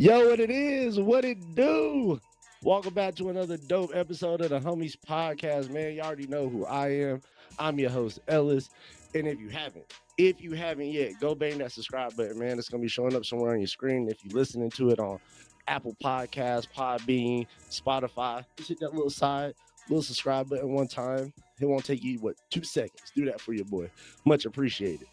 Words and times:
Yo, 0.00 0.28
what 0.28 0.38
it 0.38 0.48
is, 0.48 1.00
what 1.00 1.24
it 1.24 1.56
do? 1.56 2.20
Welcome 2.62 2.94
back 2.94 3.16
to 3.16 3.30
another 3.30 3.56
dope 3.56 3.90
episode 3.92 4.40
of 4.40 4.50
the 4.50 4.60
Homies 4.60 4.96
Podcast, 4.96 5.70
man. 5.70 5.92
You 5.92 6.02
already 6.02 6.28
know 6.28 6.48
who 6.48 6.64
I 6.66 6.90
am. 6.90 7.20
I'm 7.58 7.80
your 7.80 7.90
host, 7.90 8.20
Ellis. 8.28 8.70
And 9.16 9.26
if 9.26 9.40
you 9.40 9.48
haven't, 9.48 9.92
if 10.16 10.40
you 10.40 10.52
haven't 10.52 10.92
yet, 10.92 11.18
go 11.18 11.34
bang 11.34 11.58
that 11.58 11.72
subscribe 11.72 12.14
button, 12.16 12.38
man. 12.38 12.60
It's 12.60 12.68
gonna 12.68 12.80
be 12.80 12.88
showing 12.88 13.16
up 13.16 13.26
somewhere 13.26 13.54
on 13.54 13.58
your 13.58 13.66
screen. 13.66 14.08
If 14.08 14.24
you're 14.24 14.38
listening 14.38 14.70
to 14.70 14.90
it 14.90 15.00
on 15.00 15.18
Apple 15.66 15.96
Podcasts, 16.00 16.68
Podbean, 16.72 17.48
Spotify, 17.68 18.44
just 18.56 18.68
hit 18.68 18.78
that 18.78 18.94
little 18.94 19.10
side, 19.10 19.54
little 19.88 20.04
subscribe 20.04 20.48
button 20.48 20.72
one 20.72 20.86
time. 20.86 21.32
It 21.60 21.66
won't 21.66 21.84
take 21.84 22.04
you 22.04 22.20
what 22.20 22.36
two 22.50 22.62
seconds. 22.62 23.10
Do 23.16 23.24
that 23.24 23.40
for 23.40 23.52
your 23.52 23.64
boy. 23.64 23.90
Much 24.24 24.44
appreciated. 24.44 25.08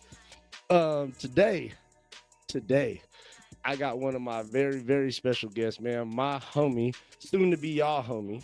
Um, 0.69 1.13
today, 1.17 1.71
today, 2.47 3.01
I 3.67 3.75
got 3.75 3.97
one 3.97 4.15
of 4.15 4.21
my 4.21 4.43
very, 4.43 4.77
very 4.77 5.11
special 5.11 5.49
guests, 5.49 5.81
man. 5.81 6.13
My 6.13 6.37
homie, 6.37 6.95
soon 7.17 7.49
to 7.49 7.57
be 7.57 7.69
y'all 7.69 8.03
homie. 8.03 8.43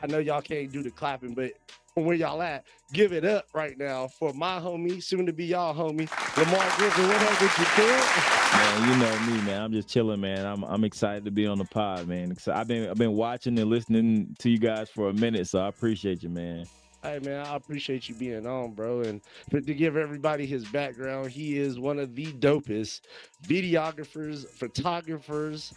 I 0.00 0.06
know 0.06 0.18
y'all 0.18 0.42
can't 0.42 0.70
do 0.70 0.80
the 0.80 0.90
clapping, 0.90 1.34
but 1.34 1.52
from 1.92 2.04
where 2.04 2.14
y'all 2.14 2.40
at, 2.40 2.64
give 2.92 3.12
it 3.12 3.24
up 3.24 3.46
right 3.52 3.76
now 3.76 4.06
for 4.06 4.32
my 4.32 4.60
homie, 4.60 5.02
soon 5.02 5.26
to 5.26 5.32
be 5.32 5.46
y'all 5.46 5.74
homie, 5.74 6.08
Lemar 6.08 6.76
Griffin. 6.76 7.08
What 7.08 7.20
up 7.20 7.42
with 7.42 7.58
you, 7.58 7.64
kid? 7.64 8.04
Man, 8.52 8.88
you 8.88 8.96
know 8.96 9.20
me, 9.26 9.42
man. 9.42 9.60
I'm 9.60 9.72
just 9.72 9.88
chilling, 9.88 10.20
man. 10.20 10.46
I'm 10.46 10.62
I'm 10.62 10.84
excited 10.84 11.24
to 11.24 11.32
be 11.32 11.48
on 11.48 11.58
the 11.58 11.64
pod, 11.64 12.06
man. 12.06 12.36
I've 12.46 12.68
been 12.68 12.88
I've 12.88 12.96
been 12.96 13.14
watching 13.14 13.58
and 13.58 13.68
listening 13.68 14.36
to 14.38 14.50
you 14.50 14.58
guys 14.58 14.88
for 14.88 15.08
a 15.08 15.12
minute, 15.12 15.48
so 15.48 15.58
I 15.58 15.66
appreciate 15.66 16.22
you, 16.22 16.28
man. 16.28 16.66
Hey 17.04 17.18
man, 17.18 17.44
I 17.44 17.54
appreciate 17.54 18.08
you 18.08 18.14
being 18.14 18.46
on, 18.46 18.72
bro. 18.72 19.02
And 19.02 19.20
to 19.50 19.60
give 19.60 19.94
everybody 19.94 20.46
his 20.46 20.64
background, 20.64 21.30
he 21.30 21.58
is 21.58 21.78
one 21.78 21.98
of 21.98 22.14
the 22.14 22.32
dopest 22.32 23.02
videographers, 23.46 24.48
photographers, 24.48 25.74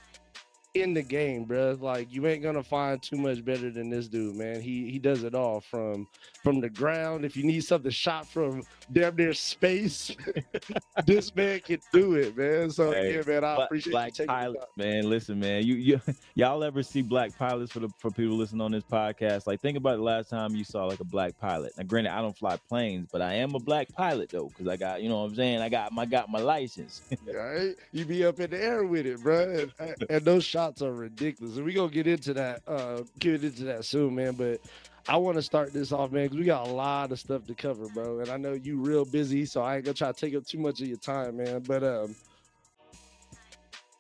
in 0.81 0.94
the 0.94 1.02
game, 1.02 1.45
bro. 1.45 1.78
Like 1.80 2.11
you 2.11 2.28
ain't 2.28 2.44
gonna 2.44 2.64
find 2.64 3.02
too 3.02 3.17
much 3.17 3.44
better 3.44 3.70
than 3.70 3.89
this 3.89 4.08
dude, 4.08 4.36
man. 4.36 4.61
He 4.61 4.89
he 4.89 5.00
does 5.00 5.23
it 5.23 5.36
all 5.36 5.61
from 5.61 6.08
from 6.44 6.61
the 6.61 6.69
ground. 6.69 7.25
If 7.25 7.36
you 7.36 7.44
need 7.44 7.64
something 7.64 7.92
shot 7.92 8.28
from 8.28 8.64
damn 8.92 9.16
near 9.16 9.34
space, 9.34 10.16
this 11.06 11.36
man 11.36 11.59
can 11.61 11.80
do 11.94 12.16
it, 12.16 12.38
man. 12.38 12.69
So 12.69 12.92
hey, 12.92 13.16
yeah, 13.16 13.23
man, 13.25 13.44
I 13.44 13.64
appreciate 13.64 13.92
Black 13.92 14.14
Pilot, 14.25 14.61
man. 14.75 15.09
Listen, 15.09 15.39
man, 15.39 15.66
you 15.66 15.75
you 15.75 16.02
y'all 16.36 16.64
ever 16.64 16.84
see 16.84 17.02
Black 17.02 17.38
Pilots 17.38 17.72
for 17.72 17.80
the 17.80 17.89
for 17.97 18.12
people 18.12 18.36
listening 18.36 18.62
on 18.62 18.72
this 18.72 18.84
podcast? 18.84 19.47
Like, 19.47 19.62
think 19.62 19.78
about 19.78 19.97
the 19.97 20.03
last 20.03 20.30
time 20.30 20.56
you 20.56 20.64
saw 20.64 20.86
like 20.86 21.00
a 21.00 21.06
black 21.06 21.38
pilot. 21.39 21.73
Now, 21.78 21.84
granted, 21.84 22.14
I 22.14 22.22
don't 22.22 22.38
fly 22.38 22.58
planes, 22.67 23.08
but 23.12 23.22
I 23.22 23.34
am 23.36 23.56
a 23.56 23.59
black 23.59 23.88
pilot 23.94 24.30
though, 24.30 24.47
because 24.50 24.67
I 24.67 24.75
got 24.75 25.02
you 25.02 25.09
know 25.09 25.22
what 25.22 25.30
I'm 25.30 25.36
saying. 25.36 25.62
I 25.62 25.69
got 25.69 25.91
my 25.91 26.06
got 26.06 26.30
my 26.30 26.39
license. 26.39 27.02
right, 27.25 27.69
eh? 27.69 27.73
you 27.91 28.06
be 28.06 28.25
up 28.25 28.39
in 28.39 28.52
the 28.52 28.62
air 28.62 28.84
with 28.84 29.06
it, 29.06 29.22
bro, 29.22 29.67
and, 29.80 29.95
and 30.09 30.25
those 30.25 30.44
shots 30.44 30.66
are 30.81 30.93
ridiculous. 30.93 31.57
And 31.57 31.65
we 31.65 31.73
gonna 31.73 31.91
get 31.91 32.07
into 32.07 32.33
that, 32.33 32.61
uh, 32.67 33.03
get 33.19 33.43
into 33.43 33.63
that 33.65 33.85
soon, 33.85 34.15
man. 34.15 34.33
But 34.33 34.59
I 35.07 35.17
want 35.17 35.37
to 35.37 35.41
start 35.41 35.73
this 35.73 35.91
off, 35.91 36.11
man, 36.11 36.25
because 36.25 36.37
we 36.37 36.45
got 36.45 36.67
a 36.67 36.71
lot 36.71 37.11
of 37.11 37.19
stuff 37.19 37.45
to 37.45 37.55
cover, 37.55 37.87
bro. 37.93 38.19
And 38.19 38.29
I 38.29 38.37
know 38.37 38.53
you 38.53 38.77
real 38.77 39.05
busy, 39.05 39.45
so 39.45 39.61
I 39.61 39.77
ain't 39.77 39.85
gonna 39.85 39.93
try 39.93 40.11
to 40.11 40.19
take 40.19 40.35
up 40.35 40.45
too 40.45 40.59
much 40.59 40.81
of 40.81 40.88
your 40.88 40.97
time, 40.97 41.38
man. 41.38 41.61
But 41.65 41.83
um, 41.83 42.15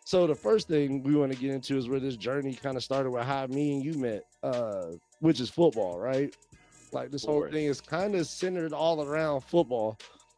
so 0.03 0.27
the 0.27 0.35
first 0.35 0.67
thing 0.67 1.03
we 1.03 1.15
want 1.15 1.31
to 1.33 1.37
get 1.37 1.51
into 1.51 1.77
is 1.77 1.89
where 1.89 1.99
this 1.99 2.15
journey 2.15 2.53
kind 2.53 2.77
of 2.77 2.83
started 2.83 3.09
with 3.09 3.23
how 3.23 3.45
me 3.47 3.73
and 3.73 3.83
you 3.83 3.93
met, 3.93 4.23
uh, 4.43 4.91
which 5.19 5.39
is 5.39 5.49
football, 5.49 5.99
right? 5.99 6.35
Like 6.91 7.11
this 7.11 7.25
whole 7.25 7.45
thing 7.49 7.65
is 7.65 7.81
kind 7.81 8.15
of 8.15 8.25
centered 8.27 8.73
all 8.73 9.03
around 9.03 9.41
football. 9.41 9.97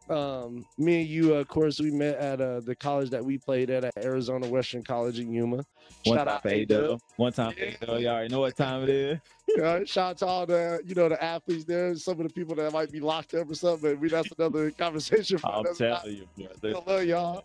Um, 0.09 0.65
me 0.77 1.01
and 1.01 1.09
you, 1.09 1.35
of 1.35 1.47
course, 1.47 1.79
we 1.79 1.91
met 1.91 2.15
at 2.15 2.41
uh, 2.41 2.61
the 2.61 2.75
college 2.75 3.11
that 3.11 3.23
we 3.23 3.37
played 3.37 3.69
at, 3.69 3.83
at 3.83 3.97
Arizona 3.97 4.47
Western 4.47 4.83
College 4.83 5.19
in 5.19 5.31
Yuma. 5.31 5.63
One 6.05 6.17
Shout 6.17 6.27
out 6.27 6.45
A 6.45 6.97
One 7.17 7.33
time 7.33 7.53
yeah. 7.57 7.73
Y'all 7.81 8.07
already 8.07 8.29
know 8.29 8.39
what 8.39 8.55
time 8.55 8.83
it 8.83 8.89
is. 8.89 9.19
Yeah, 9.57 9.83
shout 9.83 10.11
out 10.11 10.17
to 10.19 10.25
all 10.27 10.45
the 10.45 10.79
you 10.85 10.93
know 10.93 11.09
the 11.09 11.21
athletes 11.23 11.65
there, 11.65 11.95
some 11.95 12.21
of 12.21 12.27
the 12.27 12.31
people 12.31 12.53
that 12.53 12.71
might 12.71 12.91
be 12.91 12.99
locked 12.99 13.33
up 13.33 13.49
or 13.49 13.55
something. 13.55 13.93
But 13.93 13.99
we 13.99 14.07
that's 14.07 14.29
another 14.37 14.69
conversation. 14.77 15.39
I'm 15.43 15.65
telling 15.75 16.27
you, 16.37 16.49
I 16.63 16.83
love 16.85 17.03
y'all. 17.05 17.43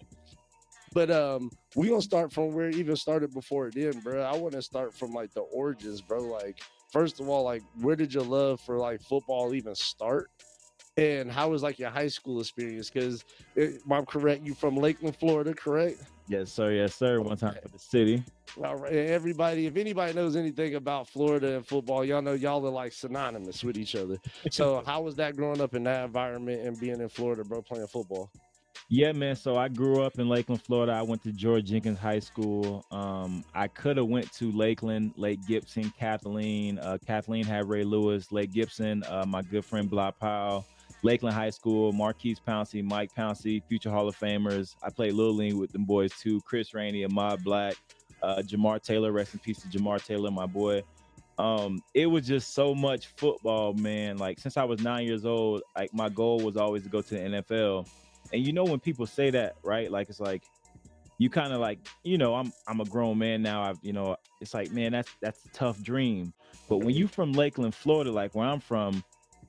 But 0.92 1.10
um, 1.10 1.50
we 1.74 1.88
gonna 1.88 2.02
start 2.02 2.30
from 2.30 2.52
where 2.52 2.68
it 2.68 2.76
even 2.76 2.94
started 2.94 3.32
before 3.32 3.68
it 3.68 3.74
did, 3.74 4.04
bro. 4.04 4.22
I 4.22 4.36
want 4.36 4.52
to 4.52 4.60
start 4.60 4.94
from 4.94 5.12
like 5.12 5.32
the 5.32 5.40
origins, 5.40 6.02
bro. 6.02 6.20
Like 6.20 6.60
first 6.92 7.20
of 7.20 7.28
all, 7.30 7.42
like 7.42 7.62
where 7.80 7.96
did 7.96 8.12
your 8.12 8.22
love 8.22 8.60
for 8.60 8.76
like 8.76 9.00
football 9.00 9.54
even 9.54 9.74
start? 9.74 10.30
And 10.96 11.30
how 11.30 11.48
was 11.48 11.62
like 11.62 11.78
your 11.78 11.90
high 11.90 12.08
school 12.08 12.40
experience? 12.40 12.88
Because 12.88 13.24
I'm 13.56 14.06
correct, 14.06 14.44
you 14.44 14.54
from 14.54 14.76
Lakeland, 14.76 15.16
Florida, 15.16 15.52
correct? 15.52 16.00
Yes, 16.28 16.52
sir. 16.52 16.72
Yes, 16.72 16.94
sir. 16.94 17.20
One 17.20 17.36
time 17.36 17.56
for 17.60 17.68
the 17.68 17.78
city. 17.78 18.22
All 18.62 18.76
right. 18.76 18.92
Everybody, 18.92 19.66
if 19.66 19.76
anybody 19.76 20.14
knows 20.14 20.36
anything 20.36 20.76
about 20.76 21.08
Florida 21.08 21.56
and 21.56 21.66
football, 21.66 22.04
y'all 22.04 22.22
know 22.22 22.32
y'all 22.32 22.64
are 22.66 22.70
like 22.70 22.92
synonymous 22.92 23.64
with 23.64 23.76
each 23.76 23.96
other. 23.96 24.18
So, 24.50 24.82
how 24.86 25.02
was 25.02 25.16
that 25.16 25.36
growing 25.36 25.60
up 25.60 25.74
in 25.74 25.82
that 25.84 26.04
environment 26.04 26.62
and 26.62 26.78
being 26.78 27.00
in 27.00 27.08
Florida, 27.08 27.44
bro, 27.44 27.60
playing 27.60 27.88
football? 27.88 28.30
Yeah, 28.88 29.12
man. 29.12 29.34
So 29.34 29.56
I 29.56 29.68
grew 29.68 30.02
up 30.02 30.18
in 30.18 30.28
Lakeland, 30.28 30.62
Florida. 30.62 30.92
I 30.92 31.02
went 31.02 31.22
to 31.24 31.32
George 31.32 31.64
Jenkins 31.64 31.98
High 31.98 32.20
School. 32.20 32.84
Um, 32.90 33.44
I 33.54 33.66
could 33.66 33.96
have 33.96 34.06
went 34.06 34.30
to 34.34 34.52
Lakeland, 34.52 35.14
Lake 35.16 35.40
Gibson, 35.46 35.92
Kathleen. 35.98 36.78
Uh, 36.78 36.98
Kathleen 37.04 37.44
had 37.44 37.68
Ray 37.68 37.82
Lewis, 37.82 38.30
Lake 38.30 38.52
Gibson. 38.52 39.02
Uh, 39.08 39.24
my 39.26 39.42
good 39.42 39.64
friend 39.64 39.90
Blah 39.90 40.12
Powell 40.12 40.64
Lakeland 41.04 41.36
High 41.36 41.50
School, 41.50 41.92
Maurkice 41.92 42.40
Pouncey, 42.40 42.82
Mike 42.82 43.14
Pouncey, 43.14 43.62
future 43.68 43.90
Hall 43.90 44.08
of 44.08 44.18
Famers. 44.18 44.74
I 44.82 44.88
played 44.88 45.12
Little 45.12 45.34
League 45.34 45.54
with 45.54 45.70
them 45.70 45.84
boys 45.84 46.10
too. 46.18 46.40
Chris 46.40 46.72
Rainey, 46.72 47.04
Ahmad 47.04 47.44
Black, 47.44 47.76
uh, 48.22 48.36
Jamar 48.36 48.82
Taylor, 48.82 49.12
rest 49.12 49.34
in 49.34 49.40
peace 49.40 49.60
to 49.60 49.68
Jamar 49.68 50.02
Taylor, 50.02 50.30
my 50.30 50.46
boy. 50.46 50.82
Um, 51.36 51.82
it 51.92 52.06
was 52.06 52.26
just 52.26 52.54
so 52.54 52.74
much 52.74 53.08
football, 53.18 53.74
man. 53.74 54.16
Like 54.16 54.38
since 54.38 54.56
I 54.56 54.64
was 54.64 54.80
nine 54.80 55.06
years 55.06 55.26
old, 55.26 55.62
like 55.76 55.92
my 55.92 56.08
goal 56.08 56.40
was 56.40 56.56
always 56.56 56.84
to 56.84 56.88
go 56.88 57.02
to 57.02 57.14
the 57.14 57.20
NFL. 57.20 57.86
And 58.32 58.44
you 58.46 58.54
know 58.54 58.64
when 58.64 58.80
people 58.80 59.04
say 59.04 59.28
that, 59.30 59.56
right? 59.62 59.90
Like 59.90 60.08
it's 60.08 60.20
like 60.20 60.44
you 61.18 61.28
kind 61.28 61.52
of 61.52 61.60
like, 61.60 61.80
you 62.02 62.16
know, 62.16 62.34
I'm 62.34 62.50
I'm 62.66 62.80
a 62.80 62.84
grown 62.86 63.18
man 63.18 63.42
now. 63.42 63.62
I've, 63.62 63.78
you 63.82 63.92
know, 63.92 64.16
it's 64.40 64.54
like, 64.54 64.72
man, 64.72 64.92
that's 64.92 65.10
that's 65.20 65.44
a 65.44 65.48
tough 65.48 65.82
dream. 65.82 66.32
But 66.66 66.78
when 66.78 66.94
you 66.94 67.08
from 67.08 67.32
Lakeland, 67.32 67.74
Florida, 67.74 68.10
like 68.10 68.34
where 68.34 68.46
I'm 68.46 68.60
from, 68.60 69.04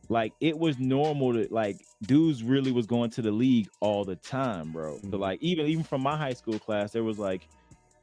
like 0.10 0.34
it 0.40 0.58
was 0.58 0.78
normal 0.80 1.34
to 1.34 1.48
like 1.52 1.86
dudes 2.04 2.44
really 2.44 2.72
was 2.72 2.86
going 2.86 3.10
to 3.12 3.22
the 3.22 3.32
league 3.32 3.70
all 3.80 4.06
the 4.06 4.16
time, 4.16 4.72
bro. 4.72 4.96
Mm-hmm. 4.96 5.12
So 5.12 5.18
like 5.18 5.42
even 5.42 5.66
even 5.68 5.84
from 5.84 6.02
my 6.02 6.16
high 6.16 6.34
school 6.34 6.60
class, 6.60 6.92
there 6.92 7.04
was 7.04 7.20
like, 7.20 7.48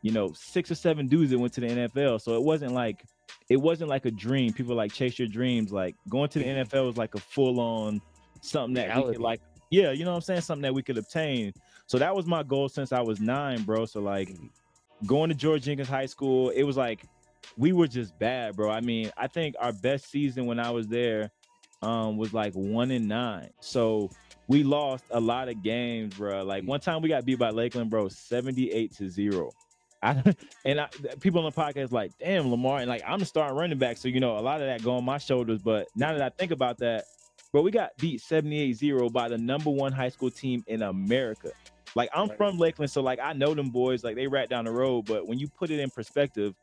you 0.03 0.13
know, 0.13 0.33
six 0.33 0.71
or 0.71 0.75
seven 0.75 1.09
dudes 1.09 1.31
that 1.31 1.39
went 1.39 1.53
to 1.55 1.61
the 1.61 1.69
NFL. 1.69 2.21
So 2.21 2.35
it 2.35 2.43
wasn't 2.43 2.73
like 2.73 3.05
it 3.49 3.57
wasn't 3.57 3.91
like 3.91 4.05
a 4.05 4.11
dream. 4.11 4.53
People 4.53 4.75
like 4.75 4.93
chase 4.93 5.19
your 5.19 5.29
dreams. 5.29 5.73
Like 5.73 5.95
going 6.09 6.29
to 6.31 6.39
the. 6.39 6.45
NFL 6.45 6.87
was 6.87 6.97
like 6.97 7.15
a 7.15 7.21
full 7.21 7.61
on 7.61 8.01
something 8.41 8.75
that 8.75 8.89
Reality. 8.89 9.07
we 9.07 9.13
could 9.15 9.23
like, 9.23 9.41
yeah, 9.71 9.93
you 9.93 10.05
know 10.05 10.11
what 10.11 10.17
I'm 10.17 10.23
saying? 10.23 10.41
Something 10.43 10.63
that 10.63 10.75
we 10.75 10.83
could 10.83 10.99
obtain. 10.99 11.53
So 11.87 11.99
that 11.99 12.15
was 12.15 12.27
my 12.27 12.43
goal 12.43 12.69
since 12.69 12.93
I 12.93 13.01
was 13.01 13.21
nine, 13.21 13.63
bro. 13.63 13.87
So 13.87 14.01
like 14.01 14.29
mm-hmm. 14.29 15.07
going 15.07 15.29
to 15.29 15.35
George 15.35 15.63
Jenkins 15.63 15.89
High 15.89 16.07
School, 16.07 16.51
it 16.51 16.63
was 16.65 16.77
like 16.77 17.05
we 17.57 17.73
were 17.73 17.87
just 17.87 18.19
bad, 18.19 18.57
bro. 18.57 18.71
I 18.71 18.81
mean, 18.81 19.11
I 19.17 19.27
think 19.27 19.55
our 19.61 19.73
best 19.73 20.11
season 20.11 20.47
when 20.47 20.59
I 20.59 20.71
was 20.71 20.89
there 20.89 21.31
um, 21.83 22.17
was 22.17 22.33
like 22.33 22.55
one 22.55 22.91
in 22.91 23.09
nine. 23.09 23.51
So 23.61 24.11
we 24.49 24.63
lost 24.63 25.05
a 25.11 25.21
lot 25.21 25.49
of 25.49 25.63
games, 25.63 26.15
bro. 26.15 26.45
Like 26.45 26.65
one 26.65 26.81
time 26.81 27.03
we 27.03 27.09
got 27.09 27.25
beat 27.25 27.39
by 27.39 27.51
Lakeland, 27.51 27.91
bro, 27.91 28.09
78 28.09 28.95
to 28.97 29.09
zero. 29.09 29.51
I, 30.03 30.23
and 30.65 30.81
I, 30.81 30.89
people 31.21 31.45
on 31.45 31.51
the 31.51 31.61
podcast 31.61 31.93
like, 31.93 32.13
damn, 32.19 32.47
Lemar, 32.47 32.81
and 32.81 32.89
like 32.89 33.03
I'm 33.07 33.19
the 33.19 33.25
starting 33.25 33.57
running 33.57 33.79
back, 33.79 33.97
so 33.97 34.09
you 34.09 34.21
know 34.21 34.39
a 34.39 34.41
lot 34.41 34.61
of 34.61 34.67
that 34.67 34.83
go 34.83 34.93
on 34.97 35.05
my 35.05 35.19
shoulders. 35.19 35.61
But 35.61 35.89
now 35.95 36.13
that 36.13 36.23
I 36.23 36.29
think 36.29 36.51
about 36.51 36.79
that, 36.79 37.05
bro, 37.53 37.63
we 37.63 37.71
got 37.71 37.97
beat 37.99 38.21
78-0 38.21 39.13
by 39.13 39.29
the 39.29 39.39
number 39.39 39.71
one 39.71 39.93
high 39.93 40.09
school 40.09 40.31
team 40.31 40.65
in 40.67 40.83
America. 40.83 41.53
Like 41.95 42.11
I'm 42.15 42.29
right. 42.29 42.37
from 42.37 42.59
Lakeland, 42.59 42.91
so 42.91 43.03
like 43.03 43.21
I 43.21 43.33
know 43.33 43.55
them 43.55 43.71
boys, 43.71 44.03
like 44.03 44.17
they 44.17 44.27
rat 44.27 44.49
down 44.49 44.65
the 44.65 44.71
road. 44.71 45.05
But 45.07 45.27
when 45.27 45.39
you 45.39 45.49
put 45.49 45.71
it 45.71 45.79
in 45.79 45.91
perspective, 45.91 46.55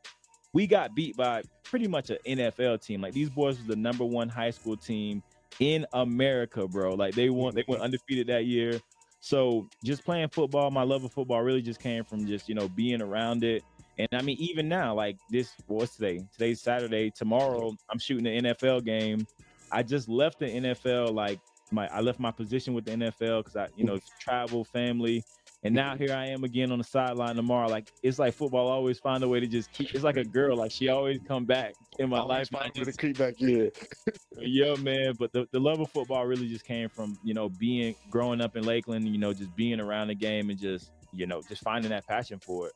we 0.52 0.66
got 0.66 0.94
beat 0.94 1.16
by 1.16 1.42
pretty 1.62 1.86
much 1.86 2.10
an 2.10 2.18
NFL 2.26 2.84
team. 2.84 3.00
Like 3.00 3.12
these 3.12 3.30
boys 3.30 3.58
was 3.58 3.66
the 3.66 3.76
number 3.76 4.04
one 4.04 4.28
high 4.28 4.50
school 4.50 4.76
team 4.76 5.22
in 5.60 5.86
America, 5.92 6.66
bro. 6.66 6.94
Like 6.94 7.14
they 7.14 7.30
won, 7.30 7.54
they 7.54 7.64
went 7.68 7.82
undefeated 7.82 8.26
that 8.28 8.46
year. 8.46 8.80
So 9.20 9.68
just 9.84 10.04
playing 10.04 10.28
football, 10.28 10.70
my 10.70 10.82
love 10.82 11.04
of 11.04 11.12
football 11.12 11.42
really 11.42 11.62
just 11.62 11.80
came 11.80 12.04
from 12.04 12.26
just 12.26 12.48
you 12.48 12.54
know 12.54 12.68
being 12.68 13.02
around 13.02 13.44
it. 13.44 13.62
And 13.98 14.08
I 14.12 14.22
mean, 14.22 14.38
even 14.40 14.68
now, 14.68 14.94
like 14.94 15.18
this, 15.30 15.52
what's 15.66 15.96
today? 15.96 16.24
Today's 16.32 16.60
Saturday. 16.60 17.10
Tomorrow, 17.10 17.76
I'm 17.90 17.98
shooting 17.98 18.26
an 18.26 18.44
NFL 18.44 18.84
game. 18.84 19.26
I 19.70 19.82
just 19.82 20.08
left 20.08 20.38
the 20.38 20.46
NFL. 20.46 21.12
Like 21.12 21.38
my, 21.70 21.86
I 21.88 22.00
left 22.00 22.18
my 22.18 22.30
position 22.30 22.72
with 22.72 22.86
the 22.86 22.92
NFL 22.92 23.44
because 23.44 23.56
I, 23.56 23.68
you 23.76 23.84
know, 23.84 24.00
travel, 24.18 24.64
family. 24.64 25.22
And 25.62 25.74
now 25.74 25.94
here 25.94 26.14
I 26.14 26.26
am 26.26 26.42
again 26.44 26.72
on 26.72 26.78
the 26.78 26.84
sideline 26.84 27.36
tomorrow. 27.36 27.68
Like 27.68 27.92
it's 28.02 28.18
like 28.18 28.32
football 28.32 28.68
always 28.68 28.98
find 28.98 29.22
a 29.22 29.28
way 29.28 29.40
to 29.40 29.46
just 29.46 29.70
keep. 29.72 29.94
It's 29.94 30.04
like 30.04 30.16
a 30.16 30.24
girl. 30.24 30.56
Like 30.56 30.70
she 30.70 30.88
always 30.88 31.20
come 31.26 31.44
back 31.44 31.74
in 31.98 32.08
my 32.08 32.22
life. 32.22 32.48
Find 32.48 32.72
just, 32.74 32.92
to 32.92 32.96
creep 32.96 33.18
back 33.18 33.40
in. 33.40 33.70
yeah, 34.38 34.74
man. 34.76 35.14
But 35.18 35.32
the, 35.32 35.46
the 35.52 35.60
love 35.60 35.80
of 35.80 35.90
football 35.90 36.24
really 36.24 36.48
just 36.48 36.64
came 36.64 36.88
from 36.88 37.18
you 37.22 37.34
know 37.34 37.50
being 37.50 37.94
growing 38.08 38.40
up 38.40 38.56
in 38.56 38.64
Lakeland. 38.64 39.06
You 39.06 39.18
know, 39.18 39.34
just 39.34 39.54
being 39.54 39.80
around 39.80 40.08
the 40.08 40.14
game 40.14 40.48
and 40.48 40.58
just 40.58 40.92
you 41.12 41.26
know 41.26 41.42
just 41.46 41.62
finding 41.62 41.90
that 41.90 42.06
passion 42.06 42.38
for 42.38 42.68
it. 42.68 42.74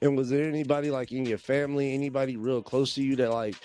And 0.00 0.16
was 0.16 0.30
there 0.30 0.48
anybody 0.48 0.90
like 0.90 1.10
in 1.12 1.26
your 1.26 1.38
family, 1.38 1.94
anybody 1.94 2.36
real 2.36 2.62
close 2.62 2.94
to 2.94 3.02
you 3.02 3.16
that 3.16 3.30
like 3.30 3.56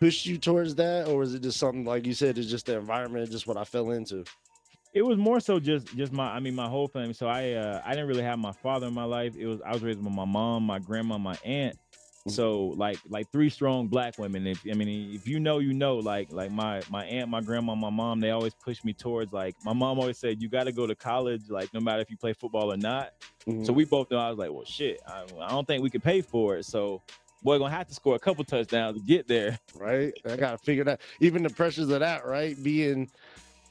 pushed 0.00 0.26
you 0.26 0.38
towards 0.38 0.74
that, 0.76 1.08
or 1.08 1.18
was 1.18 1.34
it 1.34 1.42
just 1.42 1.58
something 1.58 1.84
like 1.84 2.06
you 2.06 2.14
said, 2.14 2.38
it's 2.38 2.50
just 2.50 2.66
the 2.66 2.76
environment, 2.76 3.30
just 3.30 3.46
what 3.46 3.56
I 3.56 3.64
fell 3.64 3.90
into? 3.90 4.24
It 4.96 5.04
was 5.04 5.18
more 5.18 5.40
so 5.40 5.60
just 5.60 5.94
just 5.94 6.10
my 6.10 6.26
I 6.32 6.40
mean 6.40 6.54
my 6.54 6.68
whole 6.68 6.88
family. 6.88 7.12
So 7.12 7.28
I 7.28 7.52
uh 7.52 7.82
I 7.84 7.90
didn't 7.90 8.08
really 8.08 8.22
have 8.22 8.38
my 8.38 8.52
father 8.52 8.86
in 8.86 8.94
my 8.94 9.04
life. 9.04 9.36
It 9.36 9.46
was 9.46 9.60
I 9.60 9.74
was 9.74 9.82
raised 9.82 10.02
with 10.02 10.10
my 10.10 10.24
mom, 10.24 10.62
my 10.62 10.78
grandma, 10.78 11.18
my 11.18 11.36
aunt. 11.44 11.78
So 12.28 12.68
like 12.78 12.98
like 13.06 13.30
three 13.30 13.50
strong 13.50 13.88
black 13.88 14.18
women. 14.18 14.46
If 14.46 14.62
I 14.68 14.72
mean 14.72 15.14
if 15.14 15.28
you 15.28 15.38
know 15.38 15.58
you 15.58 15.74
know 15.74 15.96
like 15.96 16.32
like 16.32 16.50
my 16.50 16.80
my 16.88 17.04
aunt, 17.04 17.28
my 17.28 17.42
grandma, 17.42 17.74
my 17.74 17.90
mom, 17.90 18.20
they 18.20 18.30
always 18.30 18.54
push 18.54 18.82
me 18.84 18.94
towards 18.94 19.34
like 19.34 19.54
my 19.66 19.74
mom 19.74 19.98
always 20.00 20.16
said 20.16 20.40
you 20.40 20.48
got 20.48 20.64
to 20.64 20.72
go 20.72 20.86
to 20.86 20.94
college 20.94 21.42
like 21.50 21.74
no 21.74 21.80
matter 21.80 22.00
if 22.00 22.10
you 22.10 22.16
play 22.16 22.32
football 22.32 22.72
or 22.72 22.78
not. 22.78 23.12
Mm-hmm. 23.46 23.64
So 23.64 23.74
we 23.74 23.84
both 23.84 24.10
know 24.10 24.16
I 24.16 24.30
was 24.30 24.38
like 24.38 24.50
well 24.50 24.64
shit 24.64 24.98
I, 25.06 25.24
I 25.42 25.50
don't 25.50 25.66
think 25.66 25.82
we 25.82 25.90
can 25.90 26.00
pay 26.00 26.22
for 26.22 26.56
it. 26.56 26.64
So 26.64 27.02
boy 27.42 27.58
gonna 27.58 27.70
have 27.70 27.86
to 27.88 27.94
score 27.94 28.16
a 28.16 28.18
couple 28.18 28.44
touchdowns 28.44 28.98
to 28.98 29.04
get 29.04 29.28
there. 29.28 29.58
Right. 29.74 30.14
I 30.24 30.36
gotta 30.36 30.56
figure 30.56 30.84
that. 30.84 31.02
Even 31.20 31.42
the 31.42 31.50
pressures 31.50 31.90
of 31.90 32.00
that, 32.00 32.24
right? 32.24 32.56
Being 32.62 33.10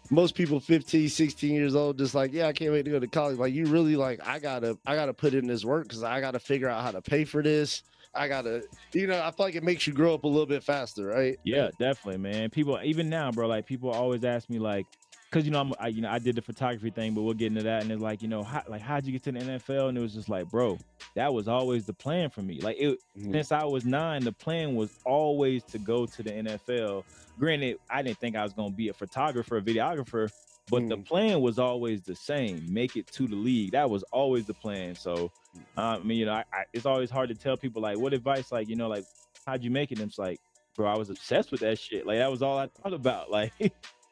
most 0.10 0.36
people 0.36 0.60
15 0.60 1.10
16 1.10 1.54
years 1.54 1.75
old 1.75 1.98
just 1.98 2.13
like 2.13 2.31
yeah 2.31 2.48
i 2.48 2.54
can't 2.54 2.72
wait 2.72 2.84
to 2.84 2.92
go 2.92 3.00
to 3.00 3.07
college 3.07 3.38
like 3.38 3.54
you 3.54 3.66
really 3.66 3.96
like 3.96 4.19
i 4.25 4.40
gotta 4.40 4.78
i 4.86 4.96
gotta 4.96 5.13
put 5.13 5.34
in 5.34 5.48
this 5.48 5.66
work 5.66 5.84
because 5.84 6.04
i 6.04 6.22
gotta 6.22 6.40
figure 6.40 6.69
out 6.69 6.84
how 6.84 6.92
to 6.92 7.02
pay 7.02 7.25
for 7.25 7.42
this 7.42 7.84
I 8.16 8.30
gotta, 8.30 8.63
you 8.94 9.07
know, 9.07 9.22
I 9.22 9.31
feel 9.31 9.46
like 9.46 9.56
it 9.56 9.63
makes 9.63 9.86
you 9.86 9.94
grow 9.94 10.13
up 10.13 10.24
a 10.24 10.28
little 10.28 10.46
bit 10.46 10.63
faster, 10.63 11.06
right? 11.06 11.38
Yeah, 11.44 11.69
definitely, 11.78 12.18
man. 12.19 12.50
People, 12.50 12.80
even 12.81 13.10
now, 13.10 13.30
bro, 13.31 13.48
like 13.48 13.66
people 13.66 13.92
always 13.92 14.24
ask 14.24 14.50
me, 14.50 14.57
like, 14.57 14.86
because 15.30 15.45
you 15.45 15.51
know, 15.51 15.60
I'm, 15.60 15.74
I, 15.80 15.88
you 15.88 16.01
know, 16.01 16.10
I 16.10 16.19
did 16.19 16.36
the 16.36 16.42
photography 16.42 16.89
thing, 16.89 17.13
but 17.13 17.24
we'll 17.24 17.33
get 17.33 17.48
into 17.48 17.63
that. 17.63 17.81
And 17.81 17.92
it's 17.92 18.01
like, 18.01 18.22
you 18.22 18.27
know, 18.27 18.44
how, 18.44 18.63
like, 18.68 18.81
how'd 18.81 19.06
you 19.06 19.12
get 19.12 19.24
to 19.24 19.31
the 19.31 19.39
NFL? 19.39 19.89
And 19.89 19.98
it 19.98 20.01
was 20.01 20.13
just 20.13 20.30
like, 20.30 20.50
bro, 20.50 20.77
that 21.16 21.33
was 21.33 21.48
always 21.48 21.86
the 21.86 21.94
plan 21.94 22.30
for 22.30 22.42
me. 22.42 22.62
Like, 22.62 22.77
it, 22.80 23.00
mm-hmm. 23.18 23.31
since 23.31 23.51
I 23.51 23.66
was 23.66 23.86
nine, 23.86 24.24
the 24.24 24.31
plan 24.31 24.75
was 24.75 24.98
always 25.06 25.63
to 25.66 25.77
go 25.77 26.06
to 26.06 26.24
the 26.24 26.31
NFL. 26.31 27.04
Granted, 27.38 27.80
I 27.89 28.01
didn't 28.01 28.19
think 28.19 28.36
I 28.36 28.44
was 28.44 28.54
gonna 28.54 28.72
be 28.72 28.89
a 28.89 28.94
photographer, 28.94 29.57
a 29.57 29.62
videographer, 29.62 30.31
but 30.69 30.83
mm. 30.83 30.89
the 30.89 30.98
plan 30.98 31.42
was 31.42 31.60
always 31.60 32.01
the 32.04 32.16
same: 32.16 32.66
make 32.68 32.95
it 32.95 33.07
to 33.07 33.28
the 33.28 33.36
league. 33.36 33.71
That 33.71 33.89
was 33.89 34.04
always 34.04 34.45
the 34.45 34.54
plan. 34.54 34.95
So, 34.95 35.31
uh, 35.78 35.81
I 35.81 36.00
mean, 36.00 36.18
you 36.18 36.25
know, 36.25 36.33
I, 36.33 36.45
I, 36.51 36.63
it's 36.74 36.86
always 36.86 37.10
hard 37.10 37.30
to 37.30 37.36
tell 37.36 37.57
people 37.57 37.81
like, 37.81 37.98
what 37.98 38.13
advice, 38.13 38.51
like, 38.51 38.68
you 38.68 38.75
know, 38.75 38.88
like, 38.88 39.06
how'd 39.45 39.63
you 39.63 39.69
make 39.69 39.92
it? 39.92 40.00
And 40.00 40.07
it's 40.07 40.18
like, 40.18 40.39
bro, 40.75 40.88
I 40.88 40.98
was 40.98 41.10
obsessed 41.10 41.51
with 41.51 41.62
that 41.62 41.78
shit. 41.78 42.06
Like, 42.06 42.18
that 42.18 42.31
was 42.31 42.42
all 42.42 42.57
I 42.57 42.68
thought 42.68 42.94
about. 42.94 43.30
Like, 43.36 43.54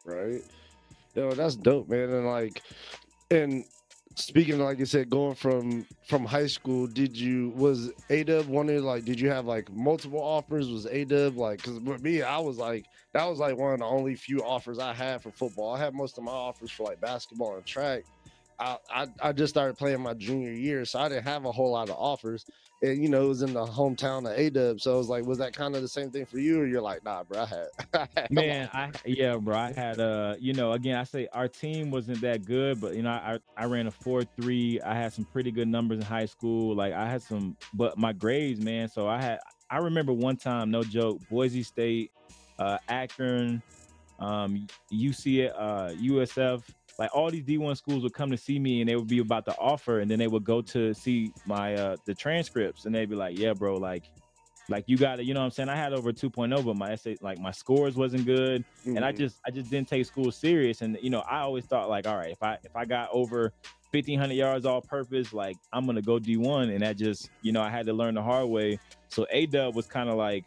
right? 0.06 0.42
Yo, 1.16 1.32
that's 1.32 1.56
dope, 1.56 1.90
man. 1.90 2.10
And 2.10 2.26
like, 2.26 2.62
and 3.30 3.66
speaking 4.16 4.60
like 4.60 4.78
you 4.78 4.86
said 4.86 5.10
going 5.10 5.34
from 5.34 5.86
from 6.08 6.24
high 6.24 6.46
school 6.46 6.86
did 6.86 7.18
you 7.18 7.50
was 7.56 7.92
adub 8.12 8.46
one 8.46 8.70
of 8.70 8.84
like 8.84 9.04
did 9.06 9.20
you 9.20 9.28
have 9.28 9.46
like 9.46 9.72
multiple 9.74 10.22
offers? 10.22 10.70
Was 10.70 10.86
adub 10.86 11.36
like 11.36 11.58
because 11.58 11.80
with 11.80 12.04
me 12.04 12.22
i 12.22 12.38
was 12.38 12.58
like 12.58 12.86
that 13.14 13.26
was 13.26 13.40
like 13.40 13.58
one 13.58 13.74
of 13.74 13.80
the 13.80 13.86
only 13.86 14.14
few 14.16 14.44
offers 14.44 14.78
i 14.78 14.94
had 14.94 15.22
for 15.22 15.32
football. 15.32 15.74
I 15.74 15.80
had 15.80 15.96
most 15.96 16.18
of 16.20 16.24
my 16.24 16.32
offers 16.32 16.70
for 16.70 16.84
like 16.84 17.02
basketball 17.02 17.56
and 17.56 17.66
track 17.66 18.04
I, 18.60 18.78
I, 18.90 19.08
I 19.22 19.32
just 19.32 19.54
started 19.54 19.78
playing 19.78 20.02
my 20.02 20.14
junior 20.14 20.52
year, 20.52 20.86
so 20.86 21.00
I 21.00 21.10
didn't 21.10 21.24
have 21.26 21.46
a 21.46 21.52
whole 21.52 21.72
lot 21.72 21.90
of 21.90 21.96
offers. 21.98 22.46
And 22.82 23.02
you 23.02 23.08
know, 23.08 23.24
it 23.24 23.28
was 23.28 23.42
in 23.42 23.54
the 23.54 23.66
hometown 23.66 24.30
of 24.30 24.38
A 24.38 24.50
Dub. 24.50 24.82
So 24.82 24.94
I 24.94 24.98
was 24.98 25.08
like, 25.08 25.26
was 25.26 25.38
that 25.38 25.54
kind 25.54 25.76
of 25.76 25.82
the 25.82 25.88
same 25.88 26.12
thing 26.12 26.26
for 26.26 26.38
you? 26.38 26.60
Or 26.60 26.66
you're 26.66 26.82
like, 26.82 27.04
nah, 27.04 27.24
bro, 27.24 27.42
I 27.42 27.46
had, 27.46 27.68
I 27.94 28.08
had 28.16 28.32
man, 28.32 28.70
I 28.74 28.92
yeah, 29.06 29.38
bro. 29.38 29.56
I 29.56 29.72
had 29.72 30.00
uh, 30.00 30.36
you 30.40 30.54
know, 30.54 30.74
again, 30.74 30.98
I 30.98 31.04
say 31.04 31.28
our 31.34 31.48
team 31.48 31.92
wasn't 31.92 32.22
that 32.22 32.46
good, 32.46 32.82
but 32.82 32.96
you 32.96 33.02
know, 33.02 33.12
I 33.12 33.40
I 33.56 33.66
ran 33.66 33.88
a 33.88 33.92
four 33.92 34.24
three. 34.24 34.82
I 34.82 34.96
had 34.96 35.14
some 35.14 35.26
pretty 35.26 35.52
good 35.52 35.68
numbers 35.68 36.00
in 36.00 36.06
high 36.06 36.26
school. 36.26 36.76
Like 36.76 36.94
I 36.94 37.10
had 37.10 37.22
some, 37.22 37.56
but 37.74 37.98
my 37.98 38.12
grades, 38.12 38.60
man. 38.60 38.90
So 38.90 39.08
I 39.08 39.22
had 39.22 39.40
I 39.70 39.78
remember 39.78 40.14
one 40.14 40.38
time, 40.38 40.70
no 40.70 40.84
joke, 40.84 41.20
Boise 41.30 41.64
State, 41.64 42.12
uh, 42.60 42.78
Akron, 42.90 43.62
um, 44.20 44.68
UC, 44.92 45.52
uh, 45.56 45.90
USF 46.00 46.64
like 47.00 47.10
all 47.14 47.30
these 47.32 47.44
D1 47.44 47.78
schools 47.78 48.04
would 48.04 48.14
come 48.14 48.30
to 48.32 48.38
see 48.38 48.60
me 48.60 48.82
and 48.82 48.90
they 48.90 48.96
would 48.96 49.08
be 49.08 49.20
about 49.20 49.46
to 49.46 49.58
offer 49.58 50.00
and 50.00 50.10
then 50.10 50.20
they 50.20 50.28
would 50.28 50.44
go 50.44 50.62
to 50.62 50.94
see 50.94 51.32
my 51.46 51.76
uh 51.76 51.96
the 52.06 52.14
transcripts 52.14 52.86
and 52.86 52.94
they'd 52.94 53.10
be 53.10 53.16
like, 53.16 53.38
"Yeah, 53.38 53.54
bro, 53.54 53.78
like 53.78 54.04
like 54.70 54.86
you 54.88 54.98
got 54.98 55.20
it, 55.20 55.26
you 55.26 55.34
know 55.34 55.42
what 55.42 55.48
I'm 55.48 55.52
saying? 55.52 55.70
I 55.70 55.76
had 55.76 55.94
over 55.94 56.12
2.0 56.14 56.64
but 56.64 56.76
my 56.76 56.92
essay 56.94 57.18
like 57.22 57.40
my 57.40 57.52
scores 57.52 57.96
wasn't 57.96 58.26
good 58.26 58.64
mm-hmm. 58.82 58.96
and 58.96 59.06
I 59.06 59.12
mm-hmm. 59.12 59.20
just 59.20 59.40
I 59.46 59.52
just 59.52 59.70
didn't 59.70 59.88
take 59.88 60.06
school 60.06 60.32
serious 60.32 60.82
and 60.82 60.98
you 61.02 61.10
know, 61.10 61.20
I 61.22 61.40
always 61.40 61.66
thought 61.66 61.90
like, 61.90 62.08
all 62.08 62.16
right, 62.16 62.32
if 62.32 62.42
I 62.42 62.58
if 62.64 62.76
I 62.76 62.86
got 62.86 63.10
over 63.12 63.54
1500 63.92 64.34
yards 64.34 64.66
all 64.66 64.82
purpose, 64.82 65.34
like 65.34 65.58
I'm 65.72 65.86
going 65.86 65.98
to 65.98 66.02
go 66.02 66.18
D1 66.18 66.74
and 66.74 66.82
that 66.82 66.98
just, 66.98 67.30
you 67.42 67.52
know, 67.52 67.62
I 67.62 67.70
had 67.70 67.86
to 67.86 67.94
learn 67.94 68.16
the 68.16 68.24
hard 68.24 68.50
way. 68.50 68.80
So 69.10 69.28
A 69.30 69.46
Dub 69.46 69.76
was 69.76 69.86
kind 69.86 70.10
of 70.10 70.16
like 70.16 70.46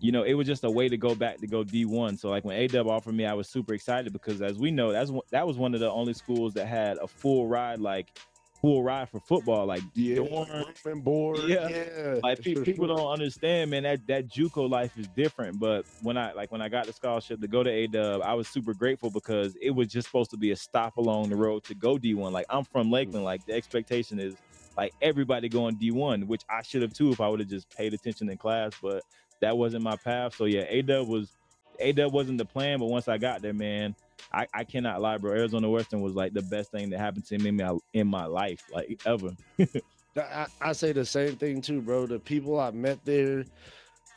you 0.00 0.12
know, 0.12 0.22
it 0.22 0.34
was 0.34 0.46
just 0.46 0.64
a 0.64 0.70
way 0.70 0.88
to 0.88 0.96
go 0.96 1.14
back 1.14 1.38
to 1.38 1.46
go 1.46 1.62
D1. 1.62 2.18
So 2.18 2.30
like 2.30 2.44
when 2.44 2.74
AW 2.74 2.88
offered 2.88 3.14
me, 3.14 3.26
I 3.26 3.34
was 3.34 3.48
super 3.48 3.74
excited 3.74 4.12
because 4.12 4.40
as 4.40 4.58
we 4.58 4.70
know, 4.70 4.92
that's 4.92 5.12
that 5.30 5.46
was 5.46 5.56
one 5.56 5.74
of 5.74 5.80
the 5.80 5.90
only 5.90 6.14
schools 6.14 6.54
that 6.54 6.66
had 6.66 6.98
a 6.98 7.06
full 7.06 7.46
ride, 7.46 7.78
like 7.78 8.18
full 8.60 8.82
ride 8.82 9.08
for 9.08 9.20
football, 9.20 9.66
like 9.66 9.82
yeah, 9.94 10.16
dorm 10.16 10.48
and 10.84 11.04
board. 11.04 11.40
Yeah, 11.46 11.68
yeah 11.68 12.20
like 12.22 12.40
people, 12.40 12.62
people 12.64 12.86
don't 12.86 13.12
understand, 13.12 13.70
man. 13.70 13.82
That 13.82 14.06
that 14.06 14.28
JUCO 14.28 14.70
life 14.70 14.96
is 14.98 15.06
different. 15.08 15.58
But 15.58 15.84
when 16.02 16.16
I 16.16 16.32
like 16.32 16.50
when 16.50 16.62
I 16.62 16.68
got 16.68 16.86
the 16.86 16.92
scholarship 16.92 17.40
to 17.40 17.48
go 17.48 17.62
to 17.62 17.70
AW, 17.70 18.20
I 18.20 18.34
was 18.34 18.48
super 18.48 18.72
grateful 18.72 19.10
because 19.10 19.56
it 19.60 19.70
was 19.70 19.88
just 19.88 20.06
supposed 20.06 20.30
to 20.30 20.36
be 20.36 20.50
a 20.52 20.56
stop 20.56 20.96
along 20.96 21.28
the 21.28 21.36
road 21.36 21.64
to 21.64 21.74
go 21.74 21.96
D1. 21.96 22.32
Like 22.32 22.46
I'm 22.48 22.64
from 22.64 22.86
mm-hmm. 22.86 22.94
Lakeland, 22.94 23.24
like 23.24 23.44
the 23.46 23.52
expectation 23.52 24.18
is 24.18 24.34
like 24.76 24.94
everybody 25.02 25.48
going 25.48 25.76
D1, 25.76 26.26
which 26.26 26.42
I 26.48 26.62
should 26.62 26.82
have 26.82 26.92
too 26.92 27.10
if 27.10 27.20
I 27.20 27.28
would 27.28 27.40
have 27.40 27.48
just 27.48 27.68
paid 27.76 27.92
attention 27.94 28.30
in 28.30 28.36
class. 28.36 28.72
But 28.80 29.02
that 29.40 29.56
wasn't 29.56 29.82
my 29.82 29.96
path. 29.96 30.36
So 30.36 30.44
yeah, 30.44 30.64
A 30.68 30.82
Dub 30.82 31.08
was 31.08 31.30
A 31.78 31.92
Dub 31.92 32.12
wasn't 32.12 32.38
the 32.38 32.44
plan, 32.44 32.78
but 32.78 32.86
once 32.86 33.08
I 33.08 33.18
got 33.18 33.42
there, 33.42 33.52
man, 33.52 33.94
I, 34.32 34.46
I 34.54 34.64
cannot 34.64 35.00
lie, 35.00 35.18
bro. 35.18 35.32
Arizona 35.32 35.68
Western 35.68 36.00
was 36.00 36.14
like 36.14 36.32
the 36.32 36.42
best 36.42 36.70
thing 36.70 36.90
that 36.90 36.98
happened 36.98 37.26
to 37.26 37.38
me 37.38 37.48
in 37.48 37.56
my, 37.56 37.78
in 37.94 38.06
my 38.06 38.26
life, 38.26 38.62
like 38.72 39.00
ever. 39.06 39.30
I, 40.16 40.46
I 40.60 40.72
say 40.72 40.92
the 40.92 41.04
same 41.04 41.36
thing 41.36 41.60
too, 41.60 41.80
bro. 41.80 42.06
The 42.06 42.18
people 42.18 42.58
I 42.58 42.70
met 42.70 43.04
there, 43.04 43.44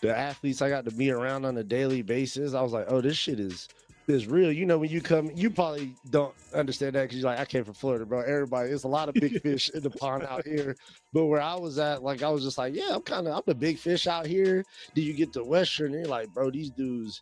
the 0.02 0.16
athletes 0.16 0.62
I 0.62 0.70
got 0.70 0.86
to 0.86 0.92
be 0.92 1.12
around 1.12 1.46
on 1.46 1.58
a 1.58 1.64
daily 1.64 2.02
basis, 2.02 2.54
I 2.54 2.62
was 2.62 2.74
like, 2.74 2.86
oh, 2.90 3.02
this 3.02 3.18
shit 3.18 3.40
is 3.40 3.68
is 4.08 4.28
real. 4.28 4.52
You 4.52 4.66
know, 4.66 4.78
when 4.78 4.90
you 4.90 5.02
come, 5.02 5.32
you 5.36 5.50
probably 5.50 5.94
don't 6.10 6.34
understand 6.54 6.96
that 6.96 7.04
because 7.04 7.18
you're 7.18 7.30
like, 7.30 7.40
I 7.40 7.46
came 7.46 7.64
from 7.64 7.74
Florida, 7.74 8.06
bro. 8.06 8.22
Everybody, 8.22 8.70
it's 8.70 8.84
a 8.84 8.88
lot 8.88 9.10
of 9.10 9.16
big 9.16 9.42
fish 9.44 9.70
in 9.74 9.82
the 9.82 9.90
pond 9.90 10.24
out 10.24 10.46
here. 10.46 10.76
But 11.14 11.26
where 11.26 11.42
I 11.42 11.56
was 11.56 11.80
at, 11.80 12.04
like, 12.04 12.24
I 12.24 12.30
was 12.30 12.44
just 12.44 12.58
like, 12.58 12.76
yeah, 12.76 12.90
I'm 12.92 13.02
kind 13.02 13.28
of, 13.28 13.36
I'm 13.36 13.44
the 13.46 13.56
big 13.56 13.78
fish 13.78 14.08
out 14.08 14.26
here. 14.26 14.64
Do 14.94 15.02
you 15.02 15.14
get 15.14 15.34
to 15.34 15.44
Western? 15.44 15.94
And 15.94 16.02
you're 16.02 16.06
like, 16.06 16.34
bro, 16.34 16.52
these 16.52 16.70
dudes. 16.70 17.22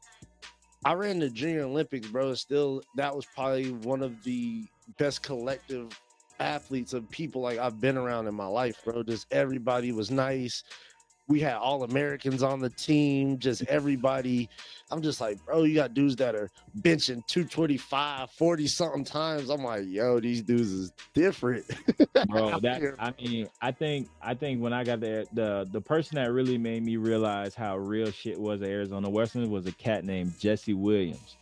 I 0.83 0.93
ran 0.93 1.19
the 1.19 1.29
Junior 1.29 1.63
Olympics, 1.63 2.07
bro. 2.07 2.33
Still, 2.33 2.81
that 2.95 3.15
was 3.15 3.25
probably 3.25 3.71
one 3.71 4.01
of 4.01 4.23
the 4.23 4.65
best 4.97 5.21
collective 5.21 5.99
athletes 6.39 6.93
of 6.93 7.07
people 7.11 7.41
like 7.41 7.59
I've 7.59 7.79
been 7.79 7.97
around 7.97 8.27
in 8.27 8.33
my 8.33 8.47
life, 8.47 8.83
bro. 8.83 9.03
Just 9.03 9.27
everybody 9.31 9.91
was 9.91 10.09
nice 10.09 10.63
we 11.31 11.39
had 11.39 11.55
all 11.55 11.83
Americans 11.83 12.43
on 12.43 12.59
the 12.59 12.69
team, 12.69 13.39
just 13.39 13.63
everybody. 13.63 14.49
I'm 14.91 15.01
just 15.01 15.21
like, 15.21 15.43
bro, 15.45 15.63
you 15.63 15.73
got 15.73 15.93
dudes 15.93 16.17
that 16.17 16.35
are 16.35 16.51
benching 16.81 17.25
225, 17.27 18.29
40 18.31 18.67
something 18.67 19.05
times. 19.05 19.49
I'm 19.49 19.63
like, 19.63 19.83
yo, 19.85 20.19
these 20.19 20.41
dudes 20.41 20.69
is 20.69 20.91
different. 21.13 21.65
bro, 22.27 22.59
that 22.59 22.95
I 22.99 23.13
mean, 23.17 23.47
I 23.61 23.71
think 23.71 24.09
I 24.21 24.33
think 24.33 24.61
when 24.61 24.73
I 24.73 24.83
got 24.83 24.99
there, 24.99 25.23
the 25.31 25.65
the 25.71 25.79
person 25.79 26.17
that 26.17 26.33
really 26.33 26.57
made 26.57 26.83
me 26.83 26.97
realize 26.97 27.55
how 27.55 27.77
real 27.77 28.11
shit 28.11 28.37
was 28.37 28.61
at 28.61 28.67
Arizona 28.67 29.09
Western 29.09 29.49
was 29.49 29.65
a 29.67 29.71
cat 29.71 30.03
named 30.03 30.37
Jesse 30.37 30.73
Williams. 30.73 31.37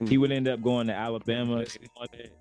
He 0.00 0.16
mm. 0.16 0.20
would 0.20 0.32
end 0.32 0.48
up 0.48 0.62
going 0.62 0.86
to 0.86 0.94
Alabama. 0.94 1.64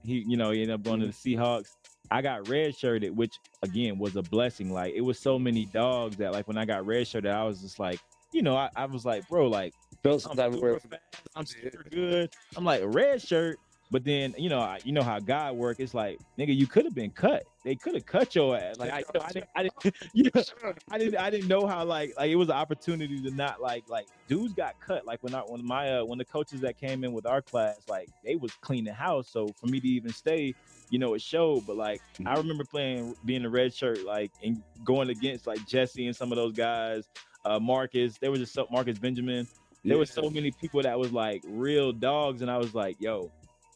He, 0.04 0.24
you 0.26 0.38
know, 0.38 0.52
he 0.52 0.62
ended 0.62 0.76
up 0.76 0.84
going 0.84 1.02
to 1.02 1.08
the 1.08 1.14
Seahawks. 1.14 1.76
I 2.12 2.22
got 2.22 2.48
red 2.48 2.76
shirted, 2.76 3.16
which 3.16 3.40
again 3.62 3.98
was 3.98 4.16
a 4.16 4.22
blessing. 4.22 4.72
Like 4.72 4.94
it 4.94 5.02
was 5.02 5.20
so 5.20 5.40
many 5.40 5.66
dogs 5.66 6.18
that 6.18 6.32
like 6.32 6.48
when 6.48 6.58
I 6.58 6.66
got 6.66 6.86
red 6.86 7.08
shirted, 7.08 7.32
I 7.32 7.44
was 7.44 7.62
just 7.62 7.80
like, 7.80 8.00
you 8.32 8.42
know, 8.42 8.56
I, 8.56 8.70
I 8.76 8.86
was 8.86 9.06
like, 9.06 9.28
bro, 9.28 9.48
like 9.48 9.74
I'm 10.04 10.38
super, 10.54 10.80
fast, 10.80 11.04
I'm 11.36 11.46
super 11.46 11.84
good. 11.90 12.30
I'm 12.56 12.66
like 12.66 12.82
red 12.86 13.22
shirt, 13.22 13.58
but 13.94 14.04
then 14.04 14.34
you 14.40 14.50
know, 14.50 14.60
I, 14.60 14.80
you 14.84 14.92
know 14.92 15.04
how 15.04 15.20
God 15.20 15.56
work. 15.56 15.80
It's 15.80 15.94
like, 15.94 16.20
nigga, 16.40 16.54
you 16.54 16.66
could 16.66 16.84
have 16.84 16.96
been 16.96 17.12
cut. 17.12 17.44
They 17.64 17.76
could 17.76 17.94
have 17.94 18.08
cut 18.08 18.34
your 18.34 18.58
ass. 18.58 18.80
Like 18.80 18.92
I, 18.92 19.04
I 19.24 19.32
didn't, 19.32 19.50
I 19.56 19.64
didn't, 19.64 19.96
you 20.14 20.32
know, 20.34 20.44
I 20.90 20.98
didn't, 20.98 21.16
I 21.16 21.30
didn't 21.30 21.48
know 21.48 21.68
how 21.68 21.86
like, 21.86 22.12
like 22.18 22.32
it 22.32 22.36
was 22.36 22.50
an 22.50 22.56
opportunity 22.56 23.22
to 23.22 23.30
not 23.30 23.62
like, 23.62 23.88
like 23.88 24.08
dudes 24.28 24.56
got 24.56 24.80
cut. 24.80 25.06
Like 25.06 25.22
when 25.22 25.36
I, 25.36 25.42
when 25.42 25.64
my, 25.64 26.00
uh, 26.00 26.06
when 26.06 26.18
the 26.18 26.26
coaches 26.26 26.60
that 26.62 26.76
came 26.76 27.04
in 27.04 27.14
with 27.14 27.28
our 27.28 27.40
class, 27.40 27.82
like 27.88 28.10
they 28.26 28.36
was 28.36 28.52
cleaning 28.62 28.96
house. 28.96 29.30
So 29.30 29.48
for 29.60 29.68
me 29.68 29.80
to 29.80 29.88
even 29.88 30.12
stay, 30.12 30.56
you 30.90 30.98
know, 30.98 31.14
it 31.14 31.22
showed. 31.22 31.68
But 31.68 31.78
like 31.78 32.02
I 32.18 32.24
mm-hmm. 32.24 32.38
remember 32.42 32.64
playing, 32.64 33.16
being 33.26 33.46
a 33.46 33.50
red 33.50 33.76
shirt, 33.76 34.04
like 34.04 34.32
and 34.44 34.64
going 34.84 35.12
against 35.12 35.46
like 35.46 35.68
Jesse 35.68 36.08
and 36.08 36.16
some 36.16 36.32
of 36.32 36.36
those 36.36 36.54
guys, 36.54 37.08
uh, 37.46 37.60
Marcus. 37.60 38.18
There 38.18 38.32
was 38.32 38.40
just 38.40 38.54
so 38.54 38.68
Marcus 38.72 38.98
Benjamin. 38.98 39.48
There 39.84 39.94
yeah. 39.94 40.00
was 40.00 40.10
so 40.10 40.30
many 40.32 40.50
people 40.50 40.82
that 40.82 40.98
was 40.98 41.12
like 41.12 41.44
real 41.46 41.92
dogs, 41.92 42.42
and 42.42 42.50
I 42.50 42.58
was 42.58 42.74
like, 42.74 42.96
yo, 43.00 43.32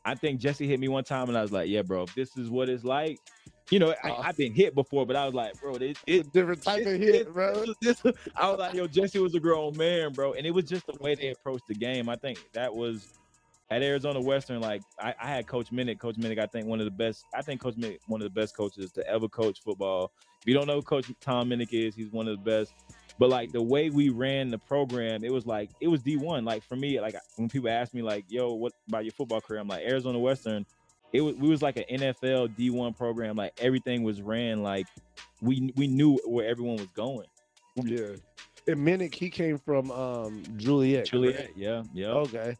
I 0.07 0.15
think 0.15 0.39
Jesse 0.39 0.65
hit 0.67 0.79
me 0.79 0.87
one 0.87 1.03
time, 1.03 1.27
and 1.27 1.37
I 1.37 1.41
was 1.41 1.51
like, 1.51 1.67
yeah, 1.69 1.81
bro, 1.81 2.03
if 2.03 2.15
this 2.15 2.37
is 2.37 2.49
what 2.49 2.69
it's 2.69 2.85
like, 2.85 3.19
you 3.69 3.79
know, 3.79 3.93
I, 4.03 4.09
Uh, 4.11 4.21
I've 4.21 4.37
been 4.37 4.53
hit 4.53 4.73
before, 4.73 5.05
but 5.05 5.17
I 5.17 5.25
was 5.25 5.33
like, 5.33 5.59
bro, 5.59 5.75
it, 5.75 5.81
It's 5.81 6.01
it, 6.07 6.27
a 6.27 6.29
different 6.29 6.63
type 6.63 6.85
this- 6.85 6.93
of 6.93 6.99
hit, 7.01 7.25
this- 7.25 7.33
bro. 7.33 7.65
this- 7.81 8.01
I 8.35 8.49
was 8.49 8.57
like, 8.59 8.73
yo, 8.73 8.87
Jesse 8.87 9.19
was 9.19 9.35
a 9.35 9.39
grown 9.41 9.75
man, 9.75 10.13
bro, 10.13 10.31
and 10.33 10.47
it 10.47 10.51
was 10.51 10.63
just 10.63 10.87
the 10.87 10.95
way 11.01 11.13
they 11.15 11.31
approached 11.31 11.67
the 11.67 11.73
game. 11.75 12.07
I 12.07 12.15
think 12.15 12.39
that 12.53 12.73
was 12.73 13.09
at 13.69 13.83
Arizona 13.83 14.21
Western. 14.21 14.61
Like 14.61 14.81
I, 14.97 15.13
I 15.21 15.27
had 15.27 15.45
Coach 15.45 15.71
Minnick. 15.71 15.99
Coach 15.99 16.15
Minnick, 16.15 16.39
I 16.39 16.45
think 16.45 16.67
one 16.67 16.79
of 16.79 16.85
the 16.85 16.91
best. 16.91 17.25
I 17.33 17.41
think 17.41 17.59
Coach 17.59 17.75
Minnick, 17.75 17.99
one 18.07 18.21
of 18.21 18.25
the 18.33 18.39
best 18.41 18.55
coaches 18.55 18.93
to 18.93 19.05
ever 19.05 19.27
coach 19.27 19.59
football. 19.61 20.13
If 20.39 20.47
you 20.47 20.53
don't 20.53 20.67
know 20.67 20.75
who 20.75 20.81
Coach 20.83 21.11
Tom 21.19 21.49
Minnick 21.49 21.73
is, 21.73 21.93
he's 21.95 22.13
one 22.13 22.29
of 22.29 22.37
the 22.37 22.43
best. 22.49 22.71
But 23.19 23.29
like 23.29 23.51
the 23.51 23.61
way 23.61 23.89
we 23.89 24.09
ran 24.09 24.49
the 24.51 24.57
program, 24.57 25.23
it 25.23 25.31
was 25.31 25.45
like 25.45 25.69
it 25.81 25.87
was 25.87 26.01
D 26.01 26.17
one. 26.17 26.45
Like 26.45 26.63
for 26.63 26.75
me, 26.75 26.99
like 27.01 27.15
when 27.35 27.49
people 27.49 27.69
ask 27.69 27.93
me, 27.93 28.01
like, 28.01 28.25
"Yo, 28.29 28.53
what 28.53 28.73
about 28.87 29.05
your 29.05 29.13
football 29.13 29.41
career?" 29.41 29.59
I'm 29.59 29.67
like, 29.67 29.85
Arizona 29.85 30.19
Western. 30.19 30.65
It 31.13 31.21
was 31.21 31.35
we 31.35 31.47
was 31.47 31.61
like 31.61 31.77
an 31.77 31.85
NFL 31.89 32.55
D 32.55 32.69
one 32.69 32.93
program. 32.93 33.35
Like 33.35 33.53
everything 33.59 34.03
was 34.03 34.21
ran 34.21 34.61
like 34.61 34.87
we 35.41 35.71
we 35.75 35.87
knew 35.87 36.19
where 36.25 36.47
everyone 36.47 36.77
was 36.77 36.87
going. 36.87 37.27
Yeah. 37.75 38.15
And 38.67 38.85
Minnick, 38.85 39.15
he 39.15 39.29
came 39.29 39.57
from 39.57 39.89
um 39.91 40.43
Joliet. 40.57 41.05
Joliet, 41.05 41.35
correct? 41.35 41.53
yeah, 41.55 41.83
yeah. 41.93 42.07
Okay. 42.07 42.55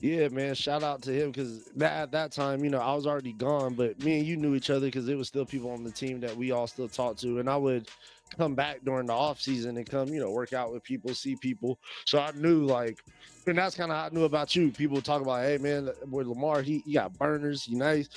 Yeah, 0.00 0.26
man. 0.28 0.56
Shout 0.56 0.82
out 0.82 1.00
to 1.02 1.12
him 1.12 1.30
because 1.30 1.64
that 1.76 1.92
at 1.92 2.10
that 2.10 2.32
time, 2.32 2.64
you 2.64 2.70
know, 2.70 2.80
I 2.80 2.92
was 2.92 3.06
already 3.06 3.32
gone, 3.32 3.74
but 3.74 4.02
me 4.02 4.18
and 4.18 4.26
you 4.26 4.36
knew 4.36 4.56
each 4.56 4.68
other 4.68 4.86
because 4.86 5.06
there 5.06 5.16
was 5.16 5.28
still 5.28 5.46
people 5.46 5.70
on 5.70 5.84
the 5.84 5.92
team 5.92 6.18
that 6.20 6.36
we 6.36 6.50
all 6.50 6.66
still 6.66 6.88
talked 6.88 7.20
to, 7.20 7.38
and 7.38 7.48
I 7.48 7.56
would 7.56 7.88
come 8.36 8.54
back 8.54 8.80
during 8.84 9.06
the 9.06 9.12
off 9.12 9.40
season 9.40 9.76
and 9.76 9.88
come, 9.88 10.08
you 10.08 10.20
know, 10.20 10.30
work 10.30 10.52
out 10.52 10.72
with 10.72 10.82
people, 10.82 11.14
see 11.14 11.36
people. 11.36 11.78
So 12.06 12.18
I 12.18 12.32
knew 12.32 12.64
like, 12.64 13.02
and 13.46 13.58
that's 13.58 13.74
kind 13.74 13.90
of 13.90 13.96
how 13.98 14.04
I 14.04 14.08
knew 14.10 14.24
about 14.24 14.54
you. 14.54 14.70
People 14.70 15.00
talk 15.00 15.22
about, 15.22 15.42
hey 15.44 15.58
man, 15.58 15.90
with 16.08 16.26
Lemar, 16.26 16.62
he, 16.62 16.82
he 16.84 16.94
got 16.94 17.16
burners, 17.18 17.64
he 17.64 17.74
nice. 17.74 18.08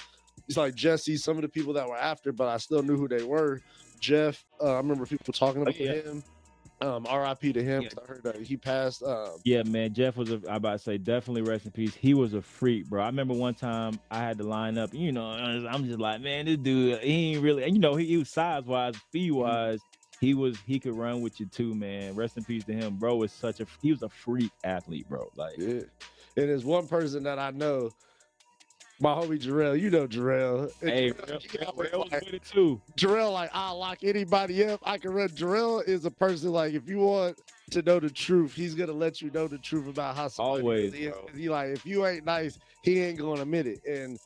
It's 0.48 0.57
like 0.57 0.75
Jesse, 0.75 1.17
some 1.17 1.38
of 1.38 1.41
the 1.41 1.50
people 1.50 1.74
that 1.74 1.88
were 1.88 1.98
after, 1.98 2.31
but 2.31 2.48
I 2.48 2.57
still 2.57 2.84
knew 2.84 2.98
who 2.98 3.07
they 3.07 3.24
were. 3.24 3.62
Jeff, 4.00 4.43
uh, 4.62 4.74
I 4.74 4.77
remember 4.77 5.05
people 5.05 5.34
talking 5.34 5.62
about 5.62 5.79
yeah. 5.79 5.93
him. 5.93 6.24
Um, 6.81 7.05
R.I.P. 7.07 7.53
to 7.53 7.63
him. 7.63 7.84
Yeah. 7.84 7.89
I 8.03 8.05
heard 8.05 8.24
that 8.24 8.36
he 8.36 8.57
passed. 8.57 9.01
Um, 9.01 9.38
Yeah, 9.45 9.63
man, 9.63 9.93
Jeff 9.93 10.17
was 10.17 10.29
a. 10.29 10.41
I 10.50 10.57
about 10.57 10.74
to 10.74 10.79
say 10.79 10.98
definitely 10.98 11.41
rest 11.41 11.65
in 11.65 11.72
peace. 11.72 11.95
He 11.95 12.13
was 12.13 12.34
a 12.34 12.41
freak, 12.41 12.88
bro. 12.88 13.01
I 13.01 13.05
remember 13.05 13.34
one 13.34 13.53
time 13.53 13.98
I 14.12 14.17
had 14.17 14.38
to 14.39 14.43
line 14.43 14.77
up. 14.77 14.93
You 14.93 15.13
know, 15.13 15.25
I'm 15.25 15.86
just 15.86 16.00
like, 16.00 16.19
man, 16.19 16.45
this 16.45 16.57
dude, 16.57 17.00
he 17.00 17.34
ain't 17.34 17.41
really. 17.41 17.63
And 17.63 17.74
you 17.74 17.79
know, 17.79 17.95
he, 17.95 18.05
he 18.07 18.17
was 18.17 18.29
size 18.29 18.65
wise, 18.65 18.98
speed 18.98 19.31
wise, 19.31 19.79
he 20.22 20.34
was 20.34 20.57
he 20.65 20.79
could 20.79 20.95
run 20.95 21.22
with 21.22 21.39
you 21.39 21.45
too, 21.45 21.74
man. 21.75 22.15
Rest 22.15 22.38
in 22.38 22.43
peace 22.43 22.63
to 22.65 22.74
him, 22.74 22.95
bro. 22.95 23.15
Was 23.17 23.31
such 23.31 23.60
a 23.60 23.67
he 23.81 23.91
was 23.91 24.01
a 24.01 24.10
freak 24.10 24.51
athlete, 24.63 25.07
bro. 25.10 25.29
Like, 25.36 25.57
Yeah. 25.57 25.81
And 26.38 26.50
there's 26.50 26.65
one 26.65 26.88
person 26.88 27.24
that 27.24 27.39
I 27.39 27.51
know, 27.51 27.91
my 29.00 29.13
homie 29.13 29.39
Jarrell. 29.41 29.79
You 29.79 29.89
know 29.89 30.07
Jarrell. 30.07 30.72
And 30.81 30.89
hey, 30.89 31.12
Jarrell, 31.12 31.29
Rail- 31.29 31.39
he 31.39 31.57
Rail- 31.57 31.67
always 31.69 31.91
Rail 31.91 32.00
was 32.01 32.12
like- 32.12 32.25
with 32.25 32.34
it 32.34 32.43
too. 32.43 32.81
Jarrell, 32.98 33.34
like 33.34 33.50
I'll 33.53 33.77
lock 33.77 34.00
anybody 34.03 34.65
up. 34.65 34.79
I 34.84 34.98
can 34.98 35.12
run. 35.12 35.29
Jarrell 35.29 35.86
is 35.88 36.05
a 36.05 36.12
person 36.12 36.51
like 36.51 36.74
if 36.74 36.88
you 36.89 37.00
want 37.00 37.39
to 37.72 37.81
know 37.81 38.00
the 38.00 38.10
truth, 38.10 38.53
he's 38.53 38.75
gonna 38.75 38.91
let 38.93 39.22
you 39.22 39.29
know 39.31 39.48
the 39.48 39.57
truth 39.57 39.88
about 39.88 40.15
how 40.15 40.27
somebody 40.27 40.62
Always, 40.62 40.93
is. 40.93 41.10
bro. 41.12 41.27
He 41.36 41.50
like 41.50 41.69
if 41.69 41.86
you 41.86 42.05
ain't 42.05 42.25
nice, 42.25 42.57
he 42.84 43.01
ain't 43.01 43.17
gonna 43.19 43.41
admit 43.41 43.67
it. 43.67 43.79
And 43.86 44.17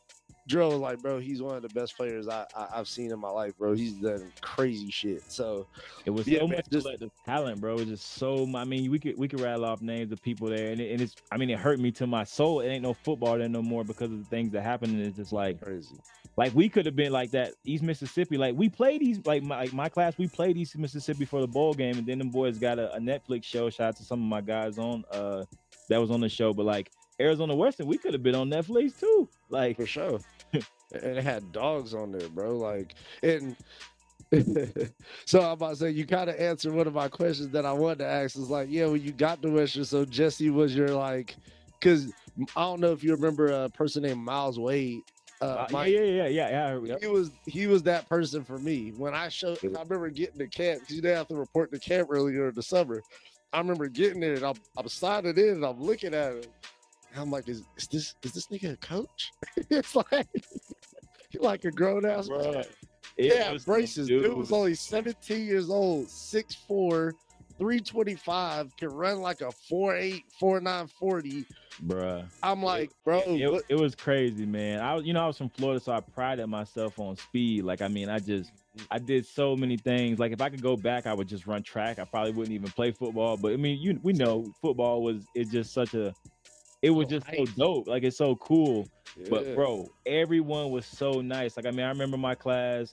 Jarrell 0.49 0.69
was 0.71 0.79
like, 0.79 1.01
bro, 1.01 1.19
he's 1.19 1.41
one 1.41 1.55
of 1.55 1.61
the 1.61 1.69
best 1.69 1.95
players 1.95 2.27
I, 2.27 2.45
I 2.55 2.67
I've 2.75 2.87
seen 2.87 3.11
in 3.11 3.19
my 3.19 3.29
life, 3.29 3.55
bro. 3.57 3.73
He's 3.75 3.93
done 3.93 4.31
crazy 4.41 4.89
shit. 4.89 5.21
So 5.31 5.67
It 6.05 6.09
was 6.09 6.27
Yeah, 6.27 6.39
so 6.39 6.47
man, 6.47 6.57
much 6.57 6.69
just- 6.69 6.85
collective 6.85 7.11
talent, 7.25 7.61
bro. 7.61 7.73
It 7.75 7.79
was 7.81 7.87
just 7.89 8.13
so. 8.15 8.49
I 8.55 8.65
mean, 8.65 8.89
we 8.89 8.97
could 8.99 9.17
we 9.17 9.27
could 9.27 9.39
rattle 9.41 9.65
off 9.65 9.81
names 9.81 10.11
of 10.11 10.21
people 10.21 10.49
there, 10.49 10.71
and, 10.71 10.81
it, 10.81 10.91
and 10.91 11.01
it's. 11.01 11.15
I 11.31 11.37
mean, 11.37 11.49
it 11.49 11.59
hurt 11.59 11.79
me 11.79 11.91
to 11.91 12.07
my 12.07 12.23
soul. 12.23 12.61
It 12.61 12.67
ain't 12.69 12.83
no 12.83 12.93
football 12.93 13.37
there 13.37 13.47
no 13.47 13.61
more 13.61 13.83
because 13.83 14.11
of 14.11 14.17
the 14.19 14.25
things 14.25 14.51
that 14.53 14.63
happened. 14.63 14.93
And 14.93 15.05
it's 15.05 15.17
just 15.17 15.31
like, 15.31 15.61
crazy. 15.61 15.95
like 16.35 16.53
we 16.55 16.67
could 16.67 16.85
have 16.87 16.95
been 16.95 17.11
like 17.11 17.31
that 17.31 17.53
East 17.63 17.83
Mississippi. 17.83 18.37
Like 18.37 18.55
we 18.55 18.69
played 18.69 19.03
East, 19.03 19.27
like 19.27 19.43
my 19.43 19.57
like 19.61 19.73
my 19.73 19.87
class, 19.89 20.17
we 20.17 20.27
played 20.27 20.57
East 20.57 20.75
Mississippi 20.77 21.25
for 21.25 21.41
the 21.41 21.47
bowl 21.47 21.73
game, 21.75 21.97
and 21.97 22.07
then 22.07 22.17
them 22.17 22.29
boys 22.29 22.57
got 22.57 22.79
a, 22.79 22.93
a 22.95 22.99
Netflix 22.99 23.43
show. 23.43 23.69
Shout 23.69 23.89
out 23.89 23.95
to 23.97 24.03
some 24.03 24.19
of 24.19 24.27
my 24.27 24.41
guys 24.41 24.77
on 24.79 25.03
uh 25.11 25.45
that 25.89 25.99
was 25.99 26.09
on 26.11 26.21
the 26.21 26.29
show. 26.29 26.53
But 26.53 26.65
like 26.65 26.91
Arizona 27.19 27.53
Western, 27.55 27.85
we 27.87 27.97
could 27.97 28.13
have 28.13 28.23
been 28.23 28.35
on 28.35 28.49
Netflix 28.49 28.99
too. 28.99 29.27
Like 29.49 29.75
for 29.77 29.85
sure. 29.85 30.19
and 30.53 31.17
it 31.17 31.23
had 31.23 31.51
dogs 31.51 31.93
on 31.93 32.11
there, 32.11 32.29
bro. 32.29 32.57
Like, 32.57 32.95
and 33.23 33.55
so 35.25 35.41
I'm 35.41 35.51
about 35.51 35.69
to 35.71 35.75
say 35.75 35.89
you 35.91 36.05
kind 36.05 36.29
of 36.29 36.35
answered 36.35 36.73
one 36.73 36.87
of 36.87 36.93
my 36.93 37.07
questions 37.07 37.49
that 37.49 37.65
I 37.65 37.73
wanted 37.73 37.99
to 37.99 38.07
ask. 38.07 38.35
Is 38.35 38.49
like, 38.49 38.67
yeah, 38.69 38.85
when 38.85 39.01
you 39.01 39.11
got 39.11 39.41
to 39.41 39.49
Western, 39.49 39.85
so 39.85 40.05
Jesse 40.05 40.49
was 40.49 40.75
your 40.75 40.89
like, 40.89 41.35
because 41.79 42.11
I 42.55 42.61
don't 42.61 42.79
know 42.79 42.91
if 42.91 43.03
you 43.03 43.13
remember 43.13 43.47
a 43.47 43.69
person 43.69 44.03
named 44.03 44.19
Miles 44.19 44.59
Wade. 44.59 45.01
Uh, 45.41 45.67
uh, 45.73 45.83
yeah, 45.83 45.83
yeah, 45.83 46.27
yeah, 46.27 46.49
yeah, 46.49 46.79
yeah. 46.83 46.95
he 46.99 47.07
was 47.07 47.31
he 47.45 47.65
was 47.65 47.81
that 47.83 48.09
person 48.09 48.43
for 48.43 48.57
me 48.57 48.91
when 48.97 49.13
I 49.13 49.29
showed. 49.29 49.57
I 49.63 49.67
remember 49.67 50.09
getting 50.09 50.37
to 50.39 50.47
camp 50.47 50.81
because 50.81 50.95
you 50.95 51.01
didn't 51.01 51.17
have 51.17 51.27
to 51.29 51.35
report 51.35 51.71
to 51.71 51.79
camp 51.79 52.09
earlier 52.11 52.49
in 52.49 52.55
the 52.55 52.63
summer. 52.63 53.01
I 53.51 53.59
remember 53.59 53.87
getting 53.87 54.19
there 54.19 54.33
and 54.33 54.43
I'm, 54.43 54.55
I'm 54.77 54.87
signing 54.87 55.37
in 55.37 55.49
and 55.49 55.65
I'm 55.65 55.81
looking 55.81 56.13
at 56.13 56.33
him. 56.33 56.41
I'm 57.15 57.31
like, 57.31 57.47
is, 57.47 57.63
is 57.77 57.87
this 57.87 58.15
is 58.23 58.33
this 58.33 58.47
nigga 58.47 58.73
a 58.73 58.77
coach? 58.77 59.31
it's 59.69 59.95
like 59.95 60.27
like 61.39 61.65
a 61.65 61.71
grown 61.71 62.05
ass 62.05 62.29
man. 62.29 62.63
Yeah, 63.17 63.57
braces. 63.65 64.07
dude. 64.07 64.23
Dude 64.23 64.37
was 64.37 64.51
only 64.51 64.75
17 64.75 65.45
years 65.45 65.69
old, 65.69 66.07
6'4", 66.07 67.11
325, 67.57 68.77
can 68.77 68.89
run 68.89 69.19
like 69.19 69.41
a 69.41 69.51
4'8", 69.69 70.23
4'9", 70.41 70.89
40. 70.89 71.45
bruh. 71.85 72.25
I'm 72.41 72.63
like, 72.63 72.91
bro, 73.03 73.21
it, 73.25 73.63
it 73.67 73.75
was 73.75 73.93
crazy, 73.93 74.45
man. 74.45 74.79
I 74.79 74.95
was, 74.95 75.05
you 75.05 75.11
know, 75.11 75.23
I 75.23 75.27
was 75.27 75.37
from 75.37 75.49
Florida, 75.49 75.81
so 75.81 75.91
I 75.91 75.99
prided 75.99 76.47
myself 76.47 76.97
on 76.97 77.17
speed. 77.17 77.63
Like, 77.65 77.81
I 77.81 77.89
mean, 77.89 78.07
I 78.07 78.19
just, 78.19 78.51
I 78.89 78.99
did 78.99 79.25
so 79.25 79.57
many 79.57 79.75
things. 79.75 80.17
Like, 80.17 80.31
if 80.31 80.41
I 80.41 80.49
could 80.49 80.61
go 80.61 80.77
back, 80.77 81.05
I 81.05 81.13
would 81.13 81.27
just 81.27 81.45
run 81.45 81.61
track. 81.61 81.99
I 81.99 82.05
probably 82.05 82.31
wouldn't 82.31 82.53
even 82.53 82.71
play 82.71 82.91
football. 82.91 83.35
But 83.35 83.51
I 83.51 83.57
mean, 83.57 83.79
you, 83.79 83.99
we 84.01 84.13
know 84.13 84.45
football 84.61 85.03
was, 85.03 85.25
it's 85.35 85.51
just 85.51 85.73
such 85.73 85.93
a, 85.93 86.13
it 86.81 86.89
was 86.91 87.07
So 87.07 87.19
just 87.19 87.27
so 87.35 87.45
dope. 87.57 87.87
Like, 87.87 88.03
it's 88.03 88.17
so 88.17 88.35
cool. 88.35 88.87
But 89.29 89.55
bro, 89.55 89.89
everyone 90.05 90.71
was 90.71 90.85
so 90.85 91.21
nice. 91.21 91.57
Like, 91.57 91.65
I 91.65 91.71
mean, 91.71 91.85
I 91.85 91.89
remember 91.89 92.17
my 92.17 92.35
class. 92.35 92.91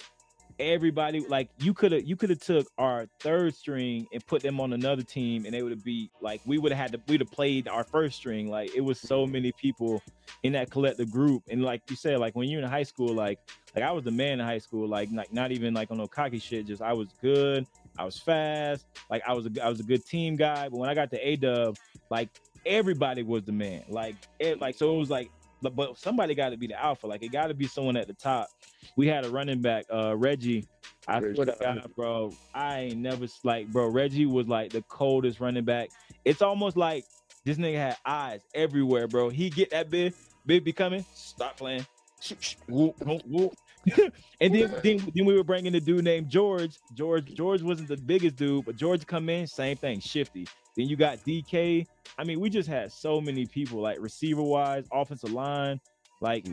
Everybody, 0.59 1.21
like, 1.28 1.50
you 1.59 1.75
could 1.75 1.93
have, 1.93 2.05
you 2.05 2.16
could 2.16 2.31
have 2.31 2.40
took 2.40 2.66
our 2.78 3.07
third 3.21 3.55
string 3.55 4.07
and 4.11 4.26
put 4.26 4.40
them 4.43 4.59
on 4.59 4.73
another 4.73 5.02
team, 5.02 5.45
and 5.45 5.52
they 5.52 5.62
would 5.62 5.73
have 5.73 5.85
be 5.85 6.11
like, 6.23 6.40
we 6.47 6.57
would 6.57 6.73
have 6.73 6.81
had 6.81 6.93
to, 6.93 7.00
we'd 7.09 7.21
have 7.21 7.31
played 7.31 7.69
our 7.69 7.85
first 7.85 8.16
string. 8.16 8.49
Like, 8.49 8.75
it 8.75 8.81
was 8.81 8.99
so 8.99 9.26
many 9.26 9.52
people 9.52 10.02
in 10.43 10.52
that 10.55 10.71
collective 10.71 11.11
group. 11.11 11.43
And 11.50 11.62
like 11.62 11.83
you 11.90 11.97
said, 11.97 12.19
like 12.21 12.35
when 12.35 12.49
you're 12.49 12.62
in 12.62 12.69
high 12.69 12.85
school, 12.85 13.12
like, 13.14 13.38
like 13.75 13.85
I 13.85 13.93
was 13.93 14.05
the 14.05 14.11
man 14.11 14.40
in 14.40 14.47
high 14.47 14.57
school. 14.57 14.88
Like, 14.88 15.11
like 15.12 15.31
not 15.31 15.52
even 15.52 15.75
like 15.75 15.90
on 15.90 15.99
no 15.99 16.07
cocky 16.07 16.38
shit. 16.38 16.66
Just 16.66 16.81
I 16.81 16.95
was 16.95 17.09
good. 17.21 17.66
I 17.99 18.05
was 18.07 18.19
fast. 18.19 18.87
Like 19.11 19.23
I 19.28 19.35
was 19.35 19.47
a, 19.47 19.50
I 19.62 19.69
was 19.69 19.81
a 19.81 19.83
good 19.83 20.07
team 20.07 20.37
guy. 20.37 20.71
But 20.71 20.78
when 20.78 20.88
I 20.88 20.95
got 20.95 21.11
to 21.11 21.19
A 21.19 21.37
Dub, 21.37 21.76
like 22.11 22.31
everybody 22.66 23.23
was 23.23 23.44
the 23.44 23.52
man. 23.52 23.85
Like, 23.88 24.16
it, 24.38 24.61
like 24.61 24.76
so 24.76 24.94
it 24.94 24.99
was 24.99 25.11
like 25.11 25.30
but, 25.62 25.75
but 25.75 25.99
somebody 25.99 26.35
got 26.35 26.50
to 26.50 26.56
be 26.56 26.66
the 26.66 26.80
alpha. 26.80 27.06
Like 27.06 27.23
it 27.23 27.32
got 27.32 27.49
to 27.49 27.54
be 27.54 27.66
someone 27.66 27.96
at 27.96 28.06
the 28.06 28.14
top. 28.14 28.49
We 28.96 29.06
had 29.06 29.25
a 29.25 29.30
running 29.30 29.61
back, 29.61 29.87
uh, 29.92 30.16
Reggie. 30.16 30.66
I 31.08 31.18
Reggie. 31.18 31.35
swear 31.35 31.46
to 31.46 31.56
God, 31.61 31.90
bro, 31.96 32.32
I 32.54 32.80
ain't 32.80 32.99
never 32.99 33.26
like, 33.42 33.68
bro. 33.68 33.88
Reggie 33.88 34.26
was 34.26 34.46
like 34.49 34.70
the 34.70 34.82
coldest 34.82 35.40
running 35.40 35.64
back. 35.64 35.90
It's 36.25 36.42
almost 36.42 36.76
like 36.76 37.04
this 37.44 37.58
nigga 37.58 37.76
had 37.76 37.96
eyes 38.04 38.40
everywhere, 38.54 39.08
bro. 39.08 39.28
He 39.28 39.50
get 39.50 39.70
that 39.70 39.90
big, 39.90 40.14
big 40.44 40.64
be 40.64 40.73
coming. 40.73 41.04
Stop 41.14 41.56
playing. 41.56 41.87
Whoop, 42.68 42.99
whoop, 43.04 43.23
whoop. 43.26 43.54
and 44.40 44.54
then, 44.54 44.75
then 44.82 45.12
then 45.14 45.25
we 45.26 45.37
were 45.37 45.44
bringing 45.44 45.73
the 45.73 45.80
dude 45.80 46.04
named 46.04 46.28
George. 46.28 46.78
George 46.94 47.32
George 47.35 47.62
wasn't 47.62 47.88
the 47.88 47.96
biggest 47.96 48.37
dude, 48.37 48.64
but 48.64 48.76
George 48.76 49.06
come 49.06 49.28
in, 49.28 49.46
same 49.46 49.76
thing, 49.76 50.00
shifty. 50.00 50.46
Then 50.76 50.88
you 50.88 50.97
got 50.97 51.18
DK. 51.18 51.87
I 52.18 52.25
mean, 52.25 52.40
we 52.40 52.50
just 52.50 52.68
had 52.68 52.92
so 52.92 53.21
many 53.21 53.47
people, 53.47 53.80
like 53.80 53.99
receiver 54.00 54.42
wise, 54.42 54.85
offensive 54.92 55.33
line, 55.33 55.80
like 56.21 56.47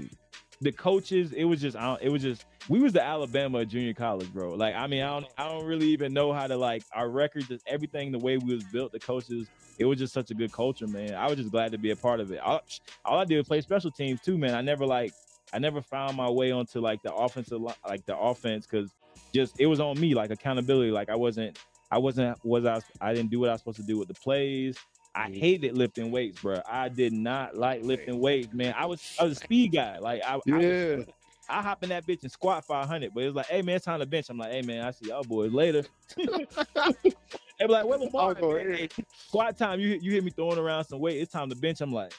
the 0.62 0.72
coaches. 0.72 1.34
It 1.34 1.44
was 1.46 1.62
just, 1.62 1.78
it 2.02 2.10
was 2.10 2.22
just, 2.22 2.46
we 2.70 2.80
was 2.80 2.94
the 2.94 3.04
Alabama 3.04 3.66
junior 3.66 3.94
college, 3.94 4.32
bro. 4.34 4.54
Like, 4.54 4.76
I 4.76 4.88
mean, 4.88 5.04
I 5.04 5.08
don't, 5.08 5.26
I 5.38 5.48
don't 5.50 5.66
really 5.66 5.88
even 5.88 6.14
know 6.14 6.32
how 6.32 6.48
to 6.48 6.56
like 6.56 6.84
our 6.94 7.10
record, 7.10 7.48
just 7.48 7.68
everything, 7.68 8.12
the 8.12 8.20
way 8.20 8.38
we 8.38 8.56
was 8.56 8.64
built, 8.66 8.92
the 8.92 9.00
coaches. 9.00 9.48
It 9.80 9.86
was 9.86 9.98
just 9.98 10.14
such 10.14 10.30
a 10.32 10.36
good 10.36 10.52
culture, 10.52 10.88
man. 10.88 11.16
I 11.16 11.26
was 11.28 11.36
just 11.36 11.52
glad 11.52 11.72
to 11.72 11.78
be 11.78 11.92
a 11.92 11.96
part 11.96 12.20
of 12.20 12.32
it. 12.32 12.40
All, 12.40 12.62
all 13.04 13.20
I 13.20 13.26
did 13.26 13.38
was 13.38 13.48
play 13.48 13.60
special 13.62 13.92
teams 13.92 14.22
too, 14.22 14.38
man. 14.38 14.54
I 14.54 14.62
never 14.62 14.86
like, 14.86 15.12
I 15.52 15.60
never 15.60 15.82
found 15.82 16.16
my 16.16 16.30
way 16.30 16.52
onto 16.52 16.80
like 16.80 17.02
the 17.02 17.14
offensive, 17.14 17.60
li- 17.60 17.74
like 17.88 18.06
the 18.06 18.18
offense, 18.18 18.68
because 18.68 18.92
just 19.34 19.60
it 19.60 19.66
was 19.66 19.80
on 19.80 20.00
me, 20.00 20.14
like 20.14 20.30
accountability. 20.30 20.92
Like 20.92 21.10
I 21.10 21.16
wasn't, 21.16 21.58
I 21.94 22.00
wasn't, 22.00 22.44
was 22.44 22.66
I? 22.66 22.82
I 23.00 23.14
didn't 23.14 23.30
do 23.30 23.40
what 23.40 23.50
I 23.50 23.52
was 23.52 23.62
supposed 23.62 23.78
to 23.78 23.84
do 23.84 24.00
with 24.00 24.08
the 24.08 24.16
plays. 24.16 24.78
I 25.14 25.30
hated 25.30 25.78
lifting 25.78 26.10
weights, 26.10 26.42
bro. 26.42 26.60
I 26.68 26.90
did 26.90 27.14
not 27.14 27.56
like 27.56 27.84
lifting 27.84 28.20
weights, 28.20 28.52
man. 28.52 28.74
I 28.76 28.88
was, 28.88 29.00
I 29.20 29.24
was 29.26 29.34
a 29.34 29.36
speed 29.36 29.74
guy. 29.74 30.00
Like 30.00 30.24
I, 30.24 30.34
I, 30.34 30.38
was- 30.38 30.46
Yeah. 30.48 31.04
I 31.48 31.62
hop 31.62 31.84
in 31.84 31.90
that 31.90 32.08
bitch 32.08 32.24
and 32.24 32.32
squat 32.32 32.66
500, 32.66 33.14
but 33.14 33.22
it 33.22 33.28
was 33.28 33.36
like, 33.36 33.46
hey 33.46 33.62
man, 33.62 33.76
it's 33.76 33.86
time 33.86 34.00
to 34.00 34.08
bench. 34.08 34.28
I'm 34.32 34.40
like, 34.40 34.52
hey 34.52 34.64
man, 34.64 34.84
I 34.84 34.90
see 34.90 35.10
y'all 35.10 35.24
boys 35.24 35.52
later. 35.52 35.84
they 36.18 36.26
be 36.26 37.68
like, 37.68 37.86
well, 37.86 38.00
Lemar, 38.00 38.38
I'll 38.38 38.54
man, 38.54 38.74
hey, 38.74 38.90
squat 39.28 39.56
time. 39.56 39.80
You 39.80 40.00
you 40.02 40.14
hit 40.14 40.24
me 40.24 40.32
throwing 40.32 40.58
around 40.58 40.86
some 40.86 41.00
weight. 41.00 41.22
It's 41.22 41.32
time 41.32 41.50
to 41.50 41.56
bench. 41.56 41.82
I'm 41.82 41.94
like, 41.94 42.14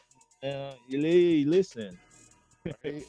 uh, 0.45 0.75
li- 0.89 1.45
listen. 1.47 1.99
Right? 2.85 3.05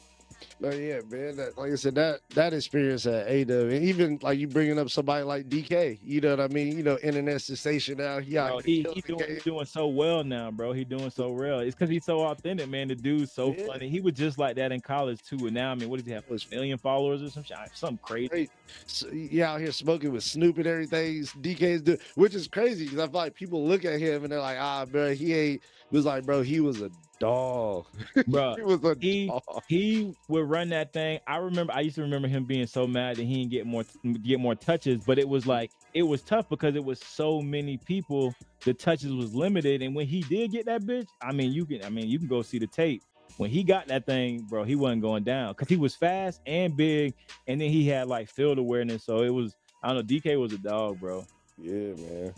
No, 0.58 0.70
yeah, 0.70 1.00
man. 1.10 1.36
That, 1.36 1.58
like 1.58 1.72
I 1.72 1.74
said, 1.74 1.94
that 1.96 2.20
that 2.30 2.54
experience 2.54 3.06
at 3.06 3.26
AW, 3.26 3.68
and 3.68 3.84
even 3.84 4.18
like 4.22 4.38
you 4.38 4.48
bringing 4.48 4.78
up 4.78 4.88
somebody 4.88 5.22
like 5.22 5.48
DK, 5.48 5.98
you 6.02 6.20
know 6.20 6.30
what 6.30 6.40
I 6.40 6.48
mean? 6.48 6.76
You 6.76 6.82
know, 6.82 6.98
internet 7.02 7.42
sensation 7.42 7.98
now. 7.98 8.18
Yeah, 8.18 8.48
bro, 8.48 8.58
he, 8.60 8.86
he 8.94 9.00
doing, 9.02 9.24
he 9.28 9.40
doing 9.40 9.66
so 9.66 9.86
well 9.88 10.24
now, 10.24 10.50
bro. 10.50 10.72
He 10.72 10.84
doing 10.84 11.10
so 11.10 11.32
real. 11.32 11.60
It's 11.60 11.74
because 11.74 11.90
he's 11.90 12.04
so 12.04 12.20
authentic, 12.20 12.68
man. 12.68 12.88
The 12.88 12.94
dude's 12.94 13.32
so 13.32 13.54
yeah. 13.54 13.66
funny. 13.66 13.88
He 13.88 14.00
was 14.00 14.14
just 14.14 14.38
like 14.38 14.56
that 14.56 14.72
in 14.72 14.80
college 14.80 15.22
too, 15.22 15.46
and 15.46 15.52
now 15.52 15.72
I 15.72 15.74
mean, 15.74 15.90
what 15.90 15.98
does 15.98 16.06
he 16.06 16.12
have? 16.12 16.24
A 16.30 16.54
million 16.54 16.78
followers 16.78 17.22
or 17.22 17.30
some 17.30 17.42
shit? 17.42 17.56
Something 17.74 17.98
crazy. 18.02 18.48
So, 18.86 19.08
yeah, 19.10 19.52
out 19.52 19.60
here 19.60 19.72
smoking 19.72 20.12
with 20.12 20.24
Snoop 20.24 20.58
and 20.58 20.66
everything. 20.66 21.22
DK's 21.24 21.82
do, 21.82 21.98
which 22.14 22.34
is 22.34 22.48
crazy 22.48 22.84
because 22.84 22.98
I 22.98 23.06
feel 23.06 23.20
like 23.20 23.34
people 23.34 23.66
look 23.66 23.84
at 23.84 24.00
him 24.00 24.22
and 24.24 24.32
they're 24.32 24.40
like, 24.40 24.58
ah, 24.58 24.86
bro, 24.86 25.14
he 25.14 25.34
ain't. 25.34 25.62
It 25.62 25.92
was 25.92 26.04
like, 26.04 26.24
bro, 26.26 26.42
he 26.42 26.60
was 26.60 26.80
a 26.80 26.90
dog. 27.18 27.86
Bro, 28.26 28.56
he 28.56 28.62
was 28.62 28.84
a 28.84 28.96
he, 29.00 29.26
dog. 29.26 29.62
He 29.68 30.14
would 30.28 30.48
run 30.48 30.68
that 30.70 30.92
thing. 30.92 31.20
I 31.26 31.36
remember 31.36 31.72
I 31.72 31.80
used 31.80 31.96
to 31.96 32.02
remember 32.02 32.28
him 32.28 32.44
being 32.44 32.66
so 32.66 32.86
mad 32.86 33.16
that 33.16 33.24
he 33.24 33.34
didn't 33.36 33.50
get 33.50 33.66
more 33.66 33.84
get 34.22 34.40
more 34.40 34.54
touches, 34.54 35.02
but 35.04 35.18
it 35.18 35.28
was 35.28 35.46
like 35.46 35.70
it 35.94 36.02
was 36.02 36.22
tough 36.22 36.48
because 36.48 36.76
it 36.76 36.84
was 36.84 37.00
so 37.00 37.40
many 37.40 37.76
people. 37.76 38.34
The 38.64 38.74
touches 38.74 39.12
was 39.12 39.34
limited, 39.34 39.82
and 39.82 39.94
when 39.94 40.06
he 40.06 40.22
did 40.22 40.50
get 40.50 40.66
that 40.66 40.82
bitch, 40.82 41.06
I 41.22 41.32
mean, 41.32 41.52
you 41.52 41.66
can 41.66 41.84
I 41.84 41.88
mean 41.88 42.08
you 42.08 42.18
can 42.18 42.28
go 42.28 42.42
see 42.42 42.58
the 42.58 42.66
tape. 42.66 43.02
When 43.38 43.50
he 43.50 43.64
got 43.64 43.88
that 43.88 44.06
thing, 44.06 44.46
bro, 44.48 44.64
he 44.64 44.76
wasn't 44.76 45.02
going 45.02 45.24
down 45.24 45.52
because 45.52 45.68
he 45.68 45.76
was 45.76 45.94
fast 45.94 46.40
and 46.46 46.76
big, 46.76 47.14
and 47.46 47.60
then 47.60 47.70
he 47.70 47.86
had 47.86 48.08
like 48.08 48.28
field 48.30 48.58
awareness. 48.58 49.04
So 49.04 49.22
it 49.22 49.30
was 49.30 49.54
I 49.82 49.92
don't 49.92 49.96
know. 49.96 50.02
DK 50.16 50.40
was 50.40 50.52
a 50.52 50.58
dog, 50.58 51.00
bro. 51.00 51.26
Yeah, 51.58 51.94
man. 51.94 52.34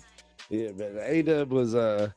Yeah, 0.50 0.70
man. 0.72 0.98
A 1.02 1.22
Dub 1.22 1.50
was 1.50 1.74
uh 1.74 2.10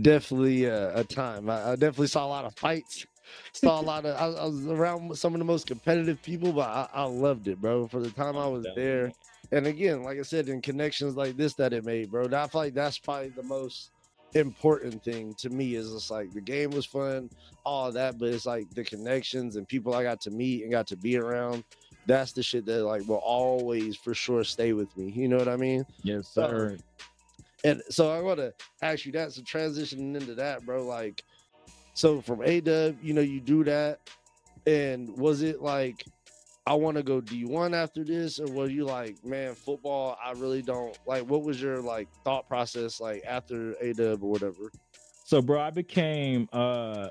definitely 0.00 0.64
a, 0.64 0.96
a 0.96 1.04
time. 1.04 1.48
I, 1.50 1.72
I, 1.72 1.76
definitely 1.76 2.08
saw 2.08 2.26
a 2.26 2.28
lot 2.28 2.44
of 2.44 2.54
fights. 2.56 3.06
Saw 3.52 3.80
a 3.80 3.82
lot 3.82 4.04
of. 4.04 4.16
I, 4.16 4.40
I, 4.40 4.46
was 4.46 4.66
around 4.66 5.16
some 5.16 5.34
of 5.34 5.38
the 5.38 5.44
most 5.44 5.66
competitive 5.66 6.22
people, 6.22 6.52
but 6.52 6.68
I, 6.68 6.88
I 6.92 7.02
loved 7.04 7.48
it, 7.48 7.60
bro. 7.60 7.86
For 7.88 8.00
the 8.00 8.10
time 8.10 8.36
I 8.36 8.46
was 8.46 8.66
there, 8.76 9.12
and 9.52 9.66
again, 9.66 10.02
like 10.02 10.18
I 10.18 10.22
said, 10.22 10.48
in 10.48 10.60
connections 10.60 11.16
like 11.16 11.36
this 11.36 11.54
that 11.54 11.72
it 11.72 11.84
made, 11.84 12.10
bro. 12.10 12.24
I 12.26 12.46
feel 12.46 12.60
like 12.60 12.74
that's 12.74 12.98
probably 12.98 13.30
the 13.30 13.42
most 13.42 13.90
important 14.34 15.02
thing 15.02 15.34
to 15.38 15.50
me. 15.50 15.74
Is 15.74 15.92
it's 15.92 16.10
like 16.10 16.32
the 16.32 16.40
game 16.40 16.70
was 16.70 16.86
fun, 16.86 17.30
all 17.64 17.90
that, 17.92 18.18
but 18.18 18.28
it's 18.28 18.46
like 18.46 18.70
the 18.70 18.84
connections 18.84 19.56
and 19.56 19.66
people 19.66 19.94
I 19.94 20.02
got 20.02 20.20
to 20.22 20.30
meet 20.30 20.62
and 20.62 20.70
got 20.70 20.86
to 20.88 20.96
be 20.96 21.16
around. 21.16 21.64
That's 22.06 22.32
the 22.32 22.42
shit 22.42 22.64
that 22.66 22.84
like 22.84 23.06
will 23.08 23.16
always 23.16 23.96
for 23.96 24.14
sure 24.14 24.44
stay 24.44 24.72
with 24.72 24.94
me. 24.96 25.10
You 25.10 25.28
know 25.28 25.36
what 25.36 25.48
I 25.48 25.56
mean? 25.56 25.84
Yes, 26.02 26.28
sir. 26.28 26.76
So, 26.78 27.04
and 27.66 27.82
so 27.90 28.10
I 28.10 28.20
want 28.20 28.38
to 28.38 28.54
ask 28.80 29.04
you 29.04 29.12
that. 29.12 29.32
So 29.32 29.42
transitioning 29.42 30.14
into 30.14 30.36
that, 30.36 30.64
bro, 30.64 30.86
like, 30.86 31.24
so 31.94 32.20
from 32.20 32.42
A 32.42 32.60
Dub, 32.60 32.96
you 33.02 33.12
know, 33.12 33.20
you 33.20 33.40
do 33.40 33.64
that, 33.64 33.98
and 34.66 35.08
was 35.18 35.42
it 35.42 35.60
like, 35.60 36.04
I 36.64 36.74
want 36.74 36.96
to 36.96 37.02
go 37.02 37.20
D1 37.20 37.74
after 37.74 38.04
this, 38.04 38.38
or 38.38 38.46
were 38.46 38.68
you 38.68 38.84
like, 38.84 39.16
man, 39.24 39.54
football, 39.54 40.16
I 40.24 40.32
really 40.32 40.62
don't 40.62 40.96
like? 41.06 41.24
What 41.28 41.42
was 41.42 41.60
your 41.60 41.80
like 41.80 42.08
thought 42.24 42.46
process 42.48 43.00
like 43.00 43.24
after 43.26 43.72
A 43.80 43.92
Dub 43.92 44.22
or 44.22 44.30
whatever? 44.30 44.70
So, 45.24 45.42
bro, 45.42 45.60
I 45.60 45.70
became 45.70 46.48
uh 46.52 47.08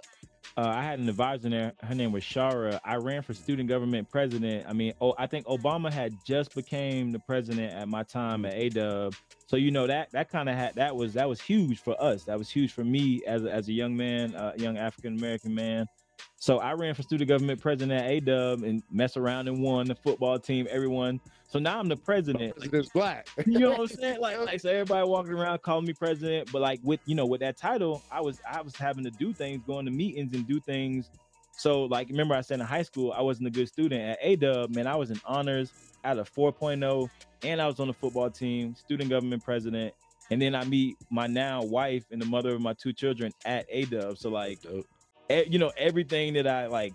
uh, 0.57 0.67
I 0.67 0.83
had 0.83 0.99
an 0.99 1.09
advisor 1.09 1.49
there. 1.49 1.73
Her 1.81 1.95
name 1.95 2.11
was 2.11 2.23
Shara. 2.23 2.79
I 2.83 2.95
ran 2.95 3.21
for 3.21 3.33
student 3.33 3.69
government 3.69 4.09
president. 4.09 4.65
I 4.67 4.73
mean, 4.73 4.93
oh, 5.01 5.13
I 5.17 5.27
think 5.27 5.45
Obama 5.45 5.91
had 5.91 6.13
just 6.25 6.55
became 6.55 7.11
the 7.11 7.19
president 7.19 7.73
at 7.73 7.87
my 7.87 8.03
time 8.03 8.45
at 8.45 8.53
ADub. 8.53 9.15
So 9.47 9.57
you 9.57 9.71
know 9.71 9.87
that 9.87 10.11
that 10.11 10.29
kind 10.29 10.49
of 10.49 10.55
had 10.55 10.75
that 10.75 10.95
was 10.95 11.13
that 11.13 11.29
was 11.29 11.41
huge 11.41 11.79
for 11.79 12.01
us. 12.01 12.23
That 12.23 12.37
was 12.37 12.49
huge 12.49 12.71
for 12.71 12.83
me 12.83 13.21
as 13.27 13.43
a, 13.43 13.51
as 13.51 13.67
a 13.67 13.73
young 13.73 13.95
man, 13.95 14.35
uh, 14.35 14.53
young 14.57 14.77
African 14.77 15.17
American 15.17 15.53
man. 15.53 15.87
So 16.37 16.59
I 16.59 16.73
ran 16.73 16.93
for 16.93 17.01
student 17.01 17.27
government 17.27 17.59
president 17.61 17.91
at 18.03 18.09
ADub 18.23 18.67
and 18.67 18.83
mess 18.91 19.17
around 19.17 19.47
and 19.47 19.61
won 19.61 19.87
the 19.87 19.95
football 19.95 20.37
team, 20.37 20.67
everyone. 20.69 21.19
So 21.47 21.59
now 21.59 21.79
I'm 21.79 21.87
the 21.87 21.95
president. 21.95 22.55
President's 22.55 22.89
black. 22.89 23.27
you 23.45 23.59
know 23.59 23.71
what 23.71 23.79
I'm 23.79 23.87
saying? 23.87 24.17
Like, 24.25 24.39
like 24.39 24.59
so 24.59 24.69
everybody 24.69 25.07
walking 25.07 25.33
around 25.33 25.61
calling 25.61 25.85
me 25.85 25.93
president, 25.93 26.51
but 26.51 26.61
like 26.61 26.79
with 26.83 26.99
you 27.05 27.15
know 27.15 27.25
with 27.25 27.41
that 27.41 27.57
title, 27.57 28.03
I 28.11 28.21
was 28.21 28.39
I 28.49 28.61
was 28.61 28.75
having 28.75 29.03
to 29.05 29.11
do 29.11 29.33
things, 29.33 29.61
going 29.65 29.85
to 29.85 29.91
meetings 29.91 30.33
and 30.33 30.47
do 30.47 30.59
things. 30.59 31.09
So 31.57 31.85
like 31.85 32.09
remember 32.09 32.35
I 32.35 32.41
said 32.41 32.59
in 32.59 32.65
high 32.65 32.81
school 32.81 33.11
I 33.11 33.21
wasn't 33.21 33.47
a 33.47 33.51
good 33.51 33.67
student 33.67 34.01
at 34.01 34.21
ADub, 34.21 34.75
man. 34.75 34.87
I 34.87 34.95
was 34.95 35.11
in 35.11 35.19
honors 35.25 35.73
out 36.03 36.19
of 36.19 36.31
4.0, 36.33 37.09
and 37.43 37.61
I 37.61 37.67
was 37.67 37.79
on 37.79 37.87
the 37.87 37.93
football 37.93 38.29
team, 38.29 38.75
student 38.75 39.09
government 39.09 39.43
president. 39.43 39.93
And 40.31 40.41
then 40.41 40.55
I 40.55 40.63
meet 40.63 40.97
my 41.11 41.27
now 41.27 41.61
wife 41.63 42.05
and 42.11 42.21
the 42.21 42.25
mother 42.25 42.55
of 42.55 42.61
my 42.61 42.73
two 42.73 42.93
children 42.93 43.31
at 43.45 43.69
ADub. 43.71 44.17
So 44.17 44.29
like 44.29 44.59
you 45.29 45.59
know, 45.59 45.71
everything 45.77 46.33
that 46.33 46.47
I 46.47 46.67
like, 46.67 46.93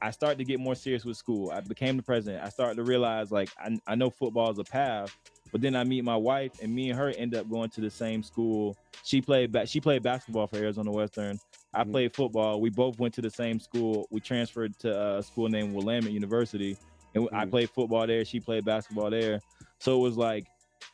I 0.00 0.10
started 0.10 0.38
to 0.38 0.44
get 0.44 0.60
more 0.60 0.74
serious 0.74 1.04
with 1.04 1.16
school. 1.16 1.50
I 1.50 1.60
became 1.60 1.96
the 1.96 2.02
president. 2.02 2.44
I 2.44 2.48
started 2.48 2.76
to 2.76 2.84
realize 2.84 3.32
like 3.32 3.50
I, 3.58 3.78
I 3.86 3.94
know 3.94 4.10
football 4.10 4.50
is 4.50 4.58
a 4.58 4.64
path, 4.64 5.16
but 5.50 5.60
then 5.60 5.74
I 5.74 5.84
meet 5.84 6.04
my 6.04 6.16
wife 6.16 6.52
and 6.62 6.74
me 6.74 6.90
and 6.90 6.98
her 6.98 7.10
end 7.10 7.34
up 7.34 7.48
going 7.48 7.70
to 7.70 7.80
the 7.80 7.90
same 7.90 8.22
school. 8.22 8.76
She 9.04 9.20
played 9.20 9.52
back. 9.52 9.68
She 9.68 9.80
played 9.80 10.02
basketball 10.02 10.46
for 10.46 10.56
Arizona 10.56 10.90
Western. 10.90 11.38
I 11.74 11.82
mm-hmm. 11.82 11.90
played 11.90 12.14
football. 12.14 12.60
We 12.60 12.70
both 12.70 12.98
went 12.98 13.14
to 13.14 13.22
the 13.22 13.30
same 13.30 13.58
school. 13.60 14.06
We 14.10 14.20
transferred 14.20 14.78
to 14.80 15.18
a 15.18 15.22
school 15.22 15.48
named 15.48 15.74
Willamette 15.74 16.12
University, 16.12 16.76
and 17.14 17.24
mm-hmm. 17.24 17.36
I 17.36 17.46
played 17.46 17.70
football 17.70 18.06
there. 18.06 18.24
She 18.24 18.40
played 18.40 18.64
basketball 18.64 19.10
there. 19.10 19.40
So 19.78 19.96
it 19.96 20.00
was 20.00 20.16
like 20.16 20.46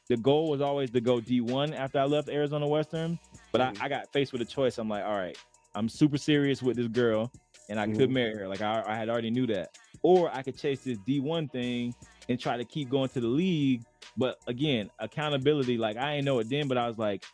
the 0.08 0.16
goal 0.16 0.50
was 0.50 0.60
always 0.60 0.90
to 0.90 1.00
go 1.00 1.20
D1 1.20 1.76
after 1.76 1.98
I 1.98 2.04
left 2.04 2.28
Arizona 2.28 2.66
Western. 2.66 3.18
But 3.52 3.60
mm-hmm. 3.60 3.82
I, 3.82 3.86
I 3.86 3.88
got 3.88 4.12
faced 4.12 4.32
with 4.32 4.42
a 4.42 4.46
choice. 4.46 4.78
I'm 4.78 4.88
like, 4.88 5.04
all 5.04 5.16
right, 5.16 5.36
I'm 5.78 5.88
super 5.88 6.18
serious 6.18 6.60
with 6.60 6.76
this 6.76 6.88
girl 6.88 7.30
and 7.68 7.78
I 7.78 7.86
mm-hmm. 7.86 7.98
could 7.98 8.10
marry 8.10 8.34
her. 8.34 8.48
Like 8.48 8.62
I, 8.62 8.82
I 8.84 8.96
had 8.96 9.08
already 9.08 9.30
knew 9.30 9.46
that. 9.46 9.78
Or 10.02 10.28
I 10.34 10.42
could 10.42 10.58
chase 10.58 10.80
this 10.80 10.98
D1 10.98 11.52
thing 11.52 11.94
and 12.28 12.38
try 12.38 12.56
to 12.56 12.64
keep 12.64 12.90
going 12.90 13.08
to 13.10 13.20
the 13.20 13.28
league. 13.28 13.84
But 14.16 14.38
again, 14.48 14.90
accountability, 14.98 15.78
like 15.78 15.96
I 15.96 16.14
ain't 16.14 16.24
know 16.24 16.40
it 16.40 16.50
then, 16.50 16.66
but 16.66 16.78
I 16.78 16.88
was 16.88 16.98
like, 16.98 17.24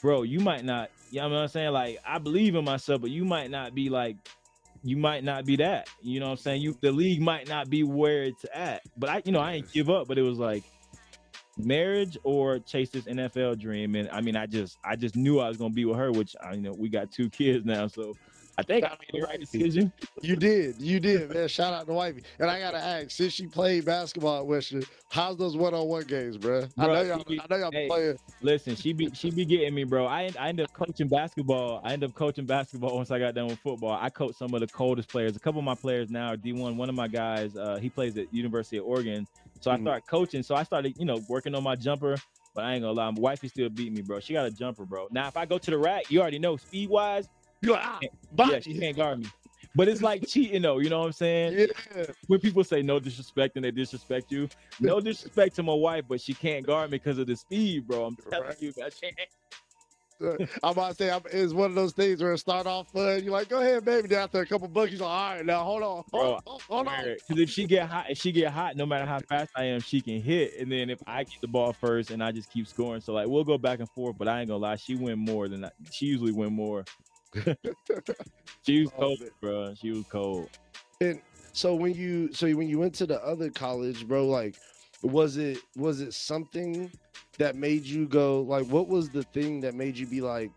bro, 0.00 0.22
you 0.22 0.38
might 0.38 0.64
not, 0.64 0.90
you 1.10 1.20
know 1.20 1.28
what 1.28 1.38
I'm 1.38 1.48
saying? 1.48 1.72
Like 1.72 1.98
I 2.06 2.18
believe 2.18 2.54
in 2.54 2.64
myself, 2.64 3.00
but 3.00 3.10
you 3.10 3.24
might 3.24 3.50
not 3.50 3.74
be 3.74 3.88
like, 3.88 4.16
you 4.84 4.96
might 4.96 5.24
not 5.24 5.44
be 5.44 5.56
that. 5.56 5.88
You 6.02 6.20
know 6.20 6.26
what 6.26 6.32
I'm 6.32 6.38
saying? 6.38 6.62
You 6.62 6.76
the 6.82 6.92
league 6.92 7.20
might 7.20 7.48
not 7.48 7.68
be 7.68 7.82
where 7.82 8.22
it's 8.22 8.46
at. 8.54 8.82
But 8.96 9.10
I, 9.10 9.22
you 9.24 9.32
know, 9.32 9.40
I 9.40 9.54
ain't 9.54 9.72
give 9.72 9.90
up, 9.90 10.06
but 10.06 10.18
it 10.18 10.22
was 10.22 10.38
like, 10.38 10.62
marriage 11.58 12.18
or 12.24 12.58
chase 12.58 12.90
this 12.90 13.04
NFL 13.04 13.58
dream. 13.58 13.94
And 13.94 14.08
I 14.10 14.20
mean, 14.20 14.36
I 14.36 14.46
just 14.46 14.78
I 14.84 14.96
just 14.96 15.16
knew 15.16 15.40
I 15.40 15.48
was 15.48 15.56
gonna 15.56 15.74
be 15.74 15.84
with 15.84 15.96
her, 15.96 16.12
which 16.12 16.34
I 16.42 16.54
you 16.54 16.62
know 16.62 16.72
we 16.72 16.88
got 16.88 17.10
two 17.10 17.30
kids 17.30 17.64
now, 17.64 17.86
so 17.86 18.14
I 18.56 18.62
think 18.62 18.84
I 18.84 18.90
made 18.90 19.20
the 19.20 19.26
right 19.26 19.40
decision. 19.40 19.92
You 20.22 20.36
did, 20.36 20.80
you 20.80 21.00
did, 21.00 21.32
man. 21.34 21.48
Shout 21.48 21.72
out 21.72 21.86
to 21.86 21.92
wifey. 21.92 22.22
And 22.38 22.48
I 22.48 22.60
gotta 22.60 22.78
ask, 22.78 23.10
since 23.10 23.32
she 23.32 23.46
played 23.46 23.84
basketball 23.84 24.38
at 24.38 24.46
Western, 24.46 24.84
how's 25.10 25.36
those 25.36 25.56
one-on-one 25.56 26.04
games, 26.04 26.38
bro? 26.38 26.66
bro 26.76 26.84
I 26.84 26.86
know 26.86 27.02
y'all, 27.02 27.24
be, 27.24 27.40
I 27.40 27.46
know 27.50 27.56
y'all 27.56 27.72
hey, 27.72 27.88
playing. 27.88 28.18
Listen, 28.42 28.76
she 28.76 28.92
be 28.92 29.10
she 29.12 29.30
be 29.30 29.44
getting 29.44 29.74
me, 29.74 29.84
bro. 29.84 30.06
I 30.06 30.30
I 30.38 30.48
ended 30.48 30.66
up 30.66 30.72
coaching 30.72 31.08
basketball. 31.08 31.80
I 31.84 31.94
end 31.94 32.04
up 32.04 32.14
coaching 32.14 32.46
basketball 32.46 32.94
once 32.94 33.10
I 33.10 33.18
got 33.18 33.34
done 33.34 33.48
with 33.48 33.58
football. 33.58 33.98
I 34.00 34.08
coached 34.08 34.38
some 34.38 34.54
of 34.54 34.60
the 34.60 34.68
coldest 34.68 35.08
players. 35.08 35.34
A 35.34 35.40
couple 35.40 35.58
of 35.58 35.64
my 35.64 35.74
players 35.74 36.10
now 36.10 36.32
are 36.32 36.36
D1. 36.36 36.76
One 36.76 36.88
of 36.88 36.94
my 36.94 37.08
guys, 37.08 37.56
uh, 37.56 37.78
he 37.80 37.90
plays 37.90 38.16
at 38.16 38.32
University 38.32 38.76
of 38.76 38.84
Oregon. 38.84 39.26
So 39.64 39.70
mm-hmm. 39.70 39.80
I 39.80 39.84
started 39.84 40.06
coaching. 40.06 40.42
So 40.42 40.54
I 40.54 40.62
started, 40.62 40.94
you 40.98 41.06
know, 41.06 41.20
working 41.28 41.54
on 41.54 41.62
my 41.62 41.74
jumper. 41.74 42.16
But 42.54 42.64
I 42.64 42.74
ain't 42.74 42.82
gonna 42.82 42.92
lie, 42.92 43.10
my 43.10 43.20
wifey 43.20 43.48
still 43.48 43.68
beat 43.68 43.92
me, 43.92 44.02
bro. 44.02 44.20
She 44.20 44.34
got 44.34 44.46
a 44.46 44.50
jumper, 44.50 44.84
bro. 44.84 45.08
Now 45.10 45.26
if 45.26 45.36
I 45.36 45.44
go 45.44 45.58
to 45.58 45.70
the 45.70 45.78
rack, 45.78 46.08
you 46.10 46.20
already 46.20 46.38
know 46.38 46.56
speed 46.56 46.88
wise, 46.88 47.28
ah, 47.68 47.98
yeah, 48.38 48.60
she 48.60 48.78
can't 48.78 48.96
guard 48.96 49.20
me. 49.20 49.26
But 49.74 49.88
it's 49.88 50.02
like 50.02 50.24
cheating 50.28 50.62
though, 50.62 50.78
you 50.78 50.88
know 50.88 51.00
what 51.00 51.06
I'm 51.06 51.12
saying? 51.12 51.68
Yeah. 51.96 52.04
When 52.28 52.38
people 52.38 52.62
say 52.62 52.80
no 52.80 53.00
disrespect 53.00 53.56
and 53.56 53.64
they 53.64 53.72
disrespect 53.72 54.30
you, 54.30 54.48
no 54.78 55.00
disrespect 55.00 55.56
to 55.56 55.64
my 55.64 55.74
wife, 55.74 56.04
but 56.08 56.20
she 56.20 56.32
can't 56.32 56.64
guard 56.64 56.92
me 56.92 56.98
because 56.98 57.18
of 57.18 57.26
the 57.26 57.34
speed, 57.34 57.88
bro. 57.88 58.04
I'm 58.04 58.16
telling 58.30 58.46
right. 58.46 58.62
you, 58.62 58.72
I 58.78 58.90
can't. 58.90 59.16
I'm 60.20 60.48
about 60.62 60.90
to 60.90 60.94
say 60.94 61.10
I'm, 61.10 61.22
it's 61.30 61.52
one 61.52 61.70
of 61.70 61.74
those 61.74 61.92
things 61.92 62.22
where 62.22 62.32
it 62.32 62.38
start 62.38 62.66
off 62.66 62.90
fun. 62.92 63.22
You're 63.22 63.32
like, 63.32 63.48
go 63.48 63.60
ahead, 63.60 63.84
baby. 63.84 64.08
Then 64.08 64.20
after 64.20 64.40
a 64.40 64.46
couple 64.46 64.68
buckets, 64.68 65.00
like, 65.00 65.10
all 65.10 65.34
right, 65.34 65.46
now 65.46 65.64
hold 65.64 65.82
on, 65.82 66.04
hold, 66.12 66.42
Bro, 66.44 66.58
hold 66.68 66.88
on. 66.88 67.04
Because 67.04 67.42
if 67.42 67.50
she 67.50 67.66
get 67.66 67.88
hot, 67.88 68.06
if 68.10 68.18
she 68.18 68.32
get 68.32 68.52
hot, 68.52 68.76
no 68.76 68.86
matter 68.86 69.06
how 69.06 69.20
fast 69.20 69.50
I 69.56 69.64
am, 69.64 69.80
she 69.80 70.00
can 70.00 70.20
hit. 70.20 70.58
And 70.58 70.70
then 70.70 70.90
if 70.90 71.00
I 71.06 71.24
get 71.24 71.40
the 71.40 71.48
ball 71.48 71.72
first 71.72 72.10
and 72.10 72.22
I 72.22 72.32
just 72.32 72.50
keep 72.52 72.66
scoring, 72.66 73.00
so 73.00 73.12
like 73.12 73.26
we'll 73.26 73.44
go 73.44 73.58
back 73.58 73.80
and 73.80 73.90
forth. 73.90 74.16
But 74.18 74.28
I 74.28 74.40
ain't 74.40 74.48
gonna 74.48 74.58
lie, 74.58 74.76
she 74.76 74.94
win 74.94 75.18
more 75.18 75.48
than 75.48 75.64
I, 75.64 75.70
she 75.90 76.06
usually 76.06 76.32
win 76.32 76.52
more. 76.52 76.84
she 78.66 78.80
was 78.82 78.90
cold, 78.96 79.18
bro. 79.40 79.74
She 79.74 79.90
was 79.90 80.04
cold. 80.06 80.48
And 81.00 81.20
so 81.52 81.74
when 81.74 81.94
you 81.94 82.32
so 82.32 82.50
when 82.54 82.68
you 82.68 82.78
went 82.78 82.94
to 82.96 83.06
the 83.06 83.24
other 83.24 83.50
college, 83.50 84.06
bro, 84.06 84.26
like 84.26 84.56
was 85.02 85.36
it 85.36 85.58
was 85.76 86.00
it 86.00 86.14
something 86.14 86.90
that 87.38 87.56
made 87.56 87.84
you 87.84 88.06
go 88.06 88.42
like 88.42 88.66
what 88.66 88.88
was 88.88 89.10
the 89.10 89.22
thing 89.24 89.60
that 89.60 89.74
made 89.74 89.96
you 89.96 90.06
be 90.06 90.20
like 90.20 90.50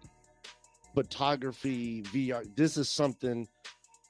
photography 0.93 2.03
VR 2.03 2.47
this 2.55 2.77
is 2.77 2.89
something 2.89 3.47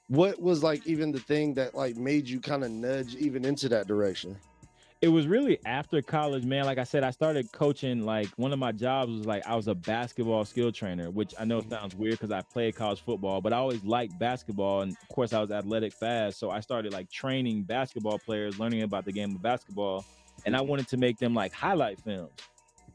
what 0.08 0.40
was 0.40 0.62
like 0.62 0.86
even 0.86 1.12
the 1.12 1.20
thing 1.20 1.54
that 1.54 1.74
like 1.74 1.96
made 1.96 2.28
you 2.28 2.40
kind 2.40 2.64
of 2.64 2.70
nudge 2.70 3.14
even 3.16 3.44
into 3.44 3.68
that 3.68 3.86
direction 3.86 4.36
It 5.00 5.08
was 5.08 5.28
really 5.28 5.60
after 5.64 6.02
college, 6.02 6.44
man. 6.44 6.64
Like 6.64 6.78
I 6.78 6.84
said, 6.84 7.04
I 7.04 7.12
started 7.12 7.52
coaching. 7.52 8.04
Like 8.04 8.26
one 8.36 8.52
of 8.52 8.58
my 8.58 8.72
jobs 8.72 9.12
was 9.12 9.26
like 9.26 9.46
I 9.46 9.54
was 9.54 9.68
a 9.68 9.74
basketball 9.74 10.44
skill 10.44 10.72
trainer, 10.72 11.08
which 11.10 11.34
I 11.38 11.44
know 11.44 11.60
mm-hmm. 11.60 11.70
sounds 11.70 11.94
weird 11.94 12.14
because 12.14 12.32
I 12.32 12.42
played 12.42 12.74
college 12.74 13.00
football, 13.02 13.40
but 13.40 13.52
I 13.52 13.58
always 13.58 13.84
liked 13.84 14.18
basketball, 14.18 14.82
and 14.82 14.96
of 15.00 15.08
course 15.08 15.32
I 15.32 15.40
was 15.40 15.52
athletic 15.52 15.92
fast. 15.92 16.40
So 16.40 16.50
I 16.50 16.58
started 16.60 16.92
like 16.92 17.10
training 17.10 17.62
basketball 17.62 18.18
players, 18.18 18.58
learning 18.58 18.82
about 18.82 19.04
the 19.04 19.12
game 19.12 19.36
of 19.36 19.40
basketball, 19.40 20.04
and 20.48 20.56
I 20.56 20.62
wanted 20.62 20.88
to 20.88 20.96
make 20.96 21.18
them 21.18 21.34
like 21.34 21.52
highlight 21.52 22.00
films. 22.00 22.32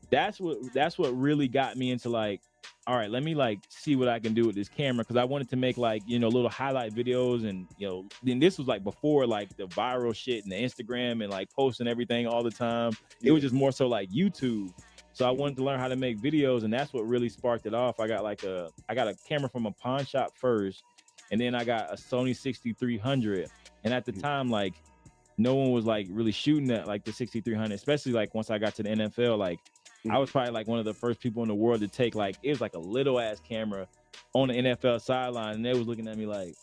That's 0.09 0.39
what 0.39 0.57
that's 0.73 0.97
what 0.97 1.15
really 1.15 1.47
got 1.47 1.77
me 1.77 1.91
into 1.91 2.09
like 2.09 2.41
all 2.87 2.95
right, 2.97 3.11
let 3.11 3.21
me 3.21 3.35
like 3.35 3.59
see 3.69 3.95
what 3.95 4.07
I 4.07 4.19
can 4.19 4.33
do 4.33 4.45
with 4.45 4.55
this 4.55 4.67
camera 4.67 5.03
because 5.03 5.17
I 5.17 5.23
wanted 5.23 5.49
to 5.51 5.55
make 5.55 5.77
like 5.77 6.01
you 6.07 6.17
know 6.17 6.29
little 6.29 6.49
highlight 6.49 6.95
videos 6.95 7.47
and 7.47 7.67
you 7.77 7.87
know 7.87 8.05
then 8.23 8.39
this 8.39 8.57
was 8.57 8.67
like 8.67 8.83
before 8.83 9.27
like 9.27 9.55
the 9.55 9.67
viral 9.67 10.15
shit 10.15 10.43
and 10.43 10.51
the 10.51 10.55
Instagram 10.55 11.23
and 11.23 11.29
like 11.29 11.51
posting 11.53 11.87
everything 11.87 12.25
all 12.25 12.41
the 12.41 12.51
time. 12.51 12.93
It 13.21 13.31
was 13.31 13.43
just 13.43 13.53
more 13.53 13.71
so 13.71 13.87
like 13.87 14.09
YouTube. 14.09 14.73
So 15.13 15.27
I 15.27 15.31
wanted 15.31 15.55
to 15.57 15.63
learn 15.63 15.79
how 15.79 15.87
to 15.87 15.95
make 15.95 16.19
videos 16.19 16.63
and 16.63 16.73
that's 16.73 16.91
what 16.91 17.07
really 17.07 17.29
sparked 17.29 17.67
it 17.67 17.75
off. 17.75 17.99
I 17.99 18.07
got 18.07 18.23
like 18.23 18.41
a 18.43 18.71
I 18.89 18.95
got 18.95 19.07
a 19.07 19.15
camera 19.27 19.47
from 19.47 19.67
a 19.67 19.71
pawn 19.71 20.05
shop 20.05 20.35
first 20.35 20.81
and 21.31 21.39
then 21.39 21.53
I 21.53 21.63
got 21.63 21.93
a 21.93 21.97
Sony 21.97 22.35
6300 22.35 23.47
and 23.83 23.93
at 23.93 24.05
the 24.05 24.11
mm-hmm. 24.11 24.21
time 24.21 24.49
like 24.49 24.73
no 25.37 25.55
one 25.55 25.71
was 25.71 25.85
like 25.85 26.07
really 26.09 26.31
shooting 26.31 26.71
at 26.71 26.87
like 26.87 27.03
the 27.03 27.11
6300 27.11 27.73
especially 27.73 28.11
like 28.11 28.33
once 28.35 28.49
I 28.49 28.57
got 28.57 28.75
to 28.75 28.83
the 28.83 28.89
NFL 28.89 29.37
like 29.37 29.59
I 30.09 30.17
was 30.17 30.29
probably 30.29 30.51
like 30.51 30.67
one 30.67 30.79
of 30.79 30.85
the 30.85 30.93
first 30.93 31.19
people 31.19 31.43
in 31.43 31.49
the 31.49 31.55
world 31.55 31.79
to 31.81 31.87
take 31.87 32.13
like 32.15 32.35
it 32.43 32.49
was 32.49 32.61
like 32.61 32.73
a 32.73 32.79
little 32.79 33.19
ass 33.19 33.39
camera 33.47 33.87
on 34.33 34.49
the 34.49 34.55
NFL 34.55 35.01
sideline, 35.01 35.55
and 35.55 35.65
they 35.65 35.73
was 35.73 35.87
looking 35.87 36.07
at 36.07 36.17
me 36.17 36.25
like, 36.25 36.55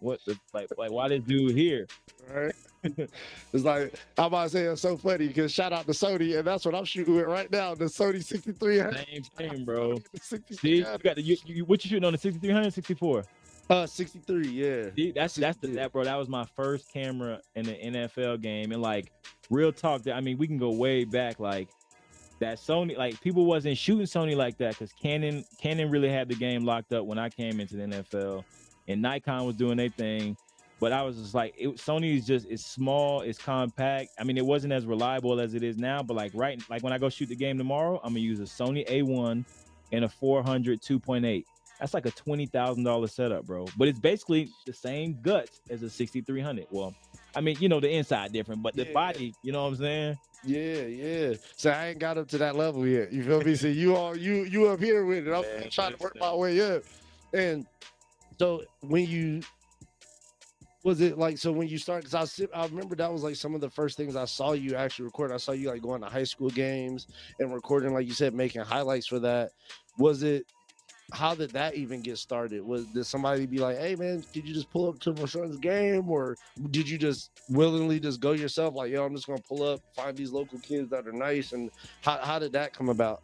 "What 0.00 0.20
the 0.26 0.38
like 0.52 0.68
like 0.76 0.90
why 0.90 1.08
this 1.08 1.22
dude 1.22 1.56
here?" 1.56 1.86
Right. 2.32 2.54
it's 2.82 3.64
like 3.64 3.94
I'm 4.16 4.26
about 4.26 4.44
to 4.44 4.48
say 4.50 4.62
it's 4.64 4.80
so 4.80 4.96
funny 4.96 5.28
because 5.28 5.52
shout 5.52 5.72
out 5.72 5.86
to 5.86 5.92
Sony, 5.92 6.38
and 6.38 6.46
that's 6.46 6.64
what 6.64 6.74
I'm 6.74 6.84
shooting 6.84 7.14
with 7.14 7.26
right 7.26 7.50
now, 7.50 7.74
the 7.74 7.86
Sony 7.86 8.22
6300. 8.22 9.06
Same 9.06 9.22
thing, 9.36 9.64
bro. 9.64 9.98
See, 10.20 10.76
you 10.76 10.84
got 10.84 11.16
the 11.16 11.22
you, 11.22 11.36
you, 11.44 11.64
what 11.64 11.84
you 11.84 11.90
shooting 11.90 12.04
on 12.04 12.12
the 12.12 12.18
6300, 12.18 12.72
64? 12.72 13.24
Uh, 13.70 13.86
63, 13.86 14.48
yeah. 14.48 15.12
That's 15.14 15.34
that's 15.34 15.58
the 15.58 15.68
that 15.68 15.92
bro. 15.92 16.04
That 16.04 16.16
was 16.16 16.28
my 16.28 16.46
first 16.56 16.90
camera 16.90 17.40
in 17.54 17.66
the 17.66 17.74
NFL 17.74 18.40
game, 18.40 18.72
and 18.72 18.80
like 18.80 19.12
real 19.50 19.72
talk. 19.72 20.02
That 20.04 20.16
I 20.16 20.20
mean, 20.20 20.38
we 20.38 20.46
can 20.46 20.56
go 20.56 20.70
way 20.70 21.04
back, 21.04 21.38
like 21.38 21.68
that 22.40 22.58
Sony 22.58 22.96
like 22.96 23.20
people 23.20 23.44
wasn't 23.44 23.76
shooting 23.76 24.06
Sony 24.06 24.36
like 24.36 24.56
that 24.58 24.70
because 24.70 24.92
Canon 24.92 25.44
Canon 25.60 25.90
really 25.90 26.08
had 26.08 26.28
the 26.28 26.34
game 26.34 26.64
locked 26.64 26.92
up 26.92 27.04
when 27.04 27.18
I 27.18 27.28
came 27.28 27.60
into 27.60 27.76
the 27.76 27.82
NFL, 27.82 28.44
and 28.86 29.02
Nikon 29.02 29.44
was 29.44 29.56
doing 29.56 29.76
their 29.76 29.90
thing. 29.90 30.36
But 30.80 30.92
I 30.92 31.02
was 31.02 31.16
just 31.16 31.34
like, 31.34 31.54
it, 31.58 31.68
Sony 31.70 32.16
is 32.16 32.26
just 32.26 32.46
it's 32.48 32.64
small, 32.64 33.22
it's 33.22 33.38
compact. 33.38 34.10
I 34.18 34.24
mean, 34.24 34.38
it 34.38 34.46
wasn't 34.46 34.72
as 34.72 34.86
reliable 34.86 35.40
as 35.40 35.54
it 35.54 35.62
is 35.62 35.76
now, 35.76 36.02
but 36.02 36.14
like 36.14 36.30
right, 36.34 36.62
like 36.70 36.82
when 36.82 36.92
I 36.92 36.98
go 36.98 37.08
shoot 37.10 37.28
the 37.28 37.36
game 37.36 37.58
tomorrow, 37.58 38.00
I'm 38.02 38.12
gonna 38.12 38.20
use 38.20 38.40
a 38.40 38.44
Sony 38.44 38.88
A1 38.88 39.44
and 39.92 40.04
a 40.04 40.08
400 40.08 40.80
2.8. 40.80 41.44
That's 41.80 41.94
like 41.94 42.06
a 42.06 42.10
twenty 42.10 42.46
thousand 42.46 42.84
dollar 42.84 43.06
setup, 43.06 43.46
bro. 43.46 43.66
But 43.76 43.88
it's 43.88 44.00
basically 44.00 44.50
the 44.66 44.72
same 44.72 45.18
guts 45.22 45.60
as 45.70 45.82
a 45.82 45.90
6300. 45.90 46.66
Well, 46.70 46.94
I 47.36 47.40
mean, 47.40 47.56
you 47.60 47.68
know, 47.68 47.80
the 47.80 47.90
inside 47.90 48.32
different, 48.32 48.62
but 48.62 48.74
the 48.74 48.86
yeah. 48.86 48.92
body, 48.92 49.34
you 49.42 49.52
know 49.52 49.62
what 49.62 49.68
I'm 49.68 49.76
saying? 49.76 50.18
Yeah, 50.44 50.82
yeah. 50.82 51.34
So 51.56 51.70
I 51.70 51.88
ain't 51.88 51.98
got 51.98 52.18
up 52.18 52.28
to 52.28 52.38
that 52.38 52.56
level 52.56 52.86
yet. 52.86 53.12
You 53.12 53.22
feel 53.22 53.40
me? 53.40 53.54
So 53.54 53.68
you 53.68 53.96
all 53.96 54.16
you 54.16 54.44
you 54.44 54.68
up 54.68 54.80
here 54.80 55.04
with 55.04 55.26
it. 55.26 55.32
I'm 55.32 55.42
Man, 55.42 55.70
trying 55.70 55.94
to 55.94 56.02
work 56.02 56.16
my 56.18 56.34
way 56.34 56.60
up. 56.60 56.82
And 57.32 57.66
so 58.38 58.62
when 58.80 59.06
you 59.06 59.42
was 60.84 61.00
it 61.00 61.18
like 61.18 61.38
so 61.38 61.52
when 61.52 61.68
you 61.68 61.76
start 61.76 62.04
because 62.04 62.40
I, 62.40 62.46
I 62.54 62.66
remember 62.66 62.94
that 62.96 63.12
was 63.12 63.22
like 63.22 63.36
some 63.36 63.54
of 63.54 63.60
the 63.60 63.70
first 63.70 63.96
things 63.96 64.16
I 64.16 64.24
saw 64.24 64.52
you 64.52 64.74
actually 64.74 65.06
record. 65.06 65.32
I 65.32 65.36
saw 65.36 65.52
you 65.52 65.70
like 65.70 65.82
going 65.82 66.00
to 66.02 66.08
high 66.08 66.24
school 66.24 66.50
games 66.50 67.08
and 67.40 67.52
recording, 67.52 67.92
like 67.92 68.06
you 68.06 68.14
said, 68.14 68.32
making 68.32 68.62
highlights 68.62 69.06
for 69.06 69.18
that. 69.20 69.50
Was 69.98 70.22
it 70.22 70.46
how 71.12 71.34
did 71.34 71.50
that 71.50 71.74
even 71.74 72.00
get 72.00 72.18
started? 72.18 72.62
Was 72.62 72.84
did 72.86 73.04
somebody 73.04 73.46
be 73.46 73.58
like, 73.58 73.78
"Hey 73.78 73.96
man, 73.96 74.22
could 74.32 74.46
you 74.46 74.54
just 74.54 74.70
pull 74.70 74.88
up 74.88 74.98
to 75.00 75.12
my 75.14 75.24
son's 75.24 75.56
game," 75.56 76.08
or 76.10 76.36
did 76.70 76.88
you 76.88 76.98
just 76.98 77.30
willingly 77.48 77.98
just 77.98 78.20
go 78.20 78.32
yourself? 78.32 78.74
Like, 78.74 78.90
yo, 78.90 79.04
I'm 79.04 79.14
just 79.14 79.26
gonna 79.26 79.40
pull 79.48 79.62
up, 79.62 79.80
find 79.94 80.16
these 80.16 80.30
local 80.30 80.58
kids 80.58 80.90
that 80.90 81.06
are 81.06 81.12
nice, 81.12 81.52
and 81.52 81.70
how 82.02 82.18
how 82.18 82.38
did 82.38 82.52
that 82.52 82.72
come 82.74 82.88
about? 82.88 83.22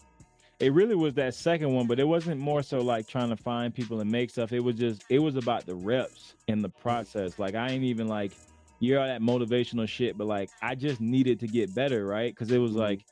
It 0.60 0.72
really 0.72 0.94
was 0.94 1.14
that 1.14 1.34
second 1.34 1.74
one, 1.74 1.86
but 1.86 1.98
it 1.98 2.06
wasn't 2.06 2.40
more 2.40 2.62
so 2.62 2.78
like 2.78 3.06
trying 3.06 3.28
to 3.28 3.36
find 3.36 3.74
people 3.74 4.00
and 4.00 4.10
make 4.10 4.30
stuff. 4.30 4.52
It 4.52 4.60
was 4.60 4.76
just 4.76 5.04
it 5.10 5.18
was 5.18 5.36
about 5.36 5.66
the 5.66 5.74
reps 5.74 6.34
and 6.48 6.64
the 6.64 6.68
process. 6.70 7.38
Like 7.38 7.54
I 7.54 7.68
ain't 7.68 7.84
even 7.84 8.08
like 8.08 8.32
you're 8.80 9.00
all 9.00 9.06
that 9.06 9.20
motivational 9.20 9.88
shit, 9.88 10.16
but 10.16 10.26
like 10.26 10.50
I 10.62 10.74
just 10.74 11.00
needed 11.00 11.40
to 11.40 11.46
get 11.46 11.74
better, 11.74 12.06
right? 12.06 12.32
Because 12.32 12.50
it 12.50 12.58
was 12.58 12.70
mm-hmm. 12.72 12.80
like, 12.80 13.04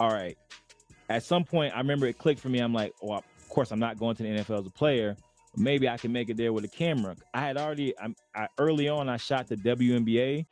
all 0.00 0.12
right. 0.12 0.36
At 1.08 1.22
some 1.22 1.44
point, 1.44 1.72
I 1.74 1.78
remember 1.78 2.06
it 2.06 2.18
clicked 2.18 2.40
for 2.40 2.48
me. 2.48 2.58
I'm 2.58 2.74
like, 2.74 2.92
oh, 3.00 3.20
of 3.46 3.50
course, 3.50 3.70
I'm 3.70 3.78
not 3.78 3.96
going 3.96 4.16
to 4.16 4.22
the 4.24 4.28
NFL 4.30 4.60
as 4.60 4.66
a 4.66 4.70
player. 4.70 5.16
maybe 5.56 5.88
I 5.88 5.96
can 5.96 6.12
make 6.12 6.28
it 6.28 6.36
there 6.36 6.52
with 6.52 6.64
a 6.64 6.68
camera. 6.68 7.16
I 7.32 7.40
had 7.40 7.56
already, 7.56 7.96
I, 7.96 8.12
I 8.34 8.48
early 8.58 8.88
on, 8.88 9.08
I 9.08 9.16
shot 9.16 9.46
the 9.46 9.56
WNBA. 9.56 10.44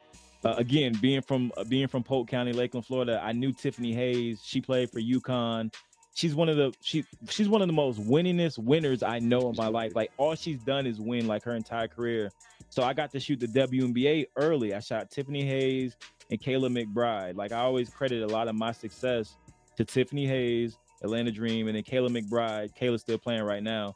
Uh, 0.44 0.54
again, 0.58 0.96
being 1.00 1.20
from 1.20 1.50
uh, 1.56 1.64
being 1.64 1.88
from 1.88 2.04
Polk 2.04 2.28
County, 2.28 2.52
Lakeland, 2.52 2.86
Florida, 2.86 3.20
I 3.22 3.32
knew 3.32 3.52
Tiffany 3.52 3.92
Hayes. 3.94 4.42
She 4.44 4.60
played 4.60 4.90
for 4.90 5.00
UConn. 5.00 5.74
She's 6.14 6.34
one 6.34 6.48
of 6.48 6.56
the 6.56 6.72
she 6.82 7.04
she's 7.28 7.48
one 7.48 7.62
of 7.62 7.66
the 7.66 7.72
most 7.72 7.98
winningest 8.00 8.58
winners 8.58 9.02
I 9.02 9.18
know 9.18 9.48
in 9.48 9.56
my 9.56 9.68
life. 9.68 9.96
Like 9.96 10.12
all 10.18 10.34
she's 10.34 10.60
done 10.60 10.86
is 10.86 11.00
win 11.00 11.26
like 11.26 11.42
her 11.44 11.54
entire 11.54 11.88
career. 11.88 12.30
So 12.68 12.82
I 12.82 12.92
got 12.92 13.10
to 13.12 13.20
shoot 13.20 13.40
the 13.40 13.48
WNBA 13.48 14.26
early. 14.36 14.74
I 14.74 14.80
shot 14.80 15.10
Tiffany 15.10 15.44
Hayes 15.44 15.96
and 16.30 16.40
Kayla 16.40 16.70
McBride. 16.70 17.36
Like 17.36 17.50
I 17.50 17.60
always 17.60 17.88
credit 17.88 18.22
a 18.22 18.26
lot 18.26 18.46
of 18.46 18.54
my 18.54 18.70
success 18.70 19.36
to 19.76 19.84
Tiffany 19.84 20.26
Hayes 20.26 20.76
Atlanta 21.04 21.30
Dream, 21.30 21.68
and 21.68 21.76
then 21.76 21.84
Kayla 21.84 22.08
McBride. 22.08 22.76
Kayla's 22.76 23.02
still 23.02 23.18
playing 23.18 23.42
right 23.42 23.62
now. 23.62 23.94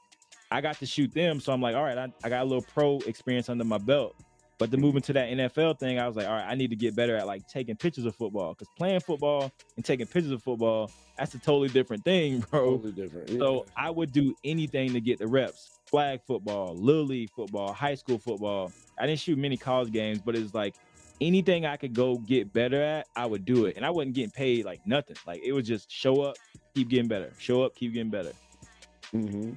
I 0.50 0.60
got 0.60 0.78
to 0.78 0.86
shoot 0.86 1.12
them, 1.12 1.40
so 1.40 1.52
I'm 1.52 1.60
like, 1.60 1.74
all 1.74 1.82
right, 1.82 1.98
I, 1.98 2.08
I 2.22 2.28
got 2.28 2.42
a 2.42 2.44
little 2.44 2.62
pro 2.62 2.98
experience 3.00 3.48
under 3.48 3.64
my 3.64 3.78
belt. 3.78 4.14
But 4.58 4.72
to 4.72 4.76
move 4.76 4.96
into 4.96 5.12
that 5.12 5.28
NFL 5.28 5.78
thing, 5.78 6.00
I 6.00 6.06
was 6.06 6.16
like, 6.16 6.26
all 6.26 6.32
right, 6.32 6.46
I 6.46 6.54
need 6.56 6.70
to 6.70 6.76
get 6.76 6.96
better 6.96 7.16
at 7.16 7.26
like 7.26 7.46
taking 7.46 7.76
pictures 7.76 8.04
of 8.04 8.16
football 8.16 8.54
because 8.54 8.68
playing 8.76 9.00
football 9.00 9.52
and 9.76 9.84
taking 9.84 10.06
pictures 10.06 10.32
of 10.32 10.42
football, 10.42 10.90
that's 11.16 11.32
a 11.34 11.38
totally 11.38 11.68
different 11.68 12.04
thing, 12.04 12.40
bro. 12.50 12.76
Totally 12.76 12.92
different. 12.92 13.30
Yeah. 13.30 13.38
So 13.38 13.66
I 13.76 13.90
would 13.90 14.12
do 14.12 14.34
anything 14.44 14.92
to 14.94 15.00
get 15.00 15.18
the 15.18 15.28
reps. 15.28 15.78
Flag 15.86 16.20
football, 16.26 16.74
little 16.74 17.04
league 17.04 17.30
football, 17.30 17.72
high 17.72 17.94
school 17.94 18.18
football. 18.18 18.72
I 18.98 19.06
didn't 19.06 19.20
shoot 19.20 19.38
many 19.38 19.56
college 19.56 19.92
games, 19.92 20.18
but 20.18 20.34
it's 20.34 20.54
like 20.54 20.74
anything 21.20 21.64
I 21.64 21.76
could 21.76 21.94
go 21.94 22.16
get 22.16 22.52
better 22.52 22.82
at, 22.82 23.06
I 23.16 23.26
would 23.26 23.44
do 23.44 23.66
it. 23.66 23.76
And 23.76 23.86
I 23.86 23.90
wasn't 23.90 24.14
getting 24.14 24.30
paid 24.30 24.64
like 24.64 24.84
nothing. 24.86 25.16
Like 25.26 25.40
it 25.44 25.52
was 25.52 25.66
just 25.66 25.90
show 25.90 26.22
up, 26.22 26.36
keep 26.78 26.88
getting 26.88 27.08
better. 27.08 27.32
Show 27.38 27.62
up, 27.62 27.74
keep 27.74 27.92
getting 27.92 28.10
better. 28.10 28.32
Mm-hmm. 29.12 29.52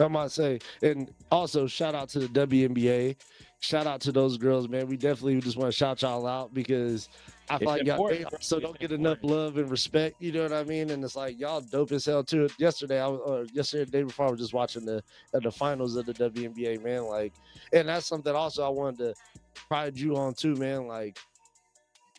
I 0.00 0.08
might 0.08 0.30
say, 0.30 0.58
and 0.82 1.10
also 1.30 1.66
shout 1.66 1.94
out 1.94 2.10
to 2.10 2.18
the 2.18 2.46
WNBA. 2.46 3.16
Shout 3.60 3.86
out 3.86 4.02
to 4.02 4.12
those 4.12 4.36
girls, 4.36 4.68
man. 4.68 4.86
We 4.86 4.98
definitely 4.98 5.40
just 5.40 5.56
want 5.56 5.72
to 5.72 5.76
shout 5.76 6.02
y'all 6.02 6.26
out 6.26 6.52
because 6.52 7.08
I 7.48 7.58
feel 7.58 7.68
like 7.68 7.84
y'all 7.86 8.12
so 8.40 8.60
don't 8.60 8.78
get 8.78 8.92
enough 8.92 9.18
love 9.22 9.56
and 9.56 9.70
respect. 9.70 10.16
You 10.20 10.32
know 10.32 10.42
what 10.42 10.52
I 10.52 10.64
mean? 10.64 10.90
And 10.90 11.02
it's 11.02 11.16
like 11.16 11.40
y'all 11.40 11.62
dope 11.62 11.92
as 11.92 12.04
hell 12.04 12.22
too. 12.22 12.50
Yesterday, 12.58 13.00
I 13.00 13.06
was 13.06 13.20
uh, 13.26 13.46
yesterday, 13.54 13.84
the 13.84 13.90
day 13.90 14.02
before, 14.02 14.26
I 14.26 14.30
was 14.30 14.40
just 14.40 14.52
watching 14.52 14.84
the 14.84 15.02
uh, 15.32 15.40
the 15.40 15.50
finals 15.50 15.96
of 15.96 16.04
the 16.04 16.12
WNBA, 16.12 16.84
man. 16.84 17.04
Like, 17.04 17.32
and 17.72 17.88
that's 17.88 18.04
something 18.04 18.34
also 18.34 18.66
I 18.66 18.68
wanted 18.68 18.98
to 18.98 19.14
pride 19.54 19.96
you 19.96 20.16
on 20.16 20.34
too, 20.34 20.56
man. 20.56 20.86
Like, 20.86 21.18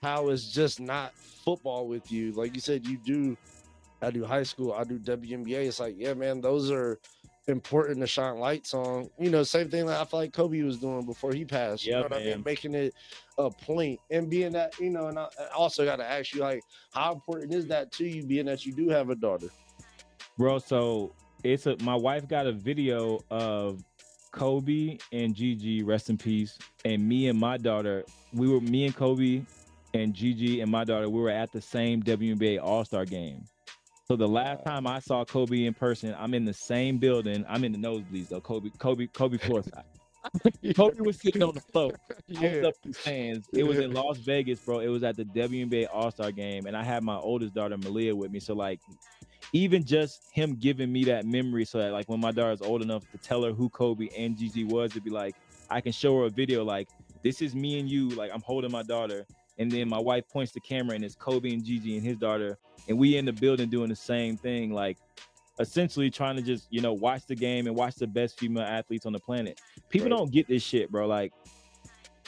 how 0.02 0.30
it's 0.30 0.52
just 0.52 0.80
not 0.80 1.14
football 1.14 1.88
with 1.88 2.12
you. 2.12 2.32
Like 2.32 2.56
you 2.56 2.62
said, 2.62 2.88
you 2.88 2.98
do 2.98 3.38
I 4.02 4.12
do 4.12 4.24
high 4.26 4.44
school, 4.44 4.74
I 4.74 4.84
do 4.84 5.00
WNBA. 5.00 5.68
It's 5.68 5.80
like, 5.80 5.96
yeah, 5.98 6.14
man, 6.14 6.42
those 6.42 6.72
are 6.72 7.00
important 7.48 8.00
to 8.02 8.08
shine 8.08 8.38
lights 8.38 8.74
on. 8.74 9.10
You 9.18 9.30
know, 9.30 9.44
same 9.44 9.70
thing 9.70 9.86
that 9.88 10.00
I 10.00 10.06
feel 10.06 10.20
like 10.20 10.34
Kobe 10.34 10.62
was 10.62 10.78
doing 10.78 11.06
before 11.06 11.34
he 11.34 11.46
passed. 11.46 11.86
Yeah, 11.86 11.98
you 11.98 12.04
know 12.04 12.10
what 12.10 12.22
I 12.22 12.24
mean? 12.24 12.44
Making 12.46 12.76
it 12.76 12.94
a 13.38 13.50
point 13.50 14.00
and 14.12 14.30
being 14.30 14.52
that, 14.52 14.78
you 14.80 14.90
know, 14.90 15.08
and 15.08 15.18
I 15.18 15.28
also 15.56 15.86
got 15.86 15.96
to 15.98 16.06
ask 16.06 16.34
you, 16.34 16.42
like, 16.42 16.62
how 16.92 17.14
important 17.14 17.54
is 17.54 17.66
that 17.68 17.92
to 17.94 18.08
you, 18.08 18.24
being 18.24 18.46
that 18.46 18.66
you 18.66 18.74
do 18.74 18.90
have 18.90 19.10
a 19.10 19.16
daughter? 19.16 19.48
Bro, 20.38 20.60
so 20.60 21.14
it's 21.44 21.66
a 21.66 21.76
my 21.82 21.96
wife 21.96 22.28
got 22.28 22.46
a 22.46 22.52
video 22.52 23.20
of 23.32 23.84
Kobe 24.32 24.98
and 25.12 25.34
Gigi, 25.34 25.82
rest 25.84 26.10
in 26.10 26.18
peace, 26.18 26.60
and 26.86 27.08
me 27.08 27.30
and 27.30 27.40
my 27.40 27.58
daughter. 27.58 28.06
We 28.34 28.48
were 28.48 28.62
me 28.62 28.86
and 28.86 28.96
Kobe 28.96 29.42
and 29.94 30.14
Gigi 30.14 30.62
and 30.62 30.70
my 30.70 30.84
daughter. 30.84 31.10
We 31.10 31.20
were 31.20 31.30
at 31.30 31.52
the 31.52 31.62
same 31.62 32.04
WNBA 32.04 32.62
All 32.62 32.86
Star 32.86 33.06
game. 33.06 33.46
So 34.10 34.16
the 34.16 34.26
last 34.26 34.64
time 34.64 34.88
I 34.88 35.00
saw 35.00 35.26
Kobe 35.26 35.66
in 35.66 35.74
person, 35.74 36.16
I'm 36.18 36.34
in 36.34 36.46
the 36.46 36.54
same 36.54 36.98
building. 36.98 37.44
I'm 37.50 37.66
in 37.66 37.74
the 37.74 37.78
nosebleeds 37.78 38.30
though. 38.30 38.40
Kobe, 38.40 38.70
Kobe, 38.78 39.08
Kobe 39.08 39.38
floor 39.38 39.64
side. 39.64 39.84
Kobe 40.78 41.02
was 41.02 41.20
sitting 41.20 41.44
on 41.44 41.54
the 41.54 41.60
floor. 41.60 41.92
Yeah. 42.26 42.40
I 42.40 42.56
was 42.56 42.66
up 42.68 42.74
in 42.86 42.94
stands. 42.94 43.50
It 43.52 43.64
was 43.64 43.80
in 43.80 43.92
Las 43.92 44.18
Vegas, 44.20 44.62
bro. 44.62 44.80
It 44.80 44.88
was 44.88 45.04
at 45.04 45.18
the 45.18 45.26
WNBA 45.26 45.88
All 45.92 46.10
Star 46.10 46.32
game, 46.32 46.68
and 46.68 46.78
I 46.78 46.86
had 46.86 47.04
my 47.04 47.18
oldest 47.18 47.54
daughter 47.54 47.78
Malia 47.78 48.16
with 48.16 48.32
me. 48.32 48.40
So 48.40 48.54
like, 48.54 48.80
even 49.52 49.84
just 49.84 50.22
him 50.32 50.56
giving 50.56 50.90
me 50.90 51.04
that 51.04 51.26
memory, 51.26 51.66
so 51.66 51.80
that 51.80 51.92
like 51.92 52.08
when 52.08 52.22
my 52.22 52.32
daughter's 52.32 52.62
old 52.62 52.82
enough 52.82 53.04
to 53.12 53.18
tell 53.18 53.44
her 53.44 53.52
who 53.52 53.68
Kobe 53.68 54.08
and 54.18 54.38
Gigi 54.38 54.64
was, 54.64 54.94
to 54.94 55.02
be 55.02 55.10
like, 55.10 55.36
I 55.70 55.82
can 55.82 55.92
show 55.92 56.18
her 56.20 56.28
a 56.28 56.30
video 56.30 56.64
like, 56.64 56.88
this 57.24 57.42
is 57.42 57.54
me 57.54 57.78
and 57.78 57.90
you. 57.90 58.08
Like 58.12 58.32
I'm 58.34 58.42
holding 58.42 58.72
my 58.72 58.84
daughter, 58.84 59.26
and 59.60 59.72
then 59.72 59.90
my 59.90 60.00
wife 60.00 60.28
points 60.30 60.52
the 60.52 60.60
camera 60.60 60.96
and 60.96 61.04
it's 61.04 61.16
Kobe 61.16 61.52
and 61.52 61.64
Gigi 61.64 61.98
and 61.98 62.06
his 62.06 62.18
daughter, 62.18 62.58
and 62.88 62.98
we 62.98 63.18
in 63.18 63.26
the 63.26 63.34
building 63.34 63.70
doing 63.70 63.90
the 63.90 63.96
same 63.96 64.38
thing, 64.38 64.72
like 64.72 64.98
essentially 65.60 66.10
trying 66.10 66.36
to 66.36 66.42
just 66.42 66.68
you 66.70 66.82
know 66.82 66.94
watch 66.94 67.26
the 67.28 67.36
game 67.36 67.68
and 67.68 67.76
watch 67.76 67.96
the 67.96 68.08
best 68.08 68.40
female 68.40 68.64
athletes 68.64 69.06
on 69.06 69.14
the 69.14 69.20
planet. 69.20 69.60
People 69.90 70.10
right. 70.10 70.18
don't 70.18 70.32
get 70.32 70.48
this 70.48 70.64
shit, 70.64 70.92
bro. 70.92 71.08
Like 71.08 71.34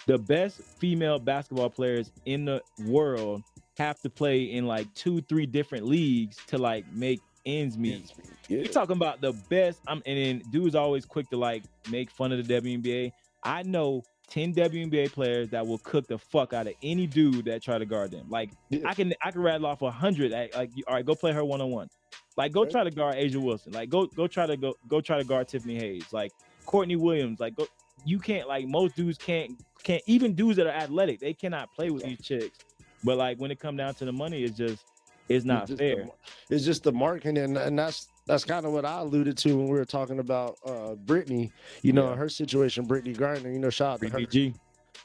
the 0.05 0.17
best 0.17 0.61
female 0.79 1.19
basketball 1.19 1.69
players 1.69 2.11
in 2.25 2.45
the 2.45 2.61
world 2.85 3.43
have 3.77 3.99
to 4.01 4.09
play 4.09 4.43
in 4.43 4.67
like 4.67 4.91
two, 4.93 5.21
three 5.21 5.45
different 5.45 5.85
leagues 5.85 6.37
to 6.47 6.57
like 6.57 6.85
make 6.91 7.21
ends 7.45 7.77
meet. 7.77 8.13
Yeah. 8.47 8.59
You're 8.59 8.67
talking 8.67 8.95
about 8.95 9.21
the 9.21 9.33
best. 9.49 9.79
I'm 9.87 10.01
and 10.05 10.17
then 10.17 10.41
dude's 10.51 10.75
always 10.75 11.05
quick 11.05 11.29
to 11.29 11.37
like 11.37 11.63
make 11.89 12.09
fun 12.11 12.31
of 12.31 12.45
the 12.45 12.61
WNBA. 12.61 13.11
I 13.43 13.63
know 13.63 14.03
10 14.29 14.53
WNBA 14.53 15.11
players 15.11 15.49
that 15.49 15.65
will 15.65 15.79
cook 15.79 16.07
the 16.07 16.17
fuck 16.17 16.53
out 16.53 16.67
of 16.67 16.73
any 16.83 17.07
dude 17.07 17.45
that 17.45 17.61
try 17.61 17.77
to 17.77 17.85
guard 17.85 18.11
them. 18.11 18.25
Like 18.29 18.51
yeah. 18.69 18.87
I 18.87 18.93
can 18.93 19.13
I 19.23 19.31
can 19.31 19.41
rattle 19.41 19.67
off 19.67 19.81
a 19.81 19.91
hundred. 19.91 20.31
Like 20.31 20.53
all 20.87 20.95
right, 20.95 21.05
go 21.05 21.15
play 21.15 21.31
her 21.33 21.43
one 21.43 21.61
on 21.61 21.69
one. 21.69 21.89
Like 22.37 22.51
go 22.51 22.63
right. 22.63 22.71
try 22.71 22.83
to 22.83 22.91
guard 22.91 23.15
A'ja 23.15 23.37
Wilson. 23.37 23.73
Like 23.73 23.89
go 23.89 24.05
go 24.05 24.27
try 24.27 24.45
to 24.45 24.55
go 24.55 24.75
go 24.87 25.01
try 25.01 25.17
to 25.17 25.23
guard 25.23 25.47
Tiffany 25.47 25.77
Hayes. 25.77 26.13
Like 26.13 26.31
Courtney 26.65 26.95
Williams. 26.95 27.39
Like 27.39 27.55
go. 27.55 27.67
You 28.05 28.17
can't 28.19 28.47
like 28.47 28.65
most 28.65 28.95
dudes 28.95 29.17
can't 29.17 29.51
can't 29.83 30.01
even 30.05 30.33
dudes 30.33 30.57
that 30.57 30.67
are 30.67 30.73
athletic. 30.73 31.19
They 31.19 31.33
cannot 31.33 31.73
play 31.73 31.89
with 31.89 32.03
these 32.03 32.21
chicks. 32.21 32.59
But 33.03 33.17
like 33.17 33.39
when 33.39 33.51
it 33.51 33.59
come 33.59 33.75
down 33.75 33.93
to 33.95 34.05
the 34.05 34.13
money, 34.13 34.43
it's 34.43 34.57
just 34.57 34.85
it's 35.27 35.45
not 35.45 35.69
it's 35.69 35.79
fair. 35.79 36.07
The, 36.49 36.55
it's 36.55 36.65
just 36.65 36.83
the 36.83 36.91
marketing, 36.91 37.37
and, 37.37 37.57
and 37.57 37.77
that's 37.77 38.07
that's 38.29 38.45
kind 38.45 38.63
of 38.63 38.71
what 38.71 38.85
I 38.85 38.99
alluded 38.99 39.39
to 39.39 39.57
when 39.57 39.65
we 39.65 39.77
were 39.77 39.85
talking 39.85 40.19
about 40.19 40.57
uh 40.63 40.93
Brittney. 41.05 41.51
You 41.81 41.93
know, 41.93 42.09
yeah. 42.09 42.15
her 42.15 42.29
situation, 42.29 42.87
Brittney 42.87 43.15
Griner. 43.15 43.51
You 43.51 43.57
know, 43.59 43.71
shout 43.71 43.93
out 43.93 44.01
to 44.01 44.09
her. 44.09 44.25
G. 44.25 44.53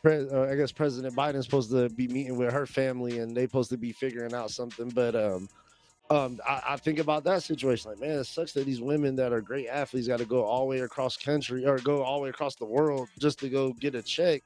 Uh, 0.05 0.43
I 0.43 0.55
guess 0.55 0.71
President 0.71 1.17
Biden's 1.17 1.47
supposed 1.47 1.71
to 1.71 1.89
be 1.89 2.07
meeting 2.09 2.37
with 2.37 2.53
her 2.53 2.67
family, 2.67 3.21
and 3.21 3.35
they 3.35 3.47
supposed 3.47 3.71
to 3.71 3.79
be 3.79 3.93
figuring 3.93 4.35
out 4.35 4.51
something. 4.51 4.91
But 4.91 5.17
um, 5.17 5.49
um, 6.11 6.39
I, 6.47 6.63
I, 6.69 6.77
think 6.77 6.99
about 6.99 7.25
that 7.25 7.43
situation. 7.43 7.91
Like, 7.91 8.01
man, 8.01 8.19
it 8.19 8.25
sucks 8.25 8.53
that 8.53 8.67
these 8.67 8.83
women 8.83 9.17
that 9.17 9.33
are 9.33 9.41
great 9.41 9.69
athletes 9.69 10.07
got 10.07 10.19
to 10.19 10.27
go 10.27 10.45
all 10.45 10.61
the 10.61 10.67
way 10.67 10.81
across 10.81 11.17
country 11.17 11.65
or 11.65 11.79
go 11.79 12.03
all 12.03 12.19
the 12.19 12.25
way 12.25 12.29
across 12.29 12.57
the 12.57 12.67
world 12.67 13.09
just 13.19 13.39
to 13.39 13.49
go 13.49 13.73
get 13.73 13.95
a 13.95 14.03
check. 14.03 14.43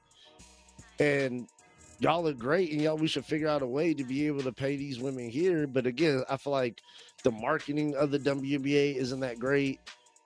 And 1.00 1.48
y'all 1.98 2.28
are 2.28 2.32
great, 2.32 2.70
and 2.70 2.80
y'all 2.80 2.96
we 2.96 3.08
should 3.08 3.24
figure 3.24 3.48
out 3.48 3.62
a 3.62 3.66
way 3.66 3.94
to 3.94 4.04
be 4.04 4.28
able 4.28 4.42
to 4.42 4.52
pay 4.52 4.76
these 4.76 5.00
women 5.00 5.28
here. 5.28 5.66
But 5.66 5.86
again, 5.86 6.22
I 6.30 6.36
feel 6.36 6.52
like 6.52 6.80
the 7.24 7.31
marketing 7.31 7.94
of 7.96 8.11
the 8.11 8.18
WBA 8.18 8.96
isn't 8.96 9.20
that 9.20 9.38
great, 9.38 9.81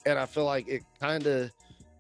and 0.07 0.19
I 0.19 0.27
feel 0.27 0.45
like 0.45 0.69
it 0.69 0.83
kind 1.01 1.27
of 1.27 1.51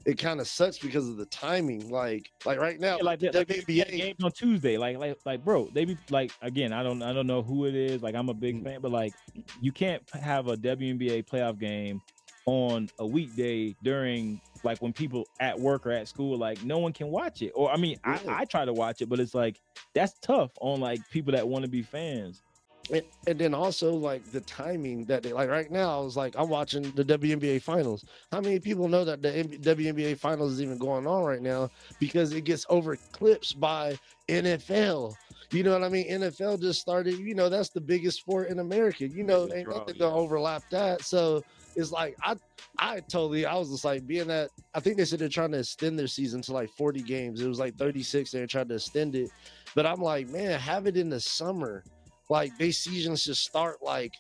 it 0.05 0.19
kind 0.19 0.41
of 0.41 0.49
sucks 0.49 0.79
because 0.79 1.09
of 1.09 1.17
the 1.17 1.27
timing. 1.27 1.91
Like, 1.91 2.31
like 2.45 2.59
right 2.59 2.79
now, 2.81 2.97
yeah, 2.97 3.05
like, 3.05 3.21
the, 3.21 3.31
like 3.33 3.49
WNBA 3.49 3.91
games 3.91 4.25
on 4.25 4.33
Tuesday. 4.33 4.77
Like, 4.77 4.99
like, 4.99 5.19
like, 5.25 5.45
bro, 5.45 5.69
they 5.73 5.85
be 5.85 5.97
like, 6.11 6.33
again, 6.43 6.73
I 6.73 6.83
don't, 6.83 7.03
I 7.03 7.13
don't 7.13 7.27
know 7.27 7.43
who 7.43 7.67
it 7.67 7.75
is. 7.75 8.03
Like, 8.03 8.15
I'm 8.15 8.29
a 8.29 8.35
big 8.35 8.57
mm-hmm. 8.57 8.67
fan, 8.67 8.81
but 8.81 8.91
like, 8.91 9.15
you 9.61 9.73
can't 9.73 10.03
have 10.21 10.49
a 10.49 10.57
WNBA 10.57 11.27
playoff 11.27 11.59
game 11.59 12.03
on 12.47 12.89
a 12.99 13.07
weekday 13.07 13.75
during 13.83 14.41
like 14.65 14.81
when 14.83 14.93
people 14.93 15.27
at 15.41 15.59
work 15.59 15.87
or 15.87 15.93
at 15.93 16.09
school, 16.09 16.37
like 16.37 16.63
no 16.65 16.79
one 16.79 16.93
can 16.93 17.09
watch 17.09 17.43
it. 17.43 17.53
Or 17.55 17.71
I 17.71 17.77
mean, 17.77 17.99
yeah. 18.05 18.19
I, 18.29 18.41
I 18.41 18.45
try 18.45 18.65
to 18.65 18.73
watch 18.73 19.01
it, 19.03 19.09
but 19.09 19.21
it's 19.21 19.35
like 19.35 19.61
that's 19.95 20.15
tough 20.21 20.51
on 20.61 20.81
like 20.81 21.01
people 21.11 21.33
that 21.33 21.47
want 21.47 21.65
to 21.65 21.71
be 21.71 21.83
fans. 21.83 22.43
And, 22.91 23.03
and, 23.27 23.39
then 23.39 23.55
also 23.55 23.95
like 23.95 24.25
the 24.33 24.41
timing 24.41 25.05
that 25.05 25.23
they 25.23 25.33
like 25.33 25.49
right 25.49 25.71
now, 25.71 26.01
I 26.01 26.03
was 26.03 26.17
like, 26.17 26.35
I'm 26.37 26.49
watching 26.49 26.83
the 26.83 27.05
WNBA 27.05 27.63
finals. 27.63 28.05
How 28.33 28.41
many 28.41 28.59
people 28.59 28.89
know 28.89 29.05
that 29.05 29.23
the 29.23 29.31
WNBA 29.31 30.19
finals 30.19 30.55
is 30.55 30.63
even 30.63 30.79
going 30.79 31.07
on 31.07 31.23
right 31.23 31.41
now 31.41 31.71
because 32.01 32.33
it 32.33 32.43
gets 32.43 32.67
over 32.69 32.95
eclipsed 32.95 33.61
by 33.61 33.97
NFL? 34.29 35.15
You 35.53 35.63
know 35.63 35.73
what 35.73 35.85
I 35.85 35.91
mean? 35.91 36.11
NFL 36.11 36.61
just 36.61 36.81
started, 36.81 37.19
you 37.19 37.35
know, 37.35 37.49
that's 37.49 37.69
the 37.69 37.81
biggest 37.81 38.19
sport 38.19 38.49
in 38.49 38.59
America. 38.59 39.07
You 39.07 39.23
know, 39.23 39.53
ain't 39.53 39.69
nothing 39.69 39.99
gonna 39.99 40.17
overlap 40.17 40.63
that. 40.71 41.03
So 41.03 41.45
it's 41.77 41.93
like 41.93 42.17
I 42.23 42.37
I 42.79 43.01
totally 43.01 43.45
I 43.45 43.55
was 43.57 43.71
just 43.71 43.85
like 43.85 44.07
being 44.07 44.29
that 44.29 44.51
I 44.75 44.81
think 44.81 44.97
they 44.97 45.05
said 45.05 45.19
they're 45.19 45.29
trying 45.29 45.53
to 45.53 45.59
extend 45.59 45.99
their 45.99 46.07
season 46.07 46.41
to 46.43 46.53
like 46.53 46.71
40 46.71 47.03
games. 47.03 47.41
It 47.41 47.49
was 47.49 47.59
like 47.59 47.77
36, 47.77 48.31
they're 48.31 48.47
trying 48.47 48.69
to 48.69 48.75
extend 48.75 49.15
it. 49.15 49.31
But 49.75 49.87
I'm 49.87 50.01
like, 50.01 50.29
man, 50.29 50.59
have 50.59 50.87
it 50.87 50.97
in 50.97 51.11
the 51.11 51.21
summer. 51.21 51.85
Like 52.33 52.57
these 52.57 52.79
seasons 52.79 53.25
just 53.25 53.45
start 53.45 53.83
like 53.83 54.15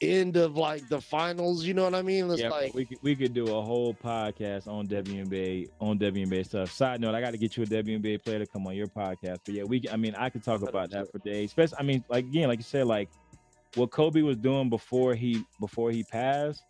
end 0.00 0.38
of 0.38 0.56
like 0.56 0.88
the 0.88 0.98
finals. 0.98 1.64
You 1.64 1.74
know 1.74 1.84
what 1.84 1.94
I 1.94 2.00
mean? 2.00 2.30
It's 2.30 2.40
yeah, 2.40 2.48
like 2.48 2.72
we 2.72 2.86
could 2.86 2.98
we 3.02 3.14
could 3.14 3.34
do 3.34 3.44
a 3.44 3.60
whole 3.60 3.92
podcast 3.92 4.66
on 4.66 4.86
WNBA 4.86 5.68
on 5.78 5.98
WNBA 5.98 6.46
stuff. 6.46 6.72
Side 6.72 7.02
note, 7.02 7.14
I 7.14 7.20
got 7.20 7.32
to 7.32 7.38
get 7.38 7.54
you 7.58 7.64
a 7.64 7.66
WNBA 7.66 8.24
player 8.24 8.38
to 8.38 8.46
come 8.46 8.66
on 8.66 8.74
your 8.74 8.86
podcast. 8.86 9.40
But 9.44 9.54
yeah, 9.54 9.64
we 9.64 9.82
I 9.92 9.96
mean 9.96 10.14
I 10.14 10.30
could 10.30 10.42
talk 10.42 10.62
about 10.62 10.90
that 10.92 11.12
for 11.12 11.18
days. 11.18 11.50
Especially 11.50 11.76
I 11.78 11.82
mean 11.82 12.02
like 12.08 12.24
again 12.24 12.48
like 12.48 12.60
you 12.60 12.64
said 12.64 12.86
like 12.86 13.10
what 13.74 13.90
Kobe 13.90 14.22
was 14.22 14.38
doing 14.38 14.70
before 14.70 15.14
he 15.14 15.44
before 15.60 15.90
he 15.90 16.02
passed 16.02 16.62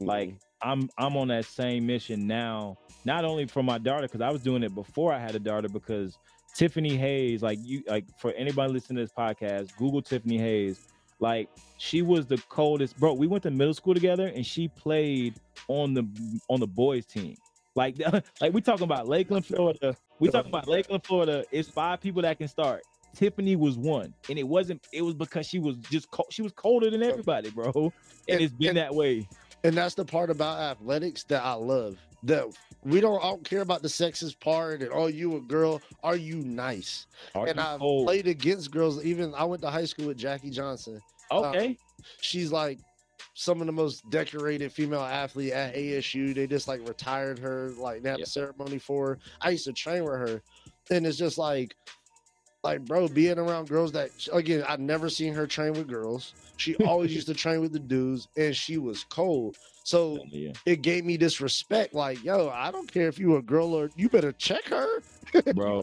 like 0.00 0.30
mm-hmm. 0.30 0.70
I'm 0.70 0.88
I'm 0.96 1.16
on 1.16 1.28
that 1.28 1.44
same 1.44 1.86
mission 1.86 2.26
now, 2.26 2.78
not 3.04 3.24
only 3.24 3.46
for 3.46 3.62
my 3.62 3.78
daughter, 3.78 4.06
because 4.06 4.20
I 4.20 4.30
was 4.30 4.42
doing 4.42 4.62
it 4.62 4.74
before 4.74 5.12
I 5.12 5.18
had 5.18 5.34
a 5.34 5.40
daughter, 5.40 5.68
because 5.68 6.16
Tiffany 6.54 6.96
Hayes, 6.96 7.42
like 7.42 7.58
you 7.62 7.82
like 7.86 8.04
for 8.18 8.32
anybody 8.32 8.72
listening 8.72 8.96
to 8.96 9.02
this 9.02 9.12
podcast, 9.12 9.76
Google 9.76 10.02
Tiffany 10.02 10.38
Hayes. 10.38 10.80
Like 11.18 11.48
she 11.78 12.02
was 12.02 12.26
the 12.26 12.38
coldest, 12.48 12.98
bro. 12.98 13.14
We 13.14 13.26
went 13.26 13.42
to 13.44 13.50
middle 13.50 13.74
school 13.74 13.94
together 13.94 14.26
and 14.26 14.44
she 14.44 14.68
played 14.68 15.34
on 15.68 15.94
the 15.94 16.06
on 16.48 16.60
the 16.60 16.66
boys 16.66 17.06
team. 17.06 17.36
Like, 17.74 17.96
like 18.40 18.52
we 18.52 18.60
talking 18.60 18.84
about 18.84 19.08
Lakeland, 19.08 19.46
Florida. 19.46 19.96
We 20.18 20.28
talking 20.28 20.50
about 20.50 20.68
Lakeland, 20.68 21.04
Florida. 21.04 21.44
It's 21.50 21.68
five 21.68 22.00
people 22.00 22.22
that 22.22 22.38
can 22.38 22.48
start. 22.48 22.82
Tiffany 23.14 23.56
was 23.56 23.76
one, 23.76 24.14
and 24.28 24.38
it 24.38 24.46
wasn't. 24.46 24.86
It 24.92 25.02
was 25.02 25.14
because 25.14 25.46
she 25.46 25.58
was 25.58 25.76
just 25.90 26.10
cold. 26.10 26.28
She 26.30 26.42
was 26.42 26.52
colder 26.52 26.90
than 26.90 27.02
everybody, 27.02 27.50
bro. 27.50 27.70
And, 27.74 27.92
and 28.28 28.40
it's 28.40 28.52
been 28.52 28.70
and, 28.70 28.78
that 28.78 28.94
way. 28.94 29.28
And 29.64 29.76
that's 29.76 29.94
the 29.94 30.04
part 30.04 30.30
about 30.30 30.60
athletics 30.60 31.24
that 31.24 31.42
I 31.42 31.52
love. 31.54 31.98
That 32.24 32.46
we 32.84 33.00
don't, 33.00 33.22
I 33.22 33.28
don't 33.28 33.44
care 33.44 33.62
about 33.62 33.82
the 33.82 33.88
sexist 33.88 34.38
part 34.40 34.82
and 34.82 34.90
oh, 34.92 35.06
you 35.06 35.36
a 35.36 35.40
girl. 35.40 35.80
Are 36.02 36.16
you 36.16 36.36
nice? 36.36 37.06
Are 37.34 37.46
and 37.46 37.60
I 37.60 37.76
played 37.78 38.26
against 38.26 38.70
girls. 38.70 39.04
Even 39.04 39.34
I 39.34 39.44
went 39.44 39.62
to 39.62 39.70
high 39.70 39.84
school 39.84 40.08
with 40.08 40.18
Jackie 40.18 40.50
Johnson. 40.50 41.00
Okay. 41.30 41.66
Um, 41.68 41.76
she's 42.20 42.52
like 42.52 42.78
some 43.34 43.60
of 43.60 43.66
the 43.66 43.72
most 43.72 44.08
decorated 44.10 44.72
female 44.72 45.00
athlete 45.00 45.52
at 45.52 45.74
ASU. 45.74 46.34
They 46.34 46.46
just 46.46 46.68
like 46.68 46.86
retired 46.86 47.38
her, 47.38 47.72
like 47.78 48.02
they 48.02 48.10
had 48.10 48.18
yep. 48.18 48.26
a 48.26 48.30
ceremony 48.30 48.78
for 48.78 49.08
her. 49.08 49.18
I 49.40 49.50
used 49.50 49.64
to 49.64 49.72
train 49.72 50.04
with 50.04 50.14
her. 50.14 50.42
And 50.90 51.06
it's 51.06 51.16
just 51.16 51.38
like 51.38 51.76
like 52.62 52.84
bro, 52.84 53.08
being 53.08 53.38
around 53.38 53.68
girls 53.68 53.92
that 53.92 54.10
again, 54.32 54.64
I've 54.68 54.80
never 54.80 55.08
seen 55.08 55.34
her 55.34 55.46
train 55.46 55.72
with 55.72 55.88
girls. 55.88 56.34
She 56.56 56.76
always 56.86 57.14
used 57.14 57.26
to 57.28 57.34
train 57.34 57.60
with 57.60 57.72
the 57.72 57.80
dudes, 57.80 58.28
and 58.36 58.54
she 58.54 58.78
was 58.78 59.04
cold. 59.04 59.56
So 59.84 60.20
yeah. 60.28 60.52
it 60.64 60.82
gave 60.82 61.04
me 61.04 61.16
this 61.16 61.40
respect. 61.40 61.92
Like, 61.92 62.22
yo, 62.22 62.50
I 62.50 62.70
don't 62.70 62.90
care 62.90 63.08
if 63.08 63.18
you 63.18 63.36
a 63.36 63.42
girl 63.42 63.74
or 63.74 63.90
you 63.96 64.08
better 64.08 64.30
check 64.32 64.64
her, 64.68 65.02
bro. 65.54 65.82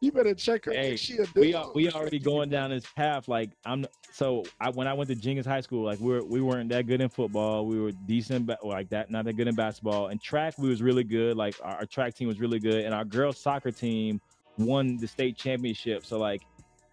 you 0.00 0.12
better 0.12 0.34
check 0.34 0.64
her. 0.64 0.72
Hey, 0.72 0.98
we 1.34 1.54
are 1.54 1.70
we 1.74 1.90
already 1.90 2.18
going 2.18 2.48
down 2.48 2.70
this 2.70 2.86
path. 2.96 3.28
Like 3.28 3.50
I'm 3.66 3.84
so 4.10 4.44
I 4.58 4.70
when 4.70 4.86
I 4.86 4.94
went 4.94 5.10
to 5.10 5.14
Jenkins 5.14 5.46
High 5.46 5.60
School, 5.60 5.84
like 5.84 6.00
we 6.00 6.12
were 6.12 6.24
we 6.24 6.40
weren't 6.40 6.70
that 6.70 6.86
good 6.86 7.02
in 7.02 7.10
football. 7.10 7.66
We 7.66 7.78
were 7.78 7.92
decent, 7.92 8.46
but 8.46 8.64
like 8.64 8.88
that, 8.88 9.10
not 9.10 9.26
that 9.26 9.34
good 9.34 9.48
in 9.48 9.54
basketball. 9.54 10.06
And 10.06 10.22
track, 10.22 10.54
we 10.56 10.70
was 10.70 10.80
really 10.80 11.04
good. 11.04 11.36
Like 11.36 11.56
our, 11.62 11.76
our 11.80 11.86
track 11.86 12.14
team 12.14 12.28
was 12.28 12.40
really 12.40 12.60
good, 12.60 12.86
and 12.86 12.94
our 12.94 13.04
girls 13.04 13.38
soccer 13.38 13.70
team 13.70 14.22
won 14.58 14.96
the 14.96 15.06
state 15.06 15.36
championship. 15.36 16.04
So 16.04 16.18
like 16.18 16.42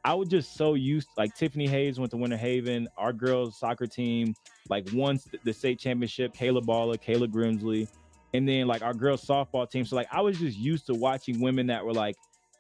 I 0.03 0.13
was 0.13 0.29
just 0.29 0.55
so 0.55 0.73
used 0.73 1.09
like 1.17 1.35
Tiffany 1.35 1.67
Hayes 1.67 1.99
went 1.99 2.11
to 2.11 2.17
Winter 2.17 2.37
Haven. 2.37 2.87
Our 2.97 3.13
girls 3.13 3.57
soccer 3.57 3.87
team 3.87 4.35
like 4.69 4.87
won 4.93 5.19
the 5.43 5.53
state 5.53 5.79
championship. 5.79 6.33
Kayla 6.33 6.63
Baller, 6.63 6.97
Kayla 7.01 7.27
Grimsley, 7.27 7.87
and 8.33 8.47
then 8.47 8.67
like 8.67 8.81
our 8.81 8.93
girls 8.93 9.23
softball 9.23 9.69
team. 9.69 9.85
So 9.85 9.95
like 9.95 10.07
I 10.11 10.21
was 10.21 10.39
just 10.39 10.57
used 10.57 10.87
to 10.87 10.95
watching 10.95 11.39
women 11.39 11.67
that 11.67 11.85
were 11.85 11.93
like 11.93 12.15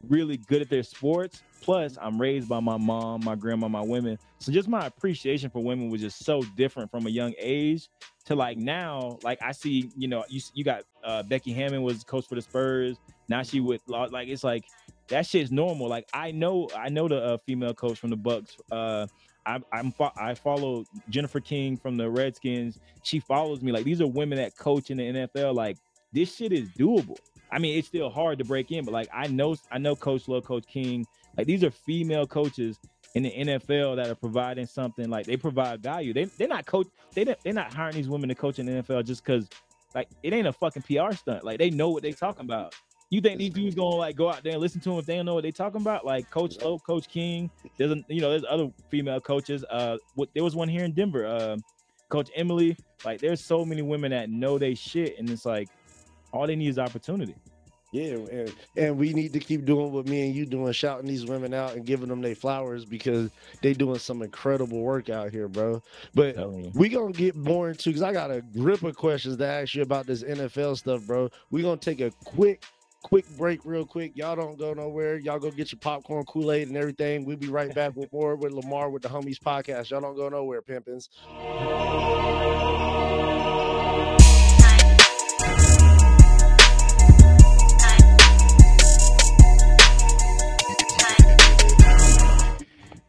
really 0.07 0.37
good 0.37 0.61
at 0.61 0.69
their 0.69 0.83
sports. 0.83 1.43
Plus, 1.61 1.95
I'm 2.01 2.19
raised 2.19 2.49
by 2.49 2.59
my 2.59 2.77
mom, 2.77 3.23
my 3.23 3.35
grandma, 3.35 3.67
my 3.67 3.81
women. 3.81 4.17
So 4.39 4.51
just 4.51 4.67
my 4.67 4.87
appreciation 4.87 5.49
for 5.49 5.63
women 5.63 5.89
was 5.89 6.01
just 6.01 6.25
so 6.25 6.41
different 6.55 6.89
from 6.89 7.05
a 7.05 7.09
young 7.09 7.33
age 7.37 7.89
to 8.25 8.35
like 8.35 8.57
now. 8.57 9.19
Like 9.23 9.39
I 9.41 9.51
see, 9.51 9.91
you 9.95 10.07
know, 10.07 10.25
you 10.27 10.41
you 10.53 10.63
got 10.63 10.83
uh, 11.03 11.23
Becky 11.23 11.53
Hammon 11.53 11.83
was 11.83 12.03
coach 12.03 12.27
for 12.27 12.35
the 12.35 12.41
Spurs. 12.41 12.97
Now 13.29 13.43
she 13.43 13.59
with 13.59 13.81
like 13.87 14.27
it's 14.27 14.43
like 14.43 14.65
that 15.11 15.25
shit's 15.25 15.51
normal. 15.51 15.87
Like 15.87 16.07
I 16.13 16.31
know, 16.31 16.69
I 16.75 16.89
know 16.89 17.07
the 17.07 17.21
uh, 17.21 17.37
female 17.45 17.73
coach 17.73 17.99
from 17.99 18.09
the 18.09 18.17
Bucks. 18.17 18.57
Uh, 18.71 19.07
I, 19.45 19.59
I'm 19.71 19.93
I 20.17 20.33
follow 20.33 20.85
Jennifer 21.09 21.39
King 21.39 21.77
from 21.77 21.97
the 21.97 22.09
Redskins. 22.09 22.79
She 23.03 23.19
follows 23.19 23.61
me. 23.61 23.71
Like 23.71 23.85
these 23.85 24.01
are 24.01 24.07
women 24.07 24.37
that 24.37 24.57
coach 24.57 24.91
in 24.91 24.97
the 24.97 25.03
NFL. 25.03 25.55
Like 25.55 25.77
this 26.11 26.35
shit 26.35 26.51
is 26.51 26.69
doable. 26.69 27.17
I 27.51 27.59
mean, 27.59 27.77
it's 27.77 27.87
still 27.87 28.09
hard 28.09 28.37
to 28.39 28.45
break 28.45 28.71
in, 28.71 28.85
but 28.85 28.93
like 28.93 29.09
I 29.13 29.27
know, 29.27 29.55
I 29.71 29.77
know 29.77 29.95
Coach 29.95 30.27
Love, 30.27 30.45
Coach 30.45 30.65
King. 30.67 31.05
Like 31.37 31.47
these 31.47 31.63
are 31.63 31.71
female 31.71 32.25
coaches 32.25 32.79
in 33.15 33.23
the 33.23 33.31
NFL 33.31 33.97
that 33.97 34.09
are 34.09 34.15
providing 34.15 34.65
something. 34.65 35.09
Like 35.09 35.25
they 35.25 35.37
provide 35.37 35.81
value. 35.81 36.13
They 36.13 36.25
they're 36.25 36.47
not 36.47 36.65
coach. 36.65 36.87
They 37.13 37.23
they're 37.23 37.53
not 37.53 37.73
hiring 37.73 37.95
these 37.95 38.09
women 38.09 38.29
to 38.29 38.35
coach 38.35 38.59
in 38.59 38.65
the 38.65 38.83
NFL 38.83 39.05
just 39.05 39.25
because 39.25 39.49
like 39.93 40.07
it 40.23 40.33
ain't 40.33 40.47
a 40.47 40.53
fucking 40.53 40.83
PR 40.83 41.13
stunt. 41.13 41.43
Like 41.43 41.57
they 41.59 41.69
know 41.69 41.89
what 41.89 42.03
they 42.03 42.11
talking 42.11 42.45
about. 42.45 42.75
You 43.11 43.19
think 43.19 43.39
these 43.39 43.51
dudes 43.51 43.75
gonna 43.75 43.95
like 43.95 44.15
go 44.15 44.29
out 44.29 44.41
there 44.41 44.53
and 44.53 44.61
listen 44.61 44.79
to 44.81 44.89
them 44.89 44.97
if 44.97 45.05
they 45.05 45.17
don't 45.17 45.25
know 45.25 45.35
what 45.35 45.43
they 45.43 45.51
talking 45.51 45.81
about? 45.81 46.05
Like 46.05 46.29
Coach 46.31 46.55
Lowe, 46.61 46.79
Coach 46.79 47.09
King. 47.09 47.51
There's 47.77 47.91
a, 47.91 48.03
you 48.07 48.21
know 48.21 48.29
there's 48.29 48.45
other 48.49 48.71
female 48.89 49.19
coaches. 49.19 49.65
Uh, 49.69 49.97
what 50.15 50.29
there 50.33 50.43
was 50.43 50.55
one 50.55 50.69
here 50.69 50.85
in 50.85 50.93
Denver. 50.93 51.25
Uh, 51.27 51.57
Coach 52.07 52.29
Emily. 52.35 52.77
Like 53.03 53.19
there's 53.19 53.43
so 53.43 53.65
many 53.65 53.81
women 53.81 54.11
that 54.11 54.29
know 54.29 54.57
they 54.57 54.75
shit, 54.75 55.19
and 55.19 55.29
it's 55.29 55.45
like 55.45 55.67
all 56.31 56.47
they 56.47 56.55
need 56.55 56.69
is 56.69 56.79
opportunity. 56.79 57.35
Yeah, 57.91 58.13
and, 58.31 58.53
and 58.77 58.97
we 58.97 59.11
need 59.11 59.33
to 59.33 59.39
keep 59.39 59.65
doing 59.65 59.91
what 59.91 60.07
me 60.07 60.27
and 60.27 60.33
you 60.33 60.45
doing, 60.45 60.71
shouting 60.71 61.07
these 61.07 61.25
women 61.25 61.53
out 61.53 61.73
and 61.73 61.85
giving 61.85 62.07
them 62.07 62.21
their 62.21 62.35
flowers 62.35 62.85
because 62.85 63.29
they 63.61 63.73
doing 63.73 63.99
some 63.99 64.21
incredible 64.21 64.79
work 64.79 65.09
out 65.09 65.31
here, 65.31 65.49
bro. 65.49 65.83
But 66.15 66.37
we 66.73 66.87
gonna 66.87 67.11
get 67.11 67.35
more 67.35 67.69
into 67.69 67.89
because 67.89 68.01
I 68.01 68.13
got 68.13 68.31
a 68.31 68.41
grip 68.41 68.83
of 68.83 68.95
questions 68.95 69.35
to 69.37 69.45
ask 69.45 69.75
you 69.75 69.81
about 69.81 70.07
this 70.07 70.23
NFL 70.23 70.77
stuff, 70.77 71.05
bro. 71.05 71.29
We 71.49 71.63
gonna 71.63 71.75
take 71.75 71.99
a 71.99 72.11
quick 72.23 72.63
quick 73.01 73.25
break 73.37 73.61
real 73.63 73.85
quick. 73.85 74.13
Y'all 74.15 74.35
don't 74.35 74.57
go 74.57 74.73
nowhere. 74.73 75.17
Y'all 75.17 75.39
go 75.39 75.51
get 75.51 75.71
your 75.71 75.79
popcorn, 75.79 76.25
Kool-Aid, 76.25 76.67
and 76.67 76.77
everything. 76.77 77.25
We'll 77.25 77.37
be 77.37 77.47
right 77.47 77.73
back 77.73 77.95
with 77.95 78.11
more 78.13 78.35
with 78.35 78.53
Lemar 78.53 78.91
with 78.91 79.01
the 79.01 79.09
homies 79.09 79.39
podcast. 79.39 79.89
Y'all 79.89 80.01
don't 80.01 80.15
go 80.15 80.29
nowhere, 80.29 80.61
pimpins. 80.61 81.09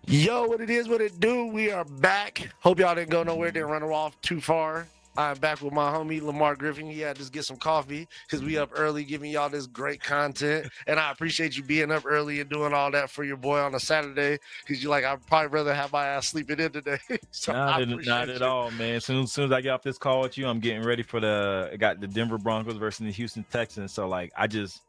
Yo, 0.06 0.44
what 0.44 0.60
it 0.60 0.68
is, 0.68 0.88
what 0.88 1.00
it 1.00 1.18
do? 1.20 1.46
We 1.46 1.70
are 1.70 1.84
back. 1.86 2.50
Hope 2.60 2.78
y'all 2.78 2.94
didn't 2.94 3.10
go 3.10 3.22
nowhere, 3.22 3.50
didn't 3.50 3.70
run 3.70 3.82
off 3.82 4.20
too 4.20 4.42
far. 4.42 4.86
I'm 5.16 5.36
back 5.38 5.60
with 5.60 5.72
my 5.72 5.92
homie 5.92 6.20
Lemar 6.20 6.56
Griffin. 6.56 6.86
He 6.86 7.00
had 7.00 7.16
to 7.16 7.20
just 7.20 7.32
get 7.32 7.44
some 7.44 7.56
coffee 7.56 8.08
because 8.26 8.42
we 8.42 8.56
up 8.56 8.70
early 8.74 9.04
giving 9.04 9.30
y'all 9.30 9.50
this 9.50 9.66
great 9.66 10.02
content. 10.02 10.68
And 10.86 10.98
I 10.98 11.12
appreciate 11.12 11.56
you 11.56 11.62
being 11.62 11.90
up 11.90 12.04
early 12.06 12.40
and 12.40 12.48
doing 12.48 12.72
all 12.72 12.90
that 12.92 13.10
for 13.10 13.22
your 13.22 13.36
boy 13.36 13.58
on 13.58 13.74
a 13.74 13.80
Saturday 13.80 14.38
because 14.64 14.82
you're 14.82 14.90
like, 14.90 15.04
I'd 15.04 15.24
probably 15.26 15.48
rather 15.48 15.74
have 15.74 15.92
my 15.92 16.06
ass 16.06 16.28
sleeping 16.28 16.60
in 16.60 16.72
today. 16.72 16.98
so 17.30 17.52
not, 17.52 17.86
not 18.04 18.28
at 18.30 18.42
all, 18.42 18.70
man. 18.72 18.96
As 18.96 19.04
soon, 19.04 19.24
as 19.24 19.32
soon 19.32 19.46
as 19.46 19.52
I 19.52 19.60
get 19.60 19.70
off 19.70 19.82
this 19.82 19.98
call 19.98 20.22
with 20.22 20.38
you, 20.38 20.46
I'm 20.46 20.60
getting 20.60 20.82
ready 20.82 21.02
for 21.02 21.20
the 21.20 21.70
I 21.72 21.76
got 21.76 22.00
the 22.00 22.06
Denver 22.06 22.38
Broncos 22.38 22.76
versus 22.76 23.04
the 23.04 23.12
Houston 23.12 23.44
Texans. 23.50 23.92
So 23.92 24.08
like 24.08 24.32
I 24.36 24.46
just 24.46 24.80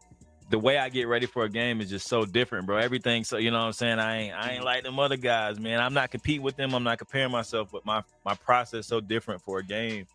the 0.49 0.59
way 0.59 0.77
I 0.77 0.89
get 0.89 1.07
ready 1.07 1.25
for 1.25 1.43
a 1.43 1.49
game 1.49 1.81
is 1.81 1.89
just 1.89 2.07
so 2.07 2.25
different, 2.25 2.65
bro. 2.65 2.77
Everything, 2.77 3.23
so 3.23 3.37
you 3.37 3.51
know 3.51 3.59
what 3.59 3.65
I'm 3.65 3.73
saying. 3.73 3.99
I 3.99 4.17
ain't, 4.17 4.35
I 4.35 4.51
ain't 4.51 4.63
like 4.63 4.83
them 4.83 4.99
other 4.99 5.17
guys, 5.17 5.59
man. 5.59 5.79
I'm 5.79 5.93
not 5.93 6.11
competing 6.11 6.41
with 6.41 6.55
them. 6.55 6.73
I'm 6.73 6.83
not 6.83 6.97
comparing 6.97 7.31
myself, 7.31 7.69
but 7.71 7.85
my 7.85 8.03
my 8.25 8.35
process 8.35 8.87
so 8.87 8.99
different 8.99 9.41
for 9.41 9.59
a 9.59 9.63
game. 9.63 10.07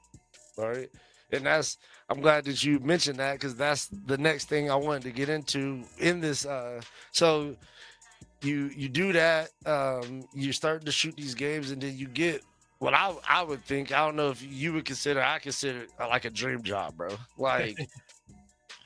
All 0.57 0.69
right, 0.69 0.91
and 1.33 1.45
that's 1.45 1.79
I'm 2.09 2.21
glad 2.21 2.45
that 2.45 2.63
you 2.65 2.79
mentioned 2.81 3.19
that 3.19 3.35
because 3.35 3.55
that's 3.55 3.89
the 4.07 4.19
next 4.19 4.49
thing 4.49 4.71
I 4.71 4.77
wanted 4.77 5.03
to 5.03 5.11
get 5.11 5.29
into 5.29 5.83
in 5.99 6.21
this. 6.21 6.47
Uh, 6.47 6.81
so 7.13 7.57
you 8.43 8.71
you 8.77 8.89
do 8.89 9.13
that, 9.13 9.51
um, 9.67 10.25
you 10.35 10.53
start 10.53 10.85
to 10.85 10.93
shoot 10.93 11.17
these 11.17 11.35
games, 11.35 11.71
and 11.71 11.83
then 11.83 11.97
you 11.97 12.07
get 12.09 12.43
what 12.79 12.95
I 12.95 13.15
I 13.29 13.43
would 13.43 13.65
think. 13.65 13.93
I 13.93 14.05
don't 14.05 14.17
know 14.17 14.31
if 14.31 14.43
you 14.43 14.73
would 14.75 14.85
consider. 14.85 15.23
I 15.23 15.39
consider 15.39 15.87
like 15.99 16.25
a 16.25 16.31
dream 16.31 16.63
job, 16.63 16.97
bro. 16.97 17.11
Like. 17.37 17.79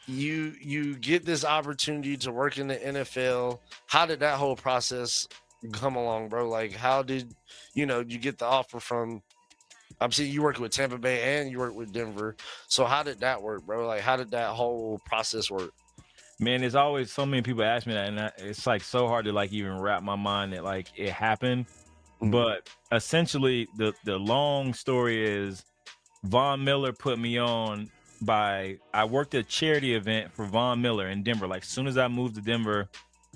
you 0.07 0.55
you 0.61 0.97
get 0.97 1.25
this 1.25 1.45
opportunity 1.45 2.17
to 2.19 2.33
work 2.33 2.59
in 2.59 2.69
the 2.69 2.77
NFL. 2.77 3.61
How 3.87 4.07
did 4.07 4.21
that 4.21 4.37
whole 4.37 4.57
process 4.57 5.29
come 5.73 5.97
along, 5.97 6.29
bro? 6.29 6.49
Like, 6.49 6.73
how 6.73 7.03
did 7.03 7.35
you 7.75 7.87
know 7.87 8.01
you 8.01 8.19
get 8.19 8.38
the 8.38 8.47
offer 8.47 8.81
from? 8.81 9.23
I'm 10.01 10.11
seeing 10.11 10.33
you 10.33 10.43
work 10.43 10.59
with 10.59 10.73
Tampa 10.73 10.99
Bay 10.99 11.38
and 11.38 11.51
you 11.51 11.59
work 11.59 11.75
with 11.75 11.93
Denver. 11.93 12.35
So 12.67 12.85
how 12.85 13.03
did 13.03 13.21
that 13.21 13.41
work, 13.41 13.65
bro? 13.65 13.87
Like, 13.87 14.01
how 14.01 14.17
did 14.17 14.31
that 14.33 14.51
whole 14.51 15.01
process 15.07 15.51
work? 15.51 15.71
Man, 16.41 16.62
there's 16.62 16.75
always 16.75 17.12
so 17.12 17.25
many 17.25 17.43
people 17.43 17.62
ask 17.62 17.87
me 17.87 17.93
that, 17.93 18.09
and 18.09 18.33
it's 18.38 18.67
like 18.67 18.83
so 18.83 19.07
hard 19.07 19.27
to 19.27 19.33
like 19.33 19.53
even 19.53 19.79
wrap 19.79 20.03
my 20.03 20.17
mind 20.17 20.53
that 20.55 20.65
like 20.65 20.88
it 20.97 21.11
happened. 21.11 21.67
Mm-hmm. 22.21 22.31
But 22.31 22.69
essentially, 22.91 23.69
the 23.77 23.93
the 24.05 24.17
long 24.17 24.75
story 24.75 25.25
is 25.25 25.65
Von 26.25 26.65
Miller 26.65 26.93
put 26.93 27.19
me 27.19 27.38
on 27.38 27.91
by 28.25 28.79
I 28.95 29.05
worked 29.05 29.35
a 29.35 29.43
charity 29.43 29.95
event 29.95 30.33
for 30.33 30.45
Von 30.45 30.81
Miller 30.81 31.09
in 31.09 31.23
Denver. 31.23 31.47
Like 31.47 31.63
as 31.63 31.69
soon 31.69 31.87
as 31.87 31.99
I 31.99 32.09
moved 32.09 32.37
to 32.37 32.41
Denver, 32.41 32.89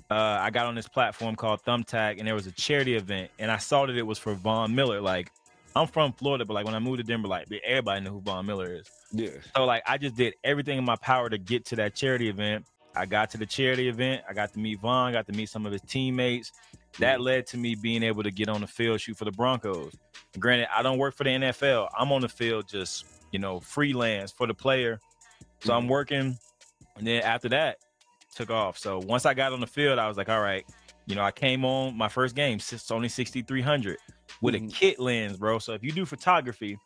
uh, 0.09 0.39
I 0.41 0.49
got 0.49 0.65
on 0.65 0.75
this 0.75 0.87
platform 0.87 1.35
called 1.35 1.63
Thumbtack, 1.63 2.17
and 2.17 2.27
there 2.27 2.35
was 2.35 2.47
a 2.47 2.51
charity 2.51 2.95
event, 2.95 3.29
and 3.39 3.51
I 3.51 3.57
saw 3.57 3.85
that 3.85 3.95
it 3.95 4.05
was 4.05 4.17
for 4.17 4.33
Von 4.33 4.73
Miller. 4.73 5.01
Like 5.01 5.31
I'm 5.75 5.87
from 5.87 6.13
Florida, 6.13 6.45
but 6.45 6.53
like 6.53 6.65
when 6.65 6.75
I 6.75 6.79
moved 6.79 6.97
to 6.99 7.03
Denver, 7.03 7.27
like 7.27 7.47
everybody 7.65 8.01
knew 8.01 8.11
who 8.11 8.21
Von 8.21 8.45
Miller 8.45 8.73
is. 8.73 8.89
Yeah. 9.11 9.29
So 9.55 9.65
like 9.65 9.83
I 9.85 9.97
just 9.97 10.15
did 10.15 10.35
everything 10.43 10.77
in 10.77 10.85
my 10.85 10.95
power 10.95 11.29
to 11.29 11.37
get 11.37 11.65
to 11.65 11.75
that 11.77 11.95
charity 11.95 12.29
event. 12.29 12.65
I 12.95 13.05
got 13.05 13.29
to 13.31 13.37
the 13.37 13.45
charity 13.45 13.89
event. 13.89 14.23
I 14.27 14.33
got 14.33 14.53
to 14.53 14.59
meet 14.59 14.79
Von. 14.79 15.13
Got 15.13 15.27
to 15.27 15.33
meet 15.33 15.49
some 15.49 15.65
of 15.65 15.71
his 15.71 15.81
teammates. 15.81 16.51
That 16.99 17.21
led 17.21 17.45
to 17.47 17.57
me 17.57 17.75
being 17.75 18.01
able 18.01 18.23
to 18.23 18.31
get 18.31 18.49
on 18.49 18.61
the 18.61 18.67
field, 18.67 18.99
shoot 19.01 19.17
for 19.17 19.25
the 19.25 19.31
Broncos. 19.31 19.93
Granted, 20.39 20.67
I 20.75 20.81
don't 20.81 20.97
work 20.97 21.15
for 21.15 21.23
the 21.23 21.29
NFL. 21.29 21.89
I'm 21.97 22.11
on 22.11 22.21
the 22.21 22.29
field 22.29 22.67
just 22.67 23.05
you 23.37 23.41
know, 23.41 23.59
freelance 23.59 24.31
for 24.31 24.47
the 24.47 24.53
player. 24.55 24.99
So 25.59 25.71
I'm 25.71 25.83
mm-hmm. 25.83 25.91
working, 25.91 26.39
and 26.95 27.05
then 27.05 27.21
after 27.21 27.47
that, 27.49 27.77
took 28.35 28.49
off. 28.49 28.79
So 28.79 28.97
once 28.97 29.27
I 29.27 29.35
got 29.35 29.53
on 29.53 29.59
the 29.59 29.67
field, 29.67 29.99
I 29.99 30.07
was 30.07 30.17
like, 30.17 30.27
all 30.27 30.41
right, 30.41 30.65
you 31.05 31.13
know, 31.13 31.21
I 31.21 31.29
came 31.29 31.63
on 31.63 31.95
my 31.95 32.07
first 32.07 32.33
game, 32.35 32.55
it's 32.57 32.89
only 32.89 33.09
6,300 33.09 33.97
with 34.41 34.55
mm-hmm. 34.55 34.65
a 34.65 34.69
kit 34.69 34.99
lens, 34.99 35.37
bro. 35.37 35.59
So 35.59 35.73
if 35.73 35.83
you 35.83 35.91
do 35.91 36.03
photography, 36.03 36.79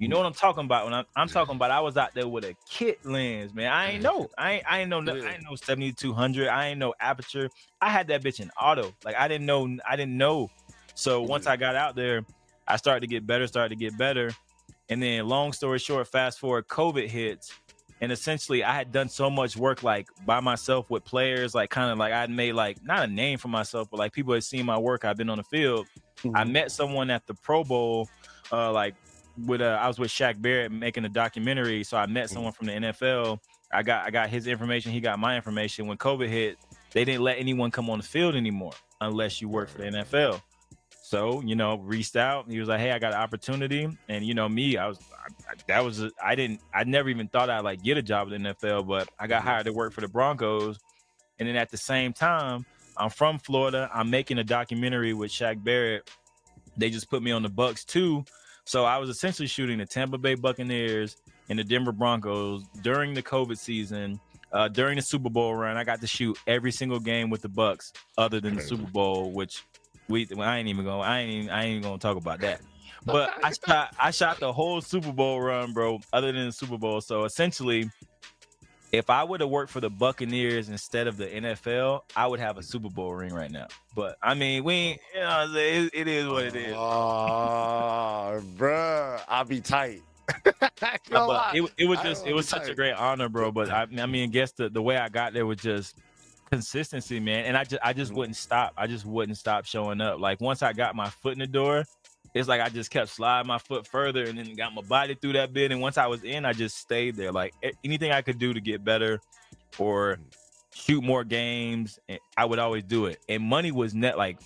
you 0.00 0.08
know 0.08 0.16
what 0.16 0.26
I'm 0.26 0.32
talking 0.32 0.64
about. 0.64 0.86
When 0.86 0.94
I'm, 0.94 1.04
I'm, 1.14 1.28
talking 1.28 1.54
about, 1.54 1.70
I 1.70 1.78
was 1.78 1.96
out 1.96 2.14
there 2.14 2.26
with 2.26 2.46
a 2.46 2.56
kit 2.68 3.06
lens, 3.06 3.54
man. 3.54 3.70
I 3.70 3.92
ain't 3.92 4.02
know, 4.02 4.28
I 4.36 4.54
ain't, 4.54 4.64
I 4.68 4.80
ain't 4.80 4.90
know, 4.90 4.98
I 4.98 5.34
ain't 5.34 5.44
know 5.44 5.54
7200. 5.54 6.48
I 6.48 6.66
ain't 6.66 6.80
know 6.80 6.94
aperture. 6.98 7.48
I 7.80 7.90
had 7.90 8.08
that 8.08 8.24
bitch 8.24 8.40
in 8.40 8.50
auto. 8.60 8.92
Like 9.04 9.14
I 9.14 9.28
didn't 9.28 9.46
know, 9.46 9.78
I 9.88 9.94
didn't 9.94 10.18
know. 10.18 10.50
So 10.96 11.22
once 11.22 11.46
I 11.46 11.56
got 11.56 11.76
out 11.76 11.94
there, 11.94 12.24
I 12.66 12.76
started 12.76 13.02
to 13.02 13.06
get 13.06 13.24
better, 13.24 13.46
started 13.46 13.68
to 13.68 13.76
get 13.76 13.96
better. 13.96 14.32
And 14.88 15.02
then, 15.02 15.26
long 15.26 15.52
story 15.52 15.78
short, 15.78 16.06
fast 16.08 16.38
forward, 16.38 16.68
COVID 16.68 17.08
hits. 17.08 17.52
And 18.00 18.10
essentially, 18.10 18.64
I 18.64 18.74
had 18.74 18.90
done 18.90 19.08
so 19.08 19.30
much 19.30 19.56
work 19.56 19.84
like 19.84 20.08
by 20.26 20.40
myself 20.40 20.90
with 20.90 21.04
players, 21.04 21.54
like 21.54 21.70
kind 21.70 21.90
of 21.90 21.98
like 21.98 22.12
I'd 22.12 22.30
made 22.30 22.52
like 22.52 22.84
not 22.84 23.04
a 23.04 23.06
name 23.06 23.38
for 23.38 23.46
myself, 23.48 23.88
but 23.90 23.98
like 23.98 24.12
people 24.12 24.34
had 24.34 24.42
seen 24.42 24.66
my 24.66 24.76
work. 24.76 25.04
I've 25.04 25.16
been 25.16 25.30
on 25.30 25.38
the 25.38 25.44
field. 25.44 25.86
Mm-hmm. 26.18 26.36
I 26.36 26.44
met 26.44 26.72
someone 26.72 27.10
at 27.10 27.26
the 27.26 27.34
Pro 27.34 27.62
Bowl, 27.62 28.08
uh, 28.50 28.72
like 28.72 28.96
with 29.46 29.60
uh, 29.60 29.78
I 29.80 29.86
was 29.86 30.00
with 30.00 30.10
Shaq 30.10 30.42
Barrett 30.42 30.72
making 30.72 31.04
a 31.04 31.08
documentary. 31.08 31.84
So 31.84 31.96
I 31.96 32.06
met 32.06 32.26
mm-hmm. 32.26 32.34
someone 32.34 32.52
from 32.52 32.66
the 32.66 32.72
NFL. 32.72 33.38
I 33.72 33.84
got 33.84 34.04
I 34.04 34.10
got 34.10 34.30
his 34.30 34.48
information. 34.48 34.90
He 34.90 35.00
got 35.00 35.20
my 35.20 35.36
information. 35.36 35.86
When 35.86 35.96
COVID 35.96 36.28
hit, 36.28 36.58
they 36.92 37.04
didn't 37.04 37.22
let 37.22 37.38
anyone 37.38 37.70
come 37.70 37.88
on 37.88 37.98
the 37.98 38.04
field 38.04 38.34
anymore 38.34 38.72
unless 39.00 39.40
you 39.40 39.48
work 39.48 39.68
for 39.68 39.78
the 39.78 39.84
NFL. 39.84 40.42
So, 41.12 41.42
you 41.42 41.56
know, 41.56 41.76
reached 41.76 42.16
out. 42.16 42.46
and 42.46 42.54
He 42.54 42.58
was 42.58 42.70
like, 42.70 42.80
"Hey, 42.80 42.90
I 42.90 42.98
got 42.98 43.12
an 43.12 43.18
opportunity," 43.18 43.86
and 44.08 44.24
you 44.24 44.32
know, 44.32 44.48
me, 44.48 44.78
I 44.78 44.86
was 44.88 44.98
I, 45.12 45.52
that 45.68 45.84
was 45.84 46.02
I 46.24 46.34
didn't 46.34 46.62
I 46.72 46.84
never 46.84 47.10
even 47.10 47.28
thought 47.28 47.50
I'd 47.50 47.64
like 47.64 47.82
get 47.82 47.98
a 47.98 48.02
job 48.02 48.32
in 48.32 48.44
the 48.44 48.54
NFL, 48.54 48.88
but 48.88 49.10
I 49.18 49.26
got 49.26 49.42
hired 49.42 49.66
to 49.66 49.74
work 49.74 49.92
for 49.92 50.00
the 50.00 50.08
Broncos, 50.08 50.78
and 51.38 51.46
then 51.46 51.54
at 51.54 51.70
the 51.70 51.76
same 51.76 52.14
time, 52.14 52.64
I'm 52.96 53.10
from 53.10 53.38
Florida. 53.38 53.90
I'm 53.92 54.08
making 54.08 54.38
a 54.38 54.44
documentary 54.44 55.12
with 55.12 55.30
Shaq 55.30 55.62
Barrett. 55.62 56.08
They 56.78 56.88
just 56.88 57.10
put 57.10 57.22
me 57.22 57.30
on 57.30 57.42
the 57.42 57.50
bucks 57.50 57.84
too, 57.84 58.24
so 58.64 58.86
I 58.86 58.96
was 58.96 59.10
essentially 59.10 59.48
shooting 59.48 59.76
the 59.80 59.84
Tampa 59.84 60.16
Bay 60.16 60.34
Buccaneers 60.34 61.18
and 61.50 61.58
the 61.58 61.64
Denver 61.64 61.92
Broncos 61.92 62.64
during 62.80 63.12
the 63.12 63.22
COVID 63.22 63.58
season. 63.58 64.18
Uh, 64.50 64.68
during 64.68 64.96
the 64.96 65.02
Super 65.02 65.30
Bowl 65.30 65.54
run, 65.54 65.76
I 65.76 65.84
got 65.84 66.00
to 66.00 66.06
shoot 66.06 66.38
every 66.46 66.72
single 66.72 67.00
game 67.00 67.28
with 67.28 67.42
the 67.42 67.48
Bucks, 67.48 67.92
other 68.16 68.40
than 68.40 68.54
the 68.54 68.62
Super 68.62 68.90
Bowl, 68.90 69.32
which 69.32 69.62
we 70.08 70.28
I 70.38 70.58
ain't 70.58 70.68
even 70.68 70.84
going. 70.84 71.02
I 71.02 71.20
ain't 71.20 71.30
even, 71.30 71.50
I 71.50 71.64
ain't 71.64 71.70
even 71.70 71.82
gonna 71.82 71.98
talk 71.98 72.16
about 72.16 72.40
that. 72.40 72.60
But 73.04 73.32
I 73.42 73.50
shot 73.52 73.96
I 73.98 74.10
shot 74.12 74.38
the 74.38 74.52
whole 74.52 74.80
Super 74.80 75.10
Bowl 75.10 75.40
run, 75.40 75.72
bro. 75.72 75.98
Other 76.12 76.30
than 76.30 76.46
the 76.46 76.52
Super 76.52 76.78
Bowl, 76.78 77.00
so 77.00 77.24
essentially, 77.24 77.90
if 78.92 79.08
I 79.08 79.24
would 79.24 79.40
have 79.40 79.48
worked 79.48 79.72
for 79.72 79.80
the 79.80 79.90
Buccaneers 79.90 80.68
instead 80.68 81.06
of 81.06 81.16
the 81.16 81.26
NFL, 81.26 82.02
I 82.14 82.26
would 82.26 82.38
have 82.38 82.58
a 82.58 82.62
Super 82.62 82.90
Bowl 82.90 83.14
ring 83.14 83.32
right 83.34 83.50
now. 83.50 83.66
But 83.96 84.18
I 84.22 84.34
mean, 84.34 84.62
we 84.64 84.74
ain't, 84.74 85.00
you 85.14 85.20
know, 85.20 85.52
it, 85.52 85.90
it 85.94 86.08
is 86.08 86.28
what 86.28 86.44
it 86.44 86.54
is. 86.54 86.74
Oh, 86.76 88.40
bro, 88.56 89.18
I'll 89.28 89.44
be 89.44 89.60
tight. 89.60 90.02
Uh, 91.12 91.50
it, 91.54 91.70
it 91.76 91.84
was 91.84 92.00
just 92.00 92.26
it 92.26 92.32
was 92.32 92.48
such 92.48 92.68
a 92.68 92.74
great 92.74 92.94
honor, 92.94 93.28
bro. 93.28 93.52
But 93.52 93.70
I, 93.70 93.82
I 93.98 94.06
mean, 94.06 94.24
I 94.24 94.32
guess 94.32 94.52
the, 94.52 94.68
the 94.68 94.80
way 94.80 94.96
I 94.96 95.08
got 95.08 95.32
there 95.32 95.44
was 95.44 95.58
just 95.58 95.96
consistency, 96.52 97.18
man. 97.18 97.46
And 97.46 97.56
I 97.56 97.64
just 97.64 97.80
I 97.82 97.94
just 97.94 98.10
mm-hmm. 98.10 98.18
wouldn't 98.18 98.36
stop. 98.36 98.74
I 98.76 98.86
just 98.86 99.06
wouldn't 99.06 99.38
stop 99.38 99.64
showing 99.64 100.02
up. 100.02 100.20
Like 100.20 100.38
once 100.42 100.62
I 100.62 100.74
got 100.74 100.94
my 100.94 101.08
foot 101.08 101.32
in 101.32 101.38
the 101.38 101.46
door, 101.46 101.84
it's 102.34 102.46
like 102.46 102.60
I 102.60 102.68
just 102.68 102.90
kept 102.90 103.08
sliding 103.08 103.48
my 103.48 103.56
foot 103.56 103.86
further 103.86 104.24
and 104.24 104.38
then 104.38 104.54
got 104.54 104.74
my 104.74 104.82
body 104.82 105.14
through 105.14 105.32
that 105.32 105.54
bit. 105.54 105.72
And 105.72 105.80
once 105.80 105.96
I 105.96 106.06
was 106.08 106.24
in, 106.24 106.44
I 106.44 106.52
just 106.52 106.76
stayed 106.76 107.16
there. 107.16 107.32
Like 107.32 107.54
anything 107.82 108.12
I 108.12 108.20
could 108.20 108.38
do 108.38 108.52
to 108.52 108.60
get 108.60 108.84
better 108.84 109.18
or 109.78 110.18
shoot 110.74 111.02
more 111.02 111.24
games, 111.24 111.98
eh, 112.10 112.18
I 112.36 112.44
would 112.44 112.58
always 112.58 112.84
do 112.84 113.06
it. 113.06 113.18
And 113.30 113.42
money 113.42 113.72
was 113.72 113.94
net 113.94 114.18
like 114.18 114.38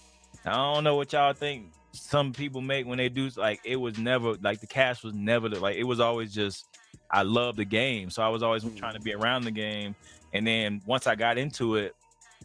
I 0.44 0.52
don't 0.52 0.84
know 0.84 0.94
what 0.94 1.12
y'all 1.12 1.32
think 1.32 1.72
some 1.90 2.32
people 2.32 2.60
make 2.60 2.86
when 2.86 2.98
they 2.98 3.08
do 3.08 3.30
like 3.36 3.58
it 3.64 3.76
was 3.76 3.98
never 3.98 4.34
like 4.34 4.60
the 4.60 4.66
cash 4.68 5.02
was 5.02 5.14
never 5.14 5.48
like 5.48 5.74
it 5.74 5.84
was 5.84 5.98
always 5.98 6.32
just 6.32 6.66
I 7.10 7.22
love 7.22 7.56
the 7.56 7.64
game. 7.64 8.10
So 8.10 8.22
I 8.22 8.28
was 8.28 8.42
always 8.42 8.64
trying 8.76 8.94
to 8.94 9.00
be 9.00 9.14
around 9.14 9.42
the 9.42 9.50
game. 9.50 9.94
And 10.36 10.46
then 10.46 10.82
once 10.86 11.06
I 11.06 11.14
got 11.14 11.38
into 11.38 11.76
it, 11.76 11.94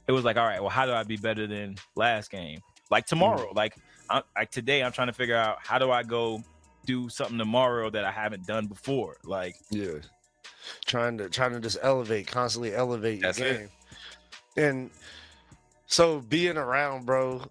it 0.07 0.11
was 0.11 0.23
like, 0.23 0.37
all 0.37 0.45
right, 0.45 0.61
well, 0.61 0.69
how 0.69 0.85
do 0.85 0.93
I 0.93 1.03
be 1.03 1.17
better 1.17 1.47
than 1.47 1.75
last 1.95 2.31
game? 2.31 2.59
Like 2.89 3.05
tomorrow, 3.05 3.47
mm-hmm. 3.47 3.57
like, 3.57 3.75
I, 4.09 4.21
like 4.35 4.51
today, 4.51 4.83
I'm 4.83 4.91
trying 4.91 5.07
to 5.07 5.13
figure 5.13 5.35
out 5.35 5.57
how 5.61 5.77
do 5.77 5.91
I 5.91 6.03
go 6.03 6.43
do 6.85 7.09
something 7.09 7.37
tomorrow 7.37 7.89
that 7.89 8.05
I 8.05 8.11
haven't 8.11 8.45
done 8.45 8.67
before. 8.67 9.17
Like, 9.23 9.55
yeah, 9.69 9.99
trying 10.85 11.17
to 11.19 11.29
trying 11.29 11.53
to 11.53 11.59
just 11.59 11.77
elevate, 11.81 12.27
constantly 12.27 12.73
elevate 12.73 13.21
your 13.21 13.33
game. 13.33 13.69
It. 14.57 14.63
And 14.63 14.89
so 15.87 16.19
being 16.19 16.57
around, 16.57 17.05
bro, 17.05 17.43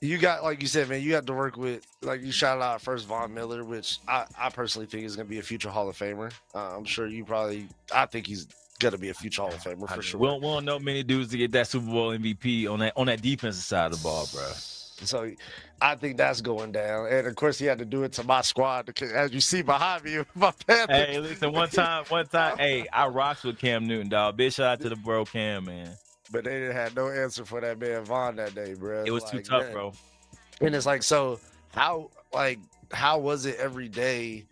you 0.00 0.18
got 0.18 0.42
like 0.42 0.60
you 0.60 0.68
said, 0.68 0.88
man, 0.88 1.00
you 1.00 1.10
got 1.10 1.26
to 1.26 1.32
work 1.32 1.56
with 1.56 1.86
like 2.02 2.22
you 2.22 2.32
shout 2.32 2.60
out 2.60 2.82
first 2.82 3.06
Von 3.06 3.32
Miller, 3.32 3.64
which 3.64 3.98
I, 4.08 4.26
I 4.38 4.50
personally 4.50 4.86
think 4.86 5.04
is 5.04 5.16
gonna 5.16 5.28
be 5.28 5.38
a 5.38 5.42
future 5.42 5.70
Hall 5.70 5.88
of 5.88 5.96
Famer. 5.96 6.32
Uh, 6.54 6.76
I'm 6.76 6.84
sure 6.84 7.06
you 7.06 7.24
probably 7.24 7.68
I 7.94 8.06
think 8.06 8.26
he's 8.26 8.46
gonna 8.82 8.98
be 8.98 9.08
a 9.08 9.14
future 9.14 9.42
Hall 9.42 9.50
of 9.50 9.62
Famer 9.62 9.88
for 9.88 10.02
sure. 10.02 10.20
We 10.20 10.26
don't, 10.26 10.40
we 10.40 10.48
don't 10.48 10.64
know 10.64 10.78
many 10.78 11.02
dudes 11.02 11.30
to 11.30 11.38
get 11.38 11.52
that 11.52 11.68
Super 11.68 11.86
Bowl 11.86 12.10
MVP 12.10 12.70
on 12.70 12.80
that 12.80 12.92
on 12.96 13.06
that 13.06 13.22
defensive 13.22 13.64
side 13.64 13.92
of 13.92 13.98
the 13.98 14.02
ball, 14.02 14.28
bro. 14.32 14.42
So 15.04 15.30
I 15.80 15.96
think 15.96 16.16
that's 16.16 16.40
going 16.40 16.72
down. 16.72 17.08
And 17.08 17.26
of 17.26 17.34
course, 17.34 17.58
he 17.58 17.66
had 17.66 17.78
to 17.78 17.84
do 17.84 18.04
it 18.04 18.12
to 18.14 18.24
my 18.24 18.40
squad 18.42 18.86
because, 18.86 19.12
as 19.12 19.32
you 19.32 19.40
see 19.40 19.62
behind 19.62 20.04
me, 20.04 20.18
my 20.34 20.52
Panthers. 20.66 20.96
Hey, 20.96 21.18
listen, 21.18 21.52
one 21.52 21.68
time, 21.68 22.04
one 22.08 22.26
time, 22.26 22.58
hey, 22.58 22.86
I 22.92 23.06
rocks 23.08 23.42
with 23.42 23.58
Cam 23.58 23.86
Newton, 23.86 24.08
dog. 24.08 24.36
Big 24.36 24.52
shout 24.52 24.66
out 24.66 24.80
to 24.80 24.88
the 24.88 24.96
bro 24.96 25.24
Cam, 25.24 25.64
man. 25.64 25.90
But 26.30 26.44
they 26.44 26.52
didn't 26.52 26.76
have 26.76 26.96
no 26.96 27.10
answer 27.10 27.44
for 27.44 27.60
that 27.60 27.78
man 27.78 28.04
Von 28.04 28.36
that 28.36 28.54
day, 28.54 28.74
bro. 28.74 29.04
It 29.04 29.10
was 29.10 29.24
like, 29.24 29.32
too 29.32 29.42
tough, 29.42 29.64
man. 29.64 29.72
bro. 29.72 29.92
And 30.60 30.74
it's 30.74 30.86
like, 30.86 31.02
so 31.02 31.40
how, 31.74 32.10
like, 32.32 32.58
how 32.92 33.18
was 33.18 33.44
it 33.44 33.56
every 33.58 33.88
day? 33.88 34.46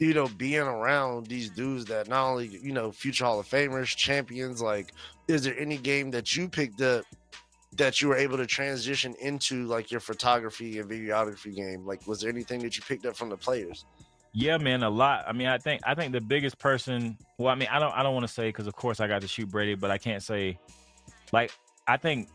You 0.00 0.14
know, 0.14 0.28
being 0.28 0.60
around 0.60 1.26
these 1.26 1.50
dudes 1.50 1.84
that 1.86 2.08
not 2.08 2.28
only, 2.30 2.48
you 2.48 2.72
know, 2.72 2.90
future 2.90 3.24
Hall 3.24 3.38
of 3.38 3.46
Famers, 3.46 3.94
champions, 3.96 4.60
like, 4.60 4.92
is 5.28 5.44
there 5.44 5.58
any 5.58 5.76
game 5.76 6.10
that 6.10 6.36
you 6.36 6.48
picked 6.48 6.80
up 6.80 7.04
that 7.76 8.00
you 8.00 8.08
were 8.08 8.16
able 8.16 8.36
to 8.36 8.46
transition 8.46 9.14
into 9.20 9.64
like 9.66 9.90
your 9.90 10.00
photography 10.00 10.78
and 10.78 10.90
videography 10.90 11.54
game? 11.54 11.84
Like, 11.86 12.06
was 12.06 12.20
there 12.20 12.30
anything 12.30 12.60
that 12.60 12.76
you 12.76 12.82
picked 12.82 13.06
up 13.06 13.16
from 13.16 13.28
the 13.28 13.36
players? 13.36 13.84
Yeah, 14.32 14.58
man, 14.58 14.82
a 14.82 14.90
lot. 14.90 15.24
I 15.28 15.32
mean, 15.32 15.46
I 15.46 15.58
think 15.58 15.80
I 15.86 15.94
think 15.94 16.12
the 16.12 16.20
biggest 16.20 16.58
person. 16.58 17.16
Well, 17.38 17.48
I 17.48 17.54
mean, 17.54 17.68
I 17.70 17.78
don't 17.78 17.94
I 17.94 18.02
don't 18.02 18.14
want 18.14 18.26
to 18.26 18.32
say 18.32 18.48
because 18.48 18.66
of 18.66 18.74
course 18.74 18.98
I 18.98 19.06
got 19.06 19.20
to 19.20 19.28
shoot 19.28 19.48
Brady, 19.48 19.76
but 19.76 19.92
I 19.92 19.98
can't 19.98 20.22
say 20.22 20.58
like 21.32 21.52
I 21.86 21.96
think 21.96 22.28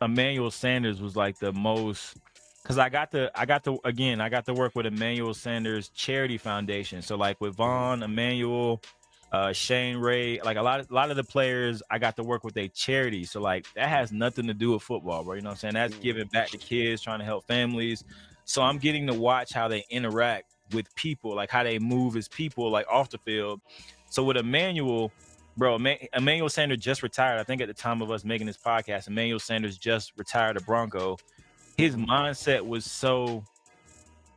Emmanuel 0.00 0.52
Sanders 0.52 1.00
was 1.00 1.16
like 1.16 1.38
the 1.38 1.52
most 1.52 2.18
because 2.62 2.78
I 2.78 2.88
got 2.88 3.10
to 3.12 3.30
I 3.34 3.44
got 3.46 3.64
to 3.64 3.78
again 3.84 4.20
I 4.20 4.28
got 4.28 4.46
to 4.46 4.54
work 4.54 4.74
with 4.74 4.86
Emmanuel 4.86 5.34
Sanders 5.34 5.88
Charity 5.88 6.38
Foundation. 6.38 7.02
So 7.02 7.16
like 7.16 7.40
with 7.40 7.56
Von, 7.56 8.02
Emmanuel, 8.02 8.80
uh, 9.32 9.52
Shane 9.52 9.96
Ray, 9.96 10.40
like 10.40 10.56
a 10.56 10.62
lot 10.62 10.80
of 10.80 10.90
a 10.90 10.94
lot 10.94 11.10
of 11.10 11.16
the 11.16 11.24
players 11.24 11.82
I 11.90 11.98
got 11.98 12.16
to 12.16 12.22
work 12.22 12.44
with 12.44 12.56
a 12.56 12.68
charity. 12.68 13.24
So 13.24 13.40
like 13.40 13.66
that 13.74 13.88
has 13.88 14.12
nothing 14.12 14.46
to 14.46 14.54
do 14.54 14.72
with 14.72 14.82
football, 14.82 15.24
bro. 15.24 15.34
You 15.34 15.42
know 15.42 15.50
what 15.50 15.64
I'm 15.64 15.72
saying? 15.72 15.74
That's 15.74 15.96
giving 15.96 16.26
back 16.28 16.48
to 16.50 16.58
kids, 16.58 17.02
trying 17.02 17.18
to 17.18 17.24
help 17.24 17.46
families. 17.46 18.04
So 18.44 18.62
I'm 18.62 18.78
getting 18.78 19.06
to 19.06 19.14
watch 19.14 19.52
how 19.52 19.68
they 19.68 19.84
interact 19.90 20.52
with 20.72 20.92
people, 20.94 21.34
like 21.34 21.50
how 21.50 21.62
they 21.62 21.78
move 21.78 22.16
as 22.16 22.28
people, 22.28 22.70
like 22.70 22.86
off 22.88 23.10
the 23.10 23.18
field. 23.18 23.60
So 24.10 24.22
with 24.24 24.36
Emmanuel, 24.36 25.12
bro, 25.56 25.78
Emmanuel 26.14 26.48
Sanders 26.48 26.78
just 26.78 27.02
retired. 27.02 27.38
I 27.38 27.44
think 27.44 27.60
at 27.60 27.68
the 27.68 27.74
time 27.74 28.02
of 28.02 28.10
us 28.10 28.24
making 28.24 28.46
this 28.46 28.58
podcast, 28.58 29.08
Emmanuel 29.08 29.38
Sanders 29.38 29.78
just 29.78 30.12
retired 30.16 30.56
a 30.56 30.60
Bronco. 30.60 31.16
His 31.76 31.96
mindset 31.96 32.66
was 32.66 32.84
so 32.84 33.44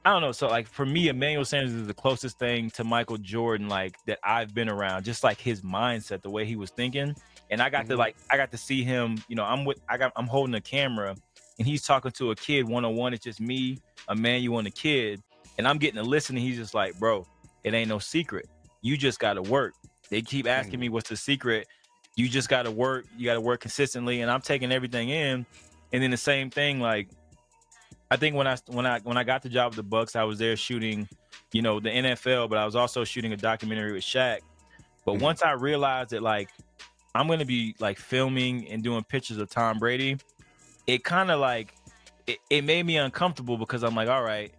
I 0.06 0.12
don't 0.12 0.22
know. 0.22 0.32
So 0.32 0.48
like 0.48 0.68
for 0.68 0.86
me, 0.86 1.08
Emmanuel 1.08 1.44
Sanders 1.46 1.74
is 1.74 1.88
the 1.88 1.94
closest 1.94 2.38
thing 2.38 2.70
to 2.72 2.84
Michael 2.84 3.18
Jordan 3.18 3.68
like 3.68 3.96
that 4.06 4.20
I've 4.24 4.54
been 4.54 4.70
around. 4.70 5.04
Just 5.04 5.24
like 5.24 5.42
his 5.42 5.62
mindset, 5.62 6.22
the 6.22 6.30
way 6.30 6.46
he 6.46 6.56
was 6.56 6.70
thinking, 6.70 7.16
and 7.50 7.60
I 7.60 7.72
got 7.72 7.82
mm-hmm. 7.82 7.92
to 7.92 7.98
like 7.98 8.16
I 8.30 8.38
got 8.38 8.52
to 8.52 8.58
see 8.58 8.84
him. 8.84 9.18
You 9.28 9.36
know, 9.36 9.44
I'm 9.44 9.66
with 9.66 9.80
I 9.90 9.98
got 9.98 10.12
I'm 10.16 10.28
holding 10.28 10.54
a 10.54 10.62
camera, 10.62 11.16
and 11.58 11.68
he's 11.68 11.82
talking 11.82 12.12
to 12.12 12.30
a 12.30 12.36
kid 12.36 12.68
one 12.68 12.86
on 12.86 12.96
one. 12.96 13.16
It's 13.16 13.24
just 13.24 13.42
me, 13.42 13.80
Emmanuel, 14.08 14.60
and 14.60 14.68
a 14.68 14.72
kid, 14.72 15.24
and 15.58 15.68
I'm 15.68 15.80
getting 15.80 16.02
to 16.02 16.08
listen. 16.08 16.36
And 16.36 16.46
he's 16.46 16.58
just 16.58 16.76
like, 16.76 17.00
bro, 17.00 17.26
it 17.64 17.74
ain't 17.74 17.90
no 17.90 17.98
secret. 17.98 18.48
You 18.84 18.98
just 18.98 19.20
got 19.20 19.34
to 19.34 19.42
work. 19.42 19.74
They 20.12 20.22
keep 20.22 20.48
asking 20.48 20.74
mm-hmm. 20.74 20.82
me 20.82 20.90
what's 20.90 21.10
the 21.10 21.18
secret. 21.18 21.68
You 22.16 22.30
just 22.30 22.48
got 22.48 22.64
to 22.64 22.72
work. 22.72 23.08
You 23.18 23.26
got 23.26 23.34
to 23.34 23.42
work 23.42 23.62
consistently, 23.62 24.22
and 24.22 24.30
I'm 24.30 24.42
taking 24.42 24.72
everything 24.72 25.10
in. 25.10 25.48
And 25.92 26.04
then 26.04 26.12
the 26.12 26.18
same 26.18 26.52
thing, 26.52 26.80
like 26.80 27.10
I 28.16 28.18
think 28.18 28.34
when 28.34 28.48
I 28.48 28.56
when 28.68 28.86
I 28.86 29.00
when 29.00 29.18
I 29.18 29.26
got 29.26 29.42
the 29.42 29.50
job 29.50 29.72
with 29.72 29.76
the 29.76 29.84
Bucks, 29.84 30.16
I 30.16 30.24
was 30.24 30.40
there 30.40 30.56
shooting, 30.56 31.06
you 31.52 31.62
know, 31.62 31.82
the 31.82 31.90
NFL, 31.90 32.50
but 32.50 32.58
I 32.58 32.64
was 32.64 32.74
also 32.74 33.04
shooting 33.04 33.34
a 33.34 33.36
documentary 33.36 33.92
with 33.92 34.06
Shaq. 34.06 34.40
But 35.04 35.16
mm-hmm. 35.16 35.24
once 35.24 35.44
I 35.44 35.52
realized 35.52 36.12
that 36.12 36.24
like 36.24 36.50
I'm 37.14 37.28
gonna 37.28 37.44
be 37.44 37.76
like 37.78 38.00
filming 38.00 38.70
and 38.70 38.82
doing 38.82 39.04
pictures 39.04 39.38
of 39.38 39.50
Tom 39.50 39.80
Brady, 39.80 40.16
it 40.88 41.04
kind 41.04 41.30
of 41.30 41.42
like 41.42 41.76
it, 42.26 42.38
it 42.50 42.64
made 42.64 42.86
me 42.86 42.96
uncomfortable 42.96 43.58
because 43.58 43.84
I'm 43.84 43.96
like, 43.96 44.08
all 44.08 44.24
right, 44.24 44.54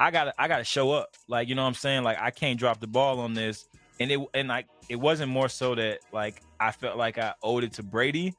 I 0.00 0.10
gotta 0.10 0.34
I 0.36 0.48
gotta 0.48 0.64
show 0.64 0.90
up. 0.90 1.14
Like, 1.28 1.48
you 1.48 1.54
know 1.54 1.62
what 1.62 1.68
I'm 1.68 1.74
saying? 1.74 2.02
Like 2.02 2.18
I 2.20 2.32
can't 2.32 2.58
drop 2.58 2.80
the 2.80 2.88
ball 2.88 3.20
on 3.20 3.32
this. 3.32 3.66
And 4.00 4.10
it 4.10 4.18
and 4.34 4.48
like 4.48 4.66
it 4.88 4.96
wasn't 4.96 5.30
more 5.30 5.48
so 5.48 5.76
that 5.76 6.00
like 6.12 6.42
I 6.58 6.72
felt 6.72 6.96
like 6.96 7.16
I 7.16 7.34
owed 7.44 7.62
it 7.62 7.74
to 7.74 7.84
Brady 7.84 8.34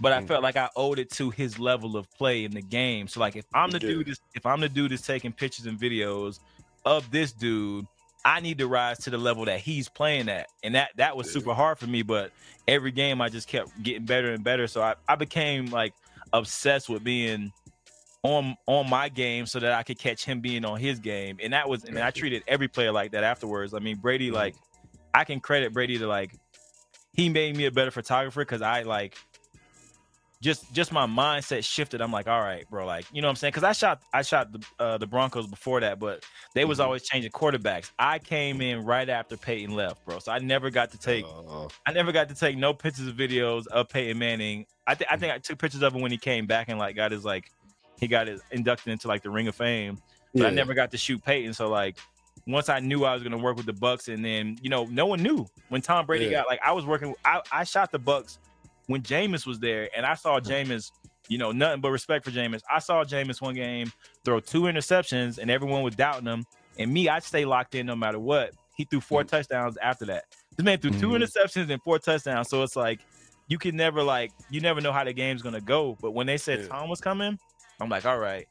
but 0.00 0.12
I 0.12 0.20
mm. 0.20 0.28
felt 0.28 0.42
like 0.42 0.56
I 0.56 0.68
owed 0.76 0.98
it 0.98 1.10
to 1.12 1.30
his 1.30 1.58
level 1.58 1.96
of 1.96 2.10
play 2.12 2.44
in 2.44 2.52
the 2.52 2.62
game. 2.62 3.08
So 3.08 3.20
like 3.20 3.36
if 3.36 3.44
I'm 3.54 3.70
the 3.70 3.78
dude, 3.78 4.14
if 4.34 4.46
I'm 4.46 4.60
the 4.60 4.68
dude 4.68 4.92
that's 4.92 5.06
taking 5.06 5.32
pictures 5.32 5.66
and 5.66 5.78
videos 5.78 6.40
of 6.84 7.10
this 7.10 7.32
dude, 7.32 7.86
I 8.24 8.40
need 8.40 8.58
to 8.58 8.68
rise 8.68 8.98
to 9.00 9.10
the 9.10 9.18
level 9.18 9.44
that 9.46 9.60
he's 9.60 9.88
playing 9.88 10.28
at. 10.28 10.48
And 10.62 10.74
that 10.74 10.90
that 10.96 11.16
was 11.16 11.30
super 11.30 11.54
hard 11.54 11.78
for 11.78 11.86
me, 11.86 12.02
but 12.02 12.32
every 12.68 12.92
game 12.92 13.20
I 13.20 13.28
just 13.28 13.48
kept 13.48 13.82
getting 13.82 14.04
better 14.04 14.32
and 14.32 14.44
better. 14.44 14.66
So 14.66 14.82
I, 14.82 14.94
I 15.08 15.16
became 15.16 15.66
like 15.66 15.94
obsessed 16.32 16.88
with 16.88 17.04
being 17.04 17.52
on 18.22 18.56
on 18.66 18.88
my 18.88 19.08
game 19.08 19.46
so 19.46 19.58
that 19.58 19.72
I 19.72 19.82
could 19.82 19.98
catch 19.98 20.24
him 20.24 20.40
being 20.40 20.64
on 20.64 20.78
his 20.78 20.98
game. 21.00 21.38
And 21.42 21.52
that 21.52 21.68
was 21.68 21.84
and 21.84 21.98
I 21.98 22.10
treated 22.10 22.44
every 22.46 22.68
player 22.68 22.92
like 22.92 23.12
that 23.12 23.24
afterwards. 23.24 23.74
I 23.74 23.80
mean, 23.80 23.96
Brady, 23.96 24.28
mm-hmm. 24.28 24.36
like 24.36 24.54
I 25.14 25.24
can 25.24 25.40
credit 25.40 25.72
Brady 25.72 25.98
to 25.98 26.06
like 26.06 26.32
he 27.14 27.28
made 27.28 27.56
me 27.56 27.66
a 27.66 27.70
better 27.70 27.90
photographer 27.90 28.40
because 28.40 28.62
I 28.62 28.82
like 28.82 29.16
just 30.42 30.70
just 30.72 30.92
my 30.92 31.06
mindset 31.06 31.64
shifted. 31.64 32.02
I'm 32.02 32.10
like, 32.10 32.26
all 32.26 32.40
right, 32.40 32.68
bro, 32.68 32.84
like 32.84 33.06
you 33.12 33.22
know 33.22 33.28
what 33.28 33.30
I'm 33.30 33.36
saying? 33.36 33.52
Because 33.52 33.62
I 33.62 33.72
shot 33.72 34.02
I 34.12 34.22
shot 34.22 34.52
the 34.52 34.66
uh, 34.80 34.98
the 34.98 35.06
Broncos 35.06 35.46
before 35.46 35.80
that, 35.80 36.00
but 36.00 36.24
they 36.52 36.64
was 36.64 36.78
mm-hmm. 36.78 36.86
always 36.86 37.02
changing 37.04 37.30
quarterbacks. 37.30 37.92
I 37.98 38.18
came 38.18 38.60
in 38.60 38.84
right 38.84 39.08
after 39.08 39.36
Peyton 39.36 39.74
left, 39.74 40.04
bro, 40.04 40.18
so 40.18 40.32
I 40.32 40.40
never 40.40 40.68
got 40.68 40.90
to 40.90 40.98
take 40.98 41.24
uh, 41.24 41.68
I 41.86 41.92
never 41.92 42.10
got 42.10 42.28
to 42.28 42.34
take 42.34 42.56
no 42.56 42.74
pictures 42.74 43.06
of 43.06 43.14
videos 43.14 43.68
of 43.68 43.88
Peyton 43.88 44.18
Manning. 44.18 44.66
I 44.86 44.96
think 44.96 45.12
I 45.12 45.16
think 45.16 45.32
I 45.32 45.38
took 45.38 45.58
pictures 45.58 45.82
of 45.82 45.94
him 45.94 46.02
when 46.02 46.10
he 46.10 46.18
came 46.18 46.46
back 46.46 46.68
and 46.68 46.78
like 46.78 46.96
got 46.96 47.12
his 47.12 47.24
like 47.24 47.50
he 48.00 48.08
got 48.08 48.26
his 48.26 48.42
inducted 48.50 48.92
into 48.92 49.06
like 49.06 49.22
the 49.22 49.30
Ring 49.30 49.46
of 49.46 49.54
Fame. 49.54 49.98
But 50.34 50.42
yeah. 50.42 50.48
I 50.48 50.50
never 50.50 50.74
got 50.74 50.90
to 50.90 50.98
shoot 50.98 51.24
Peyton, 51.24 51.54
so 51.54 51.68
like 51.68 51.98
once 52.48 52.68
I 52.68 52.80
knew 52.80 53.04
I 53.04 53.14
was 53.14 53.22
gonna 53.22 53.38
work 53.38 53.56
with 53.56 53.66
the 53.66 53.72
Bucks, 53.72 54.08
and 54.08 54.24
then 54.24 54.58
you 54.60 54.70
know 54.70 54.86
no 54.86 55.06
one 55.06 55.22
knew 55.22 55.46
when 55.68 55.82
Tom 55.82 56.04
Brady 56.04 56.24
yeah. 56.24 56.32
got 56.32 56.48
like 56.48 56.58
I 56.64 56.72
was 56.72 56.84
working. 56.84 57.14
I, 57.24 57.42
I 57.52 57.62
shot 57.62 57.92
the 57.92 58.00
Bucks 58.00 58.40
when 58.86 59.02
Jameis 59.02 59.46
was 59.46 59.58
there, 59.58 59.88
and 59.96 60.04
I 60.04 60.14
saw 60.14 60.40
Jameis, 60.40 60.90
you 61.28 61.38
know, 61.38 61.52
nothing 61.52 61.80
but 61.80 61.90
respect 61.90 62.24
for 62.24 62.30
Jameis. 62.30 62.62
I 62.70 62.78
saw 62.78 63.04
Jameis 63.04 63.40
one 63.40 63.54
game 63.54 63.92
throw 64.24 64.40
two 64.40 64.62
interceptions, 64.62 65.38
and 65.38 65.50
everyone 65.50 65.82
was 65.82 65.94
doubting 65.94 66.26
him. 66.26 66.44
And 66.78 66.92
me, 66.92 67.08
I'd 67.08 67.22
stay 67.22 67.44
locked 67.44 67.74
in 67.74 67.86
no 67.86 67.96
matter 67.96 68.18
what. 68.18 68.52
He 68.76 68.84
threw 68.84 69.00
4 69.00 69.20
mm-hmm. 69.20 69.28
touchdowns 69.28 69.76
after 69.76 70.06
that. 70.06 70.24
This 70.56 70.64
man 70.64 70.78
threw 70.78 70.90
mm-hmm. 70.90 71.00
two 71.00 71.08
interceptions 71.10 71.70
and 71.70 71.82
four 71.82 71.98
touchdowns. 71.98 72.48
So 72.48 72.62
it's 72.62 72.76
like 72.76 73.00
you 73.48 73.58
can 73.58 73.76
never 73.76 74.02
like 74.02 74.32
you 74.50 74.60
never 74.60 74.80
know 74.80 74.92
how 74.92 75.04
the 75.04 75.12
game's 75.12 75.42
gonna 75.42 75.60
go. 75.60 75.96
But 76.00 76.12
when 76.12 76.26
they 76.26 76.36
said 76.36 76.60
yeah. 76.60 76.68
Tom 76.68 76.88
was 76.88 77.00
coming, 77.00 77.38
I'm 77.80 77.88
like, 77.88 78.04
all 78.04 78.18
right. 78.18 78.46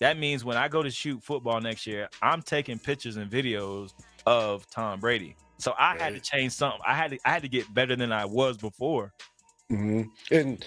That 0.00 0.18
means 0.18 0.44
when 0.44 0.56
I 0.56 0.68
go 0.68 0.82
to 0.82 0.90
shoot 0.90 1.22
football 1.22 1.60
next 1.60 1.86
year, 1.86 2.08
I'm 2.20 2.42
taking 2.42 2.78
pictures 2.78 3.16
and 3.16 3.30
videos 3.30 3.92
of 4.26 4.68
Tom 4.70 5.00
Brady. 5.00 5.36
So 5.58 5.74
I 5.78 5.96
had 5.96 6.14
to 6.14 6.20
change 6.20 6.52
something. 6.52 6.80
I 6.84 6.94
had 6.94 7.12
to 7.12 7.18
I 7.24 7.30
had 7.30 7.42
to 7.42 7.48
get 7.48 7.72
better 7.72 7.94
than 7.94 8.12
I 8.12 8.24
was 8.24 8.56
before. 8.56 9.12
Mm-hmm. 9.72 10.34
And 10.34 10.64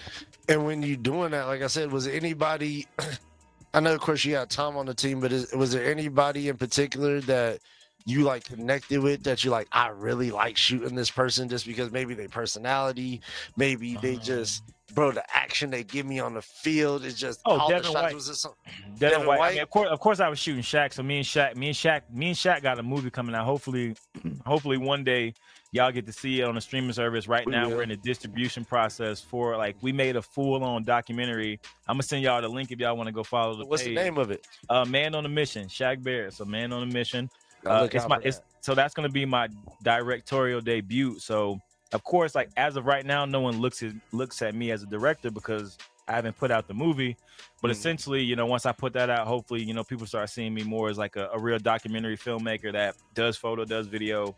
and 0.48 0.64
when 0.64 0.82
you're 0.82 0.96
doing 0.96 1.30
that, 1.32 1.46
like 1.46 1.62
I 1.62 1.66
said, 1.66 1.92
was 1.92 2.06
anybody? 2.06 2.86
I 3.74 3.80
know, 3.80 3.94
of 3.94 4.00
course, 4.00 4.24
you 4.24 4.32
got 4.32 4.48
Tom 4.48 4.76
on 4.78 4.86
the 4.86 4.94
team, 4.94 5.20
but 5.20 5.30
is, 5.30 5.52
was 5.52 5.72
there 5.72 5.84
anybody 5.84 6.48
in 6.48 6.56
particular 6.56 7.20
that 7.22 7.60
you 8.06 8.22
like 8.22 8.44
connected 8.44 9.00
with 9.00 9.22
that 9.24 9.44
you 9.44 9.50
like? 9.50 9.68
I 9.72 9.88
really 9.88 10.30
like 10.30 10.56
shooting 10.56 10.94
this 10.94 11.10
person 11.10 11.48
just 11.50 11.66
because 11.66 11.92
maybe 11.92 12.14
their 12.14 12.30
personality, 12.30 13.20
maybe 13.56 13.96
they 13.96 14.16
just 14.16 14.62
bro, 14.94 15.12
the 15.12 15.24
action 15.36 15.70
they 15.70 15.84
give 15.84 16.06
me 16.06 16.20
on 16.20 16.34
the 16.34 16.42
field 16.42 17.04
is 17.04 17.14
just 17.14 17.40
oh, 17.44 17.68
Devin 17.68 17.92
White. 17.92 18.14
Was 18.14 18.28
this 18.28 18.42
Devin, 18.42 18.98
Devin 18.98 19.26
White. 19.26 19.38
White? 19.38 19.48
I 19.48 19.52
mean, 19.54 19.62
of 19.62 19.70
course, 19.70 19.88
of 19.90 20.00
course, 20.00 20.20
I 20.20 20.28
was 20.28 20.38
shooting 20.38 20.62
Shaq. 20.62 20.92
So 20.92 21.02
me 21.02 21.18
and 21.18 21.26
Shaq, 21.26 21.56
me 21.56 21.68
and 21.68 21.76
Shaq, 21.76 22.02
me 22.12 22.28
and 22.28 22.36
Shaq 22.36 22.62
got 22.62 22.78
a 22.78 22.82
movie 22.82 23.10
coming 23.10 23.34
out. 23.34 23.44
Hopefully, 23.44 23.94
hopefully 24.46 24.76
one 24.76 25.04
day 25.04 25.34
y'all 25.72 25.92
get 25.92 26.06
to 26.06 26.12
see 26.12 26.40
it 26.40 26.44
on 26.44 26.56
a 26.56 26.60
streaming 26.60 26.92
service. 26.92 27.28
Right 27.28 27.46
now, 27.46 27.68
yeah. 27.68 27.74
we're 27.74 27.82
in 27.82 27.90
the 27.90 27.96
distribution 27.96 28.64
process 28.64 29.20
for 29.20 29.56
like 29.56 29.76
we 29.82 29.92
made 29.92 30.16
a 30.16 30.22
full 30.22 30.62
on 30.64 30.84
documentary. 30.84 31.60
I'm 31.86 31.94
gonna 31.94 32.02
send 32.02 32.22
y'all 32.22 32.40
the 32.40 32.48
link 32.48 32.70
if 32.70 32.78
y'all 32.78 32.96
want 32.96 33.08
to 33.08 33.12
go 33.12 33.22
follow 33.22 33.56
the. 33.56 33.66
What's 33.66 33.82
page. 33.82 33.94
the 33.96 34.02
name 34.02 34.18
of 34.18 34.30
it? 34.30 34.46
Uh, 34.68 34.84
Man 34.84 35.14
on 35.14 35.24
a 35.26 35.28
Mission, 35.28 35.66
Shaq 35.68 36.02
Barrett. 36.02 36.34
So 36.34 36.44
Man 36.44 36.72
on 36.72 36.82
a 36.82 36.86
Mission. 36.86 37.30
Uh, 37.66 37.88
it's 37.90 38.08
my 38.08 38.18
it's 38.22 38.40
so 38.60 38.74
that's 38.74 38.94
gonna 38.94 39.08
be 39.08 39.24
my 39.24 39.48
directorial 39.82 40.60
debut. 40.60 41.18
So 41.18 41.60
of 41.92 42.04
course, 42.04 42.34
like 42.34 42.50
as 42.56 42.76
of 42.76 42.86
right 42.86 43.04
now, 43.04 43.24
no 43.24 43.40
one 43.40 43.60
looks 43.60 43.82
at 43.82 43.92
looks 44.12 44.42
at 44.42 44.54
me 44.54 44.70
as 44.70 44.82
a 44.82 44.86
director 44.86 45.30
because 45.30 45.78
I 46.06 46.12
haven't 46.12 46.36
put 46.36 46.50
out 46.50 46.66
the 46.66 46.74
movie. 46.74 47.16
But 47.62 47.68
mm. 47.68 47.72
essentially, 47.72 48.22
you 48.22 48.36
know, 48.36 48.46
once 48.46 48.66
I 48.66 48.72
put 48.72 48.92
that 48.94 49.10
out, 49.10 49.26
hopefully, 49.26 49.62
you 49.62 49.74
know, 49.74 49.84
people 49.84 50.06
start 50.06 50.30
seeing 50.30 50.54
me 50.54 50.64
more 50.64 50.88
as 50.88 50.98
like 50.98 51.16
a, 51.16 51.28
a 51.32 51.38
real 51.38 51.58
documentary 51.58 52.16
filmmaker 52.16 52.72
that 52.72 52.96
does 53.14 53.36
photo, 53.36 53.64
does 53.64 53.86
video. 53.86 54.36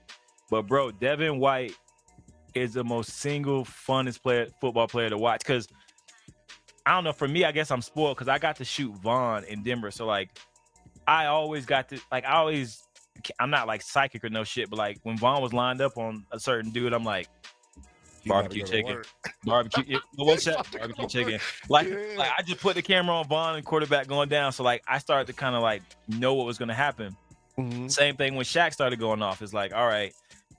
But 0.50 0.66
bro, 0.66 0.90
Devin 0.90 1.38
White 1.38 1.76
is 2.54 2.74
the 2.74 2.84
most 2.84 3.10
single 3.10 3.64
funnest 3.64 4.22
player 4.22 4.48
football 4.60 4.88
player 4.88 5.08
to 5.08 5.18
watch 5.18 5.40
because 5.40 5.68
I 6.84 6.94
don't 6.94 7.04
know. 7.04 7.12
For 7.12 7.28
me, 7.28 7.44
I 7.44 7.52
guess 7.52 7.70
I'm 7.70 7.82
spoiled 7.82 8.16
because 8.16 8.28
I 8.28 8.38
got 8.38 8.56
to 8.56 8.64
shoot 8.64 8.94
Von 8.96 9.44
in 9.44 9.62
Denver. 9.62 9.90
So 9.90 10.06
like, 10.06 10.30
I 11.06 11.26
always 11.26 11.66
got 11.66 11.88
to 11.90 12.00
like 12.10 12.24
I 12.24 12.36
always. 12.36 12.82
I'm 13.38 13.50
not 13.50 13.66
like 13.66 13.82
psychic 13.82 14.24
or 14.24 14.30
no 14.30 14.44
shit, 14.44 14.70
but 14.70 14.78
like 14.78 14.98
when 15.02 15.18
Von 15.18 15.42
was 15.42 15.52
lined 15.52 15.82
up 15.82 15.98
on 15.98 16.24
a 16.32 16.40
certain 16.40 16.70
dude, 16.70 16.94
I'm 16.94 17.04
like, 17.04 17.28
barbecue 18.26 18.64
chicken, 18.64 19.02
barbecue. 19.44 19.98
what's 20.16 20.44
that? 20.44 20.66
Barbecue 20.72 21.06
chicken. 21.08 21.40
Like, 21.68 21.88
yeah. 21.88 21.96
like 22.16 22.30
I 22.36 22.42
just 22.42 22.60
put 22.60 22.74
the 22.74 22.82
camera 22.82 23.16
on 23.16 23.28
Von 23.28 23.56
and 23.56 23.64
quarterback 23.64 24.06
going 24.06 24.28
down. 24.28 24.52
So 24.52 24.62
like 24.62 24.82
I 24.86 24.98
started 24.98 25.26
to 25.26 25.32
kind 25.32 25.54
of 25.54 25.62
like 25.62 25.82
know 26.08 26.34
what 26.34 26.46
was 26.46 26.58
going 26.58 26.68
to 26.68 26.74
happen. 26.74 27.16
Mm-hmm. 27.58 27.88
Same 27.88 28.16
thing 28.16 28.34
when 28.36 28.44
Shaq 28.44 28.72
started 28.72 28.98
going 28.98 29.22
off. 29.22 29.42
It's 29.42 29.52
like, 29.52 29.74
all 29.74 29.86
right, 29.86 30.12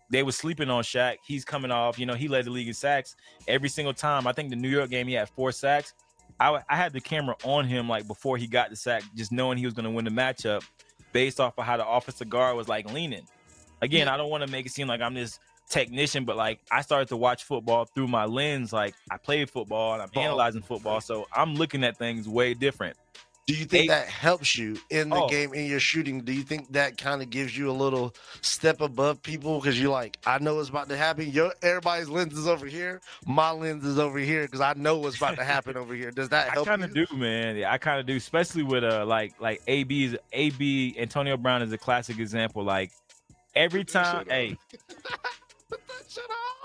they 0.10 0.24
were 0.24 0.32
sleeping 0.32 0.70
on 0.70 0.84
Shaq. 0.84 1.18
He's 1.26 1.46
coming 1.46 1.72
off. 1.72 1.98
You 1.98 2.06
know, 2.06 2.14
he 2.14 2.28
led 2.28 2.46
the 2.46 2.52
league 2.52 2.68
in 2.68 2.74
sacks 2.74 3.16
every 3.48 3.70
single 3.70 3.94
time. 3.94 4.28
I 4.28 4.34
think 4.34 4.50
the 4.50 4.56
New 4.56 4.70
York 4.70 4.90
game 4.90 5.08
he 5.08 5.14
had 5.14 5.30
four 5.30 5.52
sacks. 5.52 5.94
I, 6.40 6.60
I 6.70 6.76
had 6.76 6.92
the 6.92 7.02
camera 7.02 7.36
on 7.44 7.66
him 7.66 7.88
like 7.88 8.08
before 8.08 8.38
he 8.38 8.48
got 8.48 8.70
the 8.70 8.76
sack, 8.76 9.04
just 9.16 9.32
knowing 9.32 9.58
he 9.58 9.66
was 9.66 9.74
going 9.74 9.86
to 9.86 9.92
win 9.92 10.06
the 10.06 10.12
matchup 10.12 10.64
based 11.14 11.40
off 11.40 11.58
of 11.58 11.66
how 11.66 11.78
the 11.78 11.88
offensive 11.88 12.30
guard 12.30 12.58
was 12.58 12.68
like 12.68 12.92
leaning. 12.92 13.26
Again, 13.82 14.08
I 14.08 14.18
don't 14.18 14.30
want 14.30 14.44
to 14.44 14.52
make 14.52 14.66
it 14.66 14.72
seem 14.72 14.88
like 14.88 15.02
I'm 15.02 15.14
this 15.14 15.40
technician, 15.72 16.26
but 16.26 16.38
like 16.38 16.60
I 16.70 16.82
started 16.82 17.08
to 17.10 17.18
watch 17.18 17.44
football 17.44 17.86
through 17.86 18.08
my 18.08 18.26
lens. 18.26 18.72
Like 18.72 18.94
I 19.10 19.18
played 19.18 19.50
football 19.50 19.94
and 19.94 20.02
I'm 20.02 20.10
analyzing 20.16 20.62
football, 20.62 21.02
so 21.02 21.28
I'm 21.34 21.56
looking 21.56 21.84
at 21.84 21.98
things 21.98 22.28
way 22.28 22.54
different. 22.54 22.98
Do 23.48 23.56
you 23.56 23.66
think 23.66 23.90
that 23.90 24.08
helps 24.08 24.58
you 24.58 24.78
in 24.90 25.10
the 25.10 25.16
oh. 25.24 25.28
game 25.28 25.54
in 25.54 25.66
your 25.66 25.80
shooting? 25.80 26.22
Do 26.22 26.32
you 26.32 26.44
think 26.44 26.72
that 26.74 26.98
kind 26.98 27.22
of 27.22 27.32
gives 27.32 27.58
you 27.58 27.70
a 27.70 27.74
little 27.74 28.16
step 28.42 28.82
above 28.82 29.22
people 29.24 29.60
because 29.60 29.82
you're 29.82 29.92
like, 29.92 30.18
I 30.26 30.38
know 30.38 30.56
what's 30.56 30.70
about 30.70 30.88
to 30.90 30.96
happen. 30.96 31.30
Your 31.32 31.54
everybody's 31.62 32.08
lens 32.08 32.38
is 32.38 32.48
over 32.48 32.68
here, 32.68 33.02
my 33.26 33.52
lens 33.52 33.84
is 33.84 33.98
over 33.98 34.20
here 34.20 34.44
because 34.44 34.62
I 34.62 34.74
know 34.74 35.00
what's 35.00 35.18
about 35.18 35.38
to 35.38 35.44
happen 35.44 35.76
over 35.76 35.96
here. 35.96 36.12
Does 36.12 36.30
that 36.30 36.50
help? 36.54 36.68
I 36.68 36.72
kind 36.72 36.84
of 36.84 36.94
do, 36.94 37.06
man. 37.14 37.58
Yeah, 37.58 37.74
I 37.74 37.78
kind 37.78 38.00
of 38.00 38.06
do, 38.06 38.16
especially 38.16 38.64
with 38.64 38.84
uh 38.84 39.06
like 39.06 39.34
like 39.42 39.62
AB's 39.68 40.16
AB 40.32 40.96
Antonio 41.00 41.36
Brown 41.36 41.62
is 41.62 41.74
a 41.74 41.78
classic 41.78 42.20
example. 42.20 42.64
Like 42.64 42.92
every 43.56 43.84
time, 43.84 44.28
hey. 44.30 44.58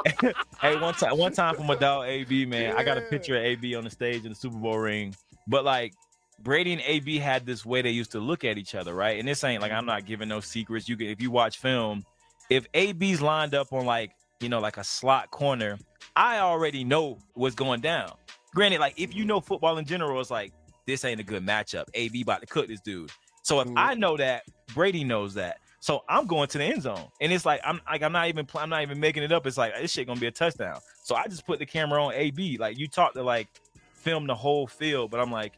hey, 0.60 0.76
one 0.76 0.94
time, 0.94 1.18
one 1.18 1.32
time 1.32 1.54
for 1.54 1.62
my 1.62 1.74
dog 1.74 2.06
AB, 2.06 2.46
man. 2.46 2.72
Yeah. 2.72 2.76
I 2.76 2.84
got 2.84 2.98
a 2.98 3.02
picture 3.02 3.36
of 3.36 3.42
AB 3.42 3.74
on 3.74 3.84
the 3.84 3.90
stage 3.90 4.24
in 4.24 4.30
the 4.30 4.34
Super 4.34 4.56
Bowl 4.56 4.78
ring. 4.78 5.14
But 5.46 5.64
like 5.64 5.94
Brady 6.40 6.72
and 6.72 6.82
AB 6.84 7.18
had 7.18 7.46
this 7.46 7.64
way 7.64 7.82
they 7.82 7.90
used 7.90 8.12
to 8.12 8.20
look 8.20 8.44
at 8.44 8.58
each 8.58 8.74
other, 8.74 8.94
right? 8.94 9.18
And 9.18 9.26
this 9.26 9.42
ain't 9.44 9.62
like 9.62 9.72
I'm 9.72 9.86
not 9.86 10.04
giving 10.04 10.28
no 10.28 10.40
secrets. 10.40 10.88
You 10.88 10.96
can 10.96 11.06
if 11.08 11.20
you 11.20 11.30
watch 11.30 11.58
film, 11.58 12.04
if 12.50 12.66
AB's 12.74 13.22
lined 13.22 13.54
up 13.54 13.72
on 13.72 13.86
like 13.86 14.12
you 14.40 14.48
know 14.48 14.60
like 14.60 14.76
a 14.76 14.84
slot 14.84 15.30
corner, 15.30 15.78
I 16.14 16.38
already 16.38 16.84
know 16.84 17.18
what's 17.34 17.54
going 17.54 17.80
down. 17.80 18.12
Granted, 18.54 18.80
like 18.80 18.94
if 18.96 19.14
you 19.14 19.24
know 19.24 19.40
football 19.40 19.78
in 19.78 19.84
general, 19.84 20.20
it's 20.20 20.30
like 20.30 20.52
this 20.86 21.04
ain't 21.04 21.20
a 21.20 21.24
good 21.24 21.44
matchup. 21.44 21.84
AB 21.94 22.22
about 22.22 22.40
to 22.40 22.46
cook 22.46 22.68
this 22.68 22.80
dude. 22.80 23.10
So 23.42 23.60
if 23.60 23.68
mm-hmm. 23.68 23.78
I 23.78 23.94
know 23.94 24.16
that, 24.16 24.42
Brady 24.74 25.04
knows 25.04 25.34
that. 25.34 25.58
So 25.86 26.02
I'm 26.08 26.26
going 26.26 26.48
to 26.48 26.58
the 26.58 26.64
end 26.64 26.82
zone, 26.82 27.06
and 27.20 27.32
it's 27.32 27.46
like 27.46 27.60
I'm 27.62 27.80
like 27.88 28.02
I'm 28.02 28.10
not 28.10 28.26
even 28.26 28.44
I'm 28.56 28.68
not 28.68 28.82
even 28.82 28.98
making 28.98 29.22
it 29.22 29.30
up. 29.30 29.46
It's 29.46 29.56
like 29.56 29.72
this 29.80 29.92
shit 29.92 30.08
gonna 30.08 30.18
be 30.18 30.26
a 30.26 30.32
touchdown. 30.32 30.80
So 31.04 31.14
I 31.14 31.28
just 31.28 31.46
put 31.46 31.60
the 31.60 31.64
camera 31.64 32.04
on 32.04 32.12
AB. 32.12 32.58
Like 32.58 32.76
you 32.76 32.88
talk 32.88 33.12
to 33.12 33.22
like 33.22 33.46
film 33.92 34.26
the 34.26 34.34
whole 34.34 34.66
field, 34.66 35.12
but 35.12 35.20
I'm 35.20 35.30
like 35.30 35.52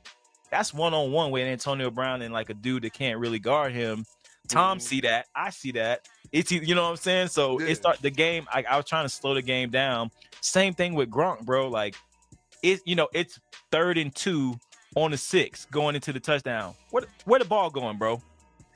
that's 0.51 0.75
one 0.75 0.93
on 0.93 1.13
one 1.13 1.31
with 1.31 1.49
Antonio 1.49 1.91
Brown 1.91 2.21
and 2.21 2.35
like 2.35 2.51
a 2.51 2.55
dude 2.55 2.83
that 2.83 2.93
can't 2.93 3.19
really 3.19 3.39
guard 3.39 3.73
him. 3.73 4.05
Tom 4.49 4.77
mm-hmm. 4.77 4.83
see 4.83 5.01
that. 5.01 5.29
I 5.35 5.49
see 5.49 5.73
that. 5.73 6.07
It's 6.31 6.53
you 6.53 6.75
know 6.75 6.83
what 6.83 6.91
I'm 6.91 6.97
saying. 6.97 7.29
So 7.29 7.59
yeah. 7.59 7.69
it 7.69 7.77
start 7.77 8.03
the 8.03 8.11
game. 8.11 8.47
I, 8.53 8.63
I 8.69 8.77
was 8.77 8.85
trying 8.85 9.07
to 9.07 9.09
slow 9.09 9.33
the 9.33 9.41
game 9.41 9.71
down. 9.71 10.11
Same 10.43 10.75
thing 10.75 10.93
with 10.93 11.09
Gronk, 11.11 11.47
bro. 11.47 11.69
Like 11.69 11.95
it, 12.63 12.83
you 12.85 12.97
know, 12.97 13.09
it's 13.15 13.41
third 13.73 13.97
and 13.97 14.15
two 14.15 14.61
on 14.95 15.11
the 15.11 15.17
six 15.17 15.65
going 15.65 15.95
into 15.95 16.13
the 16.13 16.21
touchdown. 16.21 16.75
Where 16.91 17.05
where 17.25 17.39
the 17.39 17.47
ball 17.47 17.71
going, 17.71 17.97
bro? 17.97 18.21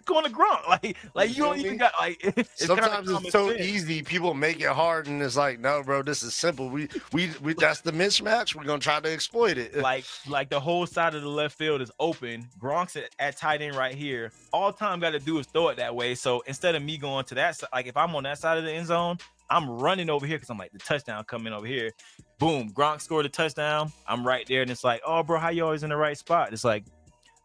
Going 0.04 0.24
to 0.24 0.30
Gronk. 0.30 0.60
Like, 0.72 0.96
like 1.14 1.28
you, 1.30 1.36
you 1.36 1.42
don't 1.42 1.58
even 1.58 1.76
got 1.76 1.92
like. 1.98 2.20
It's 2.36 2.66
Sometimes 2.66 3.10
it's 3.10 3.32
so 3.32 3.48
sense. 3.48 3.60
easy. 3.60 4.02
People 4.02 4.32
make 4.34 4.60
it 4.60 4.68
hard, 4.68 5.06
and 5.06 5.22
it's 5.22 5.36
like, 5.36 5.60
no, 5.60 5.82
bro, 5.82 6.02
this 6.02 6.22
is 6.22 6.34
simple. 6.34 6.68
We, 6.70 6.88
we, 7.12 7.30
we. 7.42 7.54
That's 7.54 7.80
the 7.80 7.92
mismatch. 7.92 8.54
We're 8.54 8.64
gonna 8.64 8.78
try 8.78 9.00
to 9.00 9.12
exploit 9.12 9.58
it. 9.58 9.76
Like, 9.82 10.04
like 10.28 10.48
the 10.48 10.60
whole 10.60 10.86
side 10.86 11.14
of 11.14 11.22
the 11.22 11.28
left 11.28 11.58
field 11.58 11.82
is 11.82 11.90
open. 11.98 12.48
Gronk's 12.58 12.96
at, 12.96 13.10
at 13.18 13.36
tight 13.36 13.60
end 13.62 13.74
right 13.74 13.94
here. 13.94 14.30
All 14.52 14.72
time 14.72 15.00
got 15.00 15.10
to 15.10 15.18
do 15.18 15.38
is 15.38 15.46
throw 15.46 15.68
it 15.68 15.76
that 15.76 15.94
way. 15.94 16.14
So 16.14 16.42
instead 16.46 16.74
of 16.74 16.82
me 16.82 16.96
going 16.96 17.24
to 17.26 17.34
that, 17.34 17.58
like 17.72 17.86
if 17.86 17.96
I'm 17.96 18.14
on 18.14 18.22
that 18.22 18.38
side 18.38 18.58
of 18.58 18.64
the 18.64 18.72
end 18.72 18.86
zone, 18.86 19.18
I'm 19.50 19.68
running 19.68 20.08
over 20.08 20.26
here 20.26 20.36
because 20.36 20.50
I'm 20.50 20.58
like 20.58 20.72
the 20.72 20.78
touchdown 20.78 21.24
coming 21.24 21.52
over 21.52 21.66
here. 21.66 21.90
Boom, 22.38 22.70
Gronk 22.72 23.00
scored 23.00 23.26
a 23.26 23.28
touchdown. 23.28 23.92
I'm 24.06 24.26
right 24.26 24.46
there, 24.46 24.62
and 24.62 24.70
it's 24.70 24.82
like, 24.84 25.02
oh, 25.06 25.22
bro, 25.22 25.38
how 25.38 25.50
you 25.50 25.64
always 25.64 25.82
in 25.82 25.90
the 25.90 25.96
right 25.96 26.16
spot? 26.16 26.52
It's 26.52 26.64
like 26.64 26.84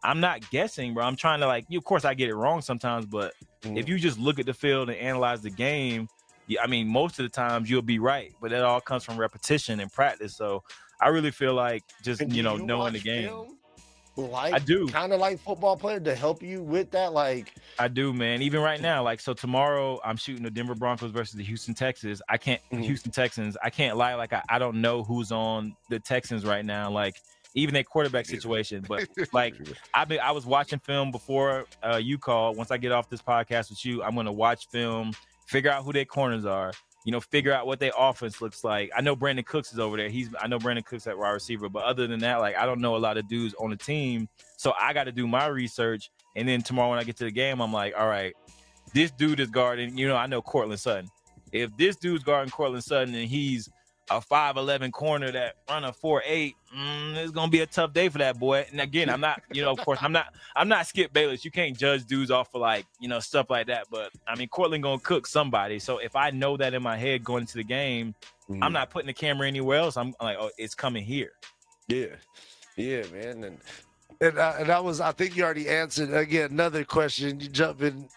I'm 0.03 0.19
not 0.19 0.49
guessing, 0.51 0.93
bro. 0.93 1.03
I'm 1.03 1.15
trying 1.15 1.39
to 1.39 1.47
like, 1.47 1.65
you, 1.69 1.77
of 1.77 1.83
course, 1.83 2.05
I 2.05 2.13
get 2.13 2.29
it 2.29 2.35
wrong 2.35 2.61
sometimes, 2.61 3.05
but 3.05 3.33
mm-hmm. 3.61 3.77
if 3.77 3.89
you 3.89 3.97
just 3.97 4.19
look 4.19 4.39
at 4.39 4.45
the 4.45 4.53
field 4.53 4.89
and 4.89 4.97
analyze 4.97 5.41
the 5.41 5.49
game, 5.49 6.07
I 6.61 6.67
mean, 6.67 6.87
most 6.87 7.19
of 7.19 7.23
the 7.23 7.29
times 7.29 7.69
you'll 7.69 7.81
be 7.81 7.99
right, 7.99 8.33
but 8.41 8.51
that 8.51 8.63
all 8.63 8.79
comes 8.79 9.03
from 9.03 9.17
repetition 9.17 9.79
and 9.79 9.91
practice. 9.91 10.35
So 10.35 10.63
I 11.01 11.09
really 11.09 11.31
feel 11.31 11.53
like 11.53 11.83
just 12.03 12.21
you 12.29 12.43
know 12.43 12.57
you 12.57 12.65
knowing 12.65 12.93
the 12.93 12.99
game. 12.99 13.57
Like 14.15 14.53
I 14.53 14.57
do, 14.57 14.87
kind 14.87 15.13
of 15.13 15.19
like 15.19 15.39
football 15.39 15.77
player 15.77 15.99
to 15.99 16.15
help 16.15 16.41
you 16.41 16.63
with 16.63 16.89
that. 16.91 17.13
Like 17.13 17.53
I 17.77 17.87
do, 17.87 18.13
man. 18.13 18.41
Even 18.41 18.61
right 18.61 18.81
now, 18.81 19.03
like 19.03 19.19
so 19.19 19.33
tomorrow, 19.33 19.99
I'm 20.03 20.17
shooting 20.17 20.41
the 20.41 20.49
Denver 20.49 20.73
Broncos 20.73 21.11
versus 21.11 21.35
the 21.35 21.43
Houston 21.43 21.75
Texans. 21.75 22.19
I 22.27 22.37
can't 22.37 22.61
mm-hmm. 22.71 22.81
Houston 22.81 23.11
Texans. 23.11 23.55
I 23.61 23.69
can't 23.69 23.95
lie, 23.95 24.15
like 24.15 24.33
I, 24.33 24.41
I 24.49 24.57
don't 24.57 24.81
know 24.81 25.03
who's 25.03 25.31
on 25.31 25.75
the 25.89 25.99
Texans 25.99 26.45
right 26.45 26.65
now. 26.65 26.89
Like 26.89 27.21
even 27.57 27.75
a 27.75 27.83
quarterback 27.83 28.25
situation. 28.25 28.85
But 28.87 29.09
like 29.33 29.55
I've 29.93 30.07
been, 30.07 30.19
I 30.19 30.31
was 30.31 30.45
watching 30.45 30.79
film 30.79 31.11
before 31.11 31.65
uh, 31.83 31.97
you 31.97 32.17
called. 32.17 32.55
Once 32.55 32.71
I 32.71 32.77
get 32.77 32.91
off 32.91 33.09
this 33.09 33.21
podcast 33.21 33.69
with 33.69 33.83
you, 33.83 34.03
I'm 34.03 34.15
gonna 34.15 34.31
watch 34.31 34.67
film, 34.67 35.11
figure 35.47 35.71
out 35.71 35.83
who 35.83 35.91
their 35.91 36.05
corners 36.05 36.45
are. 36.45 36.71
You 37.03 37.11
know, 37.13 37.21
figure 37.21 37.53
out 37.53 37.67
what 37.67 37.79
their 37.79 37.93
offense 37.97 38.41
looks 38.41 38.65
like. 38.65 38.91
I 38.95 39.01
know 39.01 39.15
Brandin 39.15 39.45
Cooks 39.45 39.71
is 39.71 39.79
over 39.79 39.97
there. 39.97 40.09
He's 40.09 40.29
I 40.39 40.47
know 40.47 40.59
Brandin 40.59 40.85
Cooks 40.85 41.07
at 41.07 41.17
wide 41.17 41.31
receiver, 41.31 41.69
but 41.69 41.83
other 41.83 42.05
than 42.05 42.19
that, 42.19 42.37
like 42.37 42.55
I 42.55 42.65
don't 42.65 42.79
know 42.79 42.95
a 42.95 42.97
lot 42.97 43.17
of 43.17 43.27
dudes 43.27 43.55
on 43.59 43.69
the 43.69 43.77
team. 43.77 44.27
So 44.57 44.73
I 44.79 44.93
got 44.93 45.05
to 45.05 45.11
do 45.11 45.27
my 45.27 45.47
research. 45.47 46.11
And 46.35 46.47
then 46.47 46.61
tomorrow 46.61 46.91
when 46.91 46.99
I 46.99 47.03
get 47.03 47.17
to 47.17 47.23
the 47.23 47.31
game, 47.31 47.61
I'm 47.61 47.73
like, 47.73 47.95
all 47.97 48.07
right, 48.07 48.33
this 48.93 49.09
dude 49.11 49.39
is 49.39 49.49
guarding. 49.49 49.97
You 49.97 50.07
know, 50.07 50.15
I 50.15 50.27
know 50.27 50.41
Courtland 50.41 50.79
Sutton. 50.79 51.09
If 51.53 51.75
this 51.77 51.95
dude's 51.95 52.23
guarding 52.23 52.51
Courtland 52.51 52.83
Sutton 52.83 53.15
and 53.15 53.27
he's 53.27 53.69
a 54.09 54.21
5'11 54.21 54.91
corner 54.91 55.31
that 55.31 55.55
run 55.69 55.83
a 55.83 55.91
4'8 55.91 56.55
mm, 56.75 57.15
it's 57.17 57.31
gonna 57.31 57.51
be 57.51 57.59
a 57.61 57.65
tough 57.65 57.93
day 57.93 58.09
for 58.09 58.17
that 58.19 58.39
boy. 58.39 58.65
And 58.71 58.79
again 58.79 59.09
i'm 59.09 59.19
not 59.19 59.41
you 59.51 59.61
know 59.61 59.71
of 59.71 59.79
course 59.79 59.99
i'm 60.01 60.11
not 60.11 60.33
i'm 60.55 60.67
not 60.67 60.87
skip 60.87 61.11
bayless. 61.13 61.43
You 61.43 61.51
can't 61.51 61.77
judge 61.77 62.05
dudes 62.05 62.31
off 62.31 62.53
of 62.53 62.61
like 62.61 62.85
you 62.99 63.07
know 63.09 63.19
stuff 63.19 63.49
like 63.49 63.67
that. 63.67 63.87
But 63.91 64.11
i 64.27 64.35
mean 64.35 64.47
Courtland 64.47 64.83
gonna 64.83 64.99
cook 64.99 65.27
somebody. 65.27 65.79
So 65.79 65.97
if 65.97 66.15
i 66.15 66.29
know 66.29 66.57
that 66.57 66.73
in 66.73 66.81
my 66.81 66.97
head 66.97 67.23
going 67.23 67.41
into 67.41 67.57
the 67.57 67.63
game 67.63 68.15
mm. 68.49 68.59
i'm 68.61 68.73
not 68.73 68.89
putting 68.89 69.07
the 69.07 69.13
camera 69.13 69.47
anywhere 69.47 69.79
else. 69.79 69.97
I'm 69.97 70.15
like 70.21 70.37
oh 70.39 70.51
it's 70.57 70.75
coming 70.75 71.03
here. 71.03 71.31
Yeah. 71.87 72.15
Yeah 72.75 73.03
man. 73.11 73.43
And 73.43 73.57
and, 74.19 74.37
uh, 74.37 74.55
and 74.59 74.69
that 74.69 74.83
was 74.83 75.01
i 75.01 75.11
think 75.11 75.35
you 75.35 75.43
already 75.43 75.67
answered 75.67 76.13
again 76.13 76.51
another 76.51 76.85
question. 76.85 77.39
You 77.39 77.49
jump 77.49 77.81
in 77.81 78.07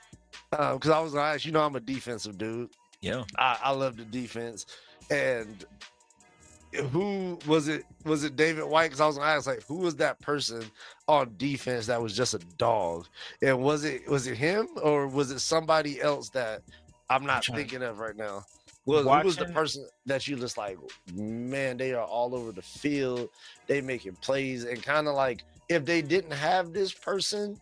because 0.50 0.88
uh, 0.88 0.98
i 0.98 1.00
was 1.00 1.12
gonna 1.12 1.34
ask 1.34 1.44
you 1.44 1.52
know 1.52 1.62
i'm 1.62 1.74
a 1.74 1.80
defensive 1.80 2.38
dude. 2.38 2.70
Yeah. 3.00 3.24
I, 3.38 3.58
I 3.64 3.70
love 3.72 3.96
the 3.96 4.04
defense 4.04 4.66
and 5.08 5.64
who 6.90 7.38
was 7.46 7.68
it? 7.68 7.84
Was 8.04 8.24
it 8.24 8.36
David 8.36 8.64
White? 8.64 8.86
Because 8.86 9.00
I 9.00 9.06
was 9.06 9.16
gonna 9.16 9.30
ask, 9.30 9.46
like, 9.46 9.62
who 9.64 9.76
was 9.76 9.96
that 9.96 10.20
person 10.20 10.64
on 11.08 11.34
defense 11.36 11.86
that 11.86 12.00
was 12.00 12.16
just 12.16 12.34
a 12.34 12.38
dog? 12.58 13.06
And 13.42 13.60
was 13.60 13.84
it 13.84 14.08
was 14.08 14.26
it 14.26 14.36
him 14.36 14.68
or 14.82 15.08
was 15.08 15.30
it 15.30 15.40
somebody 15.40 16.00
else 16.00 16.28
that 16.30 16.62
I'm 17.08 17.24
not 17.26 17.44
I'm 17.48 17.56
thinking 17.56 17.82
of 17.82 17.98
right 17.98 18.16
now? 18.16 18.44
Was 18.86 19.04
who 19.04 19.26
was 19.26 19.36
the 19.36 19.46
person 19.46 19.86
that 20.06 20.26
you 20.26 20.36
just 20.36 20.56
like, 20.56 20.78
man, 21.14 21.76
they 21.76 21.92
are 21.92 22.04
all 22.04 22.34
over 22.34 22.52
the 22.52 22.62
field, 22.62 23.28
they 23.66 23.80
making 23.80 24.16
plays, 24.16 24.64
and 24.64 24.82
kind 24.82 25.06
of 25.06 25.14
like 25.14 25.44
if 25.68 25.84
they 25.84 26.02
didn't 26.02 26.32
have 26.32 26.72
this 26.72 26.92
person, 26.92 27.60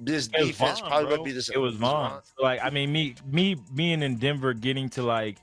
this 0.00 0.28
defense 0.28 0.80
Von, 0.80 0.88
probably 0.88 1.10
would 1.10 1.24
be 1.24 1.32
the 1.32 1.42
same. 1.42 1.56
It 1.56 1.60
was 1.60 1.76
Von. 1.76 2.10
Von. 2.10 2.20
Like, 2.38 2.60
I 2.62 2.70
mean, 2.70 2.92
me, 2.92 3.14
me 3.30 3.56
being 3.74 4.02
in 4.02 4.16
Denver, 4.16 4.52
getting 4.52 4.88
to 4.90 5.02
like 5.02 5.38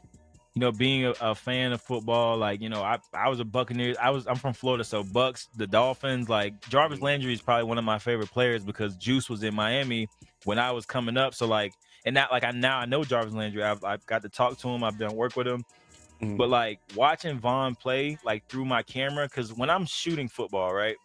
you 0.53 0.59
know, 0.59 0.71
being 0.71 1.05
a, 1.05 1.13
a, 1.21 1.35
fan 1.35 1.71
of 1.71 1.81
football, 1.81 2.37
like, 2.37 2.61
you 2.61 2.67
know, 2.67 2.81
I, 2.81 2.99
I 3.13 3.29
was 3.29 3.39
a 3.39 3.45
Buccaneers. 3.45 3.95
I 3.97 4.09
was 4.09 4.27
I'm 4.27 4.35
from 4.35 4.53
Florida, 4.53 4.83
so 4.83 5.03
Bucks, 5.03 5.47
the 5.55 5.65
Dolphins, 5.65 6.27
like 6.27 6.59
Jarvis 6.67 6.97
mm-hmm. 6.97 7.05
Landry 7.05 7.33
is 7.33 7.41
probably 7.41 7.63
one 7.63 7.77
of 7.77 7.85
my 7.85 7.99
favorite 7.99 8.29
players 8.29 8.63
because 8.63 8.97
Juice 8.97 9.29
was 9.29 9.43
in 9.43 9.55
Miami 9.55 10.09
when 10.43 10.59
I 10.59 10.71
was 10.71 10.85
coming 10.85 11.15
up. 11.15 11.33
So 11.33 11.47
like 11.47 11.73
and 12.05 12.13
now 12.13 12.27
like 12.31 12.43
I 12.43 12.51
now 12.51 12.79
I 12.79 12.85
know 12.85 13.03
Jarvis 13.03 13.33
Landry. 13.33 13.63
I've, 13.63 13.83
I've 13.83 14.05
got 14.05 14.23
to 14.23 14.29
talk 14.29 14.57
to 14.59 14.69
him. 14.69 14.83
I've 14.83 14.97
done 14.97 15.15
work 15.15 15.35
with 15.35 15.47
him. 15.47 15.63
Mhm. 16.21 16.37
But 16.37 16.49
like 16.49 16.79
watching 16.95 17.39
Von 17.39 17.75
play 17.75 18.17
like 18.23 18.47
through 18.47 18.65
my 18.65 18.83
camera, 18.83 19.27
because 19.27 19.53
when 19.53 19.69
I'm 19.69 19.85
shooting 19.85 20.27
football, 20.27 20.73
right, 20.73 20.97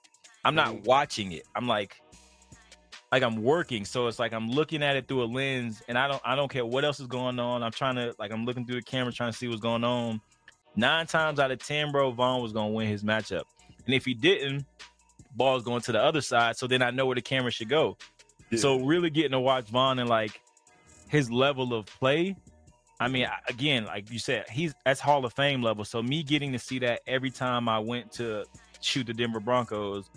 I'm 0.44 0.54
not 0.54 0.74
Mhm. 0.74 0.84
watching 0.84 1.32
it. 1.32 1.44
I'm 1.54 1.66
like, 1.66 2.00
like 3.12 3.22
I'm 3.22 3.42
working, 3.42 3.84
so 3.84 4.08
it's 4.08 4.18
like 4.18 4.32
I'm 4.32 4.48
looking 4.48 4.82
at 4.82 4.96
it 4.96 5.06
through 5.08 5.22
a 5.22 5.26
lens, 5.26 5.82
and 5.88 5.96
I 5.96 6.08
don't 6.08 6.22
I 6.24 6.34
don't 6.34 6.50
care 6.50 6.66
what 6.66 6.84
else 6.84 7.00
is 7.00 7.06
going 7.06 7.38
on. 7.38 7.62
I'm 7.62 7.72
trying 7.72 7.96
to 7.96 8.14
like 8.18 8.32
I'm 8.32 8.44
looking 8.44 8.66
through 8.66 8.76
the 8.76 8.82
camera, 8.82 9.12
trying 9.12 9.32
to 9.32 9.38
see 9.38 9.48
what's 9.48 9.60
going 9.60 9.84
on. 9.84 10.20
Nine 10.74 11.06
times 11.06 11.38
out 11.38 11.50
of 11.50 11.58
ten, 11.58 11.92
bro, 11.92 12.10
Von 12.10 12.42
was 12.42 12.52
gonna 12.52 12.72
win 12.72 12.88
his 12.88 13.04
matchup, 13.04 13.44
and 13.86 13.94
if 13.94 14.04
he 14.04 14.14
didn't, 14.14 14.66
ball's 15.34 15.62
going 15.62 15.82
to 15.82 15.92
the 15.92 16.02
other 16.02 16.20
side. 16.20 16.56
So 16.56 16.66
then 16.66 16.82
I 16.82 16.90
know 16.90 17.06
where 17.06 17.14
the 17.14 17.22
camera 17.22 17.50
should 17.50 17.68
go. 17.68 17.96
Yeah. 18.50 18.58
So 18.58 18.80
really 18.80 19.10
getting 19.10 19.32
to 19.32 19.40
watch 19.40 19.68
Von 19.68 19.98
and 19.98 20.08
like 20.08 20.40
his 21.08 21.30
level 21.30 21.74
of 21.74 21.86
play. 21.86 22.36
I 22.98 23.08
mean, 23.08 23.26
again, 23.48 23.84
like 23.84 24.10
you 24.10 24.18
said, 24.18 24.48
he's 24.50 24.74
that's 24.84 25.00
Hall 25.00 25.24
of 25.24 25.32
Fame 25.34 25.62
level. 25.62 25.84
So 25.84 26.02
me 26.02 26.22
getting 26.22 26.52
to 26.52 26.58
see 26.58 26.78
that 26.80 27.02
every 27.06 27.30
time 27.30 27.68
I 27.68 27.78
went 27.78 28.10
to 28.12 28.44
shoot 28.80 29.06
the 29.06 29.14
Denver 29.14 29.40
Broncos, 29.40 30.10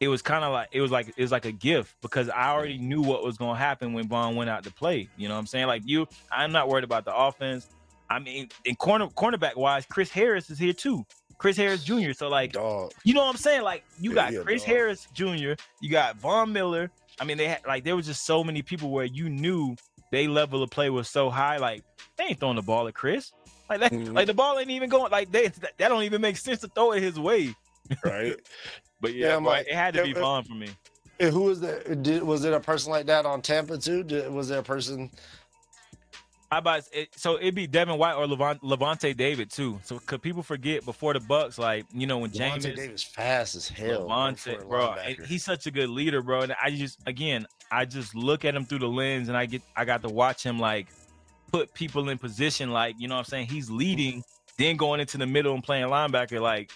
it 0.00 0.08
was 0.08 0.22
kind 0.22 0.44
of 0.44 0.52
like 0.52 0.68
it 0.72 0.80
was 0.80 0.90
like 0.90 1.08
it 1.08 1.20
was 1.22 1.32
like 1.32 1.44
a 1.44 1.52
gift 1.52 1.94
because 2.02 2.28
I 2.28 2.48
already 2.50 2.78
knew 2.78 3.02
what 3.02 3.24
was 3.24 3.36
going 3.36 3.54
to 3.56 3.58
happen 3.58 3.92
when 3.92 4.08
Von 4.08 4.36
went 4.36 4.50
out 4.50 4.64
to 4.64 4.72
play. 4.72 5.08
You 5.16 5.28
know 5.28 5.34
what 5.34 5.40
I'm 5.40 5.46
saying? 5.46 5.66
Like 5.66 5.82
you, 5.84 6.06
I'm 6.30 6.52
not 6.52 6.68
worried 6.68 6.84
about 6.84 7.04
the 7.04 7.14
offense. 7.14 7.68
I 8.10 8.18
mean, 8.18 8.48
in 8.64 8.76
corner 8.76 9.08
cornerback 9.08 9.56
wise, 9.56 9.86
Chris 9.86 10.10
Harris 10.10 10.50
is 10.50 10.58
here 10.58 10.72
too. 10.72 11.04
Chris 11.38 11.56
Harris 11.56 11.82
Jr. 11.84 12.12
So 12.12 12.28
like 12.28 12.52
dog. 12.52 12.92
you 13.04 13.14
know 13.14 13.22
what 13.22 13.30
I'm 13.30 13.36
saying? 13.36 13.62
Like 13.62 13.84
you 14.00 14.10
Yeah, 14.10 14.14
got 14.14 14.32
yeah, 14.34 14.40
Chris 14.40 14.62
dog. 14.62 14.68
Harris 14.68 15.06
Jr., 15.14 15.52
you 15.80 15.90
got 15.90 16.16
Von 16.16 16.52
Miller. 16.52 16.90
I 17.20 17.24
mean, 17.24 17.38
they 17.38 17.48
had 17.48 17.60
like 17.66 17.84
there 17.84 17.96
was 17.96 18.06
just 18.06 18.24
so 18.24 18.44
many 18.44 18.62
people 18.62 18.90
where 18.90 19.04
you 19.04 19.28
knew 19.28 19.76
they 20.12 20.26
level 20.28 20.62
of 20.62 20.70
play 20.70 20.90
was 20.90 21.08
so 21.08 21.30
high. 21.30 21.56
Like 21.56 21.82
they 22.16 22.24
ain't 22.24 22.40
throwing 22.40 22.56
the 22.56 22.62
ball 22.62 22.86
at 22.88 22.94
Chris. 22.94 23.32
Like 23.68 23.80
that, 23.80 23.92
Mhm. 23.92 24.14
like 24.14 24.26
the 24.26 24.34
ball 24.34 24.58
ain't 24.58 24.70
even 24.70 24.90
going. 24.90 25.10
Like 25.10 25.32
they 25.32 25.48
that 25.48 25.78
don't 25.78 26.02
even 26.02 26.20
make 26.20 26.36
sense 26.36 26.60
to 26.60 26.68
throw 26.68 26.92
it 26.92 27.02
his 27.02 27.18
way. 27.18 27.54
Right. 28.04 28.36
But 29.04 29.14
yeah, 29.14 29.28
Yeah, 29.28 29.36
like- 29.36 29.66
it 29.66 29.74
had 29.74 29.94
to 29.94 30.02
be 30.02 30.12
Von 30.14 30.44
for 30.44 30.54
me. 30.54 30.68
and 31.20 31.30
who 31.32 31.42
was 31.42 31.60
that? 31.60 32.02
Did, 32.02 32.22
was 32.22 32.44
it 32.44 32.52
a 32.52 32.60
person 32.60 32.90
like 32.90 33.06
that 33.06 33.26
on 33.26 33.42
Tampa 33.42 33.78
too? 33.78 34.02
Did, 34.02 34.32
was 34.32 34.48
there 34.48 34.60
a 34.60 34.62
person? 34.62 35.10
How 36.50 36.58
about 36.58 36.84
it, 36.92 37.08
so 37.16 37.36
it'd 37.36 37.54
be 37.54 37.66
Devin 37.66 37.98
White 37.98 38.14
or 38.14 38.26
Levant, 38.28 38.62
Lavonte 38.62 39.16
David 39.16 39.50
too. 39.50 39.80
So 39.82 39.98
could 39.98 40.22
people 40.22 40.42
forget 40.42 40.84
before 40.84 41.12
the 41.12 41.20
Bucks, 41.20 41.58
like 41.58 41.84
you 41.92 42.06
know 42.06 42.18
when 42.18 42.30
James 42.30 42.64
Javonte 42.64 42.76
Davis 42.76 43.02
fast 43.02 43.56
as 43.56 43.68
hell. 43.68 44.06
Lavonte, 44.08 44.68
bro, 44.68 44.94
he's 45.26 45.42
such 45.44 45.66
a 45.66 45.70
good 45.70 45.88
leader, 45.90 46.22
bro. 46.22 46.42
And 46.42 46.54
I 46.62 46.70
just, 46.70 47.00
again, 47.06 47.46
I 47.72 47.84
just 47.86 48.14
look 48.14 48.44
at 48.44 48.54
him 48.54 48.64
through 48.64 48.78
the 48.80 48.88
lens, 48.88 49.28
and 49.28 49.36
I 49.36 49.46
get, 49.46 49.62
I 49.76 49.84
got 49.84 50.02
to 50.02 50.08
watch 50.08 50.44
him 50.44 50.58
like 50.58 50.86
put 51.50 51.74
people 51.74 52.08
in 52.08 52.18
position, 52.18 52.70
like 52.70 52.94
you 52.98 53.08
know 53.08 53.14
what 53.16 53.20
I'm 53.20 53.24
saying. 53.26 53.46
He's 53.48 53.68
leading, 53.68 54.22
then 54.56 54.76
going 54.76 55.00
into 55.00 55.18
the 55.18 55.26
middle 55.26 55.54
and 55.54 55.64
playing 55.64 55.86
linebacker, 55.86 56.40
like 56.40 56.70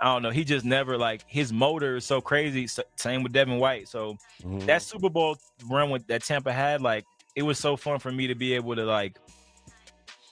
I 0.00 0.06
don't 0.12 0.22
know. 0.22 0.30
He 0.30 0.44
just 0.44 0.64
never 0.64 0.96
like 0.96 1.24
his 1.26 1.52
motor 1.52 1.96
is 1.96 2.04
so 2.04 2.20
crazy. 2.20 2.64
S- 2.64 2.78
Same 2.96 3.22
with 3.22 3.32
Devin 3.32 3.58
White. 3.58 3.88
So 3.88 4.16
Mhm. 4.44 4.66
that 4.66 4.82
Super 4.82 5.08
Bowl 5.10 5.36
run 5.66 5.90
with 5.90 6.06
that 6.06 6.22
Tampa 6.22 6.52
had, 6.52 6.80
like 6.80 7.04
it 7.34 7.42
was 7.42 7.58
so 7.58 7.76
fun 7.76 7.98
for 7.98 8.12
me 8.12 8.26
to 8.28 8.34
be 8.34 8.54
able 8.54 8.76
to 8.76 8.84
like 8.84 9.18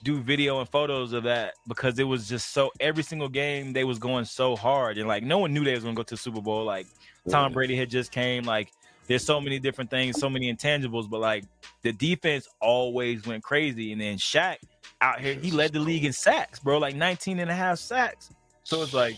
do 0.02 0.20
video 0.20 0.60
and 0.60 0.68
photos 0.68 1.12
of 1.12 1.24
that 1.24 1.54
because 1.66 1.98
it 1.98 2.04
was 2.04 2.28
just 2.28 2.52
so 2.52 2.70
every 2.78 3.02
single 3.02 3.28
game 3.28 3.72
they 3.72 3.82
was 3.82 3.98
going 3.98 4.24
so 4.24 4.54
hard 4.54 4.98
and 4.98 5.08
like 5.08 5.22
no 5.22 5.38
one 5.38 5.52
knew 5.52 5.64
they 5.64 5.74
was 5.74 5.82
gonna 5.82 5.96
go 5.96 6.02
to 6.02 6.14
the 6.14 6.18
Super 6.18 6.40
Bowl. 6.40 6.64
Like 6.64 6.86
Tom. 7.28 7.52
Brady 7.52 7.76
had 7.76 7.90
just 7.90 8.12
came. 8.12 8.44
Like 8.44 8.70
there's 9.08 9.24
so 9.24 9.40
many 9.40 9.58
different 9.58 9.90
things, 9.90 10.18
so 10.18 10.28
many 10.30 10.52
intangibles, 10.52 11.08
but 11.10 11.20
like 11.20 11.44
the 11.82 11.92
defense 11.92 12.46
always 12.60 13.26
went 13.26 13.42
crazy. 13.42 13.90
And 13.92 14.00
then 14.00 14.16
Shaq 14.16 14.56
out 15.00 15.20
here, 15.20 15.34
he 15.34 15.50
led 15.50 15.72
the 15.72 15.80
league 15.80 16.04
in 16.04 16.12
sacks, 16.12 16.58
bro, 16.60 16.78
like 16.78 16.94
19 16.94 17.40
and 17.40 17.50
a 17.50 17.54
half 17.54 17.78
sacks. 17.78 18.30
So 18.64 18.82
it's 18.82 18.92
like, 18.92 19.16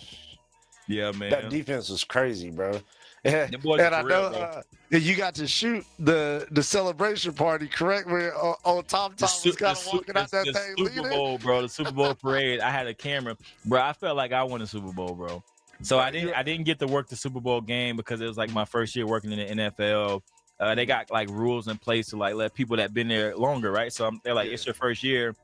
yeah, 0.88 1.12
man. 1.12 1.30
That 1.30 1.48
defense 1.50 1.88
was 1.88 2.02
crazy, 2.04 2.50
bro. 2.50 2.80
And, 3.24 3.52
and 3.52 3.94
I 3.94 4.02
know 4.02 4.26
uh, 4.26 4.62
you 4.90 5.16
got 5.16 5.34
to 5.34 5.48
shoot 5.48 5.84
the 5.98 6.46
the 6.52 6.62
celebration 6.62 7.32
party, 7.32 7.66
correct? 7.66 8.06
Where 8.08 8.32
uh, 8.32 8.54
on 8.64 8.84
Tom 8.84 9.10
The 9.16 9.26
Tom 9.26 9.28
Su- 9.28 9.48
was 9.48 9.56
kind 9.56 9.76
the 9.76 9.80
of 9.80 9.92
walking 9.92 10.16
out 10.16 10.30
the- 10.30 10.36
that 10.36 10.46
the 10.46 10.52
thing 10.52 10.74
Super 10.86 11.02
leading. 11.02 11.10
Bowl, 11.18 11.36
bro. 11.38 11.62
The 11.62 11.68
Super 11.68 11.90
Bowl 11.90 12.14
parade. 12.22 12.60
I 12.60 12.70
had 12.70 12.86
a 12.86 12.94
camera, 12.94 13.36
bro. 13.66 13.82
I 13.82 13.92
felt 13.92 14.16
like 14.16 14.32
I 14.32 14.44
won 14.44 14.62
a 14.62 14.68
Super 14.68 14.92
Bowl, 14.92 15.14
bro. 15.16 15.42
So 15.82 15.98
I 15.98 16.12
didn't. 16.12 16.32
I 16.34 16.44
didn't 16.44 16.64
get 16.64 16.78
to 16.78 16.86
work 16.86 17.08
the 17.08 17.16
Super 17.16 17.40
Bowl 17.40 17.60
game 17.60 17.96
because 17.96 18.20
it 18.20 18.26
was 18.26 18.38
like 18.38 18.52
my 18.52 18.64
first 18.64 18.94
year 18.94 19.04
working 19.04 19.32
in 19.32 19.56
the 19.58 19.64
NFL. 19.64 20.22
Uh, 20.60 20.76
they 20.76 20.86
got 20.86 21.10
like 21.10 21.28
rules 21.28 21.66
in 21.66 21.76
place 21.76 22.06
to 22.10 22.16
like 22.16 22.36
let 22.36 22.54
people 22.54 22.76
that 22.76 22.94
been 22.94 23.08
there 23.08 23.36
longer, 23.36 23.72
right? 23.72 23.92
So 23.92 24.06
I'm, 24.06 24.20
they're 24.22 24.32
like, 24.32 24.46
Yeah. 24.46 24.54
it's 24.54 24.64
your 24.64 24.74
first 24.74 25.02
year, 25.02 25.34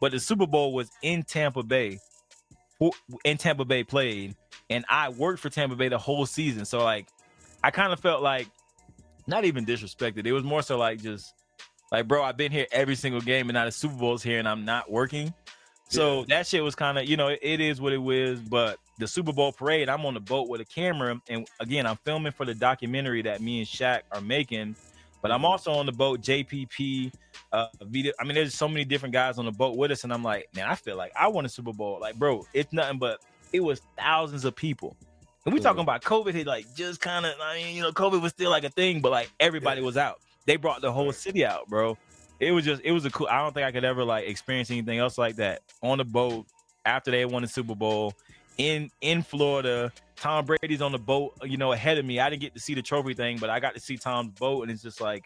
but 0.00 0.12
the 0.12 0.20
Super 0.20 0.46
Bowl 0.46 0.72
was 0.72 0.88
in 1.02 1.24
Tampa 1.24 1.64
Bay. 1.64 1.98
Who- 2.92 3.18
In 3.24 3.38
Tampa 3.38 3.64
Bay 3.64 3.84
played, 3.84 4.34
and 4.70 4.84
I 4.88 5.08
worked 5.10 5.40
for 5.40 5.50
Tampa 5.50 5.76
Bay 5.76 5.88
the 5.88 5.98
whole 5.98 6.26
season. 6.26 6.64
So 6.64 6.82
like, 6.82 7.06
I 7.62 7.70
kind 7.70 7.92
of 7.92 8.00
felt 8.00 8.22
like 8.22 8.48
not 9.26 9.44
even 9.44 9.64
disrespected. 9.64 10.26
It 10.26 10.32
was 10.32 10.44
more 10.44 10.62
so 10.62 10.76
like 10.78 11.02
just 11.02 11.34
like, 11.90 12.08
bro, 12.08 12.22
I've 12.22 12.36
been 12.36 12.52
here 12.52 12.66
every 12.72 12.96
single 12.96 13.20
game, 13.20 13.48
and 13.48 13.54
now 13.54 13.64
the 13.64 13.72
Super 13.72 13.94
Bowl's 13.94 14.22
here, 14.22 14.38
and 14.38 14.48
I'm 14.48 14.64
not 14.64 14.90
working. 14.90 15.32
So 15.88 16.24
that 16.24 16.46
shit 16.46 16.64
was 16.64 16.74
kind 16.74 16.98
of, 16.98 17.08
you 17.08 17.16
know, 17.16 17.28
it, 17.28 17.38
it 17.42 17.60
is 17.60 17.80
what 17.80 17.92
it 17.92 18.00
is. 18.00 18.40
But 18.40 18.78
the 18.98 19.06
Super 19.06 19.32
Bowl 19.32 19.52
parade, 19.52 19.88
I'm 19.88 20.04
on 20.06 20.14
the 20.14 20.20
boat 20.20 20.48
with 20.48 20.60
a 20.60 20.64
camera, 20.64 21.20
and 21.28 21.46
again, 21.60 21.86
I'm 21.86 21.96
filming 22.04 22.32
for 22.32 22.44
the 22.44 22.54
documentary 22.54 23.22
that 23.22 23.40
me 23.40 23.58
and 23.58 23.66
Shaq 23.66 24.00
are 24.12 24.20
making. 24.20 24.76
But 25.22 25.30
I'm 25.30 25.38
mm-hmm. 25.38 25.46
also 25.46 25.72
on 25.72 25.86
the 25.86 25.92
boat, 25.92 26.20
JPP. 26.20 27.12
Uh, 27.54 27.68
video. 27.82 28.12
I 28.18 28.24
mean, 28.24 28.34
there's 28.34 28.52
so 28.52 28.66
many 28.66 28.84
different 28.84 29.12
guys 29.12 29.38
on 29.38 29.44
the 29.44 29.52
boat 29.52 29.76
with 29.76 29.92
us, 29.92 30.02
and 30.02 30.12
I'm 30.12 30.24
like, 30.24 30.48
man, 30.56 30.66
I 30.66 30.74
feel 30.74 30.96
like 30.96 31.12
I 31.14 31.28
won 31.28 31.44
a 31.44 31.48
Super 31.48 31.72
Bowl. 31.72 31.98
Like, 32.00 32.16
bro, 32.16 32.44
it's 32.52 32.72
nothing 32.72 32.98
but 32.98 33.20
it 33.52 33.60
was 33.60 33.80
thousands 33.96 34.44
of 34.44 34.56
people. 34.56 34.96
And 35.44 35.54
we 35.54 35.60
talking 35.60 35.82
about 35.82 36.02
COVID 36.02 36.34
had 36.34 36.46
like 36.48 36.66
just 36.74 37.00
kind 37.00 37.24
of, 37.24 37.34
I 37.40 37.54
mean, 37.56 37.76
you 37.76 37.82
know, 37.82 37.92
COVID 37.92 38.20
was 38.20 38.32
still 38.32 38.50
like 38.50 38.64
a 38.64 38.70
thing, 38.70 39.00
but 39.00 39.12
like 39.12 39.30
everybody 39.38 39.80
Yeah. 39.80 39.86
was 39.86 39.96
out. 39.96 40.20
They 40.46 40.56
brought 40.56 40.80
the 40.80 40.90
whole 40.90 41.12
city 41.12 41.44
out, 41.46 41.68
bro. 41.68 41.96
It 42.40 42.50
was 42.50 42.64
just, 42.64 42.82
it 42.82 42.90
was 42.90 43.04
a 43.04 43.10
cool. 43.10 43.28
I 43.30 43.40
don't 43.42 43.54
think 43.54 43.64
I 43.66 43.70
could 43.70 43.84
ever 43.84 44.04
like 44.04 44.26
experience 44.26 44.70
anything 44.72 44.98
else 44.98 45.16
like 45.16 45.36
that 45.36 45.62
on 45.80 45.98
the 45.98 46.04
boat 46.04 46.46
after 46.84 47.12
they 47.12 47.24
won 47.24 47.42
the 47.42 47.48
Super 47.48 47.76
Bowl 47.76 48.14
in 48.58 48.90
in 49.00 49.22
Florida. 49.22 49.92
Tom 50.16 50.44
Brady's 50.44 50.82
on 50.82 50.90
the 50.92 50.98
boat, 50.98 51.34
you 51.44 51.56
know, 51.56 51.72
ahead 51.72 51.98
of 51.98 52.04
me. 52.04 52.18
I 52.18 52.30
didn't 52.30 52.42
get 52.42 52.54
to 52.54 52.60
see 52.60 52.74
the 52.74 52.82
trophy 52.82 53.14
thing, 53.14 53.38
but 53.38 53.50
I 53.50 53.60
got 53.60 53.74
to 53.74 53.80
see 53.80 53.96
Tom's 53.96 54.32
boat, 54.32 54.62
and 54.62 54.70
it's 54.70 54.82
just 54.82 55.00
like, 55.00 55.24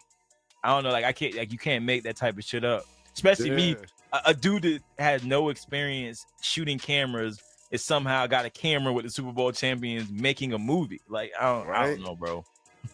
I 0.62 0.68
don't 0.70 0.84
know, 0.84 0.90
like 0.90 1.04
I 1.04 1.12
can't, 1.12 1.34
like 1.34 1.52
you 1.52 1.58
can't 1.58 1.84
make 1.84 2.02
that 2.04 2.16
type 2.16 2.36
of 2.36 2.44
shit 2.44 2.64
up. 2.64 2.84
Especially 3.14 3.50
me, 3.50 3.76
a, 4.12 4.18
a 4.26 4.34
dude 4.34 4.62
that 4.62 4.80
had 4.98 5.24
no 5.24 5.48
experience 5.48 6.24
shooting 6.40 6.78
cameras 6.78 7.40
is 7.70 7.84
somehow 7.84 8.26
got 8.26 8.44
a 8.44 8.50
camera 8.50 8.92
with 8.92 9.04
the 9.04 9.10
Super 9.10 9.32
Bowl 9.32 9.52
champions 9.52 10.10
making 10.10 10.52
a 10.52 10.58
movie. 10.58 11.00
Like 11.08 11.32
I 11.38 11.44
don't, 11.52 11.68
I 11.70 11.86
don't 11.88 12.02
know, 12.02 12.16
bro. 12.16 12.44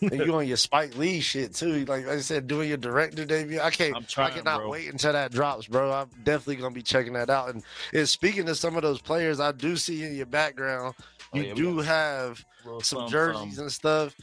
and 0.00 0.12
you 0.12 0.34
on 0.36 0.46
your 0.46 0.56
Spike 0.56 0.96
Lee 0.96 1.20
shit 1.20 1.54
too. 1.54 1.84
Like 1.84 2.08
I 2.08 2.18
said, 2.20 2.46
doing 2.46 2.68
your 2.68 2.78
director 2.78 3.24
debut. 3.24 3.60
I 3.60 3.70
can't. 3.70 3.94
I'm 3.94 4.04
trying, 4.04 4.32
I 4.32 4.36
cannot 4.36 4.60
bro. 4.60 4.70
wait 4.70 4.90
until 4.90 5.12
that 5.12 5.30
drops, 5.32 5.66
bro. 5.66 5.92
I'm 5.92 6.10
definitely 6.24 6.56
gonna 6.56 6.74
be 6.74 6.82
checking 6.82 7.12
that 7.14 7.30
out. 7.30 7.54
And, 7.54 7.62
and 7.92 8.08
speaking 8.08 8.46
to 8.46 8.54
some 8.54 8.76
of 8.76 8.82
those 8.82 9.00
players, 9.00 9.40
I 9.40 9.52
do 9.52 9.76
see 9.76 10.02
in 10.04 10.14
your 10.16 10.26
background, 10.26 10.94
Oh, 11.32 11.38
you 11.38 11.44
yeah, 11.44 11.54
do 11.54 11.78
have 11.78 12.44
some 12.82 13.08
jerseys 13.08 13.40
something. 13.40 13.60
and 13.60 13.72
stuff. 13.72 14.14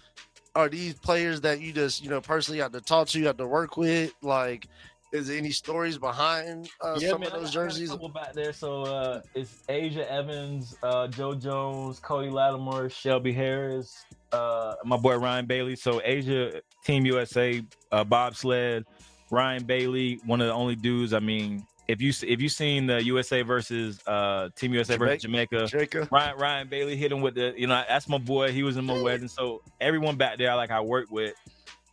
Are 0.56 0.68
these 0.68 0.94
players 0.96 1.42
that 1.42 1.62
you 1.62 1.72
just 1.72 2.04
you 2.04 2.10
know 2.10 2.22
personally 2.22 2.60
have 2.60 2.74
to 2.74 2.82
talk 2.82 3.08
to, 3.10 3.20
you 3.20 3.28
have 3.28 3.38
to 3.38 3.48
work 3.48 3.78
with? 3.78 4.14
Like, 4.22 4.68
is 5.14 5.28
there 5.28 5.38
any 5.38 5.52
stories 5.52 5.98
behind 5.98 6.70
uh, 6.82 6.98
Yeah, 7.00 7.12
some 7.12 7.22
man, 7.22 7.32
of 7.32 7.40
those 7.40 7.52
I 7.52 7.54
got 7.54 7.62
a 7.62 7.70
jerseys? 7.70 7.96
back 8.14 8.34
there. 8.34 8.54
So 8.54 8.84
uh, 8.84 9.22
it's 9.34 9.64
Aja 9.70 10.10
Evans, 10.12 10.78
uh, 10.84 11.08
Joe 11.08 11.36
Jones, 11.36 12.00
Cody 12.00 12.30
Latimer, 12.30 12.90
Shelby 12.90 13.32
Harris, 13.32 14.06
uh, 14.32 14.76
my 14.84 14.98
boy 14.98 15.18
Ryan 15.18 15.46
Bailey. 15.46 15.76
So 15.76 16.02
Aja 16.02 16.62
Team 16.86 17.06
USA, 17.06 17.62
uh, 17.92 18.04
bobsled, 18.04 18.86
Ryan 19.30 19.64
Bailey, 19.64 20.20
one 20.26 20.42
of 20.42 20.48
the 20.48 20.54
only 20.54 20.76
dudes. 20.76 21.14
I 21.14 21.20
mean, 21.20 21.66
if 21.92 22.02
you 22.02 22.14
if 22.28 22.42
you 22.42 22.50
seen 22.50 22.88
the 22.88 23.04
USA 23.04 23.42
versus 23.42 24.00
uh, 24.08 24.50
Team 24.56 24.74
USA 24.74 24.98
versus 24.98 25.24
Jamaica, 25.24 25.68
Jacob. 25.68 26.08
Ryan 26.12 26.38
Ryan 26.38 26.68
Bailey 26.68 26.96
hit 26.96 27.12
him 27.12 27.22
with 27.22 27.36
the, 27.36 27.54
you 27.58 27.68
know, 27.68 27.84
that's 27.88 28.08
my 28.08 28.18
boy. 28.18 28.52
He 28.52 28.64
was 28.64 28.78
in 28.78 28.86
my 28.86 29.00
wedding. 29.02 29.28
So 29.28 29.62
everyone 29.80 30.16
back 30.16 30.38
there, 30.38 30.56
like 30.56 30.72
I 30.72 30.82
work 30.82 31.12
with. 31.12 31.34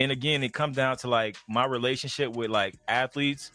And 0.00 0.12
again, 0.12 0.42
it 0.44 0.52
comes 0.52 0.76
down 0.76 0.96
to 0.98 1.08
like 1.08 1.36
my 1.48 1.64
relationship 1.66 2.34
with 2.36 2.50
like 2.50 2.74
athletes 2.86 3.50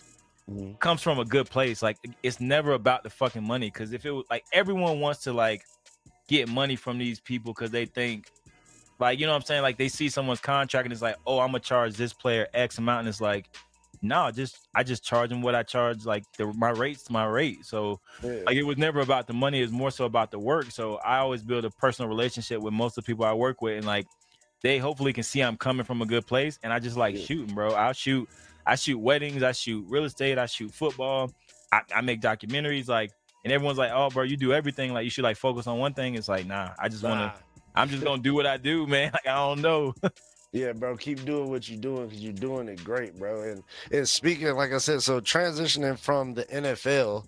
Mhm. 0.51 0.77
comes 0.79 1.01
from 1.01 1.19
a 1.19 1.25
good 1.25 1.49
place. 1.49 1.81
Like 1.81 1.97
it's 2.21 2.41
never 2.41 2.73
about 2.73 3.03
the 3.03 3.09
fucking 3.09 3.47
money. 3.47 3.71
Cause 3.71 3.93
if 3.93 4.05
it 4.05 4.11
was 4.11 4.25
like 4.29 4.43
everyone 4.51 4.99
wants 4.99 5.21
to 5.21 5.31
like 5.31 5.63
get 6.27 6.49
money 6.49 6.75
from 6.75 6.97
these 6.97 7.21
people 7.21 7.53
because 7.53 7.71
they 7.71 7.85
think 7.85 8.29
like 8.99 9.19
you 9.19 9.25
know 9.25 9.31
what 9.31 9.37
I'm 9.41 9.45
saying? 9.45 9.61
Like 9.61 9.77
they 9.77 9.87
see 9.87 10.09
someone's 10.09 10.41
contract 10.41 10.85
and 10.85 10.91
it's 10.91 11.01
like, 11.01 11.15
oh, 11.25 11.39
I'm 11.39 11.47
gonna 11.47 11.61
charge 11.61 11.95
this 11.95 12.11
player 12.11 12.47
X 12.53 12.77
amount, 12.77 12.99
and 12.99 13.07
it's 13.07 13.21
like, 13.21 13.49
no, 14.03 14.29
just 14.31 14.59
I 14.75 14.83
just 14.83 15.03
charge 15.03 15.29
them 15.29 15.41
what 15.41 15.55
I 15.55 15.63
charge, 15.63 16.05
like 16.05 16.23
the 16.37 16.45
my 16.53 16.69
rate's 16.69 17.09
my 17.09 17.25
rate. 17.25 17.65
So 17.65 17.99
Yeah. 18.21 18.41
like 18.45 18.57
it 18.57 18.63
was 18.63 18.77
never 18.77 18.99
about 18.99 19.27
the 19.27 19.33
money, 19.33 19.61
it's 19.61 19.71
more 19.71 19.89
so 19.91 20.05
about 20.05 20.29
the 20.29 20.39
work. 20.39 20.69
So 20.71 20.97
I 20.97 21.17
always 21.19 21.41
build 21.41 21.63
a 21.65 21.71
personal 21.71 22.09
relationship 22.09 22.61
with 22.61 22.73
most 22.73 22.97
of 22.97 23.03
the 23.05 23.07
people 23.11 23.25
I 23.25 23.33
work 23.33 23.61
with, 23.61 23.77
and 23.77 23.85
like 23.87 24.05
they 24.61 24.77
hopefully 24.77 25.13
can 25.13 25.23
see 25.23 25.39
I'm 25.41 25.57
coming 25.57 25.85
from 25.85 26.01
a 26.01 26.05
good 26.05 26.27
place. 26.27 26.59
And 26.63 26.71
I 26.71 26.79
just 26.79 26.97
like 26.97 27.15
Yeah. 27.15 27.25
shooting, 27.25 27.55
bro. 27.55 27.73
I'll 27.73 27.93
shoot. 27.93 28.27
I 28.65 28.75
shoot 28.75 28.97
weddings. 28.99 29.41
I 29.41 29.51
shoot 29.53 29.85
real 29.89 30.03
estate. 30.03 30.37
I 30.37 30.45
shoot 30.45 30.73
football. 30.73 31.31
I, 31.71 31.81
I 31.95 32.01
make 32.01 32.21
documentaries. 32.21 32.87
Like, 32.87 33.11
and 33.43 33.51
everyone's 33.51 33.77
like, 33.77 33.91
"Oh, 33.93 34.09
bro, 34.09 34.23
you 34.23 34.37
do 34.37 34.53
everything. 34.53 34.93
Like, 34.93 35.03
you 35.03 35.09
should 35.09 35.23
like 35.25 35.37
focus 35.37 35.65
on 35.67 35.79
one 35.79 35.93
thing." 35.93 36.15
It's 36.15 36.29
like, 36.29 36.45
nah. 36.45 36.69
I 36.79 36.87
just 36.89 37.03
want 37.03 37.19
to. 37.19 37.41
I'm 37.75 37.89
just 37.89 38.03
gonna 38.03 38.21
do 38.21 38.33
what 38.35 38.45
I 38.45 38.57
do, 38.57 38.85
man. 38.87 39.11
Like, 39.13 39.27
I 39.27 39.35
don't 39.35 39.61
know. 39.61 39.93
Yeah, 40.53 40.71
bro, 40.71 40.95
keep 40.95 41.25
doing 41.25 41.49
what 41.49 41.67
you're 41.67 41.81
doing 41.81 42.07
because 42.07 42.23
you're 42.23 42.31
doing 42.31 42.69
it 42.69 42.83
great, 42.83 43.17
bro. 43.17 43.41
And 43.41 43.63
and 43.91 44.07
speaking, 44.07 44.55
like 44.55 44.71
I 44.71 44.77
said, 44.77 45.01
so 45.01 45.19
transitioning 45.19 45.97
from 45.97 46.35
the 46.35 46.45
NFL, 46.45 47.25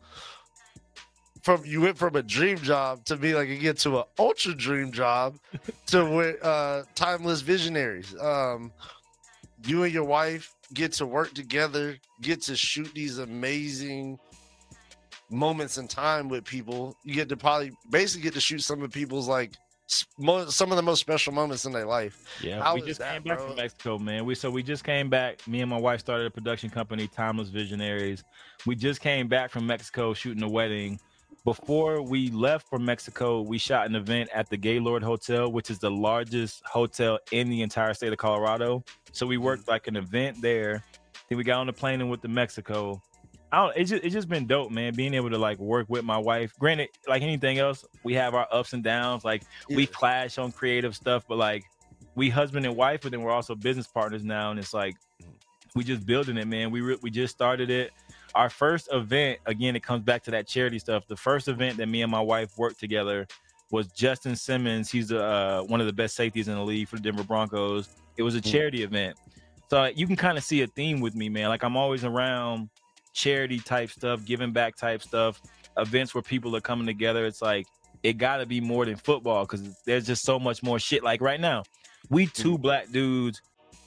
from 1.41 1.65
you 1.65 1.81
went 1.81 1.97
from 1.97 2.15
a 2.15 2.21
dream 2.21 2.57
job 2.59 3.03
to 3.05 3.17
be 3.17 3.33
like 3.33 3.49
you 3.49 3.57
get 3.57 3.79
to 3.79 3.97
an 3.97 4.03
ultra 4.19 4.53
dream 4.53 4.91
job 4.91 5.37
to 5.87 6.05
with 6.05 6.43
uh, 6.45 6.83
timeless 6.93 7.41
visionaries. 7.41 8.15
Um, 8.21 8.71
you 9.65 9.83
and 9.83 9.91
your 9.91 10.03
wife 10.03 10.53
get 10.75 10.93
to 10.93 11.07
work 11.07 11.33
together, 11.33 11.97
get 12.21 12.43
to 12.43 12.55
shoot 12.55 12.93
these 12.93 13.17
amazing 13.17 14.19
moments 15.31 15.79
in 15.79 15.87
time 15.87 16.29
with 16.29 16.45
people. 16.45 16.95
You 17.03 17.15
get 17.15 17.29
to 17.29 17.37
probably 17.37 17.71
basically 17.89 18.23
get 18.23 18.35
to 18.35 18.41
shoot 18.41 18.61
some 18.61 18.83
of 18.83 18.91
people's 18.91 19.27
like 19.27 19.53
some 19.87 20.71
of 20.71 20.75
the 20.75 20.81
most 20.81 20.99
special 20.99 21.33
moments 21.33 21.65
in 21.65 21.71
their 21.71 21.85
life. 21.85 22.23
Yeah, 22.41 22.61
How 22.61 22.75
we 22.75 22.81
just 22.81 22.99
that, 22.99 23.13
came 23.13 23.23
back 23.23 23.37
bro? 23.37 23.47
from 23.47 23.55
Mexico, 23.57 23.97
man. 23.99 24.25
We 24.25 24.35
so 24.35 24.49
we 24.49 24.63
just 24.63 24.83
came 24.83 25.09
back. 25.09 25.47
Me 25.47 25.61
and 25.61 25.69
my 25.69 25.79
wife 25.79 25.99
started 25.99 26.25
a 26.25 26.31
production 26.31 26.69
company, 26.69 27.07
Timeless 27.07 27.49
Visionaries. 27.49 28.23
We 28.65 28.75
just 28.75 29.01
came 29.01 29.27
back 29.27 29.51
from 29.51 29.67
Mexico 29.67 30.13
shooting 30.13 30.43
a 30.43 30.49
wedding. 30.49 30.99
Before 31.43 32.01
we 32.01 32.31
left 32.31 32.67
for 32.67 32.79
Mexico, 32.79 33.41
we 33.41 33.59
shot 33.59 33.85
an 33.85 33.95
event 33.95 34.31
at 34.33 34.49
the 34.49 34.57
Gaylord 34.57 35.03
Hotel, 35.03 35.51
which 35.51 35.69
is 35.69 35.77
the 35.77 35.91
largest 35.91 36.63
hotel 36.65 37.19
in 37.31 37.49
the 37.49 37.61
entire 37.61 37.93
state 37.93 38.11
of 38.11 38.17
Colorado. 38.17 38.83
So 39.11 39.27
we 39.27 39.37
worked 39.37 39.63
mm-hmm. 39.63 39.71
like 39.71 39.87
an 39.87 39.95
event 39.95 40.41
there. 40.41 40.83
Then 41.29 41.37
we 41.37 41.43
got 41.43 41.59
on 41.59 41.67
the 41.67 41.73
plane 41.73 42.01
and 42.01 42.09
went 42.09 42.23
to 42.23 42.27
Mexico. 42.27 42.99
I 43.51 43.57
don't. 43.65 43.77
It's 43.77 43.89
just 43.89 44.03
it's 44.03 44.13
just 44.13 44.27
been 44.27 44.47
dope, 44.47 44.71
man. 44.71 44.93
Being 44.95 45.13
able 45.13 45.29
to 45.29 45.37
like 45.37 45.59
work 45.59 45.87
with 45.89 46.03
my 46.03 46.17
wife. 46.17 46.53
Granted, 46.59 46.89
like 47.07 47.21
anything 47.21 47.57
else, 47.59 47.85
we 48.03 48.13
have 48.15 48.33
our 48.33 48.47
ups 48.51 48.73
and 48.73 48.83
downs. 48.83 49.23
Like 49.23 49.43
we 49.69 49.85
clash 49.85 50.37
on 50.37 50.51
creative 50.51 50.95
stuff, 50.95 51.23
but 51.27 51.37
like 51.37 51.63
we 52.15 52.29
husband 52.29 52.65
and 52.65 52.75
wife, 52.75 53.01
but 53.01 53.11
then 53.11 53.21
we're 53.21 53.31
also 53.31 53.55
business 53.55 53.87
partners 53.87 54.23
now, 54.23 54.51
and 54.51 54.59
it's 54.59 54.73
like 54.73 54.95
we 55.75 55.83
just 55.83 56.05
building 56.05 56.37
it, 56.37 56.47
man. 56.47 56.71
We 56.71 56.81
re- 56.81 56.97
we 57.01 57.09
just 57.11 57.33
started 57.33 57.69
it. 57.69 57.91
Our 58.33 58.49
first 58.49 58.89
event, 58.91 59.39
again, 59.45 59.75
it 59.77 59.83
comes 59.83 60.03
back 60.03 60.23
to 60.23 60.31
that 60.31 60.47
charity 60.47 60.79
stuff. 60.79 61.07
The 61.07 61.15
first 61.15 61.47
event 61.47 61.77
that 61.77 61.87
me 61.87 62.01
and 62.01 62.11
my 62.11 62.19
wife 62.19 62.57
worked 62.57 62.79
together 62.79 63.27
was 63.71 63.87
Justin 63.87 64.35
Simmons. 64.35 64.91
He's 64.91 65.11
uh, 65.11 65.63
one 65.67 65.79
of 65.79 65.87
the 65.87 65.93
best 65.93 66.15
safeties 66.15 66.49
in 66.49 66.55
the 66.55 66.63
league 66.63 66.87
for 66.89 66.97
the 66.97 67.01
Denver 67.03 67.23
Broncos. 67.23 67.87
It 68.17 68.23
was 68.23 68.35
a 68.35 68.41
Mm. 68.41 68.51
charity 68.51 68.83
event, 68.83 69.17
so 69.69 69.85
you 69.85 70.07
can 70.07 70.15
kind 70.17 70.37
of 70.37 70.43
see 70.43 70.61
a 70.63 70.67
theme 70.67 70.99
with 70.99 71.15
me, 71.15 71.29
man. 71.29 71.47
Like 71.49 71.63
I'm 71.63 71.77
always 71.77 72.03
around 72.03 72.69
charity 73.15 73.59
type 73.59 73.89
stuff, 73.89 74.23
giving 74.25 74.51
back 74.51 74.75
type 74.75 75.01
stuff, 75.01 75.41
events 75.77 76.13
where 76.13 76.21
people 76.21 76.55
are 76.55 76.61
coming 76.61 76.85
together. 76.85 77.25
It's 77.25 77.41
like 77.41 77.65
it 78.03 78.19
got 78.19 78.37
to 78.37 78.45
be 78.45 78.61
more 78.61 78.85
than 78.85 78.97
football 78.97 79.45
because 79.45 79.75
there's 79.85 80.05
just 80.05 80.23
so 80.23 80.37
much 80.37 80.61
more 80.61 80.77
shit. 80.77 81.03
Like 81.03 81.21
right 81.21 81.39
now, 81.39 81.63
we 82.09 82.27
two 82.27 82.57
black 82.59 82.91
dudes 82.91 83.41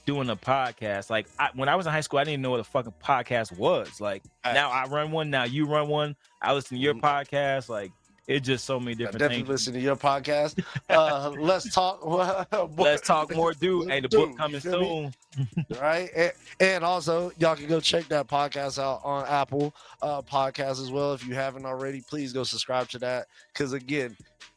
doing 0.07 0.31
a 0.31 0.37
podcast. 0.37 1.11
Like 1.11 1.29
I, 1.39 1.51
when 1.55 1.68
I 1.68 1.76
was 1.76 1.87
in 1.87 1.93
high 1.93 2.01
school, 2.01 2.18
I 2.18 2.24
didn't 2.24 2.33
even 2.33 2.43
know 2.43 2.51
what 2.51 2.61
a 2.61 2.64
fucking 2.64 2.95
podcast 3.05 3.57
was. 3.57 4.01
Like 4.01 4.22
now 4.45 4.70
I 4.70 4.87
run 4.87 5.12
one. 5.12 5.31
Now 5.31 5.45
you 5.45 5.66
run 5.66 5.89
one. 5.89 6.16
I 6.43 6.55
listen 6.55 6.76
to 6.79 6.83
your 6.83 6.95
Mhm. 6.95 7.03
podcast. 7.03 7.68
Like 7.68 7.93
it's 8.29 8.47
just 8.47 8.66
so 8.66 8.79
many 8.79 8.93
I 8.93 8.95
different 8.95 9.18
definitely 9.20 9.37
things. 9.39 9.49
listen 9.49 9.72
to 9.72 9.81
your 9.81 9.97
podcast. 9.97 10.62
Uh, 10.91 11.35
let's 11.39 11.72
talk. 11.72 12.03
Let's 12.79 13.07
talk 13.07 13.35
more, 13.35 13.53
dude. 13.53 13.91
Hey, 13.91 14.01
the 14.01 14.09
book 14.09 14.37
coming 14.39 14.55
you 14.55 14.61
feel 14.61 14.81
me? 14.81 15.12
soon. 15.37 15.66
right? 15.81 16.09
And, 16.16 16.33
and 16.61 16.85
also, 16.85 17.31
y'all 17.39 17.57
can 17.57 17.66
go 17.66 17.79
check 17.79 18.09
that 18.09 18.26
podcast 18.26 18.79
out 18.83 19.03
on 19.05 19.26
Apple 19.26 19.74
uh, 20.01 20.22
Podcast 20.22 20.81
as 20.83 20.91
well. 20.91 21.12
If 21.12 21.26
you 21.26 21.35
haven't 21.35 21.66
already, 21.66 22.01
please 22.01 22.33
go 22.33 22.43
subscribe 22.43 22.89
to 22.91 22.99
that. 23.01 23.26
Because 23.53 23.74
again, 23.74 24.16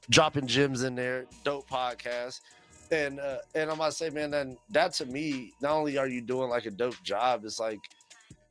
dropping 0.10 0.48
gems 0.48 0.84
in 0.84 0.96
there, 0.96 1.26
dope 1.44 1.70
podcast. 1.70 2.40
And 2.92 3.20
uh, 3.20 3.38
and 3.54 3.70
I 3.70 3.76
must 3.76 3.98
say, 3.98 4.10
man, 4.10 4.32
then 4.32 4.58
that 4.70 4.94
to 4.94 5.06
me, 5.06 5.54
not 5.62 5.74
only 5.74 5.98
are 5.98 6.08
you 6.08 6.22
doing 6.22 6.50
like 6.50 6.66
a 6.66 6.72
dope 6.72 7.02
job, 7.04 7.44
it's 7.44 7.60
like 7.60 7.80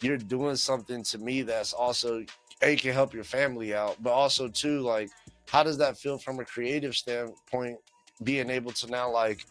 you're 0.03 0.19
doing 0.19 0.57
something 0.57 1.03
to 1.05 1.19
me 1.19 1.43
that's 1.43 1.73
also 1.73 2.25
a 2.63 2.77
can 2.77 2.93
help 2.93 3.15
your 3.15 3.25
family 3.25 3.75
out, 3.75 3.97
but 4.03 4.11
also 4.11 4.49
too 4.49 4.81
like 4.81 5.11
how 5.49 5.63
does 5.63 5.79
that 5.79 5.99
feel 5.99 6.19
from 6.19 6.39
a 6.39 6.45
creative 6.45 6.95
standpoint? 6.95 7.79
Being 8.23 8.51
able 8.51 8.73
to 8.73 8.87
now 8.91 9.11
like 9.11 9.45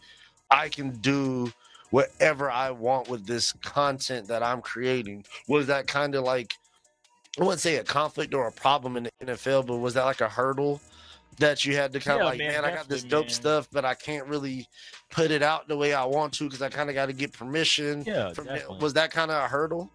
I 0.50 0.68
can 0.68 0.90
do 0.98 1.52
whatever 1.90 2.50
I 2.50 2.70
want 2.70 3.08
with 3.08 3.26
this 3.26 3.52
content 3.52 4.28
that 4.28 4.42
I'm 4.42 4.60
creating. 4.62 5.24
Was 5.48 5.66
that 5.66 5.86
kind 5.86 6.14
of 6.14 6.24
like 6.24 6.54
I 7.38 7.44
wouldn't 7.44 7.60
say 7.60 7.76
a 7.76 7.84
conflict 7.84 8.34
or 8.34 8.48
a 8.48 8.52
problem 8.52 8.96
in 8.96 9.04
the 9.04 9.12
NFL, 9.22 9.66
but 9.66 9.76
was 9.78 9.94
that 9.94 10.04
like 10.04 10.20
a 10.20 10.28
hurdle 10.28 10.80
that 11.38 11.64
you 11.64 11.76
had 11.76 11.92
to 11.92 12.00
kind 12.00 12.20
of 12.20 12.24
Yeah, 12.24 12.30
like, 12.30 12.38
man, 12.38 12.62
man, 12.62 12.64
I 12.64 12.74
got 12.74 12.88
this 12.88 13.04
dope 13.04 13.26
man. 13.26 13.34
stuff, 13.34 13.68
but 13.72 13.84
I 13.84 13.94
can't 13.94 14.26
really 14.26 14.68
put 15.10 15.30
it 15.30 15.42
out 15.42 15.68
the 15.68 15.76
way 15.76 15.94
I 15.94 16.04
want 16.04 16.32
to 16.34 16.44
because 16.44 16.60
I 16.60 16.68
kind 16.68 16.88
of 16.88 16.94
got 16.94 17.06
to 17.06 17.12
get 17.12 17.32
permission. 17.32 18.04
Yeah, 18.04 18.32
From 18.32 18.48
was 18.80 18.94
that 18.94 19.10
kind 19.10 19.30
of 19.30 19.42
a 19.42 19.48
hurdle? 19.48 19.90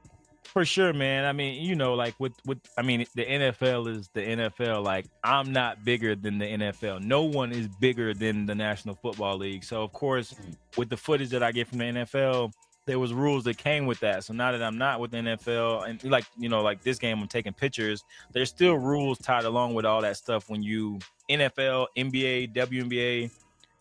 For 0.55 0.63
sure, 0.63 0.93
man. 0.93 1.25
I 1.25 1.33
mean, 1.33 1.61
you 1.61 1.75
know, 1.75 1.95
like 1.95 2.15
with 2.17 2.31
with 2.45 2.59
I 2.77 2.81
mean, 2.81 3.05
the 3.13 3.25
NFL 3.25 3.89
is 3.89 4.09
the 4.13 4.21
NFL. 4.21 4.85
Like 4.85 5.05
I'm 5.21 5.51
not 5.51 5.83
bigger 5.83 6.15
than 6.15 6.37
the 6.37 6.45
NFL. 6.45 7.01
No 7.01 7.23
one 7.23 7.51
is 7.51 7.67
bigger 7.67 8.13
than 8.13 8.45
the 8.45 8.55
National 8.55 8.95
Football 8.95 9.35
League. 9.35 9.65
So 9.65 9.83
of 9.83 9.91
course, 9.91 10.33
with 10.77 10.87
the 10.87 10.95
footage 10.95 11.27
that 11.31 11.43
I 11.43 11.51
get 11.51 11.67
from 11.67 11.79
the 11.79 11.83
NFL, 11.83 12.53
there 12.85 12.99
was 12.99 13.11
rules 13.11 13.43
that 13.43 13.57
came 13.57 13.85
with 13.85 13.99
that. 13.99 14.23
So 14.23 14.33
now 14.33 14.53
that 14.53 14.63
I'm 14.63 14.77
not 14.77 15.01
with 15.01 15.11
the 15.11 15.17
NFL 15.17 15.89
and 15.89 16.01
like, 16.05 16.23
you 16.37 16.47
know, 16.47 16.61
like 16.61 16.81
this 16.83 16.99
game 16.99 17.19
I'm 17.19 17.27
taking 17.27 17.51
pictures, 17.51 18.05
there's 18.31 18.47
still 18.47 18.75
rules 18.75 19.17
tied 19.17 19.43
along 19.43 19.73
with 19.73 19.85
all 19.85 20.01
that 20.03 20.15
stuff 20.15 20.49
when 20.49 20.63
you 20.63 20.99
NFL, 21.29 21.87
NBA, 21.97 22.53
WNBA, 22.53 23.29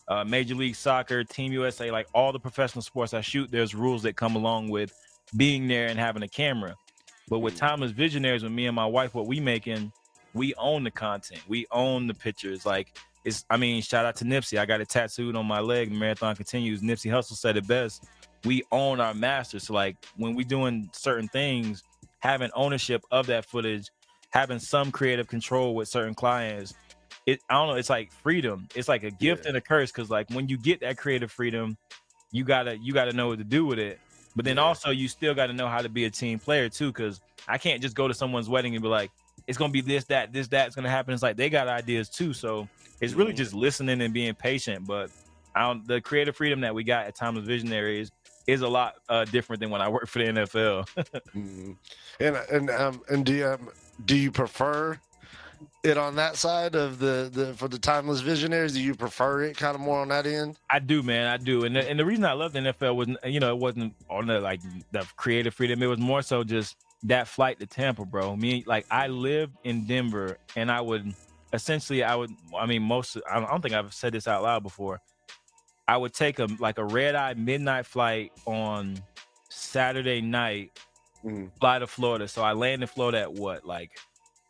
uh, 0.09 0.25
Major 0.25 0.55
League 0.55 0.75
Soccer, 0.75 1.23
Team 1.23 1.53
USA, 1.53 1.89
like 1.89 2.07
all 2.13 2.33
the 2.33 2.39
professional 2.39 2.81
sports 2.81 3.13
I 3.13 3.21
shoot, 3.21 3.49
there's 3.49 3.73
rules 3.73 4.03
that 4.03 4.17
come 4.17 4.35
along 4.35 4.67
with 4.67 4.93
being 5.35 5.67
there 5.67 5.87
and 5.87 5.99
having 5.99 6.23
a 6.23 6.27
camera. 6.27 6.75
But 7.29 7.39
with 7.39 7.55
mm. 7.55 7.59
Timeless 7.59 7.91
Visionaries, 7.91 8.43
with 8.43 8.51
me 8.51 8.67
and 8.67 8.75
my 8.75 8.85
wife, 8.85 9.13
what 9.15 9.27
we 9.27 9.39
making, 9.39 9.91
we 10.33 10.53
own 10.55 10.83
the 10.83 10.91
content. 10.91 11.41
We 11.47 11.65
own 11.71 12.07
the 12.07 12.13
pictures. 12.13 12.65
Like 12.65 12.97
it's 13.23 13.45
I 13.49 13.57
mean, 13.57 13.81
shout 13.81 14.05
out 14.05 14.15
to 14.17 14.25
Nipsey. 14.25 14.59
I 14.59 14.65
got 14.65 14.81
it 14.81 14.89
tattooed 14.89 15.35
on 15.35 15.45
my 15.45 15.59
leg. 15.59 15.91
Marathon 15.91 16.35
continues. 16.35 16.81
Nipsey 16.81 17.11
Hussle 17.11 17.35
said 17.35 17.57
it 17.57 17.67
best. 17.67 18.05
We 18.43 18.63
own 18.71 18.99
our 18.99 19.13
masters. 19.13 19.65
So 19.67 19.73
like 19.73 19.97
when 20.17 20.35
we 20.35 20.43
doing 20.43 20.89
certain 20.93 21.27
things, 21.29 21.83
having 22.19 22.51
ownership 22.53 23.01
of 23.11 23.25
that 23.27 23.45
footage, 23.45 23.89
having 24.29 24.59
some 24.59 24.91
creative 24.91 25.27
control 25.27 25.73
with 25.73 25.87
certain 25.87 26.13
clients, 26.13 26.75
it 27.25 27.39
I 27.49 27.55
don't 27.55 27.69
know, 27.69 27.75
it's 27.75 27.89
like 27.89 28.11
freedom. 28.11 28.67
It's 28.75 28.87
like 28.87 29.03
a 29.03 29.11
gift 29.11 29.45
Yeah. 29.45 29.49
and 29.49 29.57
a 29.57 29.61
curse. 29.61 29.91
Cause 29.91 30.11
like 30.11 30.29
when 30.29 30.47
you 30.47 30.57
get 30.57 30.81
that 30.81 30.97
creative 30.97 31.31
freedom, 31.31 31.77
you 32.31 32.43
gotta 32.43 32.77
you 32.77 32.93
gotta 32.93 33.13
know 33.13 33.29
what 33.29 33.39
to 33.39 33.43
do 33.43 33.65
with 33.65 33.79
it. 33.79 33.99
But 34.35 34.45
then 34.45 34.57
Yeah. 34.57 34.63
also 34.63 34.89
you 34.89 35.07
still 35.07 35.33
got 35.33 35.47
to 35.47 35.53
know 35.53 35.67
how 35.67 35.81
to 35.81 35.89
be 35.89 36.05
a 36.05 36.09
team 36.09 36.39
player 36.39 36.69
too, 36.69 36.91
because 36.91 37.21
I 37.47 37.57
can't 37.57 37.81
just 37.81 37.95
go 37.95 38.07
to 38.07 38.13
someone's 38.13 38.49
wedding 38.49 38.75
and 38.75 38.81
be 38.83 38.89
like, 38.89 39.11
it's 39.47 39.57
gonna 39.57 39.71
be 39.71 39.81
this, 39.81 40.05
that, 40.05 40.33
this, 40.33 40.47
that's 40.47 40.75
gonna 40.75 40.89
happen. 40.89 41.13
It's 41.13 41.21
like 41.23 41.37
they 41.37 41.49
got 41.49 41.67
ideas 41.67 42.09
too. 42.09 42.33
So 42.33 42.67
it's 43.01 43.13
really 43.13 43.33
Mhm. 43.33 43.37
just 43.37 43.53
listening 43.53 44.01
and 44.01 44.13
being 44.13 44.33
patient. 44.33 44.87
But 44.87 45.09
I 45.55 45.61
don't, 45.61 45.87
the 45.87 46.01
creative 46.01 46.35
freedom 46.35 46.61
that 46.61 46.73
we 46.73 46.83
got 46.83 47.05
at 47.05 47.15
Timeless 47.15 47.45
Visionaries 47.45 48.11
is 48.47 48.61
a 48.61 48.67
lot 48.67 48.95
uh, 49.09 49.25
different 49.25 49.59
than 49.59 49.69
when 49.69 49.81
I 49.81 49.87
worked 49.95 50.09
for 50.09 50.19
the 50.19 50.25
NFL. 50.25 50.85
Mhm. 51.35 51.75
And 52.19 52.35
and 52.51 52.69
um 52.71 53.01
and 53.09 53.25
do 53.25 53.33
you 53.33 53.47
um, 53.47 53.69
do 54.05 54.15
you 54.17 54.31
prefer 54.31 54.99
it 55.83 55.97
on 55.97 56.15
that 56.15 56.35
side 56.35 56.75
of 56.75 56.99
the 56.99 57.29
the 57.31 57.53
for 57.53 57.67
the 57.67 57.79
timeless 57.79 58.21
visionaries? 58.21 58.73
Do 58.73 58.81
you 58.81 58.95
prefer 58.95 59.43
it 59.43 59.57
kind 59.57 59.75
of 59.75 59.81
more 59.81 59.99
on 59.99 60.07
that 60.09 60.25
end? 60.25 60.57
I 60.69 60.79
do, 60.79 61.03
man. 61.03 61.27
I 61.27 61.37
do. 61.37 61.65
And 61.65 61.75
the, 61.75 61.89
and 61.89 61.99
the 61.99 62.05
reason 62.05 62.25
I 62.25 62.33
love 62.33 62.53
the 62.53 62.59
NFL 62.59 62.95
was, 62.95 63.09
you 63.25 63.39
know, 63.39 63.49
it 63.49 63.59
wasn't 63.59 63.93
on 64.09 64.27
the 64.27 64.39
like 64.39 64.61
the 64.91 65.07
creative 65.15 65.53
freedom. 65.53 65.81
It 65.83 65.87
was 65.87 65.99
more 65.99 66.21
so 66.21 66.43
just 66.43 66.75
that 67.03 67.27
flight 67.27 67.59
to 67.59 67.65
Tampa, 67.65 68.05
bro. 68.05 68.35
Me, 68.35 68.63
like 68.65 68.85
I 68.89 69.07
lived 69.07 69.53
in 69.63 69.85
Denver, 69.85 70.37
and 70.55 70.71
I 70.71 70.81
would 70.81 71.13
essentially, 71.53 72.03
I 72.03 72.15
would, 72.15 72.31
I 72.57 72.65
mean, 72.65 72.81
most, 72.81 73.17
I 73.29 73.39
don't, 73.39 73.61
think 73.61 73.73
I've 73.73 73.93
said 73.93 74.13
this 74.13 74.27
out 74.27 74.43
loud 74.43 74.63
before. 74.63 75.01
I 75.87 75.97
would 75.97 76.13
take 76.13 76.39
a 76.39 76.47
like 76.59 76.77
a 76.79 76.83
red 76.83 77.15
eye 77.15 77.35
midnight 77.35 77.85
flight 77.85 78.31
on 78.45 78.99
Saturday 79.49 80.21
night, 80.21 80.71
Mhm. 81.23 81.51
fly 81.59 81.79
to 81.79 81.87
Florida. 81.87 82.27
So 82.27 82.43
I 82.43 82.53
land 82.53 82.81
in 82.81 82.87
Florida 82.87 83.21
at 83.21 83.33
what, 83.33 83.65
like 83.65 83.91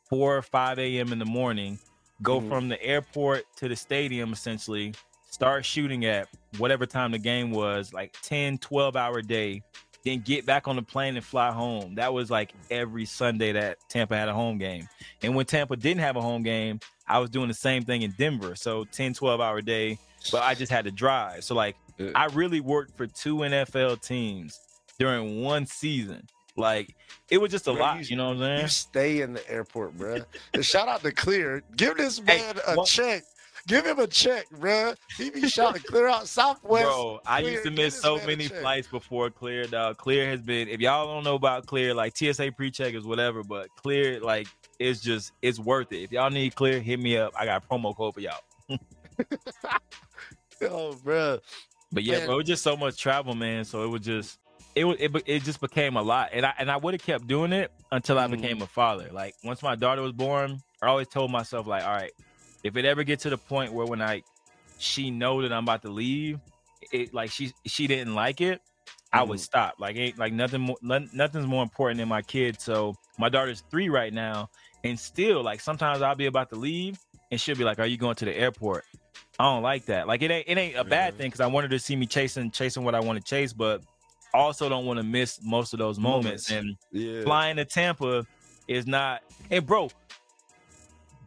four 0.10 0.38
or 0.38 0.42
five 0.42 0.80
a.m. 0.80 1.12
in 1.12 1.20
the 1.20 1.26
morning. 1.26 1.80
Go 2.22 2.40
Mhm. 2.40 2.48
from 2.50 2.68
the 2.70 2.82
airport 2.84 3.46
to 3.58 3.68
the 3.68 3.76
stadium, 3.76 4.32
essentially. 4.34 4.94
Start 5.30 5.66
shooting 5.66 6.06
at 6.06 6.30
whatever 6.58 6.86
time 6.86 7.12
the 7.12 7.18
game 7.20 7.52
was, 7.52 7.92
like 7.94 8.16
10, 8.22 8.58
12 8.60 8.96
hour 8.96 9.22
day. 9.22 9.62
Then 10.06 10.20
get 10.22 10.46
back 10.46 10.68
on 10.68 10.76
the 10.76 10.82
plane 10.84 11.16
and 11.18 11.26
fly 11.26 11.52
home. 11.52 11.96
That 11.96 12.14
was 12.14 12.30
like 12.30 12.54
every 12.70 13.06
Sunday 13.06 13.52
that 13.54 13.80
Tampa 13.90 14.16
had 14.16 14.30
a 14.30 14.34
home 14.34 14.58
game. 14.60 14.88
And 15.24 15.36
when 15.36 15.46
Tampa 15.48 15.76
didn't 15.76 16.02
have 16.02 16.16
a 16.16 16.22
home 16.22 16.44
game, 16.44 16.80
I 17.08 17.18
was 17.20 17.30
doing 17.32 17.48
the 17.48 17.54
same 17.56 17.84
thing 17.84 18.04
in 18.04 18.12
Denver. 18.12 18.56
So 18.56 18.86
10, 18.86 19.14
12 19.16 19.42
hour 19.42 19.62
day, 19.62 19.98
but 20.32 20.44
I 20.44 20.54
just 20.54 20.72
had 20.72 20.86
to 20.86 20.92
drive. 20.92 21.44
So 21.44 21.56
like 21.56 21.76
I 22.14 22.26
really 22.28 22.60
worked 22.62 22.96
for 22.96 23.08
two 23.08 23.38
NFL 23.44 23.98
teams 23.98 24.60
during 25.00 25.42
one 25.42 25.66
season. 25.66 26.28
Like 26.56 26.96
it 27.30 27.40
was 27.40 27.52
just 27.52 27.68
a 27.68 27.74
bro, 27.74 27.82
lot, 27.82 28.00
you, 28.00 28.06
you, 28.06 28.16
know 28.16 28.30
what 28.30 28.38
I'm 28.38 28.40
saying? 28.40 28.62
You 28.62 28.68
stay 28.68 29.22
in 29.22 29.34
the 29.34 29.52
airport, 29.52 29.98
bro. 29.98 30.20
and 30.54 30.66
shout 30.66 30.88
out 30.88 31.02
to 31.04 31.12
Clear. 31.12 31.64
Give 31.76 31.98
this 31.98 32.22
man 32.22 32.56
hey, 32.56 32.76
a 32.78 32.86
check. 32.86 33.24
Give 33.68 33.84
him 33.84 33.98
a 33.98 34.06
check, 34.06 34.48
bro. 34.52 34.94
He 35.18 35.32
be 35.32 35.42
to 35.42 35.84
clear 35.88 36.08
out 36.08 36.28
Southwest. 36.28 36.86
Bro, 36.86 37.22
I 37.26 37.40
used 37.40 37.64
to 37.64 37.72
miss 37.72 38.00
so 38.00 38.18
many 38.18 38.48
flights 38.48 38.88
before 38.88 39.32
Clear, 39.32 39.66
dog. 39.66 39.98
Clear 39.98 40.30
has 40.30 40.42
been, 40.42 40.68
if 40.68 40.80
y'all 40.80 41.08
don't 41.08 41.24
know 41.24 41.34
about 41.34 41.66
Clear, 41.66 41.96
like 41.96 42.16
TSA 42.16 42.52
pre-check 42.52 42.94
is 42.94 43.06
whatever, 43.06 43.44
but 43.44 43.70
Clear, 43.76 44.20
like, 44.20 44.48
it's 44.78 45.02
just, 45.02 45.32
it's 45.42 45.58
worth 45.58 45.92
it. 45.94 46.04
If 46.04 46.12
y'all 46.12 46.30
need 46.30 46.54
Clear, 46.54 46.80
hit 46.80 47.00
me 47.00 47.18
up. 47.18 47.34
I 47.36 47.46
got 47.46 47.64
a 47.64 47.68
promo 47.68 47.96
code 47.96 48.14
for 48.14 48.20
y'all. 48.20 48.40
oh, 50.62 50.94
bro. 51.04 51.40
But 51.92 52.04
yeah, 52.04 52.20
man. 52.20 52.28
bro, 52.28 52.36
it 52.36 52.38
was 52.38 52.48
just 52.48 52.64
so 52.64 52.78
much 52.78 52.98
travel, 52.98 53.34
man. 53.34 53.66
So 53.66 53.84
it 53.84 53.88
was 53.88 54.02
just, 54.02 54.38
it 54.76 54.86
it, 54.86 55.24
it 55.26 55.44
just 55.44 55.62
became 55.62 55.96
a 55.96 56.02
lot, 56.02 56.30
and 56.34 56.46
I 56.46 56.54
and 56.60 56.70
I 56.70 56.78
would 56.78 56.94
have 56.94 57.04
kept 57.04 57.28
doing 57.28 57.54
it 57.54 57.72
until 57.92 58.20
I 58.20 58.28
mm. 58.28 58.32
became 58.32 58.62
a 58.62 58.68
father. 58.68 59.10
Like 59.12 59.36
once 59.44 59.64
my 59.64 59.76
daughter 59.76 60.02
was 60.02 60.12
born, 60.12 60.62
I 60.82 60.88
always 60.88 61.08
told 61.08 61.32
myself 61.32 61.66
like, 61.66 61.84
all 61.84 61.94
right, 61.94 62.12
if 62.64 62.76
it 62.76 62.86
ever 62.86 63.04
get 63.04 63.20
to 63.22 63.30
the 63.30 63.38
point 63.38 63.74
where 63.74 63.86
when 63.86 64.02
I 64.02 64.24
she 64.78 65.12
know 65.12 65.42
that 65.42 65.54
I'm 65.54 65.64
about 65.64 65.82
to 65.84 65.90
leave, 65.90 66.40
it 66.92 67.14
like 67.14 67.32
she 67.32 67.54
she 67.66 67.88
didn't 67.88 68.16
like 68.16 68.42
it, 68.42 68.62
I 69.14 69.24
would 69.24 69.38
mm-hmm. 69.38 69.44
stop. 69.44 69.76
Like 69.80 69.96
ain't 69.96 70.18
like 70.18 70.34
nothing 70.34 70.62
more 70.62 70.78
nothing's 70.82 71.48
more 71.48 71.64
important 71.64 72.00
than 72.00 72.10
my 72.10 72.22
kid. 72.22 72.60
So 72.60 72.96
my 73.18 73.30
daughter's 73.30 73.64
three 73.72 73.90
right 73.90 74.14
now, 74.14 74.50
and 74.84 75.00
still 75.00 75.42
like 75.42 75.62
sometimes 75.62 76.02
I'll 76.02 76.16
be 76.16 76.26
about 76.26 76.50
to 76.50 76.58
leave, 76.58 77.00
and 77.32 77.40
she'll 77.40 77.56
be 77.56 77.64
like, 77.64 77.80
"Are 77.80 77.86
you 77.86 77.98
going 77.98 78.16
to 78.16 78.26
the 78.26 78.36
airport?" 78.36 78.84
I 79.40 79.44
don't 79.46 79.64
like 79.64 79.86
that. 79.86 80.08
Like 80.08 80.22
it 80.22 80.32
ain't 80.32 80.50
it 80.50 80.58
ain't 80.58 80.76
a 80.76 80.84
bad 80.84 81.18
thing 81.18 81.28
because 81.28 81.40
I 81.40 81.48
wanted 81.48 81.72
to 81.72 81.80
see 81.80 81.96
me 81.96 82.06
chasing 82.06 82.52
chasing 82.52 82.84
what 82.84 82.96
I 82.96 83.00
want 83.00 83.18
to 83.18 83.24
chase, 83.24 83.54
but 83.54 83.82
also 84.36 84.70
don't 84.70 84.86
want 84.86 84.98
to 84.98 85.04
miss 85.04 85.40
most 85.44 85.74
of 85.74 85.80
those 85.80 86.00
moments. 86.00 86.52
And 86.52 86.76
yeah. 86.92 87.24
flying 87.24 87.58
to 87.58 87.66
Tampa 87.66 88.26
is 88.68 88.88
not. 88.88 89.22
And 89.50 89.66
bro, 89.66 89.90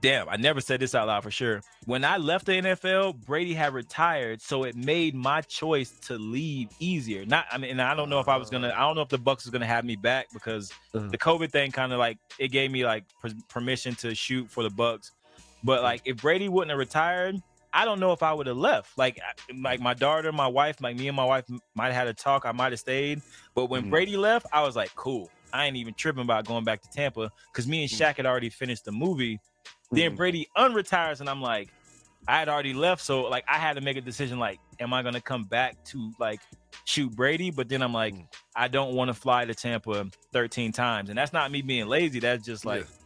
damn, 0.00 0.28
I 0.28 0.36
never 0.36 0.60
said 0.60 0.80
this 0.80 0.94
out 0.94 1.08
loud 1.08 1.22
for 1.22 1.30
sure. 1.30 1.60
When 1.86 2.04
I 2.04 2.16
left 2.16 2.46
the 2.46 2.52
NFL, 2.52 3.24
Brady 3.24 3.54
had 3.54 3.72
retired, 3.72 4.40
so 4.40 4.64
it 4.64 4.76
made 4.76 5.14
my 5.14 5.40
choice 5.42 5.90
to 6.06 6.18
leave 6.18 6.68
easier. 6.78 7.24
Not, 7.24 7.46
I 7.50 7.58
mean, 7.58 7.70
and 7.70 7.82
I 7.82 7.94
don't 7.94 8.10
know 8.10 8.20
if 8.20 8.28
I 8.28 8.36
was 8.36 8.50
gonna, 8.50 8.72
I 8.74 8.80
don't 8.80 8.94
know 8.94 9.02
if 9.02 9.08
the 9.08 9.18
Bucks 9.18 9.44
was 9.44 9.50
gonna 9.50 9.66
have 9.66 9.84
me 9.84 9.96
back 9.96 10.28
because 10.32 10.72
uh-huh. 10.94 11.08
the 11.10 11.18
COVID 11.18 11.50
thing 11.50 11.72
kind 11.72 11.92
of 11.92 11.98
like 11.98 12.18
it 12.38 12.48
gave 12.48 12.70
me 12.70 12.84
like 12.84 13.04
permission 13.48 13.94
to 13.96 14.14
shoot 14.14 14.50
for 14.50 14.62
the 14.62 14.70
Bucks. 14.70 15.12
But 15.64 15.82
like, 15.82 16.02
if 16.04 16.18
Brady 16.18 16.48
wouldn't 16.48 16.70
have 16.70 16.78
retired, 16.78 17.36
I 17.72 17.84
don't 17.84 18.00
know 18.00 18.12
if 18.12 18.22
I 18.22 18.32
would 18.32 18.46
have 18.46 18.56
left. 18.56 18.96
Like, 18.96 19.20
like 19.60 19.80
my 19.80 19.94
daughter, 19.94 20.32
my 20.32 20.46
wife, 20.46 20.80
like 20.80 20.96
me 20.96 21.08
and 21.08 21.16
my 21.16 21.24
wife 21.24 21.44
might 21.74 21.86
have 21.86 21.94
had 21.94 22.08
a 22.08 22.14
talk. 22.14 22.44
I 22.46 22.52
might 22.52 22.72
have 22.72 22.80
stayed. 22.80 23.22
But 23.54 23.66
when 23.66 23.82
mm-hmm. 23.82 23.90
Brady 23.90 24.16
left, 24.16 24.46
I 24.52 24.62
was 24.62 24.76
like, 24.76 24.94
cool. 24.94 25.30
I 25.52 25.66
ain't 25.66 25.76
even 25.76 25.94
tripping 25.94 26.22
about 26.22 26.46
going 26.46 26.64
back 26.64 26.82
to 26.82 26.90
Tampa 26.90 27.30
because 27.52 27.66
me 27.66 27.82
and 27.82 27.90
mm. 27.90 27.98
Shaq 27.98 28.16
had 28.16 28.26
already 28.26 28.50
finished 28.50 28.84
the 28.84 28.92
movie. 28.92 29.40
Then 29.90 30.10
mm-hmm. 30.10 30.16
Brady 30.16 30.48
unretires, 30.56 31.20
and 31.20 31.28
I'm 31.28 31.40
like, 31.40 31.70
I 32.26 32.38
had 32.38 32.50
already 32.50 32.74
left, 32.74 33.02
so 33.02 33.22
like 33.22 33.44
I 33.48 33.56
had 33.56 33.74
to 33.76 33.80
make 33.80 33.96
a 33.96 34.02
decision. 34.02 34.38
Like, 34.38 34.60
am 34.78 34.92
I 34.92 35.02
gonna 35.02 35.22
come 35.22 35.44
back 35.44 35.82
to 35.86 36.12
like 36.20 36.40
shoot 36.84 37.10
Brady? 37.16 37.50
But 37.50 37.70
then 37.70 37.80
I'm 37.80 37.94
like, 37.94 38.14
mm. 38.14 38.26
I 38.54 38.68
don't 38.68 38.94
want 38.94 39.08
to 39.08 39.14
fly 39.14 39.46
to 39.46 39.54
Tampa 39.54 40.06
13 40.34 40.72
times, 40.72 41.08
and 41.08 41.16
that's 41.16 41.32
not 41.32 41.50
me 41.50 41.62
being 41.62 41.86
lazy. 41.86 42.20
That's 42.20 42.44
just 42.44 42.66
like. 42.66 42.82
Yeah 42.82 42.97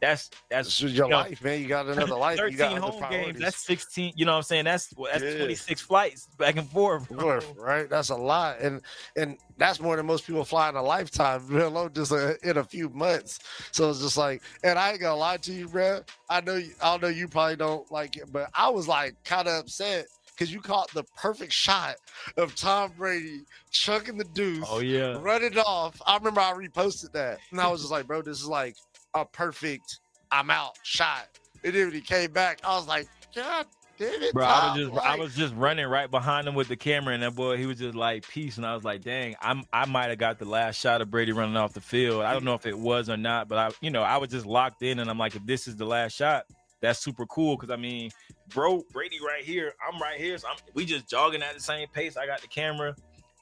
that's 0.00 0.30
that's 0.48 0.80
your 0.80 0.90
you 0.90 1.00
know, 1.00 1.08
life, 1.08 1.44
man. 1.44 1.60
You 1.60 1.68
got 1.68 1.86
another 1.86 2.14
life. 2.16 2.38
13 2.38 2.52
you 2.52 2.58
got 2.58 2.78
home 2.78 3.10
games. 3.10 3.38
That's 3.38 3.64
16. 3.64 4.14
You 4.16 4.24
know 4.24 4.32
what 4.32 4.38
I'm 4.38 4.42
saying? 4.44 4.64
That's 4.64 4.88
that's 4.88 5.22
yeah. 5.22 5.36
26 5.36 5.80
flights 5.82 6.26
back 6.38 6.56
and 6.56 6.68
forth. 6.68 7.08
Bro. 7.08 7.40
Right. 7.56 7.88
That's 7.88 8.08
a 8.08 8.16
lot, 8.16 8.60
and 8.60 8.80
and 9.16 9.36
that's 9.58 9.78
more 9.78 9.96
than 9.96 10.06
most 10.06 10.26
people 10.26 10.44
fly 10.44 10.70
in 10.70 10.76
a 10.76 10.82
lifetime. 10.82 11.44
Let 11.50 11.66
alone 11.66 11.92
just 11.92 12.12
a, 12.12 12.38
in 12.42 12.56
a 12.56 12.64
few 12.64 12.88
months. 12.88 13.40
So 13.72 13.90
it's 13.90 14.00
just 14.00 14.16
like, 14.16 14.42
and 14.64 14.78
I 14.78 14.92
ain't 14.92 15.00
gonna 15.00 15.16
lie 15.16 15.36
to 15.38 15.52
you, 15.52 15.68
bro. 15.68 16.00
I 16.28 16.40
know 16.40 16.56
you, 16.56 16.72
I 16.82 16.96
know 16.96 17.08
you 17.08 17.28
probably 17.28 17.56
don't 17.56 17.90
like 17.92 18.16
it, 18.16 18.32
but 18.32 18.50
I 18.54 18.70
was 18.70 18.88
like 18.88 19.16
kind 19.24 19.48
of 19.48 19.60
upset 19.60 20.06
because 20.40 20.50
you 20.50 20.62
caught 20.62 20.90
the 20.94 21.04
perfect 21.18 21.52
shot 21.52 21.96
of 22.38 22.54
Tom 22.54 22.92
Brady 22.96 23.42
chucking 23.70 24.16
the 24.16 24.24
deuce. 24.24 24.64
Oh 24.66 24.80
yeah, 24.80 25.18
running 25.20 25.58
off. 25.58 26.00
I 26.06 26.16
remember 26.16 26.40
I 26.40 26.54
reposted 26.54 27.12
that, 27.12 27.38
and 27.50 27.60
I 27.60 27.68
was 27.68 27.82
just 27.82 27.92
like, 27.92 28.06
bro, 28.06 28.22
this 28.22 28.40
is 28.40 28.48
like 28.48 28.76
a 29.14 29.24
perfect 29.24 30.00
I'm 30.30 30.50
out 30.50 30.78
shot. 30.82 31.28
And 31.64 31.74
then 31.74 31.86
when 31.86 31.94
he 31.94 32.00
came 32.00 32.32
back, 32.32 32.60
I 32.64 32.76
was 32.76 32.86
like, 32.86 33.08
God 33.34 33.66
damn 33.98 34.22
it. 34.22 34.32
Bro, 34.32 34.46
I 34.46 34.72
was 34.72 34.78
just 34.78 34.92
like, 34.92 35.06
I 35.06 35.16
was 35.16 35.34
just 35.34 35.54
running 35.54 35.86
right 35.86 36.10
behind 36.10 36.48
him 36.48 36.54
with 36.54 36.68
the 36.68 36.76
camera, 36.76 37.14
and 37.14 37.22
that 37.22 37.34
boy, 37.34 37.56
he 37.56 37.66
was 37.66 37.78
just 37.78 37.94
like 37.94 38.26
peace. 38.28 38.56
And 38.56 38.66
I 38.66 38.74
was 38.74 38.84
like, 38.84 39.02
dang, 39.02 39.36
I'm 39.40 39.64
I 39.72 39.86
might 39.86 40.08
have 40.08 40.18
got 40.18 40.38
the 40.38 40.46
last 40.46 40.80
shot 40.80 41.00
of 41.00 41.10
Brady 41.10 41.32
running 41.32 41.56
off 41.56 41.72
the 41.72 41.80
field. 41.80 42.22
I 42.22 42.32
don't 42.32 42.44
know 42.44 42.54
if 42.54 42.66
it 42.66 42.78
was 42.78 43.10
or 43.10 43.16
not, 43.16 43.48
but 43.48 43.58
I, 43.58 43.70
you 43.80 43.90
know, 43.90 44.02
I 44.02 44.16
was 44.16 44.30
just 44.30 44.46
locked 44.46 44.82
in, 44.82 44.98
and 44.98 45.10
I'm 45.10 45.18
like, 45.18 45.36
if 45.36 45.44
this 45.44 45.68
is 45.68 45.76
the 45.76 45.84
last 45.84 46.16
shot, 46.16 46.46
that's 46.80 46.98
super 46.98 47.26
cool. 47.26 47.56
Cause 47.56 47.70
I 47.70 47.76
mean, 47.76 48.10
bro, 48.48 48.82
Brady 48.92 49.18
right 49.24 49.44
here, 49.44 49.74
I'm 49.86 50.00
right 50.00 50.18
here. 50.18 50.38
So 50.38 50.48
I'm, 50.48 50.56
we 50.74 50.86
just 50.86 51.08
jogging 51.08 51.42
at 51.42 51.54
the 51.54 51.60
same 51.60 51.88
pace. 51.88 52.16
I 52.16 52.26
got 52.26 52.40
the 52.40 52.48
camera. 52.48 52.96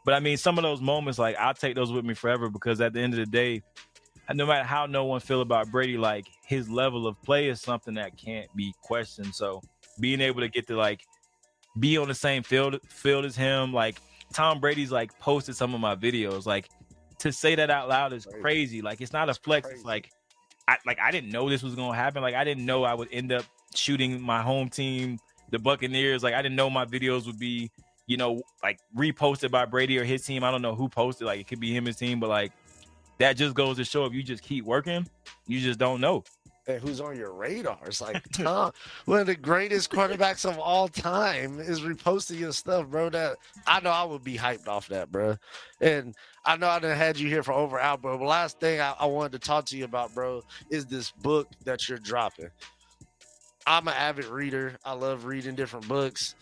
But 0.04 0.14
I 0.14 0.20
mean, 0.20 0.38
some 0.38 0.58
of 0.58 0.62
those 0.62 0.80
moments, 0.80 1.18
like 1.18 1.36
I'll 1.36 1.54
take 1.54 1.74
those 1.74 1.92
with 1.92 2.04
me 2.04 2.14
forever 2.14 2.48
because 2.48 2.80
at 2.80 2.94
the 2.94 3.00
end 3.00 3.12
of 3.12 3.20
the 3.20 3.26
day, 3.26 3.62
no 4.34 4.46
matter 4.46 4.64
how 4.64 4.86
no 4.86 5.04
one 5.04 5.20
feel 5.20 5.40
about 5.40 5.70
Brady, 5.70 5.96
like 5.96 6.26
his 6.44 6.68
level 6.68 7.06
of 7.06 7.20
play 7.22 7.48
is 7.48 7.60
something 7.60 7.94
that 7.94 8.16
can't 8.16 8.48
be 8.54 8.74
questioned. 8.82 9.34
So 9.34 9.62
being 10.00 10.20
able 10.20 10.40
to 10.40 10.48
get 10.48 10.66
to 10.68 10.76
like 10.76 11.00
be 11.78 11.96
on 11.96 12.08
the 12.08 12.14
same 12.14 12.42
field 12.42 12.78
field 12.88 13.24
as 13.24 13.36
him, 13.36 13.72
like 13.72 14.00
Tom 14.32 14.60
Brady's 14.60 14.92
like 14.92 15.18
posted 15.18 15.56
some 15.56 15.74
of 15.74 15.80
my 15.80 15.96
videos. 15.96 16.46
Like 16.46 16.68
to 17.20 17.32
say 17.32 17.54
that 17.54 17.70
out 17.70 17.88
loud 17.88 18.12
is 18.12 18.24
crazy. 18.24 18.40
crazy. 18.40 18.82
Like 18.82 19.00
it's 19.00 19.12
not 19.12 19.28
a 19.28 19.34
flex. 19.34 19.68
It's 19.70 19.84
like 19.84 20.10
I 20.66 20.76
like 20.84 20.98
I 21.00 21.10
didn't 21.10 21.30
know 21.30 21.48
this 21.48 21.62
was 21.62 21.74
gonna 21.74 21.96
happen. 21.96 22.22
Like 22.22 22.34
I 22.34 22.44
didn't 22.44 22.66
know 22.66 22.84
I 22.84 22.94
would 22.94 23.08
end 23.10 23.32
up 23.32 23.44
shooting 23.74 24.20
my 24.20 24.42
home 24.42 24.68
team, 24.68 25.18
the 25.50 25.58
Buccaneers. 25.58 26.22
Like 26.22 26.34
I 26.34 26.42
didn't 26.42 26.56
know 26.56 26.68
my 26.68 26.84
videos 26.84 27.26
would 27.26 27.38
be, 27.38 27.70
you 28.06 28.18
know, 28.18 28.42
like 28.62 28.78
reposted 28.96 29.50
by 29.50 29.64
Brady 29.64 29.98
or 29.98 30.04
his 30.04 30.24
team. 30.24 30.44
I 30.44 30.50
don't 30.50 30.62
know 30.62 30.74
who 30.74 30.88
posted. 30.88 31.26
Like 31.26 31.40
it 31.40 31.48
could 31.48 31.60
be 31.60 31.74
him 31.74 31.86
his 31.86 31.96
team, 31.96 32.20
but 32.20 32.28
like 32.28 32.52
that 33.18 33.36
just 33.36 33.54
goes 33.54 33.76
to 33.76 33.84
show 33.84 34.04
if 34.06 34.12
you 34.12 34.22
just 34.22 34.42
keep 34.42 34.64
working, 34.64 35.06
you 35.46 35.60
just 35.60 35.78
don't 35.78 36.00
know. 36.00 36.24
And 36.66 36.80
who's 36.82 37.00
on 37.00 37.16
your 37.16 37.32
radar? 37.32 37.78
It's 37.86 38.00
like 38.02 38.22
Tom, 38.32 38.72
one 39.06 39.20
of 39.20 39.26
the 39.26 39.34
greatest 39.34 39.90
quarterbacks 39.90 40.48
of 40.48 40.58
all 40.58 40.86
time, 40.86 41.58
is 41.60 41.80
reposting 41.80 42.38
your 42.38 42.52
stuff, 42.52 42.86
bro. 42.88 43.08
That 43.08 43.36
I 43.66 43.80
know 43.80 43.90
I 43.90 44.04
would 44.04 44.22
be 44.22 44.36
hyped 44.36 44.68
off 44.68 44.88
that, 44.88 45.10
bro. 45.10 45.38
And 45.80 46.14
I 46.44 46.56
know 46.58 46.68
I 46.68 46.78
done 46.78 46.96
had 46.96 47.18
you 47.18 47.28
here 47.28 47.42
for 47.42 47.52
over 47.52 47.78
out, 47.78 48.02
bro. 48.02 48.18
But 48.18 48.26
last 48.26 48.60
thing 48.60 48.80
I, 48.80 48.94
I 49.00 49.06
wanted 49.06 49.32
to 49.32 49.38
talk 49.38 49.64
to 49.66 49.78
you 49.78 49.84
about, 49.84 50.14
bro, 50.14 50.42
is 50.70 50.84
this 50.84 51.10
book 51.10 51.48
that 51.64 51.88
you're 51.88 51.98
dropping. 51.98 52.50
I'm 53.66 53.88
an 53.88 53.94
avid 53.94 54.26
reader. 54.26 54.76
I 54.84 54.92
love 54.92 55.24
reading 55.24 55.54
different 55.54 55.88
books 55.88 56.34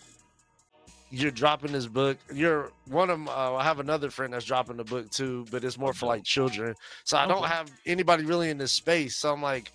you're 1.11 1.31
dropping 1.31 1.73
this 1.73 1.87
book. 1.87 2.19
You're 2.33 2.73
one 2.89 3.11
of 3.11 3.29
uh, 3.29 3.55
I 3.55 3.63
have 3.63 3.81
another 3.81 4.11
friend 4.11 4.33
that's 4.33 4.45
dropping 4.45 4.77
the 4.77 4.85
book 4.85 5.11
too, 5.11 5.47
but 5.51 5.65
it's 5.65 5.79
more 5.79 5.93
for 5.93 6.07
like 6.07 6.25
children. 6.25 6.75
So 7.05 7.17
I 7.17 7.27
don't 7.27 7.45
have 7.47 7.71
anybody 7.87 8.25
really 8.25 8.51
in 8.51 8.59
this 8.59 8.73
space. 8.73 9.17
So 9.17 9.33
I'm 9.33 9.43
like, 9.43 9.73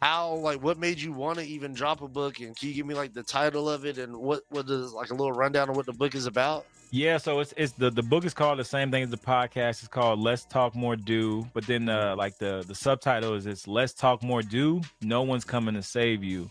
how 0.00 0.34
like 0.34 0.62
what 0.62 0.78
made 0.78 1.00
you 1.00 1.12
want 1.12 1.38
to 1.38 1.44
even 1.44 1.74
drop 1.74 2.00
a 2.02 2.08
book? 2.08 2.40
And 2.40 2.56
can 2.56 2.68
you 2.68 2.74
give 2.74 2.86
me 2.86 2.94
like 2.94 3.12
the 3.12 3.22
title 3.22 3.68
of 3.68 3.84
it 3.84 3.98
and 3.98 4.16
what 4.16 4.42
what 4.50 4.66
what 4.66 4.70
is 4.70 4.92
like 4.92 5.10
a 5.10 5.14
little 5.14 5.32
rundown 5.32 5.68
of 5.68 5.76
what 5.76 5.86
the 5.86 5.92
book 5.92 6.14
is 6.14 6.26
about? 6.26 6.66
Yeah, 6.92 7.18
so 7.18 7.40
it's 7.40 7.52
it's 7.56 7.72
the 7.72 7.90
the 7.90 8.02
book 8.02 8.24
is 8.24 8.32
called 8.32 8.58
the 8.60 8.64
same 8.64 8.90
thing 8.92 9.02
as 9.02 9.10
the 9.10 9.16
podcast. 9.16 9.80
It's 9.80 9.88
called 9.88 10.20
Let's 10.20 10.44
Talk 10.44 10.76
More 10.76 10.94
Do, 10.94 11.46
but 11.52 11.66
then 11.66 11.88
uh 11.88 12.14
like 12.16 12.38
the 12.38 12.64
the 12.66 12.74
subtitle 12.74 13.34
is 13.34 13.46
it's 13.46 13.66
Let's 13.66 13.92
Talk 13.92 14.22
More 14.22 14.42
Do. 14.42 14.80
No 15.02 15.22
one's 15.22 15.44
coming 15.44 15.74
to 15.74 15.82
save 15.82 16.22
you, 16.22 16.48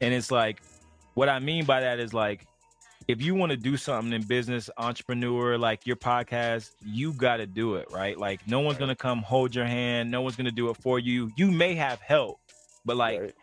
and 0.00 0.12
it's 0.12 0.32
like 0.32 0.60
what 1.14 1.28
I 1.28 1.38
mean 1.38 1.64
by 1.64 1.80
that 1.80 2.00
is 2.00 2.12
like 2.12 2.46
if 3.08 3.22
you 3.22 3.34
want 3.34 3.50
to 3.50 3.56
do 3.56 3.78
something 3.78 4.12
in 4.12 4.22
business, 4.22 4.68
entrepreneur, 4.76 5.56
like 5.56 5.86
your 5.86 5.96
podcast, 5.96 6.72
you 6.84 7.14
got 7.14 7.38
to 7.38 7.46
do 7.46 7.76
it, 7.76 7.90
right? 7.90 8.18
Like 8.18 8.46
no 8.46 8.60
one's 8.60 8.74
right. 8.74 8.80
going 8.80 8.88
to 8.90 8.96
come 8.96 9.22
hold 9.22 9.54
your 9.54 9.64
hand. 9.64 10.10
No 10.10 10.20
one's 10.20 10.36
going 10.36 10.44
to 10.44 10.52
do 10.52 10.68
it 10.68 10.76
for 10.76 10.98
you. 10.98 11.32
You 11.36 11.50
may 11.50 11.74
have 11.74 12.00
help, 12.02 12.38
but 12.84 12.98
like 12.98 13.20
right. 13.20 13.34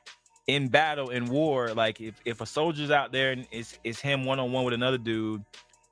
in 0.45 0.67
battle, 0.67 1.09
in 1.09 1.25
war, 1.25 1.73
like 1.73 1.99
if, 1.99 2.13
if 2.25 2.41
a 2.41 2.45
soldier's 2.45 2.91
out 2.91 3.11
there 3.11 3.31
and 3.31 3.47
it's, 3.51 3.79
it's 3.83 3.99
him 3.99 4.23
one-on-one 4.23 4.65
with 4.65 4.75
another 4.75 4.99
dude, 4.99 5.43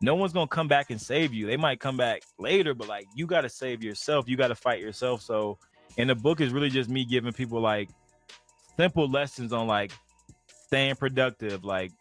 no 0.01 0.13
one's 0.13 0.33
going 0.33 0.47
to 0.47 0.53
come 0.53 0.67
back 0.67 0.91
and 0.91 1.01
save 1.01 1.33
you. 1.33 1.47
They 1.47 1.57
might 1.57 1.79
come 1.79 1.97
back 1.97 2.21
later, 2.37 2.75
but 2.75 2.87
like 2.87 3.07
you 3.15 3.25
got 3.25 3.41
to 3.41 3.49
save 3.49 3.83
yourself. 3.83 4.29
You 4.29 4.37
got 4.37 4.49
to 4.49 4.55
fight 4.55 4.81
yourself. 4.81 5.23
So, 5.23 5.57
and 5.97 6.11
the 6.11 6.15
book 6.15 6.41
is 6.41 6.53
really 6.53 6.69
just 6.69 6.91
me 6.91 7.05
giving 7.05 7.33
people 7.33 7.59
like 7.59 7.89
simple 8.77 9.09
lessons 9.09 9.51
on 9.51 9.65
like 9.65 9.93
staying 10.67 10.95
productive, 10.95 11.63
like 11.63 11.91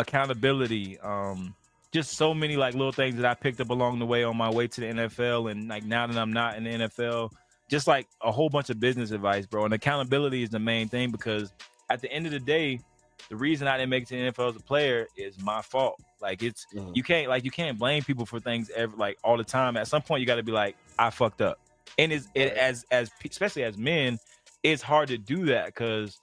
accountability, 0.00 0.98
um, 1.00 1.54
just 1.92 2.12
so 2.16 2.34
many 2.34 2.56
like 2.56 2.74
little 2.74 2.92
things 2.92 3.16
that 3.16 3.24
I 3.24 3.34
picked 3.34 3.60
up 3.60 3.70
along 3.70 3.98
the 3.98 4.06
way 4.06 4.24
on 4.24 4.36
my 4.36 4.50
way 4.50 4.66
to 4.68 4.80
the 4.80 4.86
NFL, 4.86 5.50
and 5.50 5.68
like 5.68 5.84
now 5.84 6.06
that 6.06 6.16
I'm 6.16 6.32
not 6.32 6.56
in 6.56 6.64
the 6.64 6.70
NFL, 6.70 7.30
just 7.70 7.86
like 7.86 8.06
a 8.22 8.30
whole 8.32 8.48
bunch 8.48 8.70
of 8.70 8.80
business 8.80 9.10
advice, 9.10 9.46
bro. 9.46 9.64
And 9.64 9.74
accountability 9.74 10.42
is 10.42 10.50
the 10.50 10.58
main 10.58 10.88
thing 10.88 11.10
because 11.10 11.52
at 11.90 12.00
the 12.00 12.10
end 12.12 12.26
of 12.26 12.32
the 12.32 12.40
day, 12.40 12.80
the 13.28 13.36
reason 13.36 13.66
I 13.68 13.76
didn't 13.76 13.90
make 13.90 14.04
it 14.04 14.08
to 14.08 14.16
the 14.16 14.32
NFL 14.32 14.50
as 14.50 14.56
a 14.56 14.60
player 14.60 15.06
is 15.16 15.38
my 15.42 15.60
fault. 15.62 16.00
Like 16.20 16.42
it's 16.42 16.66
Mhm. 16.74 16.96
you 16.96 17.02
can't 17.02 17.28
like 17.28 17.44
you 17.44 17.50
can't 17.50 17.78
blame 17.78 18.02
people 18.02 18.26
for 18.26 18.40
things 18.40 18.70
ever 18.70 18.96
like 18.96 19.18
all 19.22 19.36
the 19.36 19.44
time. 19.44 19.76
At 19.76 19.88
some 19.88 20.02
point, 20.02 20.20
you 20.20 20.26
got 20.26 20.36
to 20.36 20.42
be 20.42 20.52
like, 20.52 20.76
I 20.98 21.10
fucked 21.10 21.42
up. 21.42 21.58
And 21.98 22.12
it's 22.12 22.28
it, 22.34 22.48
Right. 22.48 22.56
as 22.56 22.84
as 22.90 23.10
especially 23.28 23.64
as 23.64 23.76
men, 23.76 24.18
it's 24.62 24.82
hard 24.82 25.08
to 25.08 25.18
do 25.18 25.46
that 25.46 25.66
because 25.66 26.18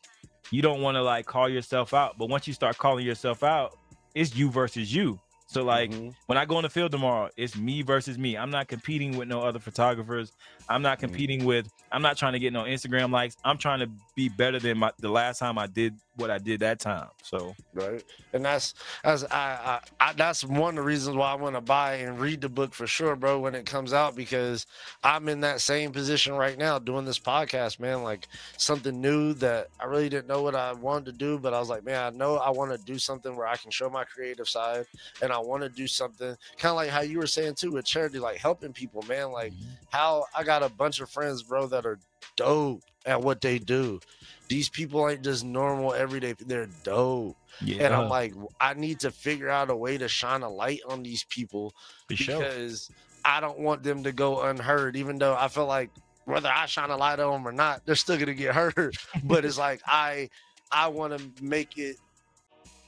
you 0.52 0.62
don't 0.62 0.82
want 0.82 0.96
to 0.96 1.02
like 1.04 1.26
call 1.26 1.50
yourself 1.50 1.94
out. 1.94 2.18
But 2.18 2.30
once 2.30 2.48
you 2.48 2.54
start 2.54 2.78
calling 2.78 3.06
yourself 3.06 3.44
out, 3.44 3.78
it's 4.14 4.36
you 4.36 4.50
versus 4.50 4.94
you. 4.94 5.20
So 5.48 5.64
like 5.64 5.92
Mhm. 5.92 6.14
when 6.26 6.38
I 6.38 6.46
go 6.46 6.56
on 6.58 6.64
the 6.64 6.70
field 6.70 6.92
tomorrow, 6.92 7.30
it's 7.38 7.56
me 7.56 7.82
versus 7.84 8.18
me. 8.18 8.36
I'm 8.38 8.50
not 8.50 8.68
competing 8.68 9.16
with 9.18 9.28
no 9.28 9.42
other 9.42 9.60
photographers. 9.60 10.32
I'm 10.68 10.82
not 10.82 11.00
competing 11.00 11.46
with. 11.46 11.70
I'm 11.92 12.02
not 12.02 12.18
trying 12.18 12.34
to 12.34 12.40
get 12.40 12.52
no 12.52 12.64
Instagram 12.64 13.12
likes. 13.12 13.38
I'm 13.44 13.58
trying 13.58 13.80
to 13.80 13.90
be 14.16 14.30
better 14.30 14.60
than 14.60 14.80
my 14.80 14.92
the 15.00 15.10
last 15.10 15.40
time 15.40 15.58
I 15.58 15.68
did 15.68 15.96
what 16.16 16.32
I 16.32 16.38
did 16.38 16.62
that 16.62 16.80
time. 16.80 17.08
So 17.24 17.56
right? 17.74 18.04
And 18.34 18.46
that's 18.46 18.74
that's 19.04 19.24
I, 19.26 19.80
I, 20.00 20.10
I 20.10 20.14
that's 20.14 20.44
one 20.44 20.70
of 20.70 20.76
the 20.76 20.82
reasons 20.82 21.16
why 21.16 21.32
I 21.32 21.36
want 21.36 21.56
to 21.56 21.62
buy 21.62 21.96
and 21.96 22.20
read 22.20 22.42
the 22.42 22.50
book 22.50 22.74
for 22.74 22.88
sure, 22.88 23.16
bro, 23.16 23.40
when 23.40 23.56
it 23.56 23.66
comes 23.66 23.94
out 23.94 24.16
because 24.16 24.66
I'm 25.04 25.28
in 25.30 25.42
that 25.42 25.62
same 25.62 25.92
position 25.92 26.34
right 26.34 26.58
now 26.58 26.80
doing 26.80 27.06
this 27.06 27.20
podcast, 27.20 27.80
man. 27.80 28.04
Like 28.04 28.28
something 28.58 29.00
new 29.02 29.34
that 29.36 29.68
I 29.80 29.86
really 29.86 30.10
didn't 30.10 30.28
know 30.28 30.42
what 30.42 30.56
I 30.56 30.74
wanted 30.74 31.06
to 31.06 31.12
do, 31.14 31.38
but 31.38 31.54
I 31.54 31.60
was 31.60 31.70
like, 31.70 31.86
man, 31.86 32.14
I 32.14 32.16
know 32.16 32.38
I 32.38 32.50
want 32.50 32.72
to 32.72 32.78
do 32.86 32.98
something 32.98 33.36
where 33.36 33.48
I 33.48 33.58
can 33.58 33.72
show 33.72 33.90
my 33.90 34.04
creative 34.04 34.48
side, 34.48 34.86
and 35.22 35.32
I 35.32 35.40
want 35.40 35.64
to 35.64 35.70
do 35.70 35.88
something 35.88 36.36
kind 36.58 36.72
of 36.72 36.76
like 36.76 36.90
how 36.90 37.02
you 37.02 37.20
were 37.20 37.28
saying 37.28 37.56
too 37.56 37.72
with 37.72 37.86
charity, 37.86 38.20
like 38.20 38.38
helping 38.38 38.74
people, 38.74 39.04
man. 39.04 39.32
Like 39.32 39.54
mm-hmm. 39.54 39.70
how 39.90 40.26
I 40.36 40.44
got 40.44 40.64
a 40.64 40.70
bunch 40.70 41.02
of 41.02 41.10
friends, 41.10 41.44
bro, 41.44 41.68
that 41.68 41.86
are 41.86 42.00
dope 42.36 42.84
at 43.06 43.22
what 43.22 43.42
they 43.42 43.60
do. 43.60 44.00
These 44.48 44.70
people 44.70 45.08
ain't 45.10 45.24
just 45.24 45.44
normal 45.44 45.94
everyday. 45.94 46.34
They're 46.34 46.70
dope. 46.84 47.38
yeah, 47.62 47.86
And 47.86 47.94
I'm 47.94 48.10
like, 48.10 48.34
I 48.60 48.74
need 48.74 49.00
to 49.02 49.12
figure 49.12 49.50
out 49.50 49.70
a 49.70 49.76
way 49.76 49.98
to 49.98 50.08
shine 50.08 50.44
a 50.44 50.50
light 50.50 50.82
on 50.88 51.04
these 51.04 51.24
people 51.30 51.74
for 52.08 52.16
sure. 52.16 52.40
because 52.40 52.92
I 53.24 53.40
don't 53.40 53.60
want 53.60 53.84
them 53.84 54.04
to 54.04 54.12
go 54.12 54.42
unheard, 54.44 54.96
even 54.96 55.18
though 55.18 55.36
I 55.36 55.48
feel 55.48 55.66
like 55.66 55.90
whether 56.26 56.50
I 56.50 56.66
shine 56.66 56.90
a 56.90 56.98
light 56.98 57.20
on 57.20 57.34
them 57.34 57.48
or 57.48 57.52
not, 57.52 57.82
they're 57.86 57.96
still 57.96 58.18
gonna 58.18 58.34
get 58.34 58.54
hurt. 58.54 58.96
but 59.24 59.46
it's 59.46 59.58
like 59.58 59.82
I 59.86 60.30
I 60.72 60.88
want 60.88 61.18
to 61.18 61.44
make 61.44 61.78
it 61.78 61.98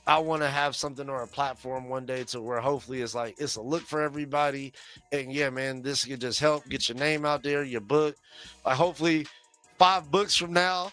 I 0.07 0.19
want 0.19 0.41
to 0.41 0.49
have 0.49 0.73
something 0.75 1.09
or 1.09 1.21
a 1.23 1.27
platform 1.27 1.89
one 1.89 2.05
day 2.05 2.23
to 2.25 2.41
where 2.41 2.61
hopefully 2.61 3.01
it's 3.01 3.13
like 3.13 3.35
it's 3.39 3.57
a 3.57 3.61
look 3.61 3.83
for 3.83 4.01
everybody. 4.01 4.71
And 5.11 5.33
yeah, 5.33 5.49
man, 5.49 5.81
this 5.81 6.05
could 6.05 6.21
just 6.21 6.39
help 6.39 6.67
get 6.69 6.87
your 6.87 6.97
name 6.97 7.25
out 7.25 7.43
there, 7.43 7.63
your 7.63 7.81
book. 7.81 8.15
Like 8.65 8.77
hopefully 8.77 9.27
five 9.77 10.09
books 10.09 10.35
from 10.35 10.53
now, 10.53 10.91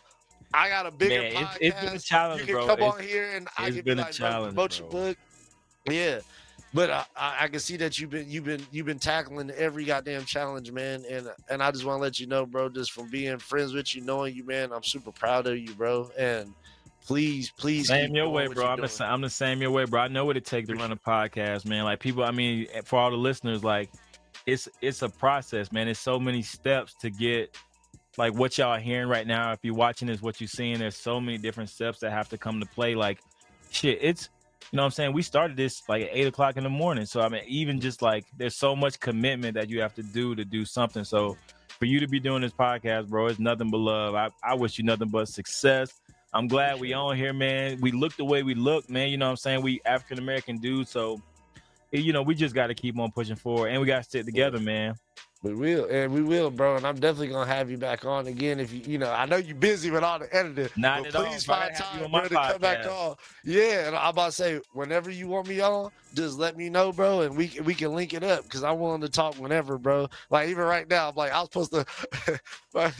I 0.54 0.68
got 0.68 0.86
a 0.86 0.90
bigger 0.90 1.22
Man, 1.22 1.32
podcast. 1.32 1.56
it's, 1.60 1.76
it's 1.76 1.80
been 1.84 1.96
a 1.96 1.98
challenge, 1.98 2.40
you 2.42 2.46
can 2.46 2.54
bro. 2.54 2.66
come 2.66 2.78
It's- 2.78 2.94
on 2.94 3.02
here 3.02 3.32
and 3.34 3.48
I 3.58 3.70
can 3.70 3.74
been 3.74 3.84
be 3.84 3.90
a 3.92 3.96
like, 3.96 4.04
bro, 4.18 4.28
challenge, 4.28 4.54
promote 4.54 4.78
your 4.78 4.88
book. 4.88 5.16
Yeah. 5.90 6.20
But 6.72 6.90
I, 6.90 7.04
I, 7.16 7.48
can 7.48 7.60
see 7.60 7.76
that 7.76 8.00
you've 8.00 8.10
been 8.10 8.28
you've 8.28 8.44
been 8.44 8.66
you've 8.72 8.86
been 8.86 8.98
tackling 8.98 9.48
every 9.52 9.84
goddamn 9.84 10.24
challenge, 10.24 10.72
man. 10.72 11.04
And 11.08 11.30
and 11.48 11.62
I 11.62 11.70
just 11.70 11.84
want 11.84 11.98
to 11.98 12.02
let 12.02 12.18
you 12.18 12.26
know, 12.26 12.46
bro, 12.46 12.68
just 12.68 12.90
from 12.90 13.08
being 13.10 13.38
friends 13.38 13.72
with 13.72 13.94
you, 13.94 14.02
knowing 14.02 14.34
you, 14.34 14.44
man, 14.44 14.72
I'm 14.72 14.82
super 14.82 15.12
proud 15.12 15.46
of 15.46 15.56
you, 15.56 15.72
bro. 15.74 16.10
And 16.18 16.52
please, 17.06 17.52
please, 17.56 17.86
Same 17.86 18.12
your 18.14 18.28
way, 18.28 18.48
bro. 18.48 18.66
I'm 18.66 18.80
the, 18.80 18.88
doing. 18.88 19.08
I'm 19.08 19.20
the 19.20 19.30
same 19.30 19.62
your 19.62 19.70
way, 19.70 19.84
bro. 19.84 20.00
I 20.00 20.08
know 20.08 20.24
what 20.24 20.36
it 20.36 20.44
takes 20.44 20.68
to 20.68 20.74
run 20.74 20.90
a 20.90 20.96
podcast, 20.96 21.64
man. 21.64 21.84
Like 21.84 22.00
people, 22.00 22.24
I 22.24 22.32
mean, 22.32 22.66
for 22.84 22.98
all 22.98 23.12
the 23.12 23.16
listeners, 23.16 23.62
like 23.62 23.90
it's 24.46 24.68
it's 24.82 25.02
a 25.02 25.08
process, 25.08 25.70
man. 25.70 25.86
It's 25.86 26.00
so 26.00 26.18
many 26.18 26.42
steps 26.42 26.94
to 27.02 27.10
get 27.10 27.56
like 28.16 28.34
what 28.34 28.56
y'all 28.58 28.68
are 28.68 28.78
hearing 28.78 29.08
right 29.08 29.26
now. 29.26 29.52
If 29.52 29.60
you're 29.62 29.74
watching 29.74 30.08
this, 30.08 30.22
what 30.22 30.40
you're 30.40 30.48
seeing, 30.48 30.78
there's 30.78 30.96
so 30.96 31.20
many 31.20 31.38
different 31.38 31.70
steps 31.70 32.00
that 32.00 32.12
have 32.12 32.28
to 32.30 32.38
come 32.38 32.60
to 32.60 32.66
play. 32.66 32.94
Like 32.94 33.20
shit, 33.70 33.98
it's 34.00 34.28
you 34.70 34.76
know 34.76 34.82
what 34.82 34.86
I'm 34.86 34.92
saying? 34.92 35.12
We 35.12 35.22
started 35.22 35.56
this 35.56 35.82
like 35.88 36.02
at 36.02 36.10
eight 36.12 36.26
o'clock 36.26 36.56
in 36.56 36.64
the 36.64 36.70
morning. 36.70 37.06
So 37.06 37.20
I 37.20 37.28
mean, 37.28 37.42
even 37.46 37.80
just 37.80 38.02
like 38.02 38.24
there's 38.36 38.56
so 38.56 38.74
much 38.74 38.98
commitment 39.00 39.54
that 39.54 39.68
you 39.68 39.80
have 39.80 39.94
to 39.94 40.02
do 40.02 40.34
to 40.34 40.44
do 40.44 40.64
something. 40.64 41.04
So 41.04 41.36
for 41.68 41.84
you 41.86 42.00
to 42.00 42.08
be 42.08 42.20
doing 42.20 42.42
this 42.42 42.52
podcast, 42.52 43.08
bro, 43.08 43.26
it's 43.26 43.38
nothing 43.38 43.70
but 43.70 43.78
love. 43.78 44.14
I, 44.14 44.30
I 44.42 44.54
wish 44.54 44.78
you 44.78 44.84
nothing 44.84 45.08
but 45.08 45.28
success. 45.28 45.92
I'm 46.32 46.48
glad 46.48 46.80
we 46.80 46.92
on 46.92 47.16
here, 47.16 47.32
man. 47.32 47.80
We 47.80 47.92
look 47.92 48.16
the 48.16 48.24
way 48.24 48.42
we 48.42 48.54
look, 48.54 48.90
man. 48.90 49.08
You 49.08 49.16
know 49.16 49.26
what 49.26 49.32
I'm 49.32 49.36
saying? 49.36 49.62
We 49.62 49.80
African 49.84 50.18
American 50.18 50.58
dudes, 50.58 50.90
so 50.90 51.20
you 51.92 52.12
know, 52.12 52.22
we 52.22 52.34
just 52.34 52.54
got 52.54 52.68
to 52.68 52.74
keep 52.74 52.98
on 52.98 53.12
pushing 53.12 53.36
forward, 53.36 53.68
and 53.68 53.80
we 53.80 53.86
got 53.86 53.98
to 53.98 54.04
stick 54.04 54.24
together, 54.24 54.58
man. 54.58 54.94
We 55.44 55.52
will, 55.52 55.84
and 55.90 56.10
we 56.10 56.22
will, 56.22 56.50
bro. 56.50 56.76
And 56.76 56.86
I'm 56.86 56.94
definitely 56.94 57.28
gonna 57.28 57.46
have 57.52 57.70
you 57.70 57.76
back 57.76 58.06
on 58.06 58.26
again 58.28 58.58
if 58.58 58.72
you, 58.72 58.80
you 58.86 58.96
know, 58.96 59.12
I 59.12 59.26
know 59.26 59.36
you're 59.36 59.54
busy 59.54 59.90
with 59.90 60.02
all 60.02 60.18
the 60.18 60.34
editing. 60.34 60.70
Not 60.74 61.00
but 61.02 61.08
at 61.08 61.16
all, 61.16 61.24
please. 61.26 61.46
I 61.46 61.66
find 61.66 61.74
time, 61.76 62.10
bro, 62.10 62.22
to 62.22 62.34
come 62.34 62.60
back 62.62 62.86
on. 62.86 63.16
Yeah, 63.44 63.86
and 63.88 63.94
I'm 63.94 64.08
about 64.08 64.26
to 64.26 64.32
say, 64.32 64.60
whenever 64.72 65.10
you 65.10 65.28
want 65.28 65.46
me 65.46 65.60
on, 65.60 65.90
just 66.14 66.38
let 66.38 66.56
me 66.56 66.70
know, 66.70 66.92
bro, 66.92 67.20
and 67.20 67.36
we 67.36 67.48
can- 67.48 67.64
we 67.64 67.74
can 67.74 67.94
link 67.94 68.14
it 68.14 68.24
up 68.24 68.44
because 68.44 68.64
I'm 68.64 68.78
willing 68.78 69.02
to 69.02 69.08
talk 69.10 69.34
whenever, 69.34 69.76
bro. 69.76 70.08
Like 70.30 70.48
even 70.48 70.64
right 70.64 70.88
now, 70.88 71.10
I'm 71.10 71.14
like, 71.14 71.30
I 71.30 71.40
was 71.42 71.50
supposed 71.52 71.72
to. 71.72 72.40
my, 72.74 72.90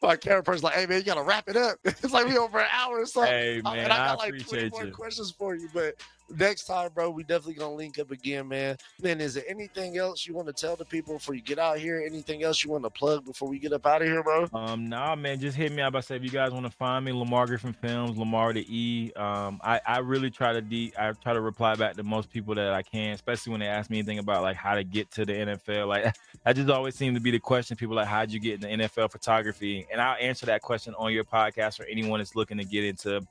my 0.00 0.16
camera 0.16 0.42
person's 0.42 0.64
like, 0.64 0.74
hey 0.74 0.86
man, 0.86 0.98
you 0.98 1.04
gotta 1.04 1.22
wrap 1.22 1.50
it 1.50 1.56
up. 1.56 1.76
it's 1.84 2.12
like 2.12 2.26
we 2.26 2.38
over 2.38 2.60
an 2.60 2.68
hour 2.72 3.00
or 3.00 3.06
something. 3.06 3.30
Hey, 3.30 3.60
man, 3.62 3.76
and 3.78 3.92
I 3.92 3.96
I, 3.96 4.08
got 4.08 4.18
like 4.18 4.30
20 4.30 4.38
appreciate 4.40 4.72
more 4.72 4.84
you. 4.86 4.90
questions 4.92 5.30
for 5.32 5.54
you, 5.54 5.68
but 5.74 5.94
next 6.30 6.64
time, 6.64 6.90
bro, 6.94 7.10
we 7.10 7.22
definitely 7.22 7.54
gonna 7.54 7.74
link 7.74 7.98
up 7.98 8.10
again, 8.10 8.48
man. 8.48 8.76
Man, 9.02 9.20
is 9.20 9.34
there 9.34 9.44
anything 9.48 9.98
else 9.98 10.26
you 10.26 10.34
want 10.34 10.46
to 10.48 10.52
tell 10.52 10.76
the 10.76 10.84
people 10.84 11.14
before 11.14 11.34
you 11.34 11.42
get 11.42 11.58
out 11.58 11.78
here? 11.78 12.02
Anything 12.04 12.42
else 12.42 12.64
you 12.64 12.70
want 12.70 12.84
to 12.84 12.90
plug 12.90 13.24
before 13.24 13.48
we 13.48 13.58
get 13.58 13.72
up 13.72 13.86
out 13.86 14.02
of 14.02 14.08
here, 14.08 14.22
bro? 14.22 14.48
Um, 14.52 14.88
nah, 14.88 15.14
man, 15.14 15.40
just 15.40 15.56
hit 15.56 15.72
me 15.72 15.82
up. 15.82 15.94
I 15.94 16.00
said, 16.00 16.18
if 16.18 16.24
you 16.24 16.30
guys 16.30 16.52
want 16.52 16.66
to 16.66 16.72
find 16.72 17.04
me, 17.04 17.12
Lemar 17.12 17.46
Griffin 17.46 17.72
Films, 17.72 18.16
Lemar 18.16 18.54
the 18.54 18.66
E. 18.68 19.12
Um, 19.14 19.60
I, 19.62 19.80
I 19.86 19.98
really 19.98 20.30
try 20.30 20.52
to 20.52 20.60
de- 20.60 20.92
I 20.98 21.12
try 21.12 21.32
to 21.32 21.40
reply 21.40 21.74
back 21.74 21.96
to 21.96 22.02
most 22.02 22.30
people 22.30 22.54
that 22.54 22.72
I 22.72 22.82
can, 22.82 23.12
especially 23.12 23.52
when 23.52 23.60
they 23.60 23.68
ask 23.68 23.90
me 23.90 23.98
anything 23.98 24.18
about 24.18 24.42
like 24.42 24.56
how 24.56 24.74
to 24.74 24.84
get 24.84 25.10
to 25.12 25.24
the 25.24 25.32
NFL. 25.32 25.88
Like 25.88 26.14
that 26.44 26.56
just 26.56 26.70
always 26.70 26.94
seems 26.94 27.16
to 27.16 27.22
be 27.22 27.30
the 27.30 27.40
question. 27.40 27.76
People 27.76 27.96
like, 27.96 28.08
how'd 28.08 28.30
you 28.30 28.40
get 28.40 28.64
in 28.64 28.78
the 28.78 28.84
NFL 28.84 29.10
photography? 29.10 29.86
And 29.90 30.00
I'll 30.00 30.16
answer 30.20 30.46
that 30.46 30.62
question 30.62 30.94
on 30.98 31.12
your 31.12 31.24
podcast 31.24 31.80
or 31.80 31.84
anyone 31.84 32.20
that's 32.20 32.36
looking 32.36 32.58
to 32.58 32.64
get 32.64 32.84
into 32.84 33.26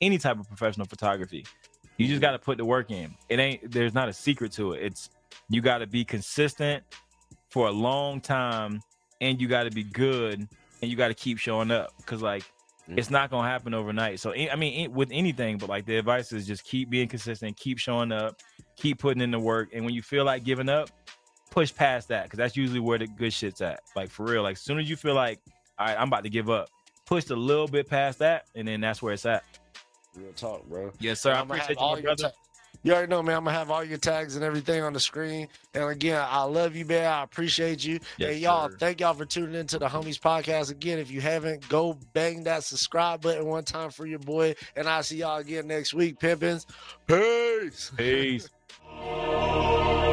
any 0.00 0.18
type 0.18 0.38
of 0.38 0.48
professional 0.48 0.86
photography. 0.86 1.44
You 1.96 2.08
just 2.08 2.20
got 2.20 2.32
to 2.32 2.38
put 2.38 2.58
the 2.58 2.64
work 2.64 2.90
in. 2.90 3.14
It 3.28 3.38
ain't 3.38 3.70
there's 3.70 3.94
not 3.94 4.08
a 4.08 4.12
secret 4.12 4.52
to 4.52 4.72
it. 4.72 4.82
It's 4.82 5.10
you 5.48 5.60
got 5.60 5.78
to 5.78 5.86
be 5.86 6.04
consistent 6.04 6.82
for 7.48 7.68
a 7.68 7.72
long 7.72 8.20
time 8.20 8.82
and 9.20 9.40
you 9.40 9.48
got 9.48 9.64
to 9.64 9.70
be 9.70 9.82
good 9.82 10.46
and 10.82 10.90
you 10.90 10.96
got 10.96 11.08
to 11.08 11.14
keep 11.14 11.38
showing 11.38 11.70
up 11.70 11.92
because 11.98 12.22
like 12.22 12.44
Mm. 12.88 12.98
it's 12.98 13.10
not 13.10 13.30
gonna 13.30 13.48
happen 13.48 13.74
overnight 13.74 14.20
so 14.20 14.32
i 14.32 14.54
mean 14.54 14.92
with 14.92 15.08
anything 15.10 15.58
but 15.58 15.68
like 15.68 15.86
the 15.86 15.96
advice 15.96 16.30
is 16.30 16.46
just 16.46 16.62
keep 16.62 16.88
being 16.88 17.08
consistent 17.08 17.56
keep 17.56 17.78
showing 17.78 18.12
up 18.12 18.40
keep 18.76 19.00
putting 19.00 19.20
in 19.20 19.32
the 19.32 19.38
work 19.40 19.70
and 19.72 19.84
when 19.84 19.92
you 19.92 20.02
feel 20.02 20.24
like 20.24 20.44
giving 20.44 20.68
up 20.68 20.88
push 21.50 21.74
past 21.74 22.06
that 22.06 22.24
because 22.24 22.36
that's 22.36 22.56
usually 22.56 22.78
where 22.78 22.96
the 22.96 23.08
good 23.08 23.32
shit's 23.32 23.60
at 23.60 23.80
like 23.96 24.08
for 24.08 24.24
real 24.24 24.44
like 24.44 24.52
as 24.52 24.60
soon 24.60 24.78
as 24.78 24.88
you 24.88 24.94
feel 24.94 25.14
like 25.14 25.40
all 25.80 25.86
right 25.88 25.96
i'm 25.98 26.06
about 26.06 26.22
to 26.22 26.30
give 26.30 26.48
up 26.48 26.68
push 27.06 27.28
a 27.30 27.34
little 27.34 27.66
bit 27.66 27.88
past 27.90 28.20
that 28.20 28.44
and 28.54 28.68
then 28.68 28.80
that's 28.80 29.02
where 29.02 29.12
it's 29.12 29.26
at 29.26 29.42
Real 30.16 30.32
talk, 30.34 30.66
bro. 30.68 30.92
yes 31.00 31.20
sir 31.20 31.32
i 31.32 31.40
appreciate 31.40 31.70
you 31.70 31.76
all 31.78 31.92
my 31.92 31.98
your 31.98 32.16
brother 32.16 32.32
you 32.82 32.92
already 32.92 33.10
know, 33.10 33.20
man. 33.22 33.36
I'm 33.36 33.44
gonna 33.44 33.56
have 33.56 33.70
all 33.70 33.82
your 33.82 33.98
tags 33.98 34.36
and 34.36 34.44
everything 34.44 34.82
on 34.82 34.92
the 34.92 35.00
screen. 35.00 35.48
And 35.74 35.84
again, 35.84 36.24
I 36.24 36.44
love 36.44 36.76
you, 36.76 36.84
man. 36.84 37.10
I 37.10 37.24
appreciate 37.24 37.84
you. 37.84 37.98
Yes, 38.16 38.30
and 38.30 38.40
y'all, 38.40 38.68
sir. 38.70 38.76
thank 38.78 39.00
y'all 39.00 39.14
for 39.14 39.24
tuning 39.24 39.54
into 39.54 39.78
the 39.78 39.88
Homies 39.88 40.20
Podcast. 40.20 40.70
Again, 40.70 41.00
if 41.00 41.10
you 41.10 41.20
haven't, 41.20 41.68
go 41.68 41.98
bang 42.12 42.44
that 42.44 42.62
subscribe 42.62 43.22
button 43.22 43.46
one 43.46 43.64
time 43.64 43.90
for 43.90 44.06
your 44.06 44.20
boy. 44.20 44.54
And 44.76 44.88
I'll 44.88 45.02
see 45.02 45.16
y'all 45.16 45.38
again 45.38 45.66
next 45.66 45.94
week, 45.94 46.20
pimpins. 46.20 46.66
Peace. 47.08 47.90
peace 47.96 48.48